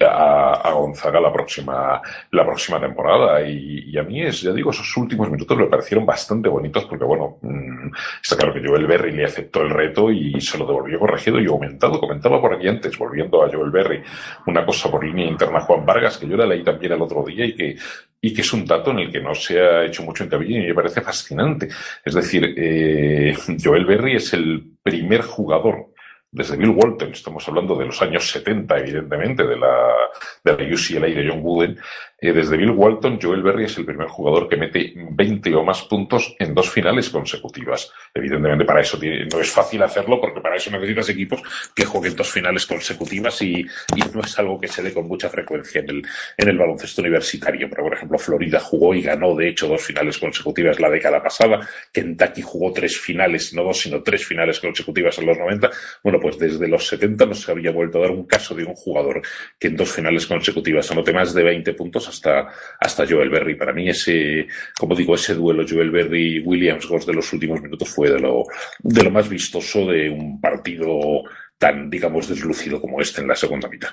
a, 0.00 0.52
a, 0.54 0.72
Gonzaga 0.72 1.20
la 1.20 1.32
próxima, 1.32 2.00
la 2.30 2.44
próxima 2.44 2.80
temporada. 2.80 3.46
Y, 3.46 3.90
y, 3.90 3.98
a 3.98 4.02
mí 4.02 4.22
es, 4.22 4.42
ya 4.42 4.52
digo, 4.52 4.70
esos 4.70 4.96
últimos 4.96 5.30
minutos 5.30 5.56
me 5.56 5.66
parecieron 5.66 6.06
bastante 6.06 6.48
bonitos 6.48 6.84
porque, 6.84 7.04
bueno, 7.04 7.38
mmm, 7.42 7.90
está 8.22 8.36
claro 8.36 8.54
que 8.54 8.66
Joel 8.66 8.86
Berry 8.86 9.12
le 9.12 9.24
aceptó 9.24 9.62
el 9.62 9.70
reto 9.70 10.10
y 10.10 10.40
se 10.40 10.58
lo 10.58 10.66
devolvió 10.66 10.98
corregido 10.98 11.40
y 11.40 11.46
aumentado. 11.46 12.00
Comentaba 12.00 12.40
por 12.40 12.54
aquí 12.54 12.68
antes, 12.68 12.96
volviendo 12.98 13.42
a 13.42 13.50
Joel 13.50 13.70
Berry, 13.70 14.02
una 14.46 14.64
cosa 14.64 14.90
por 14.90 15.04
línea 15.04 15.26
interna 15.26 15.60
Juan 15.60 15.84
Vargas, 15.86 16.18
que 16.18 16.28
yo 16.28 16.36
la 16.36 16.46
leí 16.46 16.62
también 16.62 16.92
el 16.92 17.02
otro 17.02 17.24
día 17.24 17.46
y 17.46 17.54
que, 17.54 17.76
y 18.20 18.32
que 18.32 18.40
es 18.40 18.52
un 18.52 18.64
dato 18.64 18.90
en 18.90 19.00
el 19.00 19.12
que 19.12 19.20
no 19.20 19.34
se 19.34 19.60
ha 19.60 19.84
hecho 19.84 20.02
mucho 20.02 20.24
hincapié 20.24 20.62
y 20.62 20.66
me 20.68 20.74
parece 20.74 21.00
fascinante. 21.00 21.68
Es 22.04 22.14
decir, 22.14 22.54
eh, 22.56 23.34
Joel 23.62 23.84
Berry 23.84 24.16
es 24.16 24.32
el 24.32 24.74
primer 24.82 25.22
jugador 25.22 25.93
desde 26.34 26.56
Bill 26.56 26.70
Walton, 26.70 27.12
estamos 27.12 27.46
hablando 27.46 27.76
de 27.76 27.86
los 27.86 28.02
años 28.02 28.28
70, 28.28 28.78
evidentemente, 28.80 29.44
de 29.44 29.56
la, 29.56 29.94
de 30.42 30.52
la 30.52 30.74
UCLA 30.74 31.06
de 31.06 31.28
John 31.28 31.40
Wooden, 31.40 31.78
eh, 32.24 32.32
desde 32.32 32.56
Bill 32.56 32.70
Walton, 32.70 33.20
Joel 33.22 33.42
Berry 33.42 33.66
es 33.66 33.78
el 33.78 33.84
primer 33.84 34.08
jugador 34.08 34.48
que 34.48 34.56
mete 34.56 34.94
20 34.96 35.54
o 35.54 35.62
más 35.62 35.82
puntos 35.82 36.34
en 36.38 36.54
dos 36.54 36.70
finales 36.70 37.10
consecutivas. 37.10 37.92
Evidentemente, 38.14 38.64
para 38.64 38.80
eso 38.80 38.98
tiene, 38.98 39.26
no 39.26 39.40
es 39.40 39.50
fácil 39.50 39.82
hacerlo, 39.82 40.20
porque 40.20 40.40
para 40.40 40.56
eso 40.56 40.70
necesitas 40.70 41.08
equipos 41.10 41.42
que 41.74 41.84
jueguen 41.84 42.16
dos 42.16 42.30
finales 42.30 42.66
consecutivas 42.66 43.40
y, 43.42 43.60
y 43.94 44.00
no 44.12 44.22
es 44.22 44.38
algo 44.38 44.58
que 44.58 44.68
se 44.68 44.82
dé 44.82 44.92
con 44.92 45.06
mucha 45.06 45.28
frecuencia 45.28 45.82
en 45.82 45.90
el, 45.90 46.02
en 46.38 46.48
el 46.48 46.58
baloncesto 46.58 47.02
universitario. 47.02 47.68
Pero, 47.70 47.84
por 47.84 47.94
ejemplo, 47.94 48.18
Florida 48.18 48.58
jugó 48.58 48.94
y 48.94 49.02
ganó, 49.02 49.36
de 49.36 49.50
hecho, 49.50 49.68
dos 49.68 49.82
finales 49.82 50.18
consecutivas 50.18 50.80
la 50.80 50.90
década 50.90 51.22
pasada. 51.22 51.60
Kentucky 51.92 52.42
jugó 52.42 52.72
tres 52.72 52.98
finales, 52.98 53.52
no 53.52 53.62
dos, 53.62 53.78
sino 53.78 54.02
tres 54.02 54.26
finales 54.26 54.58
consecutivas 54.58 55.18
en 55.18 55.26
los 55.26 55.38
90. 55.38 55.70
Bueno, 56.02 56.20
pues 56.24 56.38
desde 56.38 56.66
los 56.68 56.86
70 56.86 57.26
no 57.26 57.34
se 57.34 57.52
había 57.52 57.70
vuelto 57.70 57.98
a 57.98 58.00
dar 58.00 58.10
un 58.10 58.24
caso 58.24 58.54
de 58.54 58.64
un 58.64 58.72
jugador 58.74 59.20
que 59.58 59.68
en 59.68 59.76
dos 59.76 59.92
finales 59.92 60.26
consecutivas 60.26 60.90
anote 60.90 61.12
más 61.12 61.34
de 61.34 61.42
20 61.42 61.74
puntos 61.74 62.08
hasta, 62.08 62.48
hasta 62.80 63.06
Joel 63.06 63.28
Berry. 63.28 63.56
Para 63.56 63.74
mí 63.74 63.90
ese, 63.90 64.48
como 64.78 64.94
digo, 64.94 65.16
ese 65.16 65.34
duelo 65.34 65.66
Joel 65.68 65.90
Berry-Williams 65.90 66.86
Goss 66.86 67.04
de 67.04 67.12
los 67.12 67.30
últimos 67.34 67.60
minutos 67.60 67.90
fue 67.90 68.08
de 68.08 68.20
lo, 68.20 68.44
de 68.78 69.02
lo 69.02 69.10
más 69.10 69.28
vistoso 69.28 69.84
de 69.84 70.08
un 70.08 70.40
partido 70.40 71.24
tan, 71.58 71.90
digamos, 71.90 72.26
deslucido 72.26 72.80
como 72.80 73.02
este 73.02 73.20
en 73.20 73.28
la 73.28 73.36
segunda 73.36 73.68
mitad. 73.68 73.90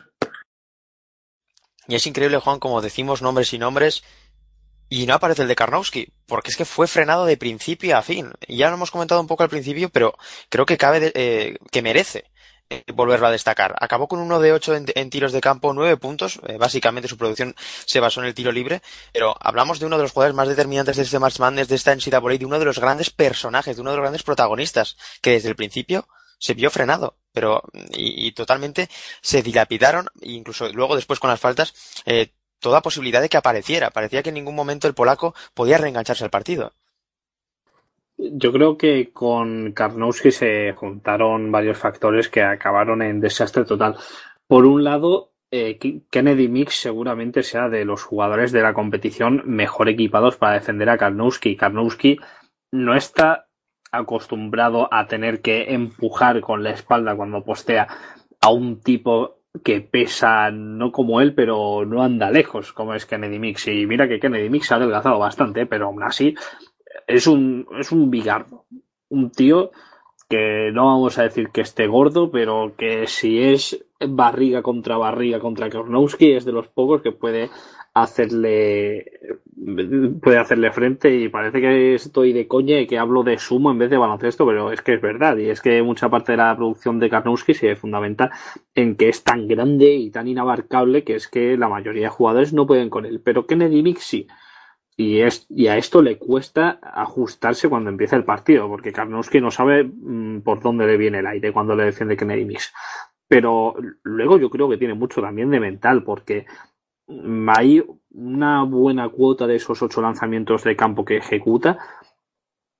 Y 1.89 1.95
es 1.95 2.07
increíble, 2.07 2.37
Juan, 2.37 2.59
como 2.59 2.79
decimos 2.79 3.21
nombres 3.21 3.51
y 3.51 3.57
nombres, 3.57 4.05
y 4.91 5.05
no 5.05 5.13
aparece 5.13 5.43
el 5.43 5.47
de 5.47 5.55
Karnowski, 5.55 6.09
porque 6.25 6.49
es 6.49 6.57
que 6.57 6.65
fue 6.65 6.85
frenado 6.85 7.25
de 7.25 7.37
principio 7.37 7.97
a 7.97 8.01
fin. 8.01 8.33
Ya 8.49 8.67
lo 8.67 8.75
hemos 8.75 8.91
comentado 8.91 9.21
un 9.21 9.27
poco 9.27 9.41
al 9.41 9.49
principio, 9.49 9.87
pero 9.89 10.17
creo 10.49 10.65
que 10.65 10.77
cabe, 10.77 10.99
de, 10.99 11.11
eh, 11.15 11.57
que 11.71 11.81
merece 11.81 12.25
volverlo 12.93 13.27
a 13.27 13.31
destacar. 13.31 13.73
Acabó 13.79 14.09
con 14.09 14.19
uno 14.19 14.41
de 14.41 14.51
ocho 14.51 14.75
en, 14.75 14.85
en 14.93 15.09
tiros 15.09 15.31
de 15.31 15.39
campo, 15.39 15.73
nueve 15.73 15.95
puntos. 15.95 16.41
Eh, 16.45 16.57
básicamente 16.57 17.07
su 17.07 17.17
producción 17.17 17.55
se 17.85 18.01
basó 18.01 18.19
en 18.19 18.27
el 18.27 18.33
tiro 18.33 18.51
libre. 18.51 18.81
Pero 19.13 19.33
hablamos 19.39 19.79
de 19.79 19.85
uno 19.85 19.95
de 19.95 20.03
los 20.03 20.11
jugadores 20.11 20.35
más 20.35 20.49
determinantes 20.49 20.97
de 20.97 21.03
este 21.03 21.19
March 21.19 21.39
Madness, 21.39 21.69
de 21.69 21.75
esta 21.75 21.95
NCAA, 21.95 22.37
de 22.37 22.45
uno 22.45 22.59
de 22.59 22.65
los 22.65 22.79
grandes 22.79 23.09
personajes, 23.11 23.77
de 23.77 23.81
uno 23.81 23.91
de 23.91 23.97
los 23.97 24.03
grandes 24.03 24.23
protagonistas, 24.23 24.97
que 25.21 25.31
desde 25.31 25.47
el 25.47 25.55
principio 25.55 26.05
se 26.37 26.53
vio 26.53 26.69
frenado. 26.69 27.15
Pero, 27.31 27.63
y, 27.91 28.27
y 28.27 28.33
totalmente 28.33 28.89
se 29.21 29.41
dilapidaron, 29.41 30.09
incluso 30.21 30.67
luego 30.73 30.97
después 30.97 31.19
con 31.19 31.29
las 31.29 31.39
faltas, 31.39 31.73
eh, 32.05 32.33
toda 32.61 32.81
posibilidad 32.81 33.21
de 33.21 33.27
que 33.27 33.37
apareciera. 33.37 33.89
Parecía 33.89 34.23
que 34.23 34.29
en 34.29 34.35
ningún 34.35 34.55
momento 34.55 34.87
el 34.87 34.93
polaco 34.93 35.35
podía 35.53 35.77
reengancharse 35.77 36.23
al 36.23 36.29
partido. 36.29 36.71
Yo 38.17 38.51
creo 38.51 38.77
que 38.77 39.11
con 39.11 39.71
Karnowski 39.73 40.31
se 40.31 40.73
juntaron 40.73 41.51
varios 41.51 41.77
factores 41.77 42.29
que 42.29 42.43
acabaron 42.43 43.01
en 43.01 43.19
desastre 43.19 43.65
total. 43.65 43.97
Por 44.47 44.65
un 44.65 44.83
lado, 44.83 45.31
eh, 45.49 45.79
Kennedy 46.09 46.47
Mix 46.47 46.75
seguramente 46.75 47.41
sea 47.41 47.67
de 47.67 47.83
los 47.83 48.03
jugadores 48.03 48.51
de 48.51 48.61
la 48.61 48.73
competición 48.73 49.41
mejor 49.45 49.89
equipados 49.89 50.37
para 50.37 50.53
defender 50.53 50.89
a 50.89 50.97
Karnowski. 50.97 51.57
Karnowski 51.57 52.19
no 52.71 52.95
está 52.95 53.47
acostumbrado 53.91 54.87
a 54.93 55.07
tener 55.07 55.41
que 55.41 55.73
empujar 55.73 56.41
con 56.41 56.63
la 56.63 56.71
espalda 56.71 57.15
cuando 57.15 57.43
postea 57.43 57.87
a 58.39 58.49
un 58.49 58.81
tipo 58.81 59.40
que 59.63 59.81
pesa 59.81 60.49
no 60.51 60.91
como 60.91 61.21
él, 61.21 61.33
pero 61.33 61.85
no 61.85 62.01
anda 62.01 62.31
lejos, 62.31 62.73
como 62.73 62.93
es 62.93 63.05
Kennedy 63.05 63.39
Mix. 63.39 63.67
Y 63.67 63.85
mira 63.85 64.07
que 64.07 64.19
Kennedy 64.19 64.49
Mix 64.49 64.71
ha 64.71 64.75
adelgazado 64.75 65.19
bastante, 65.19 65.65
pero 65.65 65.87
aún 65.87 66.03
así 66.03 66.35
es 67.07 67.27
un, 67.27 67.67
es 67.79 67.91
un 67.91 68.09
bigardo. 68.09 68.65
Un 69.09 69.31
tío 69.31 69.71
que 70.29 70.71
no 70.71 70.85
vamos 70.85 71.17
a 71.17 71.23
decir 71.23 71.49
que 71.49 71.61
esté 71.61 71.87
gordo, 71.87 72.31
pero 72.31 72.73
que 72.77 73.05
si 73.07 73.39
es 73.39 73.83
barriga 73.99 74.61
contra 74.61 74.97
barriga 74.97 75.39
contra 75.39 75.69
Kornowski 75.69 76.31
es 76.31 76.45
de 76.45 76.53
los 76.53 76.69
pocos 76.69 77.01
que 77.01 77.11
puede 77.11 77.49
hacerle 77.93 79.19
puede 80.21 80.37
hacerle 80.37 80.71
frente 80.71 81.13
y 81.13 81.29
parece 81.29 81.61
que 81.61 81.95
estoy 81.95 82.33
de 82.33 82.47
coña 82.47 82.79
y 82.79 82.87
que 82.87 82.97
hablo 82.97 83.23
de 83.23 83.37
sumo 83.37 83.71
en 83.71 83.77
vez 83.77 83.89
de 83.89 83.97
baloncesto, 83.97 84.45
pero 84.45 84.71
es 84.71 84.81
que 84.81 84.95
es 84.95 85.01
verdad 85.01 85.37
y 85.37 85.49
es 85.49 85.61
que 85.61 85.83
mucha 85.83 86.09
parte 86.09 86.33
de 86.33 86.39
la 86.39 86.55
producción 86.55 86.99
de 86.99 87.09
Karnowski 87.09 87.53
se 87.53 87.75
fundamenta 87.75 88.31
en 88.73 88.95
que 88.95 89.09
es 89.09 89.23
tan 89.23 89.47
grande 89.47 89.93
y 89.93 90.09
tan 90.09 90.27
inabarcable 90.27 91.03
que 91.03 91.15
es 91.15 91.27
que 91.27 91.57
la 91.57 91.69
mayoría 91.69 92.03
de 92.03 92.09
jugadores 92.09 92.53
no 92.53 92.65
pueden 92.65 92.89
con 92.89 93.05
él, 93.05 93.21
pero 93.23 93.45
Kennedy 93.45 93.83
Mix 93.83 94.03
sí. 94.03 94.27
Y, 94.97 95.21
es, 95.21 95.47
y 95.49 95.67
a 95.67 95.77
esto 95.77 96.01
le 96.01 96.17
cuesta 96.17 96.79
ajustarse 96.81 97.69
cuando 97.69 97.89
empieza 97.89 98.15
el 98.15 98.25
partido, 98.25 98.67
porque 98.67 98.91
Karnowski 98.91 99.41
no 99.41 99.49
sabe 99.49 99.83
mmm, 99.83 100.41
por 100.41 100.61
dónde 100.61 100.85
le 100.85 100.97
viene 100.97 101.19
el 101.19 101.27
aire 101.27 101.53
cuando 101.53 101.75
le 101.75 101.85
defiende 101.85 102.17
Kennedy 102.17 102.45
Mix. 102.45 102.73
Pero 103.27 103.75
luego 104.03 104.37
yo 104.37 104.49
creo 104.49 104.69
que 104.69 104.77
tiene 104.77 104.93
mucho 104.93 105.21
también 105.21 105.49
de 105.49 105.59
mental, 105.59 106.03
porque 106.03 106.45
hay 107.47 107.83
una 108.13 108.63
buena 108.63 109.09
cuota 109.09 109.47
de 109.47 109.55
esos 109.55 109.81
ocho 109.81 110.01
lanzamientos 110.01 110.63
de 110.63 110.75
campo 110.75 111.05
que 111.05 111.17
ejecuta 111.17 111.77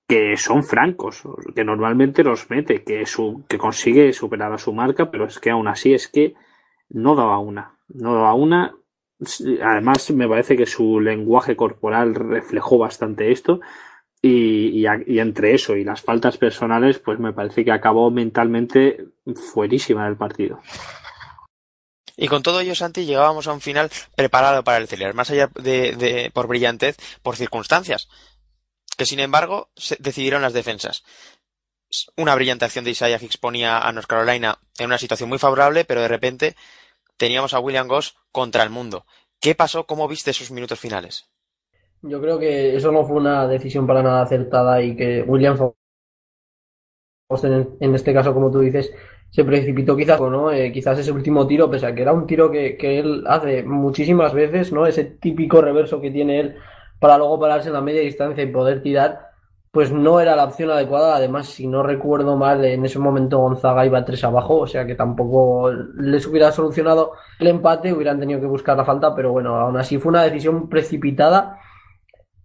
que 0.08 0.36
son 0.36 0.64
francos, 0.64 1.24
que 1.56 1.64
normalmente 1.64 2.22
los 2.22 2.50
mete, 2.50 2.84
que, 2.84 3.06
su, 3.06 3.46
que 3.48 3.58
consigue 3.58 4.12
superar 4.12 4.52
a 4.52 4.58
su 4.58 4.74
marca, 4.74 5.10
pero 5.10 5.26
es 5.26 5.40
que 5.40 5.52
aún 5.52 5.70
así 5.70 5.94
es 5.94 6.10
que 6.10 6.34
no 6.90 7.16
daba 7.16 7.40
una, 7.40 7.78
no 7.88 8.16
daba 8.16 8.34
una 8.34 8.76
además 9.64 10.10
me 10.12 10.28
parece 10.28 10.58
que 10.58 10.66
su 10.66 11.00
lenguaje 11.00 11.56
corporal 11.56 12.16
reflejó 12.16 12.78
bastante 12.78 13.32
esto 13.32 13.62
y, 14.22 14.86
entre 14.86 15.54
eso 15.54 15.76
y 15.76 15.84
las 15.84 16.02
faltas 16.02 16.38
personales, 16.38 17.00
pues 17.00 17.20
me 17.20 17.34
parece 17.34 17.66
que 17.66 17.72
acabó 17.72 18.12
mentalmente 18.12 19.06
fuerísima 19.36 20.06
del 20.06 20.16
partido. 20.16 20.60
Y 22.22 22.28
con 22.28 22.44
todo 22.44 22.60
ello, 22.60 22.76
Santi, 22.76 23.08
llegábamos 23.08 23.48
a 23.48 23.52
un 23.52 23.62
final 23.62 23.90
preparado 24.16 24.64
para 24.64 24.78
el 24.78 24.88
Celler, 24.88 25.16
más 25.16 25.32
allá 25.32 25.50
de, 25.56 26.30
por 26.36 26.46
brillantez, 26.46 26.96
por 27.24 27.36
circunstancias, 27.36 28.10
que 28.96 29.08
sin 29.08 29.20
embargo 29.20 29.70
se 29.76 29.98
decidieron 30.00 30.44
las 30.44 30.54
defensas. 30.54 31.04
Una 32.16 32.36
brillante 32.36 32.64
acción 32.64 32.86
de 32.86 32.92
Isaiah 32.92 33.18
Hicks 33.20 33.38
ponía 33.38 33.80
a 33.80 33.92
North 33.92 34.06
Carolina 34.06 34.60
en 34.78 34.86
una 34.86 35.00
situación 35.00 35.30
muy 35.30 35.40
favorable, 35.40 35.84
pero 35.84 36.02
de 36.02 36.10
repente 36.10 36.56
teníamos 37.18 37.56
a 37.56 37.60
William 37.60 37.88
Goss 37.88 38.16
contra 38.32 38.62
el 38.62 38.70
mundo. 38.70 39.04
¿Qué 39.40 39.56
pasó? 39.56 39.88
¿Cómo 39.88 40.08
viste 40.08 40.30
esos 40.30 40.52
minutos 40.52 40.80
finales? 40.80 41.28
Yo 42.04 42.22
creo 42.22 42.38
que 42.38 42.76
eso 42.76 42.92
no 42.92 43.04
fue 43.04 43.18
una 43.18 43.48
decisión 43.48 43.88
para 43.88 44.04
nada 44.04 44.22
acertada 44.22 44.80
y 44.84 44.96
que 44.96 45.24
William 45.24 45.58
en 47.80 47.96
este 47.96 48.14
caso, 48.14 48.32
como 48.32 48.52
tú 48.52 48.60
dices, 48.60 48.92
se 49.32 49.46
precipitó 49.46 49.96
quizás, 49.96 50.20
¿no? 50.20 50.52
Eh, 50.52 50.72
quizás 50.72 51.00
ese 51.00 51.12
último 51.12 51.48
tiro, 51.48 51.70
pese 51.70 51.88
a 51.88 51.96
que 51.96 52.02
era 52.02 52.14
un 52.14 52.28
tiro 52.28 52.52
que, 52.52 52.78
que, 52.78 53.00
él 53.00 53.24
hace 53.28 53.64
muchísimas 53.64 54.34
veces, 54.34 54.74
¿no? 54.74 54.86
Ese 54.86 55.06
típico 55.06 55.62
reverso 55.62 56.02
que 56.02 56.12
tiene 56.12 56.40
él 56.42 56.56
para 57.00 57.18
luego 57.18 57.40
pararse 57.40 57.70
en 57.70 57.74
la 57.74 57.82
media 57.82 58.02
distancia 58.02 58.44
y 58.44 58.52
poder 58.52 58.84
tirar, 58.84 59.32
pues 59.72 59.92
no 59.92 60.20
era 60.20 60.36
la 60.36 60.44
opción 60.44 60.70
adecuada. 60.70 61.16
Además, 61.16 61.48
si 61.48 61.66
no 61.66 61.82
recuerdo 61.82 62.36
mal, 62.36 62.64
en 62.66 62.86
ese 62.86 63.00
momento 63.00 63.40
Gonzaga 63.40 63.86
iba 63.86 64.04
tres 64.04 64.24
abajo, 64.26 64.58
o 64.60 64.68
sea 64.68 64.86
que 64.86 64.96
tampoco 64.96 65.72
les 65.72 66.28
hubiera 66.28 66.52
solucionado 66.52 67.14
el 67.40 67.48
empate, 67.48 67.94
hubieran 67.94 68.20
tenido 68.20 68.42
que 68.42 68.48
buscar 68.48 68.76
la 68.76 68.86
falta, 68.86 69.16
pero 69.16 69.32
bueno, 69.32 69.56
aún 69.56 69.78
así 69.78 69.98
fue 69.98 70.10
una 70.10 70.24
decisión 70.24 70.68
precipitada 70.70 71.58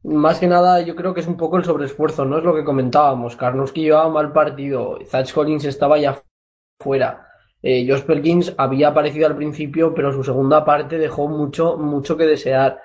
más 0.04 0.38
que 0.38 0.46
nada, 0.46 0.80
yo 0.82 0.94
creo 0.94 1.12
que 1.14 1.20
es 1.20 1.26
un 1.26 1.36
poco 1.36 1.56
el 1.56 1.64
sobreesfuerzo, 1.64 2.24
¿no? 2.24 2.38
Es 2.38 2.44
lo 2.44 2.54
que 2.54 2.62
comentábamos. 2.64 3.34
Karnowski 3.34 3.82
llevaba 3.82 4.08
mal 4.08 4.32
partido, 4.32 4.98
Zach 5.04 5.32
Collins 5.32 5.64
estaba 5.64 5.98
ya 5.98 6.22
fuera. 6.78 7.26
Eh, 7.62 7.86
Josh 7.88 8.02
Perkins 8.02 8.54
había 8.58 8.88
aparecido 8.88 9.26
al 9.26 9.36
principio, 9.36 9.94
pero 9.94 10.12
su 10.12 10.22
segunda 10.22 10.64
parte 10.64 10.98
dejó 10.98 11.28
mucho, 11.28 11.76
mucho 11.76 12.16
que 12.16 12.24
desear. 12.24 12.80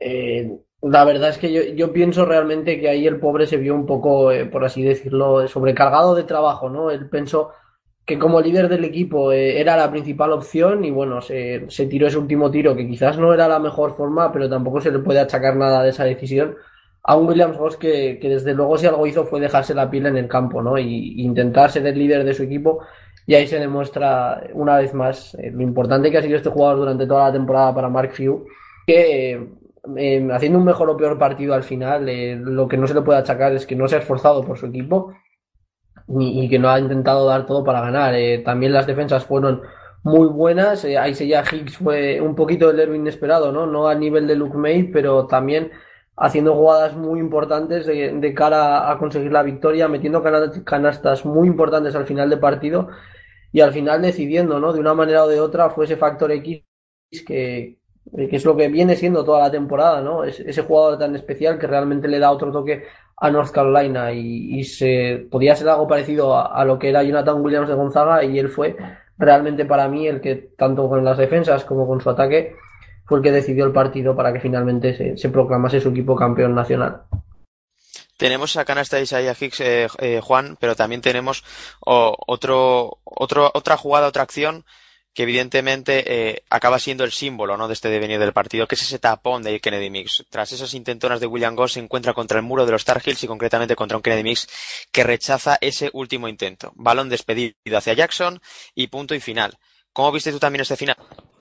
Eh, 0.00 0.58
la 0.82 1.04
verdad 1.04 1.30
es 1.30 1.38
que 1.38 1.74
yo, 1.76 1.92
pienso 1.92 2.24
realmente 2.24 2.80
que 2.80 2.88
ahí 2.88 3.06
el 3.06 3.18
pobre 3.18 3.46
se 3.46 3.56
vio 3.56 3.74
un 3.74 3.86
poco, 3.86 4.30
eh, 4.32 4.46
por 4.46 4.64
así 4.64 4.82
decirlo, 4.82 5.46
sobrecargado 5.48 6.14
de 6.14 6.24
trabajo, 6.24 6.70
¿no? 6.70 6.90
Él 6.90 7.08
pensó 7.08 7.50
que 8.04 8.18
como 8.18 8.40
líder 8.40 8.68
del 8.68 8.84
equipo 8.84 9.32
era 9.32 9.76
la 9.76 9.90
principal 9.90 10.32
opción 10.32 10.84
y 10.84 10.92
bueno, 10.92 11.20
se, 11.20 11.66
tiró 11.90 12.06
ese 12.06 12.18
último 12.18 12.50
tiro 12.52 12.76
que 12.76 12.86
quizás 12.86 13.18
no 13.18 13.34
era 13.34 13.48
la 13.48 13.58
mejor 13.58 13.96
forma, 13.96 14.30
pero 14.32 14.48
tampoco 14.48 14.80
se 14.80 14.92
le 14.92 15.00
puede 15.00 15.18
achacar 15.18 15.56
nada 15.56 15.82
de 15.82 15.90
esa 15.90 16.04
decisión 16.04 16.56
a 17.02 17.16
un 17.16 17.28
Williams 17.28 17.56
Goss 17.56 17.76
que, 17.76 18.18
desde 18.22 18.54
luego 18.54 18.78
si 18.78 18.86
algo 18.86 19.06
hizo 19.06 19.24
fue 19.24 19.40
dejarse 19.40 19.74
la 19.74 19.90
piel 19.90 20.06
en 20.06 20.16
el 20.16 20.28
campo, 20.28 20.62
¿no? 20.62 20.78
Y, 20.78 21.20
intentar 21.20 21.70
ser 21.70 21.86
el 21.86 21.98
líder 21.98 22.24
de 22.24 22.34
su 22.34 22.44
equipo 22.44 22.80
y 23.26 23.34
ahí 23.34 23.46
se 23.46 23.58
demuestra 23.58 24.42
una 24.52 24.76
vez 24.76 24.94
más 24.94 25.34
eh, 25.34 25.50
lo 25.50 25.62
importante 25.62 26.10
que 26.10 26.18
ha 26.18 26.22
sido 26.22 26.36
este 26.36 26.50
jugador 26.50 26.78
durante 26.78 27.06
toda 27.06 27.26
la 27.26 27.32
temporada 27.32 27.74
para 27.74 27.88
Mark 27.88 28.12
Few, 28.12 28.46
que 28.86 29.48
eh, 29.96 30.28
haciendo 30.32 30.58
un 30.58 30.64
mejor 30.64 30.90
o 30.90 30.96
peor 30.96 31.18
partido 31.18 31.54
al 31.54 31.62
final, 31.62 32.06
lo 32.44 32.66
que 32.66 32.76
no 32.76 32.86
se 32.86 32.94
le 32.94 33.02
puede 33.02 33.18
achacar 33.18 33.52
es 33.52 33.66
que 33.66 33.76
no 33.76 33.86
se 33.86 33.96
ha 33.96 33.98
esforzado 34.00 34.44
por 34.44 34.58
su 34.58 34.66
equipo 34.66 35.14
y, 36.08 36.48
que 36.48 36.58
no 36.58 36.70
ha 36.70 36.78
intentado 36.78 37.26
dar 37.26 37.46
todo 37.46 37.64
para 37.64 37.80
ganar. 37.80 38.14
Eh, 38.14 38.38
también 38.44 38.72
las 38.72 38.86
defensas 38.86 39.24
fueron 39.24 39.62
muy 40.02 40.28
buenas. 40.28 40.84
Eh, 40.84 40.98
ahí 40.98 41.14
ya 41.14 41.42
Higgs 41.42 41.76
fue 41.76 42.20
un 42.20 42.34
poquito 42.34 42.70
el 42.70 42.80
héroe 42.80 42.96
inesperado, 42.96 43.52
¿no? 43.52 43.66
No 43.66 43.88
al 43.88 44.00
nivel 44.00 44.26
de 44.26 44.36
Luke 44.36 44.56
May, 44.56 44.84
pero 44.84 45.26
también 45.26 45.70
haciendo 46.16 46.54
jugadas 46.54 46.96
muy 46.96 47.20
importantes 47.20 47.86
de, 47.86 48.34
cara 48.34 48.90
a 48.90 48.98
conseguir 48.98 49.32
la 49.32 49.42
victoria, 49.42 49.86
metiendo 49.86 50.22
canastas 50.64 51.26
muy 51.26 51.46
importantes 51.46 51.94
al 51.94 52.06
final 52.06 52.30
del 52.30 52.40
partido 52.40 52.88
y 53.56 53.62
al 53.62 53.72
final 53.72 54.02
decidiendo, 54.02 54.60
¿no? 54.60 54.70
De 54.74 54.80
una 54.80 54.92
manera 54.92 55.24
o 55.24 55.28
de 55.28 55.40
otra 55.40 55.70
fue 55.70 55.86
ese 55.86 55.96
factor 55.96 56.30
X 56.30 56.62
que, 57.26 57.78
que 58.14 58.36
es 58.36 58.44
lo 58.44 58.54
que 58.54 58.68
viene 58.68 58.96
siendo 58.96 59.24
toda 59.24 59.44
la 59.44 59.50
temporada, 59.50 60.02
¿no? 60.02 60.24
Es, 60.24 60.40
ese 60.40 60.60
jugador 60.60 60.98
tan 60.98 61.16
especial 61.16 61.58
que 61.58 61.66
realmente 61.66 62.06
le 62.06 62.18
da 62.18 62.30
otro 62.30 62.52
toque 62.52 62.82
a 63.16 63.30
North 63.30 63.52
Carolina 63.52 64.12
y, 64.12 64.62
se 64.64 65.26
podía 65.30 65.56
ser 65.56 65.70
algo 65.70 65.88
parecido 65.88 66.36
a, 66.36 66.62
lo 66.66 66.78
que 66.78 66.90
era 66.90 67.02
Jonathan 67.02 67.42
Williams 67.42 67.68
de 67.70 67.74
Gonzaga 67.76 68.22
y 68.24 68.38
él 68.38 68.50
fue 68.50 68.76
realmente 69.16 69.64
para 69.64 69.88
mí 69.88 70.06
el 70.06 70.20
que 70.20 70.50
tanto 70.58 70.86
con 70.86 71.02
las 71.02 71.16
defensas 71.16 71.64
como 71.64 71.86
con 71.86 72.02
su 72.02 72.10
ataque 72.10 72.56
fue 73.06 73.20
el 73.20 73.24
que 73.24 73.32
decidió 73.32 73.64
el 73.64 73.72
partido 73.72 74.14
para 74.14 74.34
que 74.34 74.40
finalmente 74.40 75.16
se, 75.16 75.28
proclamase 75.30 75.80
su 75.80 75.88
equipo 75.88 76.14
campeón 76.14 76.54
nacional. 76.54 77.04
Tenemos 78.16 78.56
a 78.56 78.64
canasta 78.64 78.96
de 78.96 79.02
Isaiah 79.02 79.36
Hicks, 79.38 79.60
eh, 79.60 79.88
eh, 79.98 80.20
Juan, 80.22 80.56
pero 80.60 80.74
también 80.74 81.00
tenemos 81.00 81.44
otro, 81.80 82.98
otro, 83.04 83.50
otra 83.54 83.76
jugada, 83.76 84.08
otra 84.08 84.22
acción 84.22 84.64
que 85.16 85.22
evidentemente 85.22 86.04
eh, 86.06 86.44
acaba 86.50 86.78
siendo 86.78 87.02
el 87.02 87.10
símbolo 87.10 87.56
¿no? 87.56 87.68
de 87.68 87.72
este 87.72 87.88
devenir 87.88 88.18
del 88.18 88.34
partido, 88.34 88.68
que 88.68 88.74
es 88.74 88.82
ese 88.82 88.98
tapón 88.98 89.42
de 89.42 89.60
Kennedy 89.60 89.88
Mix. 89.88 90.26
Tras 90.28 90.52
esas 90.52 90.74
intentonas 90.74 91.20
de 91.20 91.26
William 91.26 91.56
Goss 91.56 91.72
se 91.72 91.80
encuentra 91.80 92.12
contra 92.12 92.36
el 92.36 92.44
muro 92.44 92.66
de 92.66 92.72
los 92.72 92.84
Tar 92.84 93.00
Heels 93.02 93.24
y 93.24 93.26
concretamente 93.26 93.74
contra 93.74 93.96
un 93.96 94.02
Kennedy 94.02 94.24
Mix 94.24 94.46
que 94.92 95.04
rechaza 95.04 95.56
ese 95.62 95.88
último 95.94 96.28
intento. 96.28 96.70
Balón 96.76 97.08
despedido 97.08 97.54
hacia 97.78 97.94
Jackson 97.94 98.42
y 98.74 98.88
punto 98.88 99.14
y 99.14 99.20
final. 99.20 99.56
¿Cómo 99.94 100.12
viste 100.12 100.32
tú 100.32 100.38
también 100.38 100.60
este 100.60 100.76
final? 100.76 100.96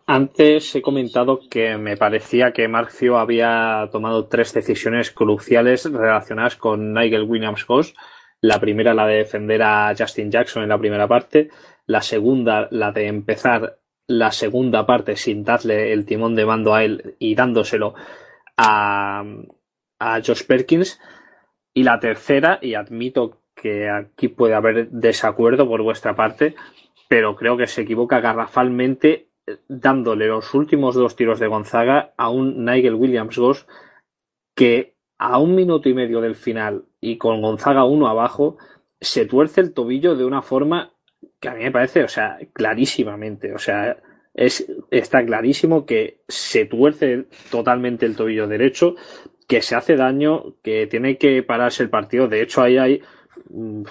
Antes 0.08 0.76
he 0.76 0.82
comentado 0.82 1.40
que 1.50 1.78
me 1.78 1.98
parecía 1.98 2.52
que 2.52 2.68
Marcio 2.68 3.18
había 3.18 3.90
tomado 3.92 4.28
tres 4.28 4.54
decisiones 4.54 5.10
cruciales 5.12 5.92
relacionadas 5.92 6.56
con 6.56 6.94
Nigel 6.94 7.24
Williams 7.24 7.66
Goss. 7.66 7.96
La 8.40 8.60
primera, 8.60 8.94
la 8.94 9.08
de 9.08 9.16
defender 9.16 9.64
a 9.64 9.94
Justin 9.98 10.30
Jackson 10.30 10.62
en 10.62 10.70
la 10.70 10.78
primera 10.78 11.08
parte 11.08 11.50
la 11.88 12.02
segunda, 12.02 12.68
la 12.72 12.92
de 12.92 13.08
empezar 13.08 13.80
la 14.08 14.32
segunda 14.32 14.86
parte 14.86 15.16
sin 15.16 15.44
darle 15.44 15.94
el 15.94 16.06
timón 16.06 16.36
de 16.36 16.46
mando 16.46 16.74
a 16.74 16.84
él 16.84 17.16
y 17.20 17.36
dándoselo 17.36 17.96
a, 18.58 19.24
a 20.00 20.22
Josh 20.26 20.46
Perkins. 20.46 21.00
Y 21.74 21.84
la 21.84 22.00
tercera, 22.00 22.60
y 22.62 22.76
admito 22.76 23.42
que 23.56 23.90
aquí 23.90 24.30
puede 24.30 24.54
haber 24.54 24.90
desacuerdo 24.90 25.68
por 25.68 25.82
vuestra 25.82 26.16
parte, 26.16 26.56
pero 27.10 27.36
creo 27.36 27.58
que 27.58 27.68
se 27.68 27.82
equivoca 27.82 28.22
garrafalmente 28.22 29.25
dándole 29.68 30.28
los 30.28 30.54
últimos 30.54 30.96
dos 30.96 31.16
tiros 31.16 31.40
de 31.40 31.48
Gonzaga 31.48 32.14
a 32.18 32.30
un 32.30 32.66
Nigel 32.66 32.96
Williams 32.96 33.38
Goss 33.38 33.68
que 34.56 34.96
a 35.18 35.38
un 35.38 35.56
minuto 35.56 35.90
y 35.90 35.94
medio 35.94 36.22
del 36.22 36.36
final 36.36 36.86
y 37.00 37.18
con 37.18 37.42
Gonzaga 37.42 37.86
uno 37.86 38.08
abajo 38.08 38.58
se 39.00 39.26
tuerce 39.26 39.62
el 39.62 39.74
tobillo 39.74 40.16
de 40.16 40.26
una 40.26 40.42
forma 40.42 40.94
que 41.40 41.50
a 41.50 41.54
mí 41.54 41.64
me 41.64 41.72
parece, 41.72 42.04
o 42.04 42.08
sea, 42.08 42.38
clarísimamente, 42.54 43.54
o 43.54 43.60
sea, 43.60 43.98
es, 44.34 44.66
está 44.92 45.26
clarísimo 45.26 45.86
que 45.86 46.22
se 46.28 46.66
tuerce 46.66 47.28
totalmente 47.52 48.06
el 48.06 48.16
tobillo 48.16 48.48
derecho, 48.48 48.96
que 49.48 49.62
se 49.62 49.76
hace 49.76 49.96
daño, 49.96 50.56
que 50.64 50.88
tiene 50.88 51.18
que 51.18 51.44
pararse 51.44 51.84
el 51.84 51.90
partido. 51.90 52.28
De 52.28 52.42
hecho, 52.42 52.62
ahí 52.62 52.78
hay 52.78 53.02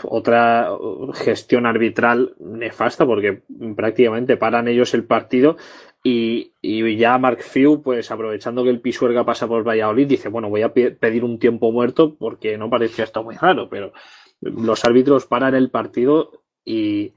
otra 0.02 0.70
gestión 1.14 1.66
arbitral 1.66 2.34
nefasta 2.40 3.06
porque 3.06 3.42
prácticamente 3.76 4.36
paran 4.36 4.68
ellos 4.68 4.94
el 4.94 5.04
partido 5.04 5.56
y, 6.02 6.52
y, 6.60 6.96
ya 6.96 7.16
Mark 7.18 7.42
Few, 7.42 7.82
pues 7.82 8.10
aprovechando 8.10 8.62
que 8.62 8.70
el 8.70 8.80
Pisuerga 8.80 9.24
pasa 9.24 9.48
por 9.48 9.66
Valladolid, 9.66 10.06
dice, 10.06 10.28
bueno, 10.28 10.50
voy 10.50 10.62
a 10.62 10.72
pedir 10.72 11.24
un 11.24 11.38
tiempo 11.38 11.72
muerto 11.72 12.14
porque 12.16 12.58
no 12.58 12.68
parecía 12.68 13.04
esto 13.04 13.22
muy 13.22 13.36
raro, 13.36 13.68
pero 13.70 13.92
los 14.40 14.84
árbitros 14.84 15.26
paran 15.26 15.54
el 15.54 15.70
partido 15.70 16.42
y, 16.64 17.14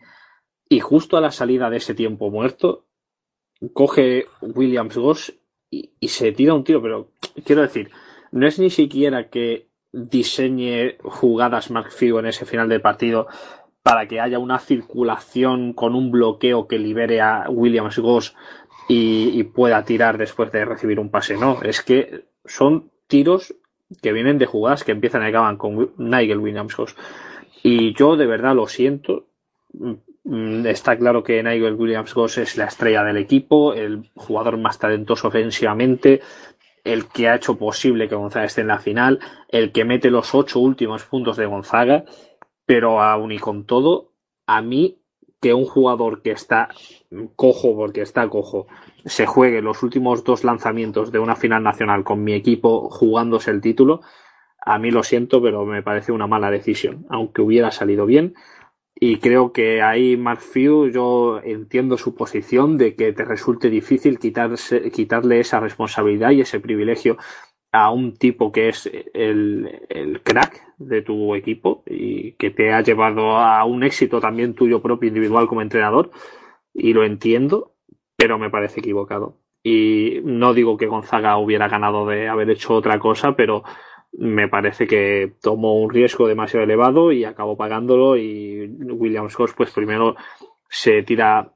y 0.70 0.80
justo 0.80 1.18
a 1.18 1.22
la 1.22 1.32
salida 1.32 1.70
de 1.70 1.78
ese 1.78 1.95
tiempo 1.95 2.30
muerto, 2.30 2.86
coge 3.74 4.26
Williams 4.41 4.98
Goss 4.98 5.34
y, 5.70 5.91
se 6.07 6.32
tira 6.32 6.53
un 6.53 6.64
tiro, 6.64 6.82
pero 6.82 7.11
quiero 7.45 7.61
decir, 7.61 7.90
no 8.32 8.48
es 8.48 8.60
ni 8.60 8.70
siquiera 8.70 9.30
que 9.30 9.66
diseñe 9.98 10.98
jugadas 11.03 11.72
Mark 11.72 11.91
Few 11.91 12.19
en 12.19 12.28
ese 12.28 12.45
final 12.45 12.69
del 12.69 12.82
partido 12.82 13.28
para 13.82 14.07
que 14.07 14.19
haya 14.19 14.38
una 14.38 14.60
circulación 14.60 15.74
con 15.74 15.95
un 15.95 16.11
bloqueo 16.11 16.68
que 16.68 16.78
libere 16.78 17.22
a 17.22 17.45
Williams 17.49 17.98
Goss 17.99 18.36
y, 18.90 19.44
pueda 19.44 19.84
tirar 19.84 20.18
después 20.18 20.52
de 20.52 20.64
recibir 20.64 20.99
un 20.99 21.10
pase. 21.10 21.36
No, 21.36 21.61
es 21.61 21.82
que 21.82 22.26
son 22.45 22.91
tiros 23.07 23.56
que 24.02 24.14
vienen 24.14 24.38
de 24.38 24.45
jugadas 24.45 24.84
que 24.84 24.91
empiezan 24.91 25.24
y 25.24 25.28
acaban 25.28 25.57
con 25.57 25.94
Nigel 25.98 26.40
Williams 26.40 26.76
Goss. 26.76 26.95
Y 27.64 27.94
yo 27.94 28.15
de 28.15 28.28
verdad 28.28 28.56
lo 28.56 28.68
siento, 28.68 29.26
Mm, 30.30 30.65
está 30.65 30.98
claro 30.98 31.24
que 31.24 31.41
Nigel 31.41 31.76
Williams 31.76 32.14
Goss 32.14 32.40
es 32.40 32.57
la 32.57 32.65
estrella 32.65 33.02
del 33.06 33.15
equipo, 33.15 33.74
el 33.74 34.10
jugador 34.14 34.57
más 34.57 34.78
talentoso 34.78 35.30
ofensivamente, 35.30 36.19
el 36.88 37.07
que 37.07 37.27
ha 37.27 37.35
hecho 37.35 37.57
posible 37.57 38.07
que 38.07 38.15
Gonzaga 38.15 38.45
esté 38.45 38.61
en 38.61 38.68
la 38.68 38.80
final, 38.80 39.19
el 39.49 39.72
que 39.72 39.85
mete 39.85 40.09
los 40.09 40.34
ocho 40.34 40.59
últimos 40.59 41.03
puntos 41.03 41.38
de 41.38 41.45
Gonzaga, 41.45 42.05
pero 42.65 43.01
aún 43.01 43.31
y 43.31 43.39
con 43.39 43.65
todo, 43.65 44.14
a 44.45 44.61
mí 44.61 45.01
que 45.41 45.53
un 45.53 45.65
jugador 45.65 46.22
que 46.22 46.31
está 46.31 46.69
cojo, 47.35 47.76
porque 47.76 48.01
está 48.01 48.27
cojo, 48.30 48.68
se 49.05 49.26
juegue 49.26 49.61
los 49.61 49.84
últimos 49.84 50.23
dos 50.23 50.43
lanzamientos 50.43 51.11
de 51.11 51.19
una 51.19 51.35
final 51.35 51.61
nacional 51.61 52.03
con 52.03 52.23
mi 52.23 52.34
equipo 52.34 52.89
jugándose 52.89 53.51
el 53.51 53.61
título, 53.61 54.01
a 54.59 54.80
mí 54.80 54.91
lo 54.91 55.03
siento, 55.03 55.41
pero 55.41 55.65
me 55.65 55.84
parece 55.84 56.11
una 56.11 56.27
mala 56.27 56.51
decisión, 56.51 57.05
aunque 57.09 57.41
hubiera 57.41 57.72
salido 57.72 58.05
bien. 58.05 58.34
Y 58.99 59.18
creo 59.18 59.52
que 59.52 59.82
ahí 59.82 60.18
Mark 60.18 60.41
Few, 60.41 60.90
yo 60.90 61.40
entiendo 61.44 61.98
su 61.98 62.15
posición 62.15 62.78
de 62.78 62.95
que 62.95 63.14
te 63.14 63.26
resulte 63.26 63.69
difícil 63.69 64.18
quitarse, 64.18 64.90
quitarle 64.91 65.40
esa 65.40 65.60
responsabilidad 65.60 66.32
y 66.32 66.41
ese 66.41 66.60
privilegio 66.60 67.18
a 67.72 67.91
un 67.91 68.15
tipo 68.18 68.52
que 68.52 68.69
es 68.69 68.90
el, 69.14 69.86
el, 69.90 70.22
crack 70.24 70.64
de 70.78 71.03
tu 71.03 71.36
equipo 71.36 71.84
y 71.86 72.32
que 72.34 72.49
te 72.49 72.74
ha 72.74 72.82
llevado 72.82 73.38
a 73.38 73.64
un 73.65 73.84
éxito 73.84 74.19
también 74.19 74.56
tuyo 74.56 74.82
propio 74.82 75.10
individual 75.10 75.48
como 75.48 75.61
entrenador. 75.61 76.10
Y 76.74 76.94
lo 76.94 77.03
entiendo, 77.03 77.76
pero 78.15 78.40
me 78.40 78.49
parece 78.49 78.80
equivocado. 78.80 79.38
Y 79.64 80.22
no 80.24 80.53
digo 80.56 80.78
que 80.78 80.88
Gonzaga 80.88 81.38
hubiera 81.38 81.68
ganado 81.68 82.07
de 82.07 82.30
haber 82.30 82.49
hecho 82.49 82.74
otra 82.74 82.98
cosa, 82.99 83.36
pero 83.36 83.64
me 84.14 84.48
parece 84.48 84.88
que 84.88 85.34
tomó 85.42 85.80
un 85.80 85.90
riesgo 85.90 86.28
demasiado 86.28 86.64
elevado 86.64 87.12
y 87.12 87.24
acabó 87.24 87.56
pagándolo 87.56 88.18
y 88.18 88.68
Williams 88.68 89.36
Goss 89.36 89.54
pues 89.54 89.72
primero 89.72 90.16
se 90.70 91.04
tira 91.04 91.54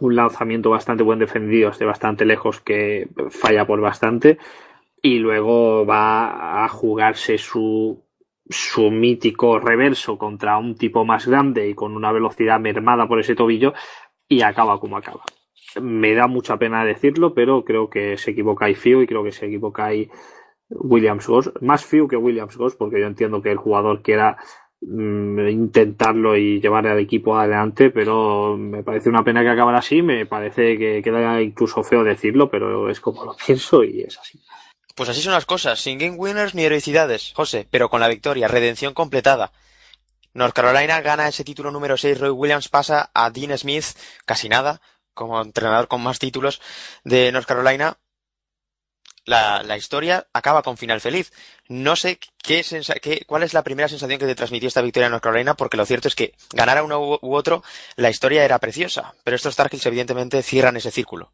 un 0.00 0.14
lanzamiento 0.14 0.70
bastante 0.70 1.02
buen 1.02 1.18
defendido 1.18 1.70
desde 1.70 1.86
bastante 1.86 2.24
lejos 2.24 2.60
que 2.60 3.08
falla 3.30 3.66
por 3.66 3.80
bastante 3.80 4.38
y 5.00 5.18
luego 5.18 5.86
va 5.86 6.64
a 6.64 6.68
jugarse 6.68 7.38
su 7.38 8.04
su 8.48 8.90
mítico 8.90 9.58
reverso 9.58 10.18
contra 10.18 10.58
un 10.58 10.76
tipo 10.76 11.04
más 11.04 11.26
grande 11.26 11.68
y 11.68 11.74
con 11.74 11.96
una 11.96 12.12
velocidad 12.12 12.60
mermada 12.60 13.08
por 13.08 13.18
ese 13.18 13.34
tobillo 13.34 13.74
y 14.28 14.42
acaba 14.42 14.78
como 14.78 14.96
acaba. 14.96 15.22
Me 15.80 16.14
da 16.14 16.26
mucha 16.26 16.56
pena 16.56 16.84
decirlo, 16.84 17.34
pero 17.34 17.64
creo 17.64 17.90
que 17.90 18.16
se 18.16 18.30
equivoca 18.30 18.66
ahí 18.66 18.74
Fio 18.74 19.02
y 19.02 19.06
creo 19.06 19.24
que 19.24 19.32
se 19.32 19.46
equivoca 19.46 19.86
ahí 19.86 20.08
Williams 20.70 21.26
Goss. 21.26 21.52
Más 21.60 21.84
Fio 21.84 22.08
que 22.08 22.16
Williams 22.16 22.56
Goss, 22.56 22.76
porque 22.76 23.00
yo 23.00 23.06
entiendo 23.06 23.42
que 23.42 23.50
el 23.50 23.58
jugador 23.58 24.02
quiera 24.02 24.36
mm, 24.80 25.48
intentarlo 25.48 26.36
y 26.36 26.60
llevar 26.60 26.86
al 26.86 26.98
equipo 26.98 27.36
adelante, 27.36 27.90
pero 27.90 28.56
me 28.56 28.82
parece 28.82 29.08
una 29.08 29.24
pena 29.24 29.42
que 29.42 29.50
acabara 29.50 29.78
así, 29.78 30.02
me 30.02 30.26
parece 30.26 30.78
que 30.78 31.02
queda 31.02 31.40
incluso 31.40 31.82
feo 31.82 32.04
decirlo, 32.04 32.50
pero 32.50 32.90
es 32.90 33.00
como 33.00 33.24
lo 33.24 33.36
pienso 33.46 33.84
y 33.84 34.02
es 34.02 34.18
así. 34.18 34.40
Pues 34.94 35.10
así 35.10 35.20
son 35.20 35.34
las 35.34 35.44
cosas, 35.44 35.78
sin 35.78 35.98
game 35.98 36.16
winners 36.16 36.54
ni 36.54 36.64
heroicidades, 36.64 37.32
José, 37.36 37.68
pero 37.70 37.90
con 37.90 38.00
la 38.00 38.08
victoria, 38.08 38.48
redención 38.48 38.94
completada. 38.94 39.52
North 40.32 40.54
Carolina 40.54 41.00
gana 41.00 41.28
ese 41.28 41.44
título 41.44 41.70
número 41.70 41.96
6, 41.96 42.20
Roy 42.20 42.30
Williams 42.30 42.68
pasa 42.68 43.10
a 43.12 43.30
Dean 43.30 43.56
Smith, 43.58 43.84
casi 44.24 44.48
nada, 44.48 44.80
como 45.12 45.40
entrenador 45.40 45.88
con 45.88 46.02
más 46.02 46.18
títulos 46.18 46.60
de 47.04 47.32
North 47.32 47.46
Carolina. 47.46 47.98
La, 49.26 49.62
la 49.62 49.76
historia 49.76 50.26
acaba 50.32 50.62
con 50.62 50.76
final 50.76 51.00
feliz. 51.00 51.32
No 51.68 51.96
sé 51.96 52.18
qué, 52.42 52.64
qué, 53.02 53.24
cuál 53.26 53.42
es 53.42 53.52
la 53.52 53.64
primera 53.64 53.88
sensación 53.88 54.18
que 54.18 54.26
te 54.26 54.34
transmitió 54.34 54.68
esta 54.68 54.80
victoria 54.80 55.06
en 55.06 55.10
North 55.10 55.22
Carolina, 55.22 55.54
porque 55.54 55.76
lo 55.76 55.84
cierto 55.84 56.08
es 56.08 56.14
que 56.14 56.32
ganara 56.52 56.82
uno 56.82 57.18
u, 57.20 57.34
otro, 57.34 57.62
la 57.96 58.08
historia 58.08 58.44
era 58.44 58.58
preciosa, 58.58 59.14
pero 59.24 59.36
estos 59.36 59.56
Tar 59.56 59.68
Heels 59.70 59.84
evidentemente 59.86 60.42
cierran 60.42 60.76
ese 60.76 60.90
círculo. 60.90 61.32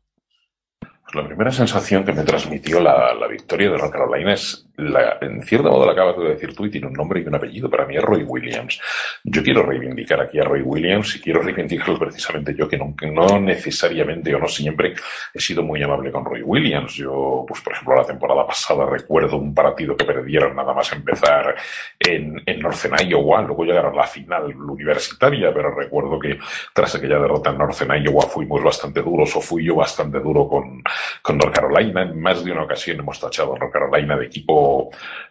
La 1.13 1.27
primera 1.27 1.53
sensación 1.53 2.05
que 2.05 2.13
me 2.13 2.23
transmitió 2.23 2.81
la, 2.81 3.13
la 3.13 3.29
victoria 3.29 3.71
de 3.71 3.77
North 3.77 3.93
Carolina 3.93 4.33
es, 4.33 4.67
la, 4.77 5.19
en 5.21 5.43
cierto 5.43 5.71
modo 5.71 5.87
la 5.87 5.93
acabas 5.93 6.17
de 6.17 6.31
decir 6.31 6.55
tú 6.55 6.67
y 6.67 6.71
tiene 6.71 6.87
un 6.87 6.95
nombre 6.95 7.21
y 7.21 7.27
un 7.27 7.35
apellido. 7.35 7.69
Para 7.69 7.87
mí 7.87 7.97
es 7.97 8.03
Roy 8.03 8.23
Williams. 8.23 8.81
Yo 9.25 9.43
quiero 9.43 9.63
reivindicar 9.63 10.21
aquí 10.21 10.39
a 10.39 10.45
Roy 10.45 10.63
Williams 10.63 11.17
y 11.17 11.21
quiero 11.21 11.43
reivindicarlo 11.43 11.99
precisamente 11.99 12.55
yo, 12.55 12.69
que 12.69 12.79
no, 12.79 12.95
no 13.13 13.41
necesariamente 13.41 14.35
o 14.35 14.39
no 14.39 14.49
siempre 14.49 14.95
he 15.33 15.41
sido 15.41 15.63
muy 15.63 15.83
amable 15.83 16.11
con 16.11 16.25
Roy 16.25 16.43
Williams. 16.43 16.95
Yo, 16.95 17.45
pues 17.47 17.61
por 17.61 17.73
ejemplo, 17.73 17.97
la 17.97 18.05
temporada 18.05 18.47
pasada 18.47 18.87
recuerdo 18.87 19.37
un 19.37 19.55
partido 19.55 19.97
que 19.97 20.05
perdieron 20.05 20.57
nada 20.57 20.73
más 20.73 20.93
empezar 20.93 21.55
en, 21.99 22.43
en 22.47 22.61
Northern 22.61 23.09
Iowa, 23.09 23.43
luego 23.43 23.65
llegaron 23.65 23.93
a 23.95 24.03
la 24.03 24.07
final 24.07 24.55
universitaria, 24.55 25.53
pero 25.53 25.75
recuerdo 25.75 26.19
que 26.19 26.39
tras 26.73 26.95
aquella 26.95 27.19
derrota 27.19 27.51
en 27.51 27.59
Northern 27.59 28.03
Iowa 28.03 28.23
fuimos 28.23 28.63
bastante 28.63 29.03
duros 29.03 29.35
o 29.37 29.41
fui 29.41 29.65
yo 29.65 29.77
bastante 29.77 30.21
duro 30.21 30.49
con, 30.49 30.83
con 31.21 31.39
North 31.39 31.55
Carolina. 31.55 32.03
En 32.03 32.21
más 32.21 32.45
de 32.45 32.53
una 32.53 32.65
ocasión 32.65 32.99
hemos 32.99 33.21
tachado 33.21 33.55
a 33.55 33.59
North 33.59 33.73
Carolina 33.73 34.17
de 34.17 34.27
equipo, 34.27 34.62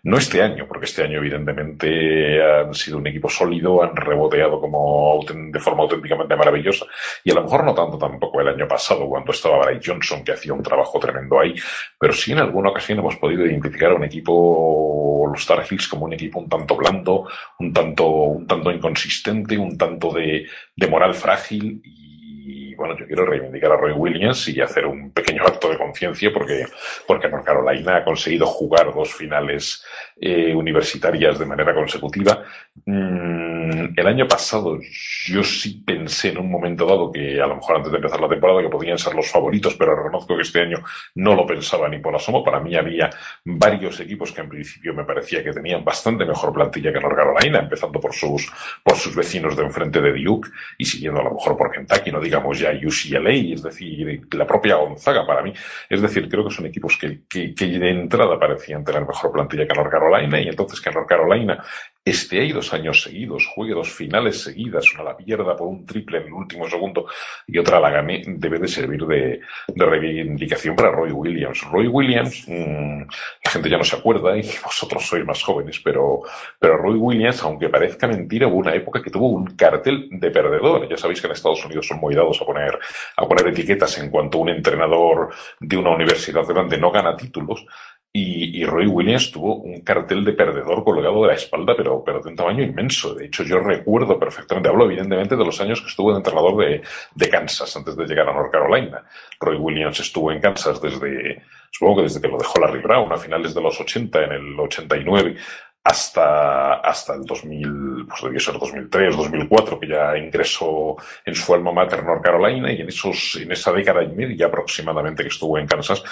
no 0.03 0.17
este 0.17 0.41
año, 0.41 0.67
porque 0.67 0.85
este 0.85 1.03
año 1.03 1.17
evidentemente 1.19 2.43
han 2.43 2.73
sido 2.73 2.97
un 2.97 3.07
equipo 3.07 3.29
sólido, 3.29 3.83
han 3.83 3.95
reboteado 3.95 4.59
como 4.59 5.19
de 5.27 5.59
forma 5.59 5.83
auténticamente 5.83 6.35
maravillosa 6.35 6.85
y 7.23 7.31
a 7.31 7.35
lo 7.35 7.43
mejor 7.43 7.63
no 7.63 7.73
tanto 7.73 7.97
tampoco 7.97 8.41
el 8.41 8.47
año 8.47 8.67
pasado 8.67 9.07
cuando 9.07 9.31
estaba 9.31 9.65
Bryce 9.65 9.91
Johnson 9.91 10.23
que 10.23 10.33
hacía 10.33 10.53
un 10.53 10.63
trabajo 10.63 10.99
tremendo 10.99 11.39
ahí, 11.39 11.53
pero 11.99 12.13
sí 12.13 12.31
en 12.31 12.39
alguna 12.39 12.69
ocasión 12.69 12.99
hemos 12.99 13.15
podido 13.17 13.45
identificar 13.45 13.91
a 13.91 13.95
un 13.95 14.03
equipo, 14.03 15.29
los 15.31 15.45
Tar 15.45 15.65
Heels, 15.69 15.87
como 15.87 16.05
un 16.05 16.13
equipo 16.13 16.39
un 16.39 16.49
tanto 16.49 16.75
blando, 16.75 17.27
un 17.59 17.71
tanto, 17.71 18.07
un 18.07 18.47
tanto 18.47 18.71
inconsistente, 18.71 19.57
un 19.57 19.77
tanto 19.77 20.11
de, 20.11 20.47
moral 20.89 21.13
frágil 21.13 21.81
bueno, 22.81 22.97
yo 22.97 23.05
quiero 23.05 23.27
reivindicar 23.27 23.71
a 23.71 23.77
Roy 23.77 23.93
Williams 23.93 24.47
y 24.47 24.59
hacer 24.59 24.87
un 24.87 25.11
pequeño 25.11 25.43
acto 25.45 25.69
de 25.69 25.77
conciencia 25.77 26.31
porque, 26.33 26.65
porque 27.05 27.29
North 27.29 27.45
Carolina 27.45 27.97
ha 27.97 28.03
conseguido 28.03 28.47
jugar 28.47 28.91
dos 28.91 29.13
finales 29.13 29.85
eh, 30.19 30.55
universitarias 30.55 31.37
de 31.37 31.45
manera 31.45 31.75
consecutiva. 31.75 32.43
Mm, 32.85 33.93
el 33.95 34.07
año 34.07 34.27
pasado 34.27 34.79
yo 35.25 35.43
sí 35.43 35.83
pensé 35.85 36.29
en 36.29 36.39
un 36.39 36.49
momento 36.49 36.87
dado 36.87 37.11
que 37.11 37.39
a 37.39 37.45
lo 37.45 37.57
mejor 37.57 37.77
antes 37.77 37.91
de 37.91 37.97
empezar 37.97 38.19
la 38.19 38.29
temporada 38.29 38.63
que 38.63 38.69
podían 38.69 38.97
ser 38.97 39.13
los 39.13 39.29
favoritos, 39.29 39.75
pero 39.75 39.95
reconozco 39.95 40.35
que 40.35 40.41
este 40.41 40.61
año 40.61 40.79
no 41.15 41.35
lo 41.35 41.45
pensaba 41.45 41.87
ni 41.87 41.99
por 41.99 42.15
asomo. 42.15 42.43
Para 42.43 42.59
mí 42.59 42.75
había 42.75 43.11
varios 43.45 43.99
equipos 43.99 44.31
que 44.31 44.41
en 44.41 44.49
principio 44.49 44.95
me 44.95 45.05
parecía 45.05 45.43
que 45.43 45.53
tenían 45.53 45.85
bastante 45.85 46.25
mejor 46.25 46.51
plantilla 46.51 46.91
que 46.91 46.99
North 46.99 47.15
Carolina, 47.15 47.59
empezando 47.59 47.99
por 47.99 48.13
sus, 48.13 48.51
por 48.83 48.95
sus 48.95 49.15
vecinos 49.15 49.55
de 49.55 49.63
enfrente 49.63 50.01
de 50.01 50.13
Duke 50.13 50.49
y 50.79 50.85
siguiendo 50.85 51.21
a 51.21 51.25
lo 51.25 51.35
mejor 51.35 51.55
por 51.55 51.71
Kentucky, 51.71 52.11
no 52.11 52.19
digamos 52.19 52.57
ya 52.57 52.70
UCLA, 52.73 53.53
es 53.53 53.63
decir, 53.63 54.21
la 54.33 54.47
propia 54.47 54.75
Gonzaga 54.75 55.25
para 55.25 55.41
mí. 55.41 55.53
Es 55.89 56.01
decir, 56.01 56.27
creo 56.29 56.47
que 56.47 56.53
son 56.53 56.65
equipos 56.65 56.97
que, 56.97 57.21
que, 57.27 57.53
de 57.53 57.89
entrada 57.89 58.39
parecían 58.39 58.83
tener 58.83 59.05
mejor 59.05 59.31
plantilla 59.31 59.67
que 59.67 59.73
North 59.73 59.91
Carolina 59.91 60.39
y 60.39 60.47
entonces 60.47 60.81
que 60.81 60.91
North 60.91 61.07
Carolina 61.07 61.63
este 62.03 62.39
hay 62.39 62.51
dos 62.51 62.73
años 62.73 63.03
seguidos, 63.03 63.45
juegue 63.45 63.75
dos 63.75 63.91
finales 63.91 64.41
seguidas, 64.41 64.91
una 64.95 65.03
la 65.03 65.17
pierda 65.17 65.55
por 65.55 65.67
un 65.67 65.85
triple 65.85 66.17
en 66.17 66.25
el 66.25 66.33
último 66.33 66.67
segundo 66.67 67.05
y 67.45 67.59
otra 67.59 67.79
la 67.79 67.91
gane, 67.91 68.23
debe 68.25 68.57
de 68.57 68.67
servir 68.67 69.05
de, 69.05 69.41
reivindicación 69.75 70.75
para 70.75 70.91
Roy 70.91 71.11
Williams. 71.11 71.61
Roy 71.71 71.87
Williams, 71.87 72.45
mmm, 72.47 73.01
la 73.45 73.51
gente 73.51 73.69
ya 73.69 73.77
no 73.77 73.83
se 73.83 73.97
acuerda 73.97 74.35
y 74.35 74.41
vosotros 74.63 75.05
sois 75.05 75.23
más 75.25 75.43
jóvenes, 75.43 75.79
pero, 75.83 76.21
pero 76.57 76.77
Roy 76.77 76.95
Williams, 76.95 77.43
aunque 77.43 77.69
parezca 77.69 78.07
mentira, 78.07 78.47
hubo 78.47 78.57
una 78.57 78.73
época 78.73 79.01
que 79.01 79.11
tuvo 79.11 79.29
un 79.29 79.55
cartel 79.55 80.07
de 80.11 80.31
perdedor. 80.31 80.89
Ya 80.89 80.97
sabéis 80.97 81.21
que 81.21 81.27
en 81.27 81.33
Estados 81.33 81.63
Unidos 81.65 81.85
son 81.87 81.99
muy 81.99 82.15
dados 82.15 82.41
a 82.41 82.45
poner, 82.45 82.79
a 83.15 83.27
poner 83.27 83.47
etiquetas 83.47 83.99
en 83.99 84.09
cuanto 84.09 84.39
un 84.39 84.49
entrenador 84.49 85.33
de 85.59 85.77
una 85.77 85.91
universidad 85.91 86.45
grande 86.47 86.79
no 86.79 86.91
gana 86.91 87.15
títulos. 87.15 87.63
Y, 88.13 88.61
y, 88.61 88.65
Roy 88.65 88.87
Williams 88.87 89.31
tuvo 89.31 89.55
un 89.55 89.81
cartel 89.81 90.25
de 90.25 90.33
perdedor 90.33 90.83
colgado 90.83 91.21
de 91.21 91.29
la 91.29 91.35
espalda, 91.35 91.73
pero, 91.77 92.03
pero 92.03 92.19
de 92.19 92.29
un 92.29 92.35
tamaño 92.35 92.61
inmenso. 92.61 93.15
De 93.15 93.27
hecho, 93.27 93.43
yo 93.43 93.59
recuerdo 93.59 94.19
perfectamente, 94.19 94.67
hablo 94.67 94.83
evidentemente 94.83 95.37
de 95.37 95.45
los 95.45 95.61
años 95.61 95.79
que 95.79 95.87
estuvo 95.87 96.11
de 96.11 96.17
entrenador 96.17 96.57
de, 96.57 96.81
de 97.15 97.29
Kansas 97.29 97.73
antes 97.77 97.95
de 97.95 98.05
llegar 98.05 98.27
a 98.27 98.33
North 98.33 98.51
Carolina. 98.51 99.05
Roy 99.39 99.55
Williams 99.55 100.01
estuvo 100.01 100.29
en 100.29 100.41
Kansas 100.41 100.81
desde, 100.81 101.41
supongo 101.71 101.97
que 101.97 102.03
desde 102.03 102.19
que 102.19 102.27
lo 102.27 102.37
dejó 102.37 102.59
Larry 102.59 102.81
Brown 102.81 103.13
a 103.13 103.17
finales 103.17 103.53
de 103.53 103.61
los 103.61 103.79
80, 103.79 104.25
en 104.25 104.31
el 104.33 104.59
89, 104.59 105.37
hasta, 105.83 106.75
hasta 106.75 107.15
el 107.15 107.25
2000, 107.25 108.05
pues 108.07 108.21
debió 108.21 108.39
ser 108.39 108.53
2003, 108.59 109.17
2004, 109.17 109.79
que 109.79 109.87
ya 109.87 110.17
ingresó 110.17 110.95
en 111.25 111.33
su 111.33 111.53
alma 111.53 111.71
mater 111.71 112.03
North 112.03 112.23
Carolina 112.23 112.71
y 112.71 112.81
en 112.81 112.89
esos, 112.89 113.39
en 113.41 113.51
esa 113.51 113.71
década 113.71 114.03
y 114.03 114.09
media 114.09 114.45
aproximadamente 114.45 115.23
que 115.23 115.29
estuvo 115.29 115.57
en 115.57 115.65
Kansas, 115.65 116.03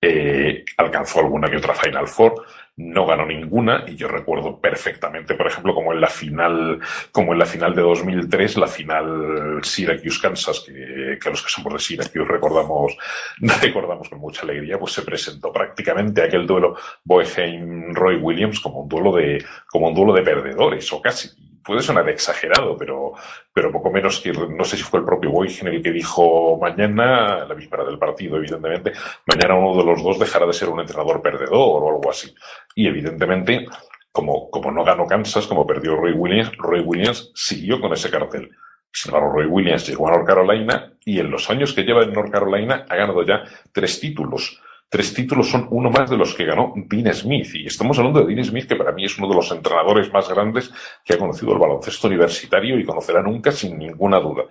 eh, 0.00 0.64
alcanzó 0.76 1.20
alguna 1.20 1.48
que 1.48 1.56
otra 1.56 1.74
Final 1.74 2.06
Four, 2.06 2.44
no 2.78 3.06
ganó 3.06 3.26
ninguna 3.26 3.84
y 3.88 3.96
yo 3.96 4.06
recuerdo 4.06 4.60
perfectamente, 4.60 5.34
por 5.34 5.48
ejemplo, 5.48 5.74
como 5.74 5.92
en 5.92 6.00
la 6.00 6.06
final, 6.06 6.78
como 7.10 7.32
en 7.32 7.40
la 7.40 7.46
final 7.46 7.74
de 7.74 7.82
2003, 7.82 8.56
la 8.56 8.68
final 8.68 9.58
Syracuse-Kansas, 9.62 10.60
que, 10.60 11.18
que 11.20 11.30
los 11.30 11.42
que 11.42 11.50
somos 11.50 11.72
de 11.72 11.80
Syracuse 11.80 12.24
recordamos, 12.24 12.96
recordamos 13.62 14.08
con 14.08 14.20
mucha 14.20 14.42
alegría, 14.42 14.78
pues 14.78 14.92
se 14.92 15.02
presentó 15.02 15.52
prácticamente 15.52 16.22
aquel 16.22 16.46
duelo 16.46 16.76
Boeheim-Roy 17.04 18.16
Williams 18.20 18.60
como 18.60 18.82
un 18.82 18.88
duelo 18.88 19.16
de, 19.16 19.44
como 19.66 19.88
un 19.88 19.94
duelo 19.94 20.12
de 20.12 20.22
perdedores 20.22 20.92
o 20.92 21.02
casi 21.02 21.30
puede 21.64 21.82
sonar 21.82 22.08
exagerado, 22.08 22.76
pero, 22.76 23.12
pero 23.52 23.72
poco 23.72 23.90
menos 23.90 24.20
que 24.20 24.32
no 24.32 24.64
sé 24.64 24.76
si 24.76 24.82
fue 24.82 25.00
el 25.00 25.06
propio 25.06 25.30
Boygen 25.30 25.68
el 25.68 25.82
que 25.82 25.92
dijo 25.92 26.58
mañana, 26.58 27.44
la 27.44 27.54
víspera 27.54 27.84
del 27.84 27.98
partido, 27.98 28.36
evidentemente, 28.36 28.92
mañana 29.26 29.54
uno 29.54 29.76
de 29.76 29.84
los 29.84 30.02
dos 30.02 30.18
dejará 30.18 30.46
de 30.46 30.52
ser 30.52 30.68
un 30.68 30.80
entrenador 30.80 31.22
perdedor 31.22 31.82
o 31.82 31.88
algo 31.88 32.10
así. 32.10 32.34
Y 32.74 32.86
evidentemente, 32.86 33.66
como, 34.12 34.50
como 34.50 34.70
no 34.70 34.84
ganó 34.84 35.06
Kansas, 35.06 35.46
como 35.46 35.66
perdió 35.66 35.96
Roy 35.96 36.12
Williams, 36.12 36.56
Roy 36.56 36.80
Williams 36.80 37.30
siguió 37.34 37.80
con 37.80 37.92
ese 37.92 38.10
cartel. 38.10 38.50
Se 38.90 39.10
llama 39.10 39.28
Roy 39.32 39.46
Williams, 39.46 39.86
llegó 39.86 40.08
a 40.08 40.12
North 40.12 40.26
Carolina 40.26 40.92
y 41.04 41.20
en 41.20 41.30
los 41.30 41.48
años 41.50 41.72
que 41.72 41.82
lleva 41.82 42.02
en 42.02 42.12
North 42.12 42.32
Carolina 42.32 42.86
ha 42.88 42.96
ganado 42.96 43.22
ya 43.22 43.42
tres 43.72 44.00
títulos. 44.00 44.60
Tres 44.90 45.12
títulos 45.12 45.50
son 45.50 45.66
uno 45.70 45.90
más 45.90 46.08
de 46.08 46.16
los 46.16 46.34
que 46.34 46.46
ganó 46.46 46.72
Dean 46.74 47.14
Smith. 47.14 47.54
Y 47.54 47.66
estamos 47.66 47.98
hablando 47.98 48.24
de 48.24 48.34
Dean 48.34 48.42
Smith, 48.42 48.66
que 48.66 48.76
para 48.76 48.92
mí 48.92 49.04
es 49.04 49.18
uno 49.18 49.28
de 49.28 49.34
los 49.34 49.50
entrenadores 49.52 50.10
más 50.10 50.26
grandes 50.30 50.72
que 51.04 51.12
ha 51.12 51.18
conocido 51.18 51.52
el 51.52 51.58
baloncesto 51.58 52.06
universitario 52.06 52.78
y 52.78 52.84
conocerá 52.84 53.22
nunca 53.22 53.52
sin 53.52 53.78
ninguna 53.78 54.18
duda. 54.18 54.44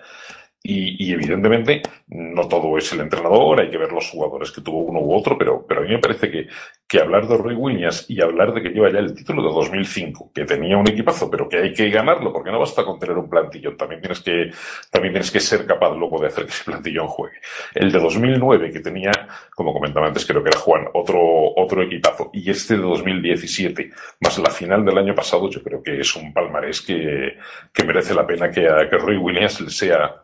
Y, 0.64 1.14
evidentemente 1.14 1.82
no 2.08 2.48
todo 2.48 2.78
es 2.78 2.92
el 2.92 3.02
entrenador, 3.02 3.62
hay 3.62 3.70
que 3.70 3.78
ver 3.78 3.92
los 3.92 4.10
jugadores 4.10 4.52
que 4.52 4.62
tuvo 4.62 4.80
uno 4.80 5.00
u 5.00 5.14
otro, 5.14 5.38
pero, 5.38 5.66
pero 5.66 5.82
a 5.82 5.84
mí 5.84 5.90
me 5.90 6.00
parece 6.00 6.30
que, 6.32 6.48
que 6.88 7.00
hablar 7.00 7.28
de 7.28 7.38
Roy 7.38 7.54
Williams 7.54 8.06
y 8.10 8.22
hablar 8.22 8.54
de 8.54 8.62
que 8.62 8.70
lleva 8.70 8.92
ya 8.92 9.00
el 9.00 9.14
título 9.14 9.44
de 9.44 9.54
2005, 9.54 10.32
que 10.34 10.46
tenía 10.46 10.78
un 10.78 10.90
equipazo, 10.90 11.30
pero 11.30 11.48
que 11.48 11.58
hay 11.58 11.74
que 11.74 11.90
ganarlo, 11.90 12.34
porque 12.34 12.52
no 12.52 12.60
basta 12.60 12.84
con 12.84 13.00
tener 13.00 13.18
un 13.18 13.30
plantillón, 13.30 13.78
también 13.78 14.02
tienes 14.02 14.22
que, 14.22 14.52
también 14.92 15.14
tienes 15.14 15.32
que 15.32 15.40
ser 15.40 15.66
capaz 15.66 15.96
luego 15.96 16.20
de 16.20 16.28
hacer 16.28 16.46
que 16.46 16.52
ese 16.52 16.64
plantillón 16.64 17.08
juegue. 17.08 17.38
El 17.76 17.92
de 17.92 18.00
2009, 18.00 18.72
que 18.72 18.80
tenía, 18.80 19.12
como 19.56 19.74
comentaba 19.74 20.08
antes, 20.08 20.26
creo 20.26 20.44
que 20.44 20.50
era 20.50 20.60
Juan, 20.60 20.88
otro, 20.94 21.20
otro 21.56 21.82
equipazo, 21.84 22.30
y 22.34 22.50
este 22.50 22.76
de 22.76 22.84
2017, 22.84 23.92
más 24.22 24.38
la 24.40 24.50
final 24.50 24.84
del 24.84 24.98
año 24.98 25.14
pasado, 25.14 25.50
yo 25.50 25.62
creo 25.62 25.84
que 25.84 26.00
es 26.00 26.16
un 26.16 26.34
palmarés 26.34 26.82
que, 26.82 27.38
que 27.74 27.84
merece 27.84 28.14
la 28.14 28.26
pena 28.26 28.50
que 28.50 28.68
a 28.68 28.90
que 28.90 28.98
Roy 28.98 29.18
Williams 29.18 29.62
le 29.62 29.70
sea 29.70 30.22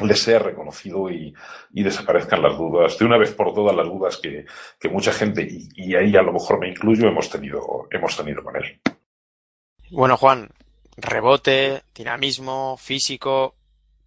le 0.00 0.14
sea 0.14 0.38
reconocido 0.38 1.10
y, 1.10 1.34
desaparezcan 1.70 2.42
las 2.42 2.56
dudas, 2.56 2.98
de 2.98 3.04
una 3.04 3.18
vez 3.18 3.32
por 3.34 3.52
todas 3.54 3.74
las 3.74 3.86
dudas 3.86 4.18
que, 4.18 4.46
mucha 4.88 5.12
gente, 5.12 5.46
y, 5.74 5.94
ahí 5.94 6.16
a 6.16 6.22
lo 6.22 6.32
mejor 6.32 6.58
me 6.58 6.68
incluyo, 6.68 7.08
hemos 7.08 7.30
tenido, 7.30 7.88
hemos 7.90 8.16
tenido 8.16 8.42
con 8.42 8.56
él. 8.56 8.80
Bueno, 9.90 10.16
Juan, 10.16 10.50
rebote, 10.96 11.82
dinamismo, 11.94 12.76
físico, 12.76 13.54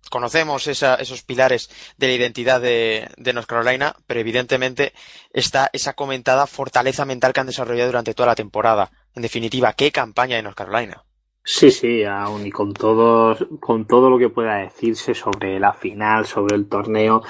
conocemos 0.09 0.67
esos 0.67 1.23
pilares 1.23 1.69
de 1.97 2.07
la 2.07 2.13
identidad 2.13 2.61
de, 2.61 3.09
de, 3.17 3.33
North 3.33 3.47
Carolina, 3.47 3.95
pero 4.05 4.19
evidentemente 4.19 4.93
está 5.31 5.69
esa 5.73 5.93
comentada 5.93 6.47
fortaleza 6.47 7.05
mental 7.05 7.33
que 7.33 7.39
han 7.39 7.47
desarrollado 7.47 7.89
durante 7.89 8.13
toda 8.13 8.27
la 8.27 8.35
temporada. 8.35 8.91
En 9.15 9.21
definitiva, 9.21 9.73
¿qué 9.73 9.91
campaña 9.91 10.35
de 10.35 10.43
North 10.43 10.57
Carolina? 10.57 11.03
Sí, 11.43 11.71
sí, 11.71 12.03
aún 12.03 12.45
y 12.45 12.51
con 12.51 12.73
todo, 12.73 13.35
con 13.59 13.87
todo 13.87 14.09
lo 14.09 14.19
que 14.19 14.29
pueda 14.29 14.57
decirse 14.57 15.15
sobre 15.15 15.59
la 15.59 15.73
final, 15.73 16.25
sobre 16.25 16.55
el 16.55 16.69
torneo, 16.69 17.23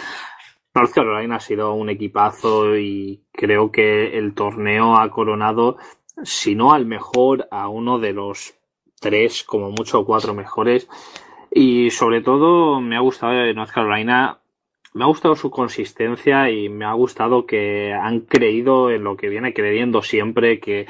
North 0.74 0.94
Carolina 0.94 1.36
ha 1.36 1.40
sido 1.40 1.74
un 1.74 1.90
equipazo 1.90 2.78
y 2.78 3.24
creo 3.32 3.72
que 3.72 4.18
el 4.18 4.34
torneo 4.34 4.98
ha 4.98 5.10
coronado, 5.12 5.78
si 6.24 6.56
no 6.56 6.74
al 6.74 6.86
mejor, 6.86 7.48
a 7.52 7.68
uno 7.68 8.00
de 8.00 8.14
los 8.14 8.56
tres, 9.00 9.44
como 9.44 9.72
mucho 9.72 10.06
cuatro 10.06 10.34
mejores. 10.34 10.88
Y 11.52 11.90
sobre 11.90 12.22
todo 12.22 12.80
me 12.80 12.96
ha 12.96 13.02
gustado 13.02 13.54
North 13.54 13.72
Carolina, 13.72 14.40
me 14.94 15.04
ha 15.04 15.08
gustado 15.08 15.36
su 15.36 15.52
consistencia 15.52 16.50
y 16.50 16.70
me 16.70 16.86
ha 16.86 16.94
gustado 16.94 17.46
que 17.46 17.94
han 17.94 18.22
creído 18.22 18.92
en 18.92 19.04
lo 19.04 19.18
que 19.18 19.28
viene 19.28 19.54
creyendo 19.54 20.02
siempre, 20.02 20.62
que 20.62 20.86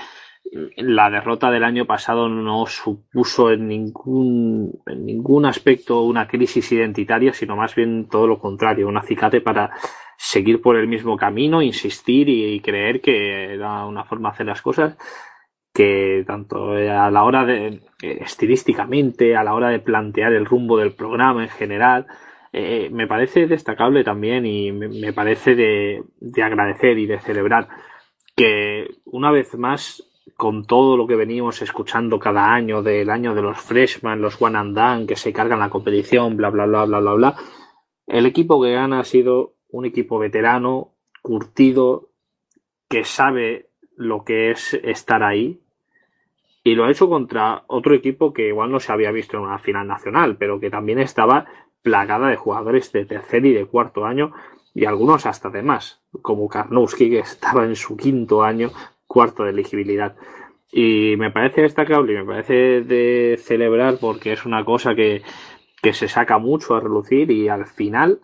la 0.52 1.10
derrota 1.10 1.50
del 1.50 1.64
año 1.64 1.86
pasado 1.86 2.28
no 2.28 2.66
supuso 2.66 3.52
en 3.52 3.68
ningún, 3.68 4.82
en 4.86 5.06
ningún 5.06 5.46
aspecto 5.46 6.04
una 6.04 6.28
crisis 6.28 6.72
identitaria, 6.72 7.34
sino 7.34 7.56
más 7.56 7.74
bien 7.74 8.08
todo 8.10 8.28
lo 8.28 8.40
contrario, 8.40 8.88
un 8.88 8.98
acicate 8.98 9.40
para 9.40 9.72
seguir 10.18 10.62
por 10.62 10.76
el 10.76 10.88
mismo 10.88 11.16
camino, 11.16 11.62
insistir 11.62 12.28
y, 12.30 12.60
creer 12.60 13.02
que 13.02 13.54
era 13.54 13.86
una 13.86 14.04
forma 14.04 14.30
de 14.30 14.34
hacer 14.34 14.46
las 14.46 14.62
cosas 14.62 14.98
que 15.74 16.26
tanto 16.28 16.74
a 16.74 17.10
la 17.10 17.24
hora 17.24 17.46
de 17.46 17.80
estilísticamente, 18.02 19.38
a 19.38 19.44
la 19.44 19.54
hora 19.54 19.70
de 19.70 19.80
plantear 19.80 20.34
el 20.34 20.46
rumbo 20.46 20.78
del 20.78 20.94
programa 20.94 21.44
en 21.44 21.50
general, 21.50 22.08
eh, 22.52 22.90
me 22.92 23.08
parece 23.08 23.48
destacable 23.48 24.04
también 24.04 24.46
y 24.46 24.74
me, 24.74 25.14
parece 25.14 25.56
de, 25.56 26.04
de 26.20 26.44
agradecer 26.44 26.98
y 26.98 27.06
de 27.06 27.22
celebrar 27.22 27.70
que 28.36 28.90
una 29.06 29.32
vez 29.32 29.56
más 29.56 30.11
con 30.42 30.66
todo 30.66 30.98
lo 30.98 31.06
que 31.06 31.16
venimos 31.16 31.62
escuchando 31.62 32.18
cada 32.18 32.52
año 32.52 32.82
del 32.82 33.12
año 33.12 33.36
de 33.36 33.44
los 33.44 33.62
freshmen, 33.62 34.24
los 34.24 34.42
one 34.42 34.58
and 34.58 34.76
done, 34.76 35.06
que 35.06 35.16
se 35.16 35.32
cargan 35.32 35.60
la 35.60 35.70
competición, 35.70 36.36
bla, 36.36 36.50
bla, 36.50 36.66
bla, 36.66 36.86
bla, 36.86 37.00
bla, 37.00 37.14
bla, 37.14 37.36
el 38.08 38.26
equipo 38.26 38.60
que 38.60 38.72
gana 38.72 39.02
ha 39.02 39.04
sido 39.04 39.54
un 39.70 39.86
equipo 39.86 40.18
veterano, 40.18 40.96
curtido, 41.22 42.10
que 42.90 43.04
sabe 43.04 43.70
lo 43.96 44.24
que 44.24 44.50
es 44.50 44.74
estar 44.74 45.22
ahí. 45.22 45.62
Y 46.64 46.74
lo 46.74 46.86
ha 46.86 46.92
hecho 46.92 47.08
contra 47.08 47.64
otro 47.68 47.94
equipo 47.94 48.34
que 48.34 48.48
igual 48.48 48.72
no 48.72 48.80
se 48.80 48.92
había 48.92 49.12
visto 49.12 49.38
en 49.38 49.44
una 49.44 49.60
final 49.60 49.86
nacional, 49.86 50.38
pero 50.38 50.60
que 50.60 50.72
también 50.72 50.98
estaba 50.98 51.46
plagada 51.84 52.30
de 52.30 52.36
jugadores 52.36 52.92
de 52.92 53.06
tercer 53.06 53.46
y 53.46 53.54
de 53.54 53.68
cuarto 53.68 54.06
año 54.06 54.34
y 54.74 54.86
algunos 54.86 55.28
hasta 55.28 55.52
de 55.52 55.62
más, 55.62 56.02
como 56.24 56.48
Karnowski 56.48 57.12
que 57.12 57.20
estaba 57.20 57.64
en 57.64 57.76
su 57.76 57.96
quinto 57.96 58.42
año 58.42 58.72
cuarto 59.12 59.44
de 59.44 59.50
elegibilidad. 59.50 60.16
Y 60.72 61.16
me 61.18 61.32
parece 61.32 61.64
destacable 61.64 62.14
y 62.14 62.16
me 62.16 62.26
parece 62.26 62.82
de 62.82 63.38
celebrar 63.44 63.98
porque 64.00 64.32
es 64.32 64.46
una 64.46 64.64
cosa 64.64 64.96
que, 64.96 65.22
que 65.82 65.92
se 65.92 66.08
saca 66.08 66.38
mucho 66.38 66.76
a 66.76 66.80
relucir 66.80 67.30
y 67.30 67.50
al 67.50 67.66
final 67.66 68.22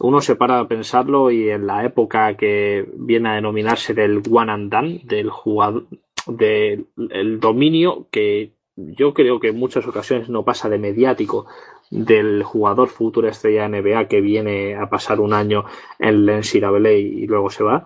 uno 0.00 0.20
se 0.20 0.34
para 0.34 0.58
a 0.58 0.66
pensarlo 0.66 1.30
y 1.30 1.50
en 1.50 1.68
la 1.68 1.84
época 1.84 2.36
que 2.36 2.84
viene 2.96 3.28
a 3.28 3.34
denominarse 3.34 3.94
del 3.94 4.22
one 4.28 4.50
and 4.50 4.72
done, 4.72 5.00
del 5.04 5.30
jugador, 5.30 5.86
del 6.26 7.38
dominio 7.38 8.08
que 8.10 8.54
yo 8.76 9.14
creo 9.14 9.38
que 9.38 9.50
en 9.50 9.58
muchas 9.58 9.86
ocasiones 9.86 10.28
no 10.28 10.44
pasa 10.44 10.68
de 10.68 10.78
mediático 10.78 11.46
del 11.92 12.42
jugador 12.42 12.88
futura 12.88 13.30
estrella 13.30 13.68
NBA 13.68 14.08
que 14.08 14.20
viene 14.20 14.74
a 14.74 14.90
pasar 14.90 15.20
un 15.20 15.32
año 15.32 15.64
en 16.00 16.26
la 16.26 16.38
NCAA 16.38 16.92
y 16.92 17.26
luego 17.28 17.50
se 17.50 17.62
va 17.62 17.84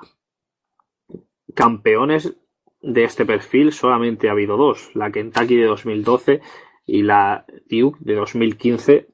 campeones 1.59 2.37
de 2.81 3.03
este 3.03 3.27
perfil 3.27 3.73
solamente 3.73 4.29
ha 4.29 4.33
habido 4.33 4.57
dos, 4.57 4.93
la 4.95 5.11
Kentucky 5.11 5.57
de 5.57 5.65
2012 5.65 6.41
y 6.87 7.03
la 7.03 7.47
Duke 7.69 7.99
de 7.99 8.15
2015, 8.15 9.09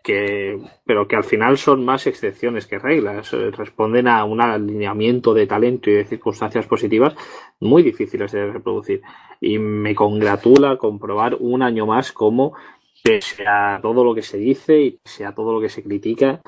que, 0.00 0.60
pero 0.86 1.08
que 1.08 1.16
al 1.16 1.24
final 1.24 1.58
son 1.58 1.84
más 1.84 2.06
excepciones 2.06 2.68
que 2.68 2.78
reglas, 2.78 3.32
eh, 3.32 3.50
responden 3.50 4.06
a 4.06 4.24
un 4.24 4.40
alineamiento 4.40 5.34
de 5.34 5.48
talento 5.48 5.90
y 5.90 5.94
de 5.94 6.04
circunstancias 6.04 6.64
positivas 6.68 7.16
muy 7.58 7.82
difíciles 7.82 8.30
de 8.30 8.52
reproducir. 8.52 9.02
Y 9.40 9.58
me 9.58 9.96
congratula 9.96 10.76
comprobar 10.76 11.36
un 11.40 11.60
año 11.60 11.86
más 11.86 12.12
cómo, 12.12 12.54
pese 13.02 13.48
a 13.48 13.80
todo 13.82 14.04
lo 14.04 14.14
que 14.14 14.22
se 14.22 14.38
dice 14.38 14.80
y 14.80 14.90
pese 14.92 15.24
a 15.24 15.34
todo 15.34 15.52
lo 15.52 15.60
que 15.60 15.70
se 15.70 15.82
critica, 15.82 16.40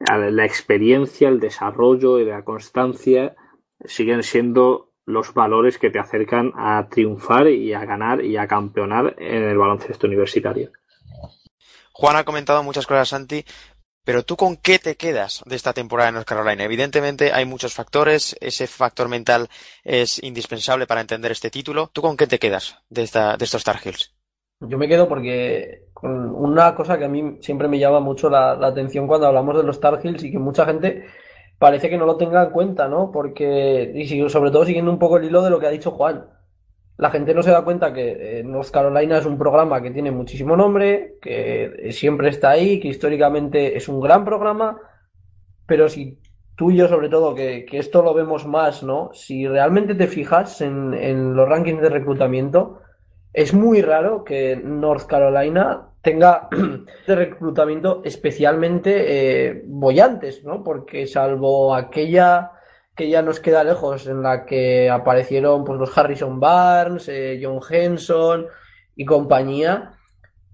la 0.00 0.46
experiencia, 0.46 1.28
el 1.28 1.40
desarrollo 1.40 2.18
y 2.18 2.24
la 2.24 2.42
constancia 2.42 3.36
siguen 3.84 4.22
siendo 4.22 4.92
los 5.04 5.34
valores 5.34 5.78
que 5.78 5.90
te 5.90 5.98
acercan 5.98 6.52
a 6.56 6.88
triunfar 6.88 7.48
y 7.48 7.72
a 7.72 7.84
ganar 7.84 8.24
y 8.24 8.36
a 8.36 8.46
campeonar 8.46 9.16
en 9.18 9.42
el 9.42 9.58
baloncesto 9.58 10.06
universitario. 10.06 10.70
Juan 11.92 12.16
ha 12.16 12.24
comentado 12.24 12.62
muchas 12.62 12.86
cosas, 12.86 13.08
Santi, 13.08 13.44
pero 14.04 14.24
tú 14.24 14.36
con 14.36 14.56
qué 14.56 14.78
te 14.78 14.96
quedas 14.96 15.42
de 15.46 15.56
esta 15.56 15.72
temporada 15.72 16.08
en 16.08 16.14
North 16.14 16.26
Carolina? 16.26 16.64
Evidentemente 16.64 17.32
hay 17.32 17.44
muchos 17.44 17.74
factores, 17.74 18.36
ese 18.40 18.66
factor 18.66 19.08
mental 19.08 19.48
es 19.84 20.22
indispensable 20.22 20.86
para 20.86 21.00
entender 21.00 21.32
este 21.32 21.50
título. 21.50 21.90
¿Tú 21.92 22.02
con 22.02 22.16
qué 22.16 22.26
te 22.26 22.38
quedas 22.38 22.78
de, 22.88 23.02
esta, 23.02 23.36
de 23.36 23.44
estos 23.44 23.62
Tar 23.64 23.78
Heels? 23.84 24.14
Yo 24.60 24.78
me 24.78 24.88
quedo 24.88 25.08
porque 25.08 25.88
con 25.92 26.34
una 26.34 26.74
cosa 26.74 26.98
que 26.98 27.04
a 27.04 27.08
mí 27.08 27.38
siempre 27.40 27.68
me 27.68 27.78
llama 27.78 28.00
mucho 28.00 28.30
la, 28.30 28.54
la 28.54 28.68
atención 28.68 29.06
cuando 29.06 29.26
hablamos 29.26 29.56
de 29.56 29.64
los 29.64 29.80
Tar 29.80 30.00
Heels 30.02 30.22
y 30.24 30.32
que 30.32 30.38
mucha 30.38 30.64
gente 30.64 31.06
parece 31.62 31.88
que 31.88 31.96
no 31.96 32.06
lo 32.06 32.16
tenga 32.16 32.42
en 32.42 32.50
cuenta, 32.50 32.88
¿no? 32.88 33.12
Porque, 33.12 33.92
y 33.94 34.28
sobre 34.28 34.50
todo 34.50 34.64
siguiendo 34.64 34.90
un 34.90 34.98
poco 34.98 35.16
el 35.16 35.26
hilo 35.26 35.42
de 35.42 35.50
lo 35.50 35.60
que 35.60 35.66
ha 35.68 35.70
dicho 35.70 35.92
Juan, 35.92 36.26
la 36.96 37.08
gente 37.08 37.34
no 37.34 37.42
se 37.44 37.52
da 37.52 37.62
cuenta 37.62 37.92
que 37.92 38.40
eh, 38.40 38.42
North 38.42 38.72
Carolina 38.72 39.18
es 39.18 39.26
un 39.26 39.38
programa 39.38 39.80
que 39.80 39.92
tiene 39.92 40.10
muchísimo 40.10 40.56
nombre, 40.56 41.18
que 41.22 41.90
siempre 41.92 42.30
está 42.30 42.50
ahí, 42.50 42.80
que 42.80 42.88
históricamente 42.88 43.76
es 43.76 43.88
un 43.88 44.00
gran 44.00 44.24
programa, 44.24 44.76
pero 45.64 45.88
si 45.88 46.18
tú 46.56 46.72
y 46.72 46.78
yo 46.78 46.88
sobre 46.88 47.08
todo, 47.08 47.32
que, 47.32 47.64
esto 47.70 48.02
lo 48.02 48.12
vemos 48.12 48.44
más, 48.44 48.82
¿no? 48.82 49.10
Si 49.12 49.46
realmente 49.46 49.94
te 49.94 50.08
fijas 50.08 50.62
en, 50.62 50.94
en 50.94 51.36
los 51.36 51.48
rankings 51.48 51.80
de 51.80 51.90
reclutamiento, 51.90 52.80
es 53.32 53.54
muy 53.54 53.82
raro 53.82 54.24
que 54.24 54.56
North 54.56 55.06
Carolina 55.06 55.91
tenga 56.02 56.48
de 57.06 57.14
reclutamiento 57.14 58.02
especialmente 58.04 59.50
eh, 59.50 59.62
bollantes, 59.64 60.44
¿no? 60.44 60.62
Porque 60.62 61.06
salvo 61.06 61.74
aquella 61.74 62.50
que 62.94 63.08
ya 63.08 63.22
nos 63.22 63.40
queda 63.40 63.64
lejos, 63.64 64.06
en 64.06 64.22
la 64.22 64.44
que 64.44 64.90
aparecieron 64.90 65.64
pues, 65.64 65.78
los 65.78 65.96
Harrison 65.96 66.38
Barnes, 66.38 67.08
eh, 67.08 67.40
John 67.42 67.60
Henson 67.70 68.46
y 68.94 69.06
compañía, 69.06 69.92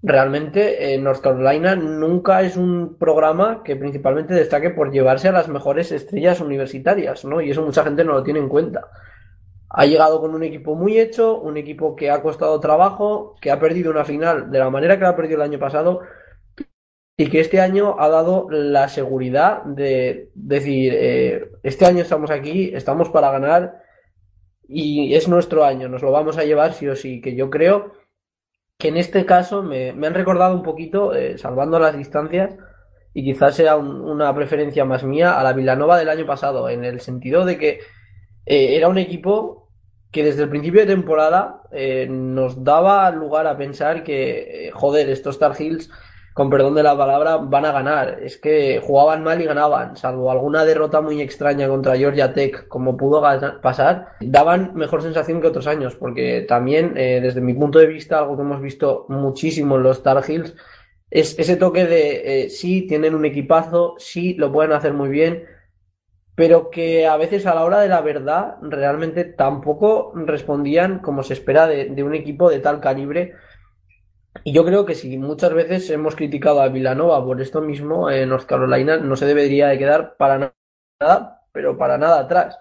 realmente 0.01 0.93
eh, 0.93 0.97
North 0.97 1.19
Carolina 1.19 1.75
nunca 1.75 2.41
es 2.43 2.55
un 2.55 2.97
programa 2.97 3.61
que 3.63 3.75
principalmente 3.75 4.33
destaque 4.33 4.69
por 4.69 4.91
llevarse 4.91 5.27
a 5.27 5.33
las 5.33 5.49
mejores 5.49 5.91
estrellas 5.91 6.39
universitarias, 6.39 7.25
¿no? 7.25 7.41
Y 7.41 7.49
eso 7.49 7.63
mucha 7.63 7.83
gente 7.83 8.05
no 8.05 8.13
lo 8.13 8.23
tiene 8.23 8.39
en 8.39 8.47
cuenta 8.47 8.87
ha 9.69 9.85
llegado 9.85 10.19
con 10.19 10.33
un 10.33 10.43
equipo 10.43 10.75
muy 10.75 10.99
hecho, 10.99 11.39
un 11.39 11.57
equipo 11.57 11.95
que 11.95 12.09
ha 12.09 12.21
costado 12.21 12.59
trabajo, 12.59 13.35
que 13.39 13.51
ha 13.51 13.59
perdido 13.59 13.91
una 13.91 14.03
final 14.03 14.49
de 14.49 14.59
la 14.59 14.69
manera 14.69 14.97
que 14.97 15.03
la 15.03 15.09
ha 15.09 15.15
perdido 15.15 15.37
el 15.37 15.49
año 15.49 15.59
pasado, 15.59 16.01
y 17.15 17.27
que 17.29 17.41
este 17.41 17.59
año 17.59 17.97
ha 17.99 18.07
dado 18.09 18.47
la 18.49 18.87
seguridad 18.87 19.63
de 19.63 20.31
decir, 20.33 20.93
eh, 20.95 21.51
este 21.63 21.85
año 21.85 22.01
estamos 22.01 22.31
aquí, 22.31 22.71
estamos 22.73 23.09
para 23.09 23.29
ganar 23.29 23.83
y 24.67 25.13
es 25.15 25.27
nuestro 25.27 25.65
año, 25.65 25.89
nos 25.89 26.01
lo 26.01 26.11
vamos 26.11 26.37
a 26.37 26.45
llevar 26.45 26.73
sí 26.73 26.87
o 26.87 26.95
sí, 26.95 27.21
que 27.21 27.35
yo 27.35 27.49
creo 27.49 27.91
que 28.77 28.87
en 28.87 28.97
este 28.97 29.25
caso 29.25 29.61
me, 29.61 29.89
han 29.89 30.13
recordado 30.13 30.55
un 30.55 30.63
poquito, 30.63 31.13
eh, 31.13 31.37
salvando 31.37 31.77
las 31.79 31.97
distancias, 31.97 32.55
y 33.13 33.23
quizás 33.25 33.55
sea 33.55 33.75
una 33.75 34.33
preferencia 34.33 34.85
más 34.85 35.03
mía 35.03 35.37
a 35.37 35.43
la 35.43 35.53
Villanova 35.53 35.97
del 35.97 36.09
año 36.09 36.25
pasado, 36.25 36.69
en 36.69 36.85
el 36.85 37.01
sentido 37.01 37.43
de 37.43 37.57
que 37.57 37.79
eh, 38.45 38.75
era 38.75 38.87
un 38.87 38.97
equipo 38.97 39.69
que 40.11 40.23
desde 40.23 40.43
el 40.43 40.49
principio 40.49 40.81
de 40.81 40.87
temporada 40.87 41.61
nos 42.09 42.63
daba 42.63 43.11
lugar 43.11 43.45
a 43.45 43.55
pensar 43.55 44.03
que, 44.03 44.71
joder, 44.73 45.07
estos 45.07 45.35
Star 45.35 45.53
Hills 45.59 45.91
con 46.39 46.49
perdón 46.49 46.75
de 46.75 46.83
la 46.83 46.97
palabra, 46.97 47.35
van 47.35 47.65
a 47.65 47.73
ganar. 47.73 48.19
Es 48.23 48.37
que 48.37 48.79
jugaban 48.81 49.23
mal 49.23 49.41
y 49.41 49.43
ganaban, 49.43 49.97
salvo 49.97 50.31
alguna 50.31 50.63
derrota 50.63 51.01
muy 51.01 51.19
extraña 51.21 51.67
contra 51.67 51.97
Georgia 51.97 52.33
Tech, 52.33 52.65
como 52.69 52.95
pudo 52.95 53.21
pasar, 53.61 54.13
daban 54.21 54.71
mejor 54.73 55.01
sensación 55.01 55.41
que 55.41 55.47
otros 55.47 55.67
años, 55.67 55.95
porque 55.95 56.45
también, 56.47 56.93
eh, 56.95 57.19
desde 57.21 57.41
mi 57.41 57.53
punto 57.53 57.77
de 57.79 57.87
vista, 57.87 58.19
algo 58.19 58.37
que 58.37 58.43
hemos 58.43 58.61
visto 58.61 59.05
muchísimo 59.09 59.75
en 59.75 59.83
los 59.83 60.01
Tar 60.01 60.23
Heels, 60.25 60.55
es 61.11 61.37
ese 61.37 61.57
toque 61.57 61.85
de 61.85 62.43
eh, 62.43 62.49
sí, 62.49 62.87
tienen 62.87 63.15
un 63.15 63.25
equipazo, 63.25 63.95
sí, 63.97 64.35
lo 64.35 64.49
pueden 64.49 64.71
hacer 64.71 64.93
muy 64.93 65.09
bien, 65.09 65.43
pero 66.39 66.69
que 66.69 67.05
a 67.05 67.17
veces 67.17 67.45
a 67.45 67.53
la 67.53 67.65
hora 67.65 67.81
de 67.81 67.89
la 67.89 67.99
verdad 67.99 68.55
realmente 68.61 69.25
tampoco 69.25 70.13
respondían 70.15 70.99
como 70.99 71.21
se 71.21 71.33
espera 71.33 71.67
de 71.67 72.03
un 72.03 72.15
equipo 72.15 72.49
de 72.49 72.59
tal 72.59 72.79
calibre 72.79 73.33
y 74.43 74.53
yo 74.53 74.63
creo 74.65 74.85
que 74.85 74.95
si 74.95 75.17
muchas 75.17 75.53
veces 75.53 75.89
hemos 75.89 76.15
criticado 76.15 76.61
a 76.61 76.69
Villanova 76.69 77.23
por 77.23 77.41
esto 77.41 77.61
mismo, 77.61 78.09
en 78.09 78.29
North 78.29 78.45
Carolina 78.45 78.97
no 78.97 79.15
se 79.15 79.25
debería 79.25 79.67
de 79.67 79.77
quedar 79.77 80.15
para 80.17 80.53
nada, 80.99 81.41
pero 81.51 81.77
para 81.77 81.97
nada 81.97 82.21
atrás. 82.21 82.57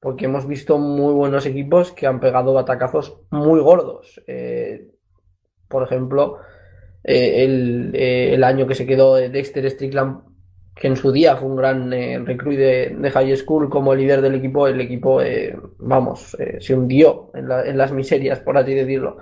Porque 0.00 0.26
hemos 0.26 0.46
visto 0.46 0.78
muy 0.78 1.12
buenos 1.12 1.46
equipos 1.46 1.92
que 1.92 2.06
han 2.06 2.20
pegado 2.20 2.54
batacazos 2.54 3.20
muy 3.30 3.60
gordos. 3.60 4.20
Eh, 4.26 4.92
por 5.68 5.82
ejemplo, 5.82 6.38
eh, 7.04 7.44
eh, 7.94 8.34
el, 8.34 8.44
año 8.44 8.66
que 8.66 8.74
se 8.74 8.86
quedó 8.86 9.16
Dexter 9.16 9.68
Strickland, 9.70 10.22
que 10.80 10.86
en 10.86 10.96
su 10.96 11.10
día 11.10 11.36
fue 11.36 11.48
un 11.48 11.56
gran 11.56 11.90
recruit 12.24 12.58
de, 12.58 13.10
high 13.12 13.36
school 13.36 13.68
como 13.68 13.94
líder 13.94 14.20
del 14.20 14.36
equipo, 14.36 14.68
el 14.68 14.80
equipo, 14.80 15.20
vamos, 15.78 16.36
se 16.60 16.74
hundió 16.74 17.30
en, 17.34 17.50
en 17.50 17.76
las 17.76 17.92
miserias, 17.92 18.40
por 18.40 18.56
así 18.56 18.74
decirlo. 18.74 19.18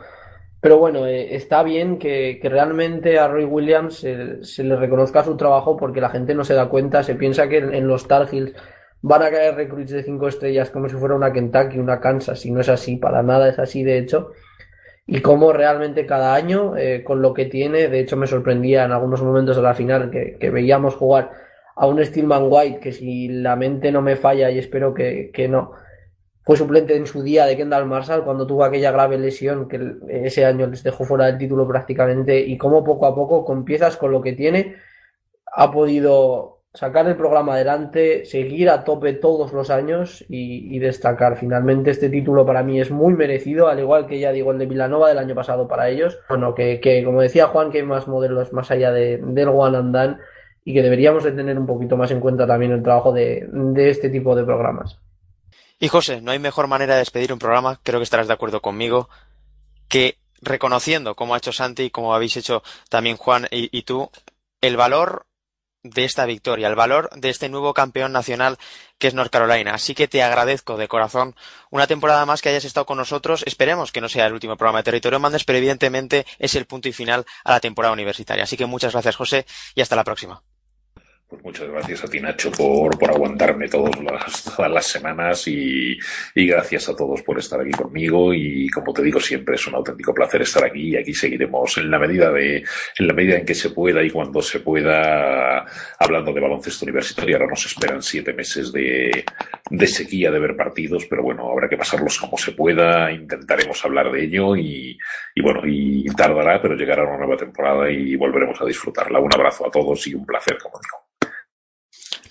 Pero 0.66 0.78
bueno, 0.78 1.06
eh, 1.06 1.36
está 1.36 1.62
bien 1.62 1.96
que, 1.96 2.40
realmente 2.42 3.20
a 3.20 3.28
Roy 3.28 3.44
Williams 3.44 3.98
se, 3.98 4.64
le 4.64 4.74
reconozca 4.74 5.22
su 5.22 5.36
trabajo 5.36 5.76
porque 5.76 6.00
la 6.00 6.08
gente 6.08 6.34
no 6.34 6.42
se 6.42 6.54
da 6.54 6.68
cuenta, 6.68 7.04
se 7.04 7.14
piensa 7.14 7.48
que 7.48 7.58
en, 7.58 7.86
los 7.86 8.08
Tar 8.08 8.26
Heels 8.32 8.52
van 9.00 9.22
a 9.22 9.30
caer 9.30 9.54
recruits 9.54 9.92
de 9.92 10.02
cinco 10.02 10.26
estrellas 10.26 10.70
como 10.70 10.88
si 10.88 10.96
fuera 10.96 11.14
una 11.14 11.32
Kentucky, 11.32 11.78
una 11.78 12.00
Kansas, 12.00 12.44
y 12.46 12.50
no 12.50 12.62
es 12.62 12.68
así, 12.68 12.96
para 12.96 13.22
nada 13.22 13.48
es 13.48 13.60
así 13.60 13.84
de 13.84 13.98
hecho. 13.98 14.32
Y 15.06 15.20
cómo 15.20 15.52
realmente 15.52 16.04
cada 16.04 16.34
año, 16.34 16.76
eh, 16.76 17.04
con 17.04 17.22
lo 17.22 17.32
que 17.32 17.44
tiene, 17.44 17.86
de 17.86 18.00
hecho 18.00 18.16
me 18.16 18.26
sorprendía 18.26 18.84
en 18.84 18.90
algunos 18.90 19.22
momentos 19.22 19.54
de 19.54 19.62
la 19.62 19.74
final 19.74 20.10
que, 20.10 20.50
veíamos 20.50 20.96
jugar 20.96 21.30
a 21.76 21.86
un 21.86 22.04
Steelman 22.04 22.48
White 22.48 22.80
que 22.80 22.92
si 22.92 23.28
la 23.28 23.54
mente 23.54 23.92
no 23.92 24.02
me 24.02 24.16
falla 24.16 24.50
y 24.50 24.58
espero 24.58 24.94
que, 24.94 25.30
que 25.32 25.46
no, 25.46 25.72
fue 26.42 26.56
suplente 26.56 26.96
en 26.96 27.06
su 27.06 27.22
día 27.22 27.44
de 27.44 27.56
Kendall 27.56 27.86
Marshall 27.86 28.24
cuando 28.24 28.46
tuvo 28.46 28.64
aquella 28.64 28.92
grave 28.92 29.18
lesión 29.18 29.68
que 29.68 29.96
ese 30.08 30.44
año 30.44 30.66
les 30.68 30.82
dejó 30.82 31.04
fuera 31.04 31.26
del 31.26 31.38
título 31.38 31.66
prácticamente 31.66 32.40
y 32.40 32.56
cómo 32.56 32.82
poco 32.82 33.06
a 33.06 33.14
poco 33.14 33.44
con 33.44 33.64
piezas 33.64 33.96
con 33.96 34.12
lo 34.12 34.22
que 34.22 34.32
tiene 34.32 34.76
ha 35.52 35.70
podido 35.70 36.56
sacar 36.72 37.08
el 37.08 37.16
programa 37.16 37.54
adelante, 37.54 38.24
seguir 38.26 38.70
a 38.70 38.84
tope 38.84 39.14
todos 39.14 39.52
los 39.52 39.70
años 39.70 40.24
y, 40.28 40.78
destacar. 40.78 41.36
Finalmente 41.36 41.90
este 41.90 42.10
título 42.10 42.44
para 42.44 42.62
mí 42.62 42.80
es 42.80 42.90
muy 42.90 43.14
merecido, 43.14 43.68
al 43.68 43.80
igual 43.80 44.06
que 44.06 44.18
ya 44.18 44.30
digo 44.30 44.52
el 44.52 44.58
de 44.58 44.66
Villanova 44.66 45.08
del 45.08 45.18
año 45.18 45.34
pasado 45.34 45.66
para 45.66 45.88
ellos. 45.88 46.18
Bueno, 46.28 46.54
que, 46.54 47.02
como 47.04 47.22
decía 47.22 47.46
Juan, 47.46 47.70
que 47.70 47.78
hay 47.78 47.84
más 47.84 48.06
modelos 48.06 48.52
más 48.52 48.70
allá 48.70 48.92
de, 48.92 49.18
del 49.18 49.48
One 49.48 49.78
and 49.78 49.96
Done 49.96 50.18
y 50.66 50.74
que 50.74 50.82
deberíamos 50.82 51.22
de 51.22 51.30
tener 51.30 51.56
un 51.56 51.64
poquito 51.64 51.96
más 51.96 52.10
en 52.10 52.18
cuenta 52.18 52.46
también 52.46 52.72
el 52.72 52.82
trabajo 52.82 53.12
de 53.12 53.48
este 53.88 54.10
tipo 54.10 54.34
de 54.34 54.44
programas. 54.44 54.98
Y 55.78 55.88
José, 55.88 56.20
no 56.20 56.32
hay 56.32 56.40
mejor 56.40 56.66
manera 56.66 56.94
de 56.94 56.98
despedir 57.00 57.32
un 57.32 57.38
programa, 57.38 57.78
creo 57.84 58.00
que 58.00 58.04
estarás 58.04 58.26
de 58.26 58.32
acuerdo 58.32 58.60
conmigo, 58.60 59.08
que 59.88 60.18
reconociendo, 60.40 61.14
como 61.14 61.34
ha 61.34 61.38
hecho 61.38 61.52
Santi 61.52 61.84
y 61.84 61.90
como 61.90 62.14
habéis 62.14 62.36
hecho 62.36 62.64
también 62.88 63.16
Juan 63.16 63.46
y, 63.52 63.82
tú, 63.82 64.10
el 64.60 64.76
valor 64.76 65.26
de 65.84 66.04
esta 66.04 66.26
victoria, 66.26 66.66
el 66.66 66.74
valor 66.74 67.10
de 67.14 67.28
este 67.28 67.48
nuevo 67.48 67.72
campeón 67.72 68.10
nacional 68.10 68.58
que 68.98 69.06
es 69.06 69.14
North 69.14 69.30
Carolina. 69.30 69.74
Así 69.74 69.94
que 69.94 70.08
te 70.08 70.20
agradezco 70.20 70.76
de 70.76 70.88
corazón 70.88 71.36
una 71.70 71.86
temporada 71.86 72.26
más 72.26 72.42
que 72.42 72.48
hayas 72.48 72.64
estado 72.64 72.86
con 72.86 72.98
nosotros. 72.98 73.44
Esperemos 73.46 73.92
que 73.92 74.00
no 74.00 74.08
sea 74.08 74.26
el 74.26 74.32
último 74.32 74.56
programa 74.56 74.80
de 74.80 74.84
Territorio 74.84 75.20
Mandes, 75.20 75.44
pero 75.44 75.58
evidentemente 75.58 76.26
es 76.40 76.56
el 76.56 76.66
punto 76.66 76.88
y 76.88 76.92
final 76.92 77.24
a 77.44 77.52
la 77.52 77.60
temporada 77.60 77.92
universitaria. 77.92 78.44
Así 78.44 78.56
que 78.56 78.66
muchas 78.66 78.92
gracias, 78.92 79.14
José, 79.14 79.46
y 79.76 79.80
hasta 79.82 79.94
la 79.94 80.02
próxima. 80.02 80.42
Pues 81.28 81.42
muchas 81.42 81.68
gracias 81.68 82.04
a 82.04 82.08
ti, 82.08 82.20
Nacho, 82.20 82.52
por, 82.52 82.96
por 82.96 83.10
aguantarme 83.10 83.68
todas 83.68 84.00
las, 84.00 84.44
todas 84.56 84.70
las 84.70 84.86
semanas 84.86 85.48
y, 85.48 85.98
y, 86.36 86.46
gracias 86.46 86.88
a 86.88 86.94
todos 86.94 87.20
por 87.22 87.36
estar 87.40 87.60
aquí 87.60 87.72
conmigo. 87.72 88.32
Y 88.32 88.68
como 88.68 88.92
te 88.92 89.02
digo, 89.02 89.18
siempre 89.18 89.56
es 89.56 89.66
un 89.66 89.74
auténtico 89.74 90.14
placer 90.14 90.42
estar 90.42 90.64
aquí 90.64 90.90
y 90.90 90.96
aquí 90.96 91.12
seguiremos 91.12 91.78
en 91.78 91.90
la 91.90 91.98
medida 91.98 92.30
de, 92.30 92.58
en 92.58 93.06
la 93.08 93.12
medida 93.12 93.38
en 93.38 93.44
que 93.44 93.56
se 93.56 93.70
pueda 93.70 94.04
y 94.04 94.10
cuando 94.10 94.40
se 94.40 94.60
pueda, 94.60 95.66
hablando 95.98 96.32
de 96.32 96.40
baloncesto 96.40 96.84
universitario. 96.84 97.36
Ahora 97.36 97.48
nos 97.50 97.66
esperan 97.66 98.02
siete 98.04 98.32
meses 98.32 98.70
de, 98.70 99.24
de 99.68 99.86
sequía 99.88 100.30
de 100.30 100.38
ver 100.38 100.56
partidos, 100.56 101.06
pero 101.06 101.24
bueno, 101.24 101.50
habrá 101.50 101.68
que 101.68 101.76
pasarlos 101.76 102.20
como 102.20 102.38
se 102.38 102.52
pueda. 102.52 103.10
Intentaremos 103.10 103.84
hablar 103.84 104.12
de 104.12 104.22
ello 104.22 104.54
y, 104.54 104.96
y 105.34 105.42
bueno, 105.42 105.62
y 105.64 106.04
tardará, 106.14 106.62
pero 106.62 106.76
llegará 106.76 107.02
una 107.02 107.18
nueva 107.18 107.36
temporada 107.36 107.90
y 107.90 108.14
volveremos 108.14 108.60
a 108.60 108.64
disfrutarla. 108.64 109.18
Un 109.18 109.34
abrazo 109.34 109.66
a 109.66 109.70
todos 109.72 110.06
y 110.06 110.14
un 110.14 110.24
placer, 110.24 110.56
como 110.58 110.78
digo. 110.78 111.05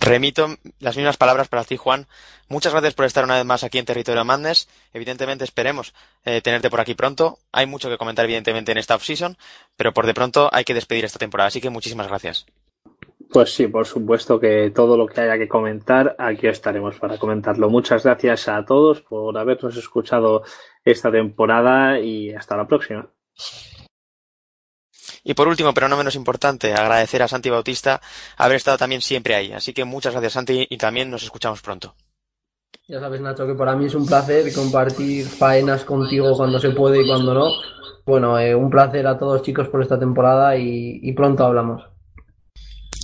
Remito 0.05 0.47
las 0.79 0.97
mismas 0.97 1.17
palabras 1.17 1.47
para 1.47 1.63
ti, 1.63 1.77
Juan. 1.77 2.05
Muchas 2.47 2.73
gracias 2.73 2.93
por 2.93 3.05
estar 3.05 3.23
una 3.23 3.37
vez 3.37 3.45
más 3.45 3.63
aquí 3.63 3.79
en 3.79 3.85
Territorio 3.85 4.23
Madness. 4.23 4.69
Evidentemente 4.93 5.43
esperemos 5.43 5.95
eh, 6.25 6.41
tenerte 6.41 6.69
por 6.69 6.79
aquí 6.79 6.93
pronto. 6.93 7.39
Hay 7.51 7.65
mucho 7.65 7.89
que 7.89 7.97
comentar, 7.97 8.25
evidentemente, 8.25 8.71
en 8.71 8.77
esta 8.77 8.93
off-season, 8.93 9.35
pero 9.75 9.93
por 9.93 10.05
de 10.05 10.13
pronto 10.13 10.47
hay 10.51 10.63
que 10.63 10.75
despedir 10.75 11.05
esta 11.05 11.17
temporada. 11.17 11.47
Así 11.47 11.59
que 11.59 11.71
muchísimas 11.71 12.07
gracias. 12.07 12.45
Pues 13.31 13.55
sí, 13.55 13.65
por 13.65 13.87
supuesto 13.87 14.39
que 14.39 14.69
todo 14.69 14.95
lo 14.95 15.07
que 15.07 15.21
haya 15.21 15.39
que 15.39 15.47
comentar, 15.47 16.15
aquí 16.19 16.45
estaremos 16.45 16.99
para 16.99 17.17
comentarlo. 17.17 17.71
Muchas 17.71 18.03
gracias 18.03 18.47
a 18.47 18.63
todos 18.63 19.01
por 19.01 19.35
habernos 19.35 19.75
escuchado 19.75 20.43
esta 20.83 21.11
temporada 21.11 21.99
y 21.99 22.31
hasta 22.31 22.55
la 22.55 22.67
próxima. 22.67 23.09
Y 25.27 25.33
por 25.33 25.47
último, 25.47 25.73
pero 25.73 25.89
no 25.89 25.97
menos 25.97 26.15
importante, 26.15 26.73
agradecer 26.73 27.23
a 27.23 27.27
Santi 27.27 27.49
Bautista 27.49 27.99
haber 28.37 28.57
estado 28.57 28.77
también 28.77 29.01
siempre 29.01 29.33
ahí. 29.33 29.51
Así 29.51 29.73
que 29.73 29.83
muchas 29.83 30.13
gracias, 30.13 30.33
Santi, 30.33 30.67
y 30.69 30.77
también 30.77 31.09
nos 31.09 31.23
escuchamos 31.23 31.63
pronto. 31.63 31.95
Ya 32.87 32.99
sabes, 32.99 33.19
Nacho, 33.19 33.47
que 33.47 33.55
para 33.55 33.75
mí 33.75 33.87
es 33.87 33.95
un 33.95 34.05
placer 34.05 34.53
compartir 34.53 35.25
faenas 35.25 35.83
contigo 35.83 36.37
cuando 36.37 36.59
se 36.59 36.69
puede 36.69 37.01
y 37.01 37.07
cuando 37.07 37.33
no. 37.33 37.49
Bueno, 38.05 38.37
eh, 38.37 38.53
un 38.53 38.69
placer 38.69 39.07
a 39.07 39.17
todos 39.17 39.41
chicos 39.41 39.67
por 39.67 39.81
esta 39.81 39.97
temporada 39.97 40.55
y 40.55 41.11
pronto 41.13 41.43
hablamos. 41.43 41.94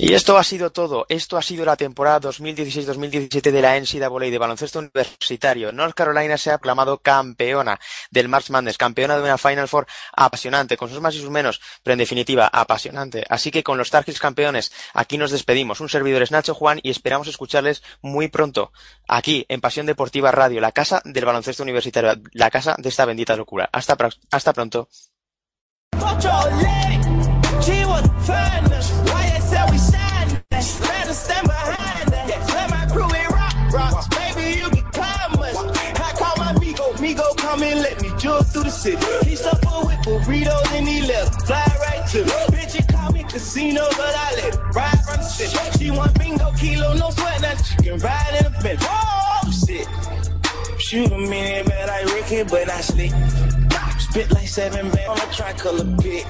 Y 0.03 0.15
esto 0.15 0.35
ha 0.35 0.43
sido 0.43 0.71
todo. 0.71 1.05
Esto 1.09 1.37
ha 1.37 1.43
sido 1.43 1.63
la 1.63 1.75
temporada 1.75 2.19
2016-2017 2.21 3.51
de 3.51 3.61
la 3.61 3.79
NCAA 3.79 4.31
de 4.31 4.37
baloncesto 4.39 4.79
universitario. 4.79 5.71
North 5.71 5.93
Carolina 5.93 6.39
se 6.39 6.49
ha 6.49 6.55
aclamado 6.55 6.97
campeona 6.97 7.79
del 8.09 8.27
March 8.27 8.49
Madness, 8.49 8.79
campeona 8.79 9.15
de 9.15 9.21
una 9.21 9.37
Final 9.37 9.67
Four 9.67 9.85
apasionante, 10.13 10.75
con 10.75 10.89
sus 10.89 10.99
más 11.01 11.13
y 11.13 11.19
sus 11.19 11.29
menos, 11.29 11.61
pero 11.83 11.93
en 11.93 11.99
definitiva 11.99 12.49
apasionante. 12.51 13.23
Así 13.29 13.51
que 13.51 13.61
con 13.61 13.77
los 13.77 13.91
Tar 13.91 14.03
Heels 14.07 14.19
campeones, 14.19 14.71
aquí 14.95 15.19
nos 15.19 15.29
despedimos. 15.29 15.81
Un 15.81 15.89
servidor 15.89 16.23
es 16.23 16.31
Nacho 16.31 16.55
Juan 16.55 16.79
y 16.81 16.89
esperamos 16.89 17.27
escucharles 17.27 17.83
muy 18.01 18.27
pronto 18.27 18.71
aquí 19.07 19.45
en 19.49 19.61
Pasión 19.61 19.85
Deportiva 19.85 20.31
Radio, 20.31 20.61
la 20.61 20.71
casa 20.71 21.03
del 21.05 21.25
baloncesto 21.25 21.61
universitario, 21.61 22.19
la 22.31 22.49
casa 22.49 22.75
de 22.79 22.89
esta 22.89 23.05
bendita 23.05 23.35
locura. 23.35 23.69
Hasta, 23.71 23.95
hasta 24.31 24.51
pronto. 24.51 24.89
Come 34.91 35.39
with. 35.39 35.55
I 35.55 36.11
call 36.17 36.35
my 36.37 36.51
amigo, 36.51 36.91
amigo, 36.97 37.23
come 37.37 37.63
and 37.63 37.79
let 37.79 38.01
me 38.01 38.09
jump 38.17 38.47
through 38.47 38.63
the 38.63 38.69
city. 38.69 39.05
He 39.27 39.35
stuffed 39.35 39.65
her 39.65 39.85
with 39.85 39.99
burritos 40.05 40.71
and 40.73 40.87
he 40.87 41.01
left. 41.01 41.47
Fly 41.47 41.65
right 41.81 42.07
to 42.09 42.25
me. 42.25 42.31
Bitch, 42.53 42.75
you 42.75 42.83
call 42.87 43.11
me 43.11 43.23
casino, 43.23 43.87
but 43.97 44.15
I 44.15 44.35
let 44.35 44.53
it 44.53 44.59
ride 44.75 44.99
from 45.05 45.17
the 45.17 45.23
city. 45.23 45.79
She 45.79 45.91
want 45.91 46.17
bingo, 46.17 46.51
kilo, 46.57 46.93
no 46.95 47.09
sweat, 47.11 47.41
now 47.41 47.55
she 47.55 47.75
can 47.83 47.99
ride 47.99 48.35
in 48.39 48.45
a 48.45 48.61
bench. 48.61 48.81
Oh, 48.83 49.51
shit. 49.65 49.87
Shoot 50.79 51.11
a 51.11 51.17
minute, 51.17 51.65
but 51.65 51.89
I 51.89 52.01
Ricky, 52.13 52.43
but 52.43 52.69
I 52.69 52.81
sleep. 52.81 53.13
Spit 53.99 54.31
like 54.31 54.47
seven 54.47 54.89
band 54.91 55.09
on 55.09 55.17
a 55.17 55.33
tricolor 55.33 55.97
pit. 55.97 56.25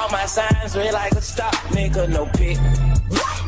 All 0.00 0.08
my 0.08 0.24
signs 0.24 0.74
red 0.74 0.94
like 0.94 1.12
a 1.12 1.20
stop, 1.20 1.52
nigga, 1.76 2.08
no 2.08 2.24
pick. 2.24 2.56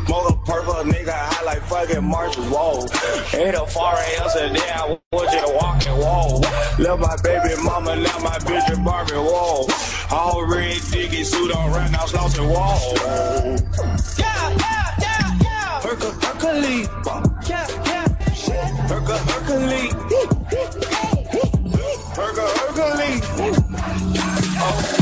Mother 0.07 0.37
purple 0.45 0.85
nigga, 0.85 1.15
I 1.15 1.43
like 1.45 1.62
fucking 1.62 2.05
Marshall, 2.05 2.45
whoa. 2.45 2.87
Hit 3.29 3.55
a 3.55 3.66
far 3.66 3.95
ass 3.95 4.37
and 4.37 4.55
then 4.55 4.79
I 4.79 4.99
was 5.12 5.33
just 5.33 5.55
walking, 5.55 5.93
whoa. 5.93 6.43
Love 6.79 7.01
my 7.01 7.16
baby 7.23 7.55
mama, 7.62 7.97
now 7.97 8.19
my 8.19 8.37
bitch 8.41 8.70
is 8.70 8.79
Barbie, 8.81 9.12
whoa. 9.15 9.66
All 10.11 10.45
red 10.45 10.77
diggy 10.93 11.24
suit 11.24 11.57
on 11.57 11.73
right 11.73 11.91
now, 11.91 12.05
slouching, 12.05 12.45
whoa. 12.45 13.57
Yeah, 14.19 14.51
yeah, 14.61 14.95
yeah, 15.01 15.39
yeah. 15.41 15.81
Hercules. 15.81 16.89
Yeah, 17.49 17.66
yeah. 17.87 18.09
Hercule, 18.93 19.16
Hercules. 19.33 19.93
Hercule, 22.15 22.53
Hercules. 22.61 23.23
Oh 24.65 25.02